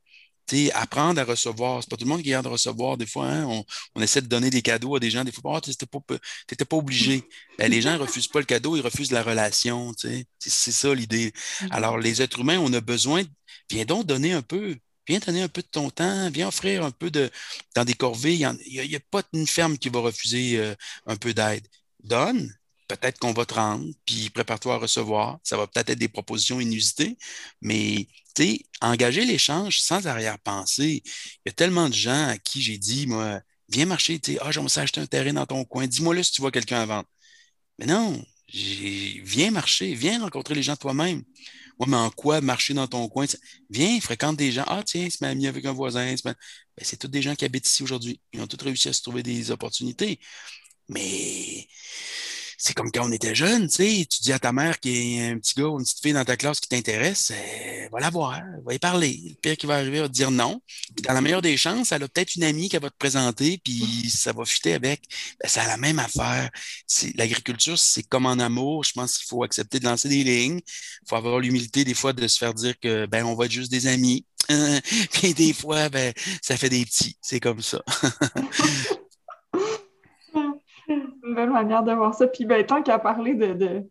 sais, 0.48 0.72
apprendre 0.72 1.20
à 1.20 1.24
recevoir. 1.24 1.82
C'est 1.82 1.90
pas 1.90 1.96
tout 1.96 2.04
le 2.04 2.10
monde 2.10 2.22
qui 2.22 2.30
garde 2.30 2.44
de 2.46 2.50
recevoir. 2.50 2.96
Des 2.98 3.06
fois, 3.06 3.26
hein, 3.28 3.64
on, 3.94 4.02
essaie 4.02 4.22
de 4.22 4.26
donner 4.26 4.50
des 4.50 4.62
cadeaux 4.62 4.96
à 4.96 5.00
des 5.00 5.10
gens. 5.10 5.24
Des 5.24 5.32
fois, 5.32 5.42
oh, 5.56 5.60
tu 5.60 5.70
n'étais 5.70 5.86
pas, 5.86 6.00
pas, 6.00 6.76
obligé. 6.76 7.22
Ben, 7.58 7.70
les 7.70 7.82
gens 7.82 7.94
ne 7.94 7.98
refusent 8.02 8.28
pas 8.28 8.40
le 8.40 8.46
cadeau, 8.46 8.76
ils 8.76 8.82
refusent 8.82 9.12
la 9.12 9.22
relation. 9.22 9.94
C'est 9.96 10.72
ça 10.72 10.94
l'idée. 10.94 11.30
Mm-hmm. 11.30 11.68
Alors, 11.72 11.98
les 11.98 12.22
êtres 12.22 12.40
humains, 12.40 12.58
on 12.58 12.72
a 12.72 12.80
besoin 12.80 13.22
Viens 13.70 13.84
donc 13.84 14.06
donner 14.06 14.32
un 14.32 14.42
peu. 14.42 14.76
Viens 15.06 15.20
donner 15.20 15.42
un 15.42 15.48
peu 15.48 15.62
de 15.62 15.68
ton 15.68 15.90
temps, 15.90 16.30
viens 16.30 16.48
offrir 16.48 16.84
un 16.84 16.90
peu 16.90 17.10
de. 17.10 17.30
Dans 17.74 17.84
des 17.84 17.94
corvées, 17.94 18.34
il 18.34 18.88
n'y 18.88 18.96
a, 18.96 19.00
pas 19.10 19.22
une 19.32 19.46
ferme 19.46 19.78
qui 19.78 19.88
va 19.88 20.00
refuser 20.00 20.58
euh, 20.58 20.74
un 21.06 21.16
peu 21.16 21.32
d'aide. 21.32 21.66
Donne, 22.02 22.54
peut-être 22.88 23.18
qu'on 23.18 23.32
va 23.32 23.46
te 23.46 23.54
rendre, 23.54 23.86
puis 24.04 24.30
prépare-toi 24.30 24.74
à 24.74 24.78
recevoir. 24.78 25.38
Ça 25.44 25.56
va 25.56 25.66
peut-être 25.66 25.90
être 25.90 25.98
des 25.98 26.08
propositions 26.08 26.60
inusitées, 26.60 27.16
mais 27.62 28.06
engager 28.80 29.24
l'échange 29.24 29.80
sans 29.80 30.06
arrière-pensée. 30.06 31.02
Il 31.04 31.48
y 31.48 31.50
a 31.50 31.52
tellement 31.52 31.88
de 31.88 31.94
gens 31.94 32.28
à 32.28 32.38
qui 32.38 32.62
j'ai 32.62 32.78
dit, 32.78 33.06
moi, 33.06 33.40
viens 33.68 33.86
marcher, 33.86 34.18
tu 34.18 34.34
sais, 34.34 34.38
ah, 34.42 34.50
j'aimerais 34.52 34.78
acheter 34.78 35.00
un 35.00 35.06
terrain 35.06 35.32
dans 35.32 35.46
ton 35.46 35.64
coin, 35.64 35.86
dis-moi 35.86 36.14
là 36.14 36.22
si 36.22 36.32
tu 36.32 36.40
vois 36.40 36.52
quelqu'un 36.52 36.80
à 36.80 36.86
vendre. 36.86 37.08
Mais 37.78 37.86
non, 37.86 38.24
viens 38.52 39.50
marcher, 39.50 39.94
viens 39.94 40.20
rencontrer 40.20 40.54
les 40.54 40.62
gens 40.62 40.76
toi-même. 40.76 41.22
Ouais, 41.78 41.86
mais 41.88 41.96
en 41.96 42.10
quoi 42.10 42.40
marcher 42.40 42.74
dans 42.74 42.88
ton 42.88 43.08
coin? 43.08 43.26
Viens, 43.70 44.00
fréquente 44.00 44.36
des 44.36 44.50
gens. 44.52 44.64
Ah, 44.66 44.82
tiens, 44.84 45.08
c'est 45.10 45.20
ma 45.20 45.28
amie 45.28 45.46
avec 45.46 45.64
un 45.64 45.72
voisin. 45.72 46.14
C'est 46.16 46.24
ben, 46.24 46.34
tous 47.00 47.08
des 47.08 47.22
gens 47.22 47.34
qui 47.36 47.44
habitent 47.44 47.68
ici 47.68 47.82
aujourd'hui. 47.84 48.20
Ils 48.32 48.40
ont 48.40 48.46
tous 48.48 48.62
réussi 48.64 48.88
à 48.88 48.92
se 48.92 49.02
trouver 49.02 49.22
des 49.22 49.50
opportunités. 49.52 50.18
Mais 50.88 51.68
c'est 52.60 52.74
comme 52.74 52.90
quand 52.90 53.06
on 53.08 53.12
était 53.12 53.36
jeune, 53.36 53.68
tu 53.68 53.76
sais, 53.76 54.06
tu 54.10 54.20
dis 54.20 54.32
à 54.32 54.40
ta 54.40 54.50
mère 54.52 54.80
qu'il 54.80 55.14
y 55.16 55.20
a 55.20 55.28
un 55.28 55.38
petit 55.38 55.54
gars 55.54 55.68
ou 55.68 55.78
une 55.78 55.84
petite 55.84 56.02
fille 56.02 56.12
dans 56.12 56.24
ta 56.24 56.36
classe 56.36 56.58
qui 56.58 56.68
t'intéresse, 56.68 57.30
euh, 57.32 57.88
va 57.92 58.00
la 58.00 58.10
voir, 58.10 58.42
va 58.64 58.74
y 58.74 58.80
parler. 58.80 59.20
Le 59.28 59.34
pire 59.34 59.56
qui 59.56 59.66
va 59.66 59.76
arriver 59.76 60.00
va 60.00 60.08
te 60.08 60.12
dire 60.12 60.32
non. 60.32 60.60
Puis 60.96 61.02
dans 61.02 61.12
la 61.12 61.20
meilleure 61.20 61.40
des 61.40 61.56
chances, 61.56 61.92
elle 61.92 62.02
a 62.02 62.08
peut-être 62.08 62.34
une 62.34 62.42
amie 62.42 62.68
qui 62.68 62.76
va 62.76 62.90
te 62.90 62.96
présenter, 62.98 63.60
puis 63.62 64.10
ça 64.10 64.32
va 64.32 64.44
fitter 64.44 64.74
avec. 64.74 65.02
Ben, 65.40 65.48
c'est 65.48 65.64
la 65.64 65.76
même 65.76 66.00
affaire. 66.00 66.50
L'agriculture, 67.14 67.78
c'est 67.78 68.02
comme 68.02 68.26
en 68.26 68.40
amour. 68.40 68.82
Je 68.82 68.92
pense 68.92 69.18
qu'il 69.18 69.28
faut 69.28 69.44
accepter 69.44 69.78
de 69.78 69.84
lancer 69.84 70.08
des 70.08 70.24
lignes. 70.24 70.60
Il 70.66 71.08
faut 71.08 71.16
avoir 71.16 71.38
l'humilité 71.38 71.84
des 71.84 71.94
fois 71.94 72.12
de 72.12 72.26
se 72.26 72.38
faire 72.38 72.54
dire 72.54 72.74
que 72.80 73.06
ben 73.06 73.24
on 73.24 73.36
va 73.36 73.46
être 73.46 73.52
juste 73.52 73.70
des 73.70 73.86
amis. 73.86 74.26
puis 75.12 75.32
des 75.34 75.52
fois, 75.52 75.88
ben, 75.90 76.12
ça 76.42 76.56
fait 76.56 76.70
des 76.70 76.84
petits. 76.84 77.16
C'est 77.22 77.40
comme 77.40 77.62
ça. 77.62 77.82
une 80.88 81.34
belle 81.34 81.50
manière 81.50 81.82
de 81.82 81.92
voir 81.92 82.14
ça. 82.14 82.26
Puis 82.26 82.44
ben, 82.44 82.64
tant 82.64 82.82
qu'à 82.82 82.98
parler 82.98 83.34
de, 83.34 83.84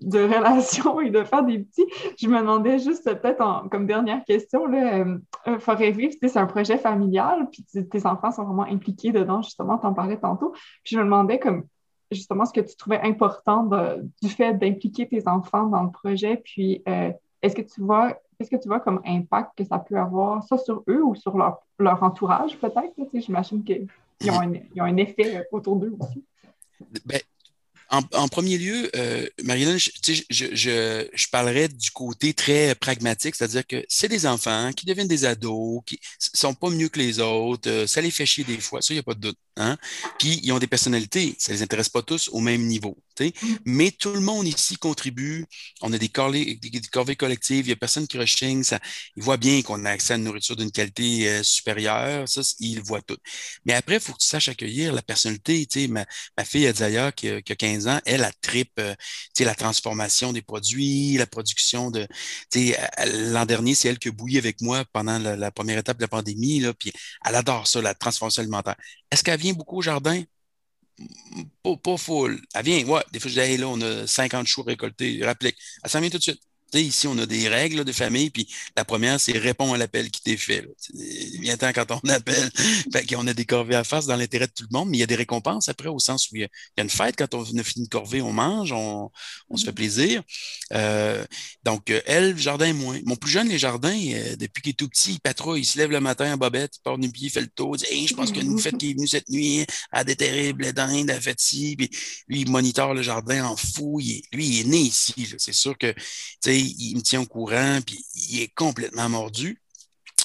de, 0.00 0.20
relations 0.20 1.00
et 1.00 1.10
de 1.10 1.24
faire 1.24 1.44
des 1.44 1.60
petits, 1.60 1.86
je 2.18 2.28
me 2.28 2.38
demandais 2.38 2.78
juste 2.78 3.04
peut-être 3.04 3.68
comme 3.70 3.86
dernière 3.86 4.24
question, 4.24 4.66
là, 4.66 4.98
euh, 4.98 5.18
euh, 5.48 5.58
Forêt 5.58 5.90
Vive, 5.90 6.16
c'est 6.20 6.36
un 6.36 6.46
projet 6.46 6.78
familial, 6.78 7.48
puis 7.50 7.64
tes 7.84 8.06
enfants 8.06 8.30
sont 8.30 8.44
vraiment 8.44 8.64
impliqués 8.64 9.12
dedans, 9.12 9.42
justement, 9.42 9.78
tu 9.78 9.86
en 9.86 9.94
parlais 9.94 10.18
tantôt. 10.18 10.52
Puis 10.82 10.94
je 10.94 10.98
me 10.98 11.04
demandais 11.04 11.38
comme 11.38 11.64
justement 12.10 12.44
ce 12.44 12.52
que 12.52 12.60
tu 12.60 12.76
trouvais 12.76 13.00
important 13.00 13.68
du 14.22 14.28
fait 14.28 14.54
d'impliquer 14.54 15.08
tes 15.08 15.26
enfants 15.26 15.66
dans 15.66 15.82
le 15.82 15.90
projet, 15.90 16.36
puis 16.36 16.82
euh, 16.88 17.10
est-ce 17.42 17.54
que 17.54 17.62
tu 17.62 17.80
vois 17.80 18.16
qu'est-ce 18.38 18.50
que 18.50 18.60
tu 18.60 18.68
vois 18.68 18.80
comme 18.80 19.00
impact 19.06 19.52
que 19.56 19.64
ça 19.64 19.78
peut 19.78 19.96
avoir, 19.96 20.42
soit 20.44 20.58
sur 20.58 20.82
eux 20.88 21.02
ou 21.02 21.14
sur 21.14 21.36
leur, 21.36 21.62
leur 21.78 22.02
entourage 22.02 22.58
peut-être? 22.58 22.94
J'imagine 23.14 23.62
qu'ils 23.62 23.88
ont, 24.30 24.40
ont, 24.42 24.82
un 24.82 24.96
effet 24.96 25.46
autour 25.52 25.76
d'eux 25.76 25.94
aussi? 26.00 26.24
Beh, 27.04 27.22
en, 28.12 28.28
premier 28.28 28.58
lieu, 28.58 28.90
euh, 28.96 29.26
Marilyn, 29.42 29.76
je, 29.78 29.90
je, 30.30 31.28
parlerais 31.30 31.68
du 31.68 31.90
côté 31.90 32.34
très 32.34 32.74
pragmatique, 32.74 33.34
c'est-à-dire 33.34 33.66
que 33.66 33.84
c'est 33.88 34.08
des 34.08 34.26
enfants 34.26 34.72
qui 34.72 34.86
deviennent 34.86 35.08
des 35.08 35.24
ados, 35.24 35.82
qui 35.86 35.98
sont 36.18 36.54
pas 36.54 36.70
mieux 36.70 36.88
que 36.88 36.98
les 36.98 37.20
autres, 37.20 37.68
euh, 37.68 37.86
ça 37.86 38.00
les 38.00 38.10
fait 38.10 38.26
chier 38.26 38.44
des 38.44 38.58
fois, 38.60 38.80
ça, 38.82 38.94
il 38.94 38.96
n'y 38.96 39.00
a 39.00 39.02
pas 39.02 39.14
de 39.14 39.20
doute. 39.20 39.38
Hein? 39.56 39.76
Puis 40.18 40.40
ils 40.42 40.52
ont 40.52 40.58
des 40.58 40.66
personnalités, 40.66 41.34
ça 41.38 41.52
ne 41.52 41.58
les 41.58 41.62
intéresse 41.62 41.88
pas 41.88 42.02
tous 42.02 42.28
au 42.32 42.40
même 42.40 42.62
niveau. 42.62 42.96
Mm. 43.20 43.30
Mais 43.64 43.90
tout 43.90 44.12
le 44.12 44.20
monde 44.20 44.46
ici 44.46 44.76
contribue. 44.76 45.46
On 45.82 45.92
a 45.92 45.98
des 45.98 46.08
corvées, 46.08 46.56
des, 46.56 46.80
corvées 46.92 47.16
collectives, 47.16 47.66
il 47.66 47.68
n'y 47.68 47.72
a 47.72 47.76
personne 47.76 48.06
qui 48.06 48.18
rechigne. 48.18 48.62
Ça, 48.62 48.80
ils 49.16 49.22
voient 49.22 49.36
bien 49.36 49.62
qu'on 49.62 49.84
a 49.84 49.90
accès 49.90 50.14
à 50.14 50.16
une 50.16 50.24
nourriture 50.24 50.56
d'une 50.56 50.70
qualité 50.70 51.28
euh, 51.28 51.42
supérieure. 51.42 52.28
Ça, 52.28 52.40
ils 52.60 52.82
voient 52.82 53.02
tout. 53.02 53.16
Mais 53.64 53.74
après, 53.74 53.96
il 53.96 54.00
faut 54.00 54.12
que 54.12 54.18
tu 54.18 54.26
saches 54.26 54.48
accueillir 54.48 54.92
la 54.92 55.02
personnalité. 55.02 55.66
Ma, 55.88 56.04
ma 56.36 56.44
fille 56.44 56.66
Adzaya, 56.66 57.12
qui, 57.12 57.28
a 57.28 57.40
15 57.42 57.83
ans, 57.88 58.00
elle, 58.06 58.24
a 58.24 58.32
tripe 58.42 58.72
euh, 58.78 58.94
la 59.40 59.54
transformation 59.54 60.32
des 60.32 60.42
produits, 60.42 61.16
la 61.16 61.26
production 61.26 61.90
de. 61.90 62.06
L'an 63.32 63.46
dernier, 63.46 63.74
c'est 63.74 63.88
elle 63.88 63.98
qui 63.98 64.08
a 64.08 64.12
bouilli 64.12 64.38
avec 64.38 64.60
moi 64.60 64.84
pendant 64.92 65.18
la, 65.18 65.50
première 65.50 65.78
étape 65.78 65.98
de 65.98 66.02
la 66.02 66.08
pandémie. 66.08 66.60
Là, 66.60 66.72
puis 66.74 66.92
elle 67.24 67.34
adore 67.34 67.66
ça, 67.66 67.80
la 67.82 67.94
transformation 67.94 68.42
alimentaire. 68.42 68.76
Est-ce 69.10 69.22
qu'elle 69.24 69.40
vient 69.40 69.52
beaucoup 69.52 69.78
au 69.78 69.82
jardin? 69.82 70.22
Pas, 71.62 71.96
full. 71.96 72.40
Elle 72.54 72.64
vient, 72.64 72.84
ouais, 72.86 73.02
des 73.12 73.18
fois, 73.20 73.30
je 73.30 73.40
dis, 73.40 73.56
là, 73.56 73.68
on 73.68 73.80
a 73.80 74.06
50 74.06 74.46
choux 74.46 74.62
récoltés, 74.62 75.20
réplique. 75.22 75.56
Elle 75.82 75.90
s'en 75.90 76.00
vient 76.00 76.10
tout 76.10 76.18
de 76.18 76.22
suite 76.22 76.40
ici, 76.82 77.06
on 77.06 77.18
a 77.18 77.26
des 77.26 77.48
règles 77.48 77.84
de 77.84 77.92
famille, 77.92 78.30
puis 78.30 78.48
la 78.76 78.84
première, 78.84 79.20
c'est 79.20 79.36
réponds 79.38 79.72
à 79.72 79.78
l'appel 79.78 80.10
qui 80.10 80.22
t'est 80.22 80.36
fait. 80.36 80.66
Temps 81.58 81.72
quand 81.74 82.00
on 82.02 82.08
appelle, 82.08 82.50
fait 82.92 83.06
qu'on 83.06 83.26
a 83.26 83.34
des 83.34 83.44
corvées 83.44 83.76
à 83.76 83.84
face 83.84 84.06
dans 84.06 84.16
l'intérêt 84.16 84.46
de 84.46 84.52
tout 84.52 84.64
le 84.70 84.76
monde, 84.76 84.88
mais 84.90 84.98
il 84.98 85.00
y 85.00 85.04
a 85.04 85.06
des 85.06 85.14
récompenses 85.14 85.68
après, 85.68 85.88
au 85.88 85.98
sens 85.98 86.30
où 86.30 86.36
il 86.36 86.42
y 86.42 86.44
a, 86.44 86.82
une 86.82 86.90
fête. 86.90 87.16
Quand 87.16 87.32
on 87.34 87.42
a 87.42 87.62
fini 87.62 87.84
une 87.84 87.88
corvée, 87.88 88.22
on 88.22 88.32
mange, 88.32 88.72
on, 88.72 89.10
se 89.54 89.64
fait 89.64 89.70
mm-hmm. 89.70 89.74
plaisir. 89.74 90.22
Euh, 90.72 91.24
donc, 91.64 91.90
euh, 91.90 92.00
elle, 92.06 92.36
jardin 92.36 92.72
moins. 92.72 92.98
Mon 93.04 93.16
plus 93.16 93.30
jeune, 93.30 93.48
les 93.48 93.58
jardins, 93.58 93.96
euh, 93.96 94.36
depuis 94.36 94.62
qu'il 94.62 94.70
est 94.70 94.74
tout 94.74 94.88
petit, 94.88 95.12
il 95.12 95.20
patrouille, 95.20 95.60
il 95.60 95.64
se 95.64 95.78
lève 95.78 95.90
le 95.90 96.00
matin 96.00 96.32
en 96.32 96.36
bobette, 96.36 96.76
il 96.76 96.82
part 96.82 96.98
du 96.98 97.08
pied, 97.10 97.28
il 97.28 97.30
fait 97.30 97.40
le 97.40 97.48
tour, 97.48 97.76
il 97.76 97.78
dit 97.78 97.86
hey, 97.90 98.06
je 98.06 98.14
pense 98.14 98.32
que 98.32 98.40
nous 98.40 98.58
fête 98.58 98.76
qui 98.76 98.90
est 98.90 98.94
venu 98.94 99.06
cette 99.06 99.28
nuit, 99.28 99.64
a 99.92 100.04
des 100.04 100.16
terribles 100.16 100.72
dindes, 100.72 101.10
a 101.10 101.20
fait 101.20 101.38
ci, 101.38 101.76
puis 101.76 101.90
lui, 102.28 102.40
il 102.40 102.50
monitore 102.50 102.94
le 102.94 103.02
jardin 103.02 103.44
en 103.46 103.56
fou. 103.56 104.00
lui, 104.00 104.22
il 104.32 104.60
est 104.60 104.64
né 104.64 104.78
ici. 104.78 105.14
C'est 105.38 105.54
sûr 105.54 105.76
que, 105.78 105.92
tu 105.92 105.98
sais, 106.40 106.60
il 106.66 106.96
me 106.96 107.02
tient 107.02 107.20
au 107.20 107.26
courant, 107.26 107.80
puis 107.84 108.04
il 108.14 108.40
est 108.42 108.54
complètement 108.54 109.08
mordu. 109.08 109.58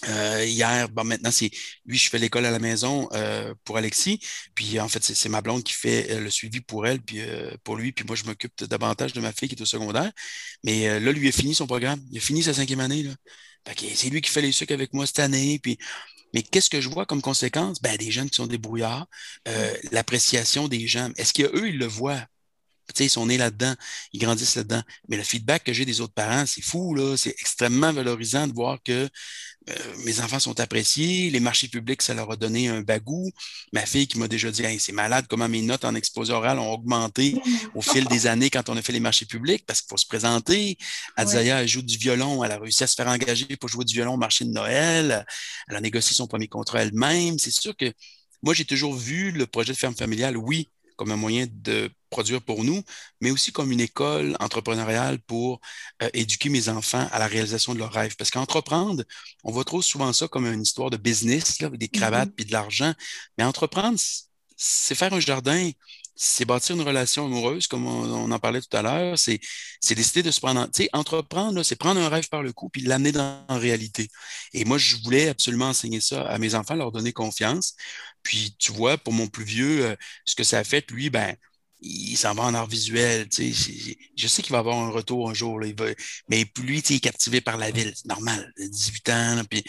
Euh, 0.08 0.46
hier, 0.46 0.88
bon, 0.90 1.04
maintenant, 1.04 1.32
c'est 1.32 1.52
lui, 1.86 1.98
je 1.98 2.10
fais 2.10 2.20
l'école 2.20 2.46
à 2.46 2.52
la 2.52 2.60
maison 2.60 3.10
euh, 3.14 3.54
pour 3.66 3.78
Alexis. 3.78 4.20
Puis 4.56 4.80
en 4.80 4.88
fait, 4.88 5.04
c'est 5.04 5.30
ma 5.30 5.42
blonde 5.42 5.64
qui 5.64 5.74
fait 5.74 6.12
euh, 6.12 6.22
le 6.22 6.30
suivi 6.30 6.62
pour 6.62 6.88
elle, 6.88 7.02
puis 7.02 7.20
pour 7.64 7.76
lui. 7.76 7.92
Puis 7.92 8.06
moi, 8.06 8.16
je 8.16 8.24
m'occupe 8.24 8.64
davantage 8.64 9.14
de 9.14 9.22
ma 9.22 9.34
fille 9.34 9.50
qui 9.50 9.56
est 9.56 9.62
au 9.62 9.66
secondaire. 9.66 10.12
Mais 10.64 11.00
là, 11.00 11.12
lui 11.12 11.28
a 11.30 11.32
fini 11.32 11.56
son 11.56 11.68
programme. 11.68 12.02
Il 12.12 12.18
a 12.18 12.22
fini 12.22 12.44
sa 12.44 12.54
cinquième 12.54 12.80
année. 12.80 13.06
C'est 13.96 14.10
lui 14.10 14.22
qui 14.22 14.32
fait 14.32 14.42
les 14.42 14.52
sucres 14.52 14.74
avec 14.74 14.94
moi 14.94 15.06
cette 15.06 15.20
année. 15.20 15.60
Puis 15.60 15.78
mais 16.34 16.44
qu'est-ce 16.44 16.70
que 16.70 16.80
je 16.80 16.90
vois 16.90 17.06
comme 17.08 17.22
conséquence? 17.22 17.82
Ben, 17.82 17.98
des 17.98 18.12
jeunes 18.12 18.30
qui 18.30 18.36
sont 18.36 18.48
débrouillards, 18.48 19.08
l'appréciation 19.92 20.68
des 20.68 20.88
gens. 20.88 21.10
Est-ce 21.18 21.34
qu'eux, 21.34 21.68
ils 21.70 21.78
le 21.78 21.88
voient? 21.88 22.24
Ils 23.00 23.10
sont 23.10 23.26
nés 23.26 23.38
là-dedans, 23.38 23.76
ils 24.14 24.20
grandissent 24.20 24.56
là-dedans. 24.56 24.82
Mais 25.08 25.18
le 25.18 25.24
feedback 25.24 25.64
que 25.64 25.74
j'ai 25.74 25.86
des 25.86 26.02
autres 26.02 26.14
parents, 26.14 26.46
c'est 26.46 26.62
fou, 26.62 26.96
là. 26.96 27.16
C'est 27.18 27.32
extrêmement 27.40 27.94
valorisant 27.94 28.48
de 28.48 28.54
voir 28.54 28.80
que 28.84 29.10
euh, 29.70 29.74
mes 30.06 30.20
enfants 30.22 30.40
sont 30.40 30.60
appréciés, 30.60 31.30
les 31.30 31.40
marchés 31.40 31.68
publics, 31.68 32.02
ça 32.02 32.14
leur 32.14 32.32
a 32.32 32.36
donné 32.36 32.70
un 32.70 32.82
bagou. 32.82 33.32
Ma 33.74 33.86
fille 33.86 34.08
qui 34.08 34.18
m'a 34.18 34.28
déjà 34.28 34.52
dit 34.52 34.64
c'est 34.80 34.92
malade 34.92 35.26
comment 35.30 35.50
mes 35.50 35.62
notes 35.62 35.86
en 35.86 35.96
exposé 35.96 36.34
oral 36.34 36.60
ont 36.60 36.72
augmenté 36.72 37.36
au 37.76 37.82
fil 37.82 38.06
des 38.06 38.28
années 38.28 38.50
quand 38.50 38.70
on 38.70 38.78
a 38.78 38.82
fait 38.82 38.94
les 38.94 39.00
marchés 39.00 39.26
publics 39.26 39.66
parce 39.66 39.82
qu'il 39.82 39.90
faut 39.90 39.98
se 39.98 40.08
présenter. 40.08 40.78
Adzaya, 41.18 41.62
elle 41.62 41.68
joue 41.68 41.82
du 41.82 41.98
violon, 41.98 42.44
elle 42.44 42.52
a 42.52 42.58
réussi 42.58 42.84
à 42.84 42.88
se 42.88 42.96
faire 42.96 43.08
engager 43.08 43.58
pour 43.58 43.70
jouer 43.70 43.86
du 43.86 43.94
violon 43.94 44.14
au 44.14 44.18
marché 44.18 44.46
de 44.46 44.52
Noël. 44.52 45.26
Elle 45.68 45.76
a 45.76 45.82
négocié 45.82 46.16
son 46.16 46.28
premier 46.28 46.48
contrat 46.48 46.82
elle-même. 46.82 47.38
C'est 47.38 47.52
sûr 47.52 47.76
que 47.76 47.92
moi, 48.42 48.54
j'ai 48.54 48.66
toujours 48.66 48.96
vu 48.96 49.32
le 49.32 49.46
projet 49.46 49.74
de 49.74 49.78
ferme 49.78 49.96
familiale, 49.96 50.38
oui, 50.38 50.70
comme 51.00 51.12
un 51.14 51.16
moyen 51.16 51.47
de 51.50 51.89
produire 52.10 52.41
pour 52.41 52.66
nous, 52.66 52.84
mais 53.22 53.32
aussi 53.32 53.54
comme 53.54 53.72
une 53.72 53.80
école 53.80 54.36
entrepreneuriale 54.41 55.20
pour 55.20 55.62
euh, 56.04 56.10
éduquer 56.14 56.50
mes 56.50 56.68
enfants 56.68 57.08
à 57.14 57.20
la 57.20 57.28
réalisation 57.28 57.74
de 57.74 57.80
leurs 57.80 57.93
rêves. 57.93 58.18
Parce 58.18 58.32
qu'entreprendre, 58.32 59.06
on 59.45 59.52
voit 59.54 59.64
trop 59.64 59.82
souvent 59.82 60.12
ça 60.12 60.28
comme 60.28 60.45
une 60.45 60.62
histoire 60.62 60.89
de 60.89 60.97
business, 60.97 61.62
là, 61.62 61.68
avec 61.68 61.80
des 61.80 61.88
cravates 61.88 62.32
mm-hmm. 62.32 62.41
et 62.41 62.45
de 62.45 62.52
l'argent. 62.52 62.93
Mais 63.38 63.45
entreprendre, 63.45 63.97
c'est 64.60 64.93
faire 64.95 65.14
un 65.14 65.22
jardin, 65.22 65.72
c'est 66.16 66.43
bâtir 66.43 66.76
une 66.76 66.82
relation 66.82 67.26
amoureuse, 67.26 67.68
comme 67.68 67.88
on, 67.88 68.30
en 68.30 68.39
parlait 68.39 68.60
tout 68.60 68.76
à 68.76 68.82
l'heure, 68.82 69.18
c'est, 69.18 69.39
décider 69.95 70.22
de 70.22 70.32
se 70.32 70.41
prendre, 70.41 70.66
tu 70.66 70.84
sais, 70.84 70.89
entreprendre, 70.91 71.64
c'est 71.64 71.78
prendre 71.78 72.01
un 72.01 72.10
rêve 72.10 72.28
par 72.28 72.43
le 72.43 72.51
cou 72.51 72.68
puis 72.70 72.82
l'amener 72.82 73.14
dans 73.14 73.45
la 73.47 73.57
réalité. 73.57 74.10
Et 74.53 74.66
moi, 74.66 74.78
je 74.78 74.97
voulais 74.97 75.30
absolument 75.30 75.70
enseigner 75.70 76.01
ça 76.01 76.24
à 76.28 76.38
mes 76.38 76.55
enfants, 76.55 76.76
leur 76.76 76.91
donner 76.91 77.14
confiance. 77.14 77.76
Puis, 78.22 78.53
tu 78.60 78.74
vois, 78.74 78.97
pour 78.97 79.14
mon 79.14 79.28
plus 79.28 79.45
vieux, 79.45 79.86
euh, 79.86 79.95
ce 80.26 80.36
que 80.36 80.43
ça 80.43 80.60
a 80.60 80.64
fait, 80.66 80.91
lui, 80.91 81.10
ben, 81.10 81.36
il 81.82 82.18
s'en 82.18 82.34
va 82.34 82.43
en 82.43 82.53
art 82.53 82.68
visuel. 82.68 83.30
Tu 83.30 83.53
sais, 83.53 83.95
je 84.18 84.28
sais 84.28 84.41
qu'il 84.41 84.51
va 84.51 84.60
avoir 84.60 84.78
un 84.78 84.89
retour 84.89 85.30
un 85.30 85.34
jour. 85.34 85.60
Là, 85.60 85.68
il 85.68 85.76
va, 85.76 85.86
mais 86.28 86.45
lui, 86.62 86.82
tu 86.82 86.89
sais, 86.89 86.93
il 86.95 86.97
est 86.97 86.99
captivé 86.99 87.39
par 87.41 87.57
la 87.57 87.72
ville. 87.72 87.93
C'est 87.95 88.07
normal, 88.07 88.53
18 88.57 89.10
ans. 89.10 89.41
puis 89.49 89.64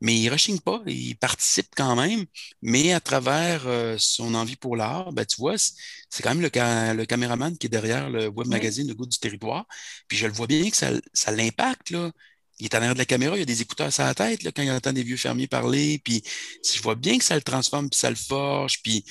mais 0.00 0.16
il 0.16 0.26
ne 0.26 0.30
rechigne 0.30 0.58
pas, 0.60 0.82
il 0.86 1.16
participe 1.16 1.68
quand 1.76 1.94
même, 1.96 2.24
mais 2.62 2.92
à 2.92 3.00
travers 3.00 3.66
euh, 3.66 3.96
son 3.98 4.34
envie 4.34 4.56
pour 4.56 4.76
l'art, 4.76 5.12
ben, 5.12 5.24
tu 5.26 5.36
vois, 5.36 5.56
c'est 5.58 6.22
quand 6.22 6.34
même 6.34 6.40
le, 6.40 6.50
le, 6.94 7.04
caméraman 7.04 7.56
qui 7.56 7.66
est 7.66 7.70
derrière 7.70 8.08
le 8.10 8.28
web 8.28 8.48
magazine 8.48 8.88
Le 8.88 8.94
goût 8.94 9.06
du 9.06 9.18
territoire. 9.18 9.66
Puis 10.08 10.18
je 10.18 10.26
le 10.26 10.32
vois 10.32 10.46
bien 10.46 10.70
que 10.70 10.76
ça, 10.76 10.90
ça 11.12 11.32
l'impacte. 11.32 11.90
Là. 11.90 12.10
Il 12.58 12.66
est 12.66 12.74
en 12.74 12.78
arrière 12.78 12.94
de 12.94 12.98
la 12.98 13.06
caméra, 13.06 13.36
il 13.36 13.40
y 13.40 13.42
a 13.42 13.46
des 13.46 13.62
écouteurs 13.62 13.88
à 14.00 14.04
la 14.04 14.14
tête 14.14 14.42
là, 14.42 14.52
quand 14.52 14.62
il 14.62 14.70
entend 14.70 14.92
des 14.92 15.02
vieux 15.02 15.16
fermiers 15.16 15.46
parler. 15.46 16.00
Puis 16.04 16.22
je 16.64 16.80
vois 16.82 16.94
bien 16.94 17.18
que 17.18 17.24
ça 17.24 17.34
le 17.34 17.42
transforme, 17.42 17.88
puis 17.90 17.98
ça 17.98 18.10
le 18.10 18.16
forge. 18.16 18.82
Puis 18.82 19.04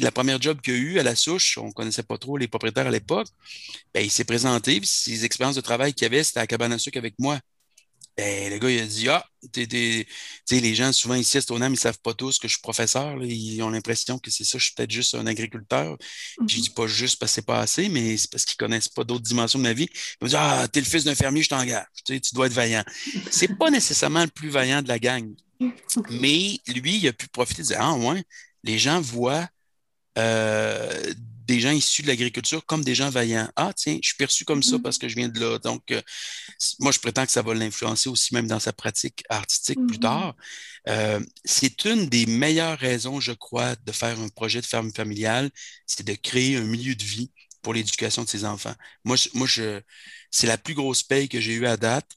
la 0.00 0.10
première 0.12 0.40
job 0.40 0.60
qu'il 0.60 0.74
a 0.74 0.76
eu 0.76 0.98
à 0.98 1.02
la 1.02 1.16
souche, 1.16 1.58
on 1.58 1.68
ne 1.68 1.72
connaissait 1.72 2.02
pas 2.02 2.18
trop 2.18 2.36
les 2.36 2.48
propriétaires 2.48 2.86
à 2.86 2.90
l'époque, 2.90 3.28
ben, 3.94 4.04
il 4.04 4.10
s'est 4.10 4.24
présenté, 4.24 4.80
puis 4.80 4.88
ses 4.88 5.24
expériences 5.24 5.56
de 5.56 5.60
travail 5.60 5.94
qu'il 5.94 6.06
avait, 6.06 6.22
c'était 6.24 6.40
à 6.40 6.46
cabane 6.46 6.72
à 6.72 6.78
sucre 6.78 6.98
avec 6.98 7.14
moi. 7.18 7.40
Ben, 8.16 8.52
le 8.52 8.58
gars, 8.58 8.70
il 8.70 8.80
a 8.80 8.86
dit 8.86 9.08
Ah, 9.08 9.24
les 10.50 10.74
gens, 10.74 10.92
souvent 10.92 11.14
ici 11.14 11.38
à 11.38 11.40
Stoneham, 11.40 11.72
ils 11.72 11.76
ne 11.76 11.80
savent 11.80 12.00
pas 12.00 12.12
tous 12.12 12.38
que 12.38 12.46
je 12.46 12.54
suis 12.54 12.62
professeur. 12.62 13.22
ils 13.22 13.62
ont 13.62 13.70
l'impression 13.70 14.18
que 14.18 14.30
c'est 14.30 14.44
ça, 14.44 14.58
je 14.58 14.64
suis 14.64 14.74
peut-être 14.74 14.90
juste 14.90 15.14
un 15.14 15.26
agriculteur. 15.26 15.96
Puis 15.98 16.48
je 16.48 16.56
mhm. 16.56 16.62
dis 16.62 16.70
pas 16.70 16.86
juste 16.86 17.18
parce 17.18 17.32
que 17.32 17.34
c'est 17.36 17.46
pas 17.46 17.60
assez, 17.60 17.88
mais 17.88 18.16
c'est 18.18 18.30
parce 18.30 18.44
qu'ils 18.44 18.56
ne 18.60 18.66
connaissent 18.66 18.88
pas 18.88 19.04
d'autres 19.04 19.22
dimensions 19.22 19.58
de 19.58 19.64
ma 19.64 19.72
vie. 19.72 19.88
Ils 20.20 20.24
me 20.24 20.28
disent 20.28 20.38
Ah, 20.38 20.68
t'es 20.70 20.80
le 20.80 20.86
fils 20.86 21.04
d'un 21.04 21.14
fermier, 21.14 21.42
je 21.42 21.48
t'engage. 21.48 21.86
Tu, 22.04 22.20
tu 22.20 22.34
dois 22.34 22.46
être 22.46 22.52
vaillant. 22.52 22.84
C'est 23.30 23.56
pas 23.56 23.70
nécessairement 23.70 24.24
le 24.24 24.30
plus 24.30 24.50
vaillant 24.50 24.82
de 24.82 24.88
la 24.88 24.98
gang. 24.98 25.32
Mais 26.10 26.58
lui, 26.66 26.96
il 26.96 27.08
a 27.08 27.12
pu 27.12 27.28
profiter 27.28 27.62
de 27.62 27.68
dire 27.68 27.78
Ah, 27.80 27.94
ouais, 27.94 28.22
les 28.62 28.78
gens 28.78 29.00
voient 29.00 29.48
euh, 30.18 31.14
des 31.46 31.60
gens 31.60 31.70
issus 31.70 32.02
de 32.02 32.08
l'agriculture 32.08 32.64
comme 32.66 32.84
des 32.84 32.94
gens 32.94 33.10
vaillants. 33.10 33.48
Ah, 33.56 33.72
tiens, 33.74 33.98
je 34.02 34.08
suis 34.08 34.16
perçu 34.16 34.44
comme 34.44 34.62
ça 34.62 34.76
mm-hmm. 34.76 34.82
parce 34.82 34.98
que 34.98 35.08
je 35.08 35.16
viens 35.16 35.28
de 35.28 35.38
là. 35.40 35.58
Donc, 35.58 35.90
euh, 35.90 36.00
moi, 36.80 36.92
je 36.92 36.98
prétends 36.98 37.26
que 37.26 37.32
ça 37.32 37.42
va 37.42 37.54
l'influencer 37.54 38.08
aussi 38.08 38.34
même 38.34 38.46
dans 38.46 38.60
sa 38.60 38.72
pratique 38.72 39.24
artistique 39.28 39.78
plus 39.86 39.98
mm-hmm. 39.98 40.00
tard. 40.00 40.36
Euh, 40.88 41.20
c'est 41.44 41.84
une 41.84 42.06
des 42.06 42.26
meilleures 42.26 42.78
raisons, 42.78 43.20
je 43.20 43.32
crois, 43.32 43.76
de 43.76 43.92
faire 43.92 44.18
un 44.18 44.28
projet 44.28 44.60
de 44.60 44.66
ferme 44.66 44.92
familiale, 44.92 45.50
c'est 45.86 46.06
de 46.06 46.14
créer 46.14 46.56
un 46.56 46.64
milieu 46.64 46.94
de 46.94 47.04
vie 47.04 47.30
pour 47.62 47.74
l'éducation 47.74 48.24
de 48.24 48.28
ses 48.28 48.44
enfants. 48.44 48.74
Moi, 49.04 49.16
moi 49.34 49.46
je, 49.46 49.80
c'est 50.30 50.46
la 50.46 50.58
plus 50.58 50.74
grosse 50.74 51.02
paye 51.02 51.28
que 51.28 51.40
j'ai 51.40 51.54
eue 51.54 51.66
à 51.66 51.76
date. 51.76 52.10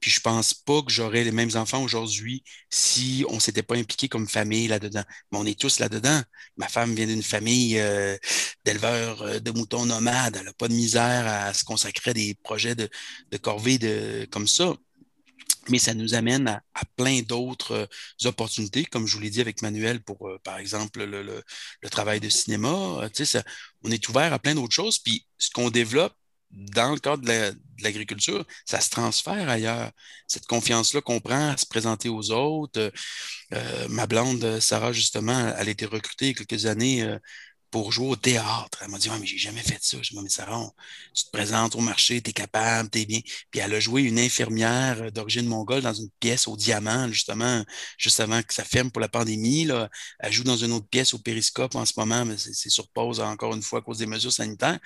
Puis 0.00 0.10
je 0.10 0.20
pense 0.20 0.54
pas 0.54 0.82
que 0.82 0.90
j'aurais 0.90 1.24
les 1.24 1.32
mêmes 1.32 1.54
enfants 1.56 1.82
aujourd'hui 1.82 2.42
si 2.70 3.24
on 3.28 3.38
s'était 3.38 3.62
pas 3.62 3.76
impliqué 3.76 4.08
comme 4.08 4.26
famille 4.26 4.66
là-dedans. 4.66 5.04
Mais 5.30 5.38
on 5.38 5.44
est 5.46 5.58
tous 5.58 5.78
là-dedans. 5.78 6.22
Ma 6.56 6.68
femme 6.68 6.94
vient 6.94 7.06
d'une 7.06 7.22
famille 7.22 7.78
euh, 7.78 8.16
d'éleveurs 8.64 9.22
euh, 9.22 9.40
de 9.40 9.50
moutons 9.50 9.84
nomades. 9.84 10.36
Elle 10.36 10.46
n'a 10.46 10.52
pas 10.54 10.68
de 10.68 10.74
misère 10.74 11.26
à 11.26 11.52
se 11.52 11.64
consacrer 11.64 12.12
à 12.12 12.14
des 12.14 12.34
projets 12.42 12.74
de, 12.74 12.88
corvée 13.42 13.78
de, 13.78 14.26
comme 14.30 14.48
ça. 14.48 14.74
Mais 15.68 15.78
ça 15.78 15.92
nous 15.92 16.14
amène 16.14 16.48
à, 16.48 16.62
plein 16.96 17.20
d'autres 17.20 17.72
euh, 17.72 18.28
opportunités, 18.28 18.86
comme 18.86 19.06
je 19.06 19.16
vous 19.16 19.22
l'ai 19.22 19.30
dit 19.30 19.42
avec 19.42 19.60
Manuel 19.60 20.02
pour, 20.02 20.30
par 20.42 20.58
exemple, 20.58 21.04
le, 21.04 21.42
travail 21.90 22.20
de 22.20 22.30
cinéma. 22.30 23.08
Ça, 23.12 23.42
on 23.82 23.90
est 23.90 24.08
ouvert 24.08 24.32
à 24.32 24.38
plein 24.38 24.54
d'autres 24.54 24.74
choses. 24.74 24.98
Puis 24.98 25.26
ce 25.36 25.50
qu'on 25.50 25.68
développe, 25.70 26.14
dans 26.50 26.92
le 26.92 26.98
cadre 26.98 27.22
de 27.22 27.56
l'agriculture, 27.82 28.44
ça 28.66 28.80
se 28.80 28.90
transfère 28.90 29.48
ailleurs. 29.48 29.90
Cette 30.26 30.46
confiance-là 30.46 31.00
qu'on 31.00 31.20
prend 31.20 31.50
à 31.50 31.56
se 31.56 31.66
présenter 31.66 32.08
aux 32.08 32.30
autres. 32.30 32.92
Euh, 33.54 33.88
ma 33.88 34.06
blonde, 34.06 34.60
Sarah, 34.60 34.92
justement, 34.92 35.54
elle 35.56 35.68
a 35.68 35.70
été 35.70 35.86
recrutée 35.86 36.34
quelques 36.34 36.66
années 36.66 37.02
euh, 37.02 37.18
pour 37.70 37.92
jouer 37.92 38.08
au 38.08 38.16
théâtre. 38.16 38.78
Elle 38.82 38.88
m'a 38.90 38.98
dit, 38.98 39.08
ouais, 39.10 39.18
mais 39.20 39.26
j'ai 39.26 39.38
jamais 39.38 39.62
fait 39.62 39.78
ça. 39.80 39.98
Je 40.02 40.14
me 40.16 40.22
dis, 40.22 40.34
Sarah, 40.34 40.68
tu 41.14 41.24
te 41.24 41.30
présentes 41.30 41.76
au 41.76 41.80
marché, 41.80 42.20
tu 42.20 42.30
es 42.30 42.32
capable, 42.32 42.90
tu 42.90 43.00
es 43.00 43.06
bien. 43.06 43.20
Puis 43.50 43.60
elle 43.60 43.72
a 43.74 43.80
joué 43.80 44.02
une 44.02 44.18
infirmière 44.18 45.02
euh, 45.02 45.10
d'origine 45.10 45.46
mongole 45.46 45.82
dans 45.82 45.94
une 45.94 46.10
pièce 46.20 46.48
au 46.48 46.56
diamant, 46.56 47.08
justement, 47.08 47.64
juste 47.96 48.20
avant 48.20 48.42
que 48.42 48.52
ça 48.52 48.64
ferme 48.64 48.90
pour 48.90 49.00
la 49.00 49.08
pandémie. 49.08 49.64
Là. 49.64 49.88
Elle 50.18 50.32
joue 50.32 50.44
dans 50.44 50.56
une 50.56 50.72
autre 50.72 50.88
pièce 50.88 51.14
au 51.14 51.18
périscope 51.18 51.74
en 51.76 51.84
ce 51.86 51.92
moment, 51.96 52.24
mais 52.24 52.36
c'est 52.38 52.70
sur 52.70 52.88
pause 52.88 53.20
encore 53.20 53.54
une 53.54 53.62
fois 53.62 53.78
à 53.80 53.82
cause 53.82 53.98
des 53.98 54.06
mesures 54.06 54.32
sanitaires. 54.32 54.78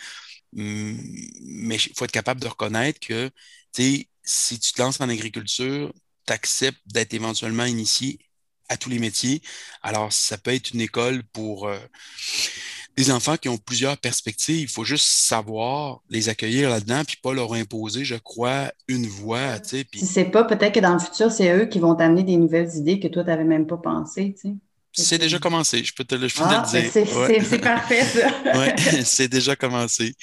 Hum, 0.56 0.96
mais 1.42 1.76
il 1.76 1.92
faut 1.96 2.04
être 2.04 2.12
capable 2.12 2.40
de 2.40 2.48
reconnaître 2.48 3.00
que, 3.00 3.30
si 3.76 4.58
tu 4.58 4.72
te 4.72 4.80
lances 4.80 5.00
en 5.00 5.08
agriculture, 5.08 5.92
tu 6.26 6.32
acceptes 6.32 6.80
d'être 6.86 7.14
éventuellement 7.14 7.64
initié 7.64 8.18
à 8.68 8.76
tous 8.76 8.88
les 8.88 8.98
métiers. 8.98 9.42
Alors, 9.82 10.12
ça 10.12 10.38
peut 10.38 10.52
être 10.52 10.72
une 10.72 10.80
école 10.80 11.22
pour 11.32 11.68
euh, 11.68 11.78
des 12.96 13.10
enfants 13.10 13.36
qui 13.36 13.48
ont 13.48 13.58
plusieurs 13.58 13.98
perspectives. 13.98 14.62
Il 14.62 14.68
faut 14.68 14.84
juste 14.84 15.06
savoir 15.06 16.00
les 16.08 16.28
accueillir 16.28 16.70
là-dedans, 16.70 17.02
puis 17.06 17.16
pas 17.22 17.34
leur 17.34 17.52
imposer, 17.52 18.04
je 18.04 18.14
crois, 18.14 18.72
une 18.88 19.06
voie. 19.06 19.58
Tu 19.60 19.68
sais, 19.68 19.84
puis... 19.84 20.00
Si 20.00 20.06
c'est 20.06 20.24
pas, 20.24 20.44
peut-être 20.44 20.74
que 20.74 20.80
dans 20.80 20.94
le 20.94 20.98
futur, 20.98 21.30
c'est 21.30 21.54
eux 21.54 21.66
qui 21.66 21.78
vont 21.78 21.94
t'amener 21.94 22.22
des 22.22 22.36
nouvelles 22.36 22.74
idées 22.76 23.00
que 23.00 23.08
toi, 23.08 23.22
tu 23.22 23.30
n'avais 23.30 23.44
même 23.44 23.66
pas 23.66 23.76
pensé. 23.76 24.34
Tu 24.34 24.48
sais. 24.48 24.54
C'est 24.96 25.18
déjà 25.18 25.40
commencé, 25.40 25.82
je 25.82 25.92
peux 25.92 26.04
te 26.04 26.14
le, 26.14 26.28
ah, 26.38 26.64
dire. 26.70 26.90
C'est 26.92 27.58
parfait, 27.58 28.04
ça. 28.04 28.32
oui, 28.54 29.02
c'est 29.04 29.26
déjà 29.26 29.56
commencé. 29.56 30.14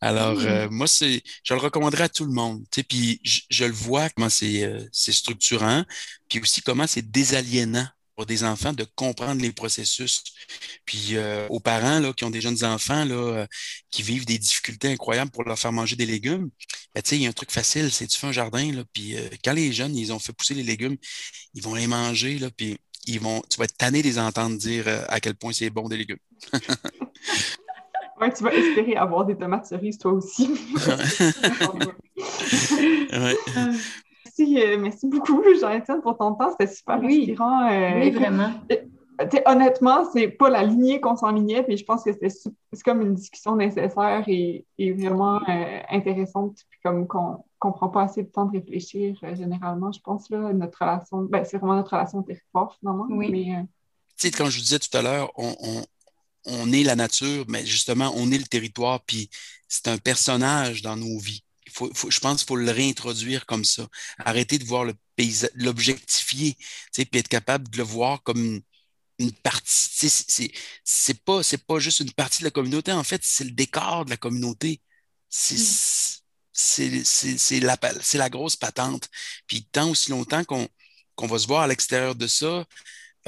Alors, 0.00 0.36
hmm. 0.36 0.46
euh, 0.46 0.68
moi, 0.70 0.86
c'est, 0.86 1.22
je 1.42 1.52
le 1.52 1.60
recommanderais 1.60 2.04
à 2.04 2.08
tout 2.08 2.24
le 2.24 2.32
monde. 2.32 2.62
Tu 2.70 2.80
sais, 2.80 2.82
puis 2.84 3.20
je, 3.24 3.64
le 3.64 3.72
vois 3.72 4.08
comment 4.10 4.30
c'est, 4.30 4.62
euh, 4.62 4.84
c'est 4.92 5.12
structurant, 5.12 5.84
puis 6.28 6.40
aussi 6.40 6.62
comment 6.62 6.86
c'est 6.86 7.10
désaliénant 7.10 7.86
pour 8.14 8.24
des 8.24 8.44
enfants 8.44 8.72
de 8.72 8.84
comprendre 8.94 9.42
les 9.42 9.50
processus. 9.50 10.22
Puis 10.84 11.16
euh, 11.16 11.48
aux 11.48 11.58
parents 11.58 11.98
là, 11.98 12.12
qui 12.12 12.24
ont 12.24 12.30
des 12.30 12.40
jeunes 12.40 12.64
enfants 12.64 13.04
là, 13.04 13.46
qui 13.90 14.02
vivent 14.02 14.26
des 14.26 14.38
difficultés 14.38 14.92
incroyables 14.92 15.30
pour 15.30 15.42
leur 15.42 15.58
faire 15.58 15.72
manger 15.72 15.96
des 15.96 16.06
légumes, 16.06 16.50
ben, 16.94 17.02
il 17.12 17.22
y 17.22 17.26
a 17.26 17.30
un 17.30 17.32
truc 17.32 17.50
facile, 17.50 17.90
c'est 17.90 18.06
tu 18.06 18.18
fais 18.18 18.26
un 18.26 18.32
jardin, 18.32 18.72
là, 18.72 18.84
puis 18.92 19.16
quand 19.42 19.52
les 19.52 19.72
jeunes, 19.72 19.96
ils 19.96 20.12
ont 20.12 20.18
fait 20.18 20.32
pousser 20.32 20.54
les 20.54 20.62
légumes, 20.62 20.96
ils 21.54 21.62
vont 21.62 21.74
les 21.74 21.86
manger, 21.86 22.38
là, 22.38 22.50
puis 22.50 22.78
ils 23.06 23.20
vont, 23.20 23.42
tu 23.48 23.58
vas 23.58 23.64
être 23.64 23.76
tanné 23.76 24.02
de 24.02 24.06
les 24.06 24.18
entendre 24.18 24.56
dire 24.56 24.84
euh, 24.86 25.04
à 25.08 25.20
quel 25.20 25.34
point 25.34 25.52
c'est 25.52 25.70
bon 25.70 25.88
des 25.88 25.96
légumes. 25.96 26.18
ouais, 28.20 28.32
tu 28.32 28.42
vas 28.44 28.54
espérer 28.54 28.96
avoir 28.96 29.24
des 29.24 29.36
tomates 29.36 29.66
cerises 29.66 29.98
toi 29.98 30.12
aussi. 30.12 30.50
ouais. 33.12 33.36
merci, 34.24 34.62
euh, 34.62 34.78
merci 34.78 35.06
beaucoup, 35.06 35.42
Jean-Étienne, 35.60 36.00
pour 36.02 36.16
ton 36.16 36.34
temps. 36.34 36.50
C'était 36.58 36.72
super 36.72 36.96
inspirant. 36.96 37.68
Euh, 37.70 38.00
oui, 38.00 38.10
vraiment 38.10 38.52
honnêtement, 39.46 40.10
c'est 40.12 40.28
pas 40.28 40.50
la 40.50 40.62
lignée 40.62 41.00
qu'on 41.00 41.16
s'enlignait, 41.16 41.62
puis 41.62 41.76
je 41.76 41.84
pense 41.84 42.04
que 42.04 42.10
c'est 42.12 42.82
comme 42.84 43.02
une 43.02 43.14
discussion 43.14 43.56
nécessaire 43.56 44.24
et, 44.26 44.64
vraiment 44.78 45.40
euh, 45.48 45.80
intéressante, 45.90 46.58
puis 46.68 46.80
comme 46.82 47.06
qu'on 47.06 47.44
ne 47.64 47.70
prend 47.70 47.88
pas 47.88 48.02
assez 48.04 48.22
de 48.22 48.28
temps 48.28 48.46
de 48.46 48.58
réfléchir 48.58 49.16
euh, 49.22 49.34
généralement, 49.34 49.92
je 49.92 50.00
pense, 50.00 50.30
là, 50.30 50.52
notre 50.52 50.78
relation, 50.80 51.22
ben, 51.22 51.44
c'est 51.44 51.58
vraiment 51.58 51.76
notre 51.76 51.92
relation 51.92 52.18
au 52.18 52.22
territoire, 52.22 52.76
finalement. 52.78 53.06
Oui. 53.10 53.30
Mais, 53.30 53.56
euh, 53.56 53.62
Tu 54.16 54.28
sais, 54.28 54.30
comme 54.30 54.48
je 54.48 54.58
vous 54.58 54.64
disais 54.64 54.78
tout 54.78 54.96
à 54.96 55.02
l'heure, 55.02 55.30
on, 55.36 55.54
on, 56.46 56.72
est 56.72 56.82
la 56.82 56.96
nature, 56.96 57.44
mais 57.48 57.64
justement, 57.66 58.12
on 58.16 58.30
est 58.30 58.38
le 58.38 58.44
territoire, 58.44 59.00
puis 59.04 59.28
c'est 59.68 59.88
un 59.88 59.98
personnage 59.98 60.82
dans 60.82 60.96
nos 60.96 61.18
vies. 61.18 61.44
Il 61.66 61.72
faut, 61.72 61.90
je 62.08 62.18
pense 62.18 62.38
qu'il 62.38 62.48
faut 62.48 62.56
le 62.56 62.70
réintroduire 62.70 63.46
comme 63.46 63.64
ça. 63.64 63.86
Arrêter 64.18 64.58
de 64.58 64.64
voir 64.64 64.84
le 64.84 64.94
paysage, 65.14 65.50
l'objectifier, 65.54 66.56
puis 66.92 67.06
être 67.12 67.28
capable 67.28 67.68
de 67.68 67.76
le 67.78 67.84
voir 67.84 68.22
comme 68.24 68.60
une 69.20 69.32
partie, 69.32 70.10
c'est 70.84 71.24
pas, 71.24 71.42
pas 71.66 71.78
juste 71.78 72.00
une 72.00 72.12
partie 72.12 72.40
de 72.40 72.44
la 72.44 72.50
communauté, 72.50 72.92
en 72.92 73.04
fait, 73.04 73.20
c'est 73.22 73.44
le 73.44 73.50
décor 73.50 74.04
de 74.06 74.10
la 74.10 74.16
communauté. 74.16 74.80
C'est 75.28 76.20
mm. 76.80 77.60
la, 77.60 77.78
la 78.14 78.30
grosse 78.30 78.56
patente. 78.56 79.08
Puis 79.46 79.64
tant 79.70 79.90
aussi 79.90 80.10
longtemps 80.10 80.44
qu'on 80.44 81.26
va 81.26 81.38
se 81.38 81.46
voir 81.46 81.62
à 81.62 81.66
l'extérieur 81.68 82.14
de 82.14 82.26
ça, 82.26 82.66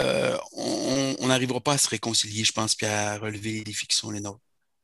euh, 0.01 0.38
on 0.53 1.26
n'arrivera 1.26 1.61
pas 1.61 1.74
à 1.74 1.78
se 1.78 1.88
réconcilier, 1.88 2.45
je 2.45 2.53
pense, 2.53 2.74
puis 2.74 2.86
à 2.86 3.18
relever 3.18 3.62
les 3.64 3.74
sont 3.90 4.11
les 4.11 4.20
nôtres. 4.20 4.40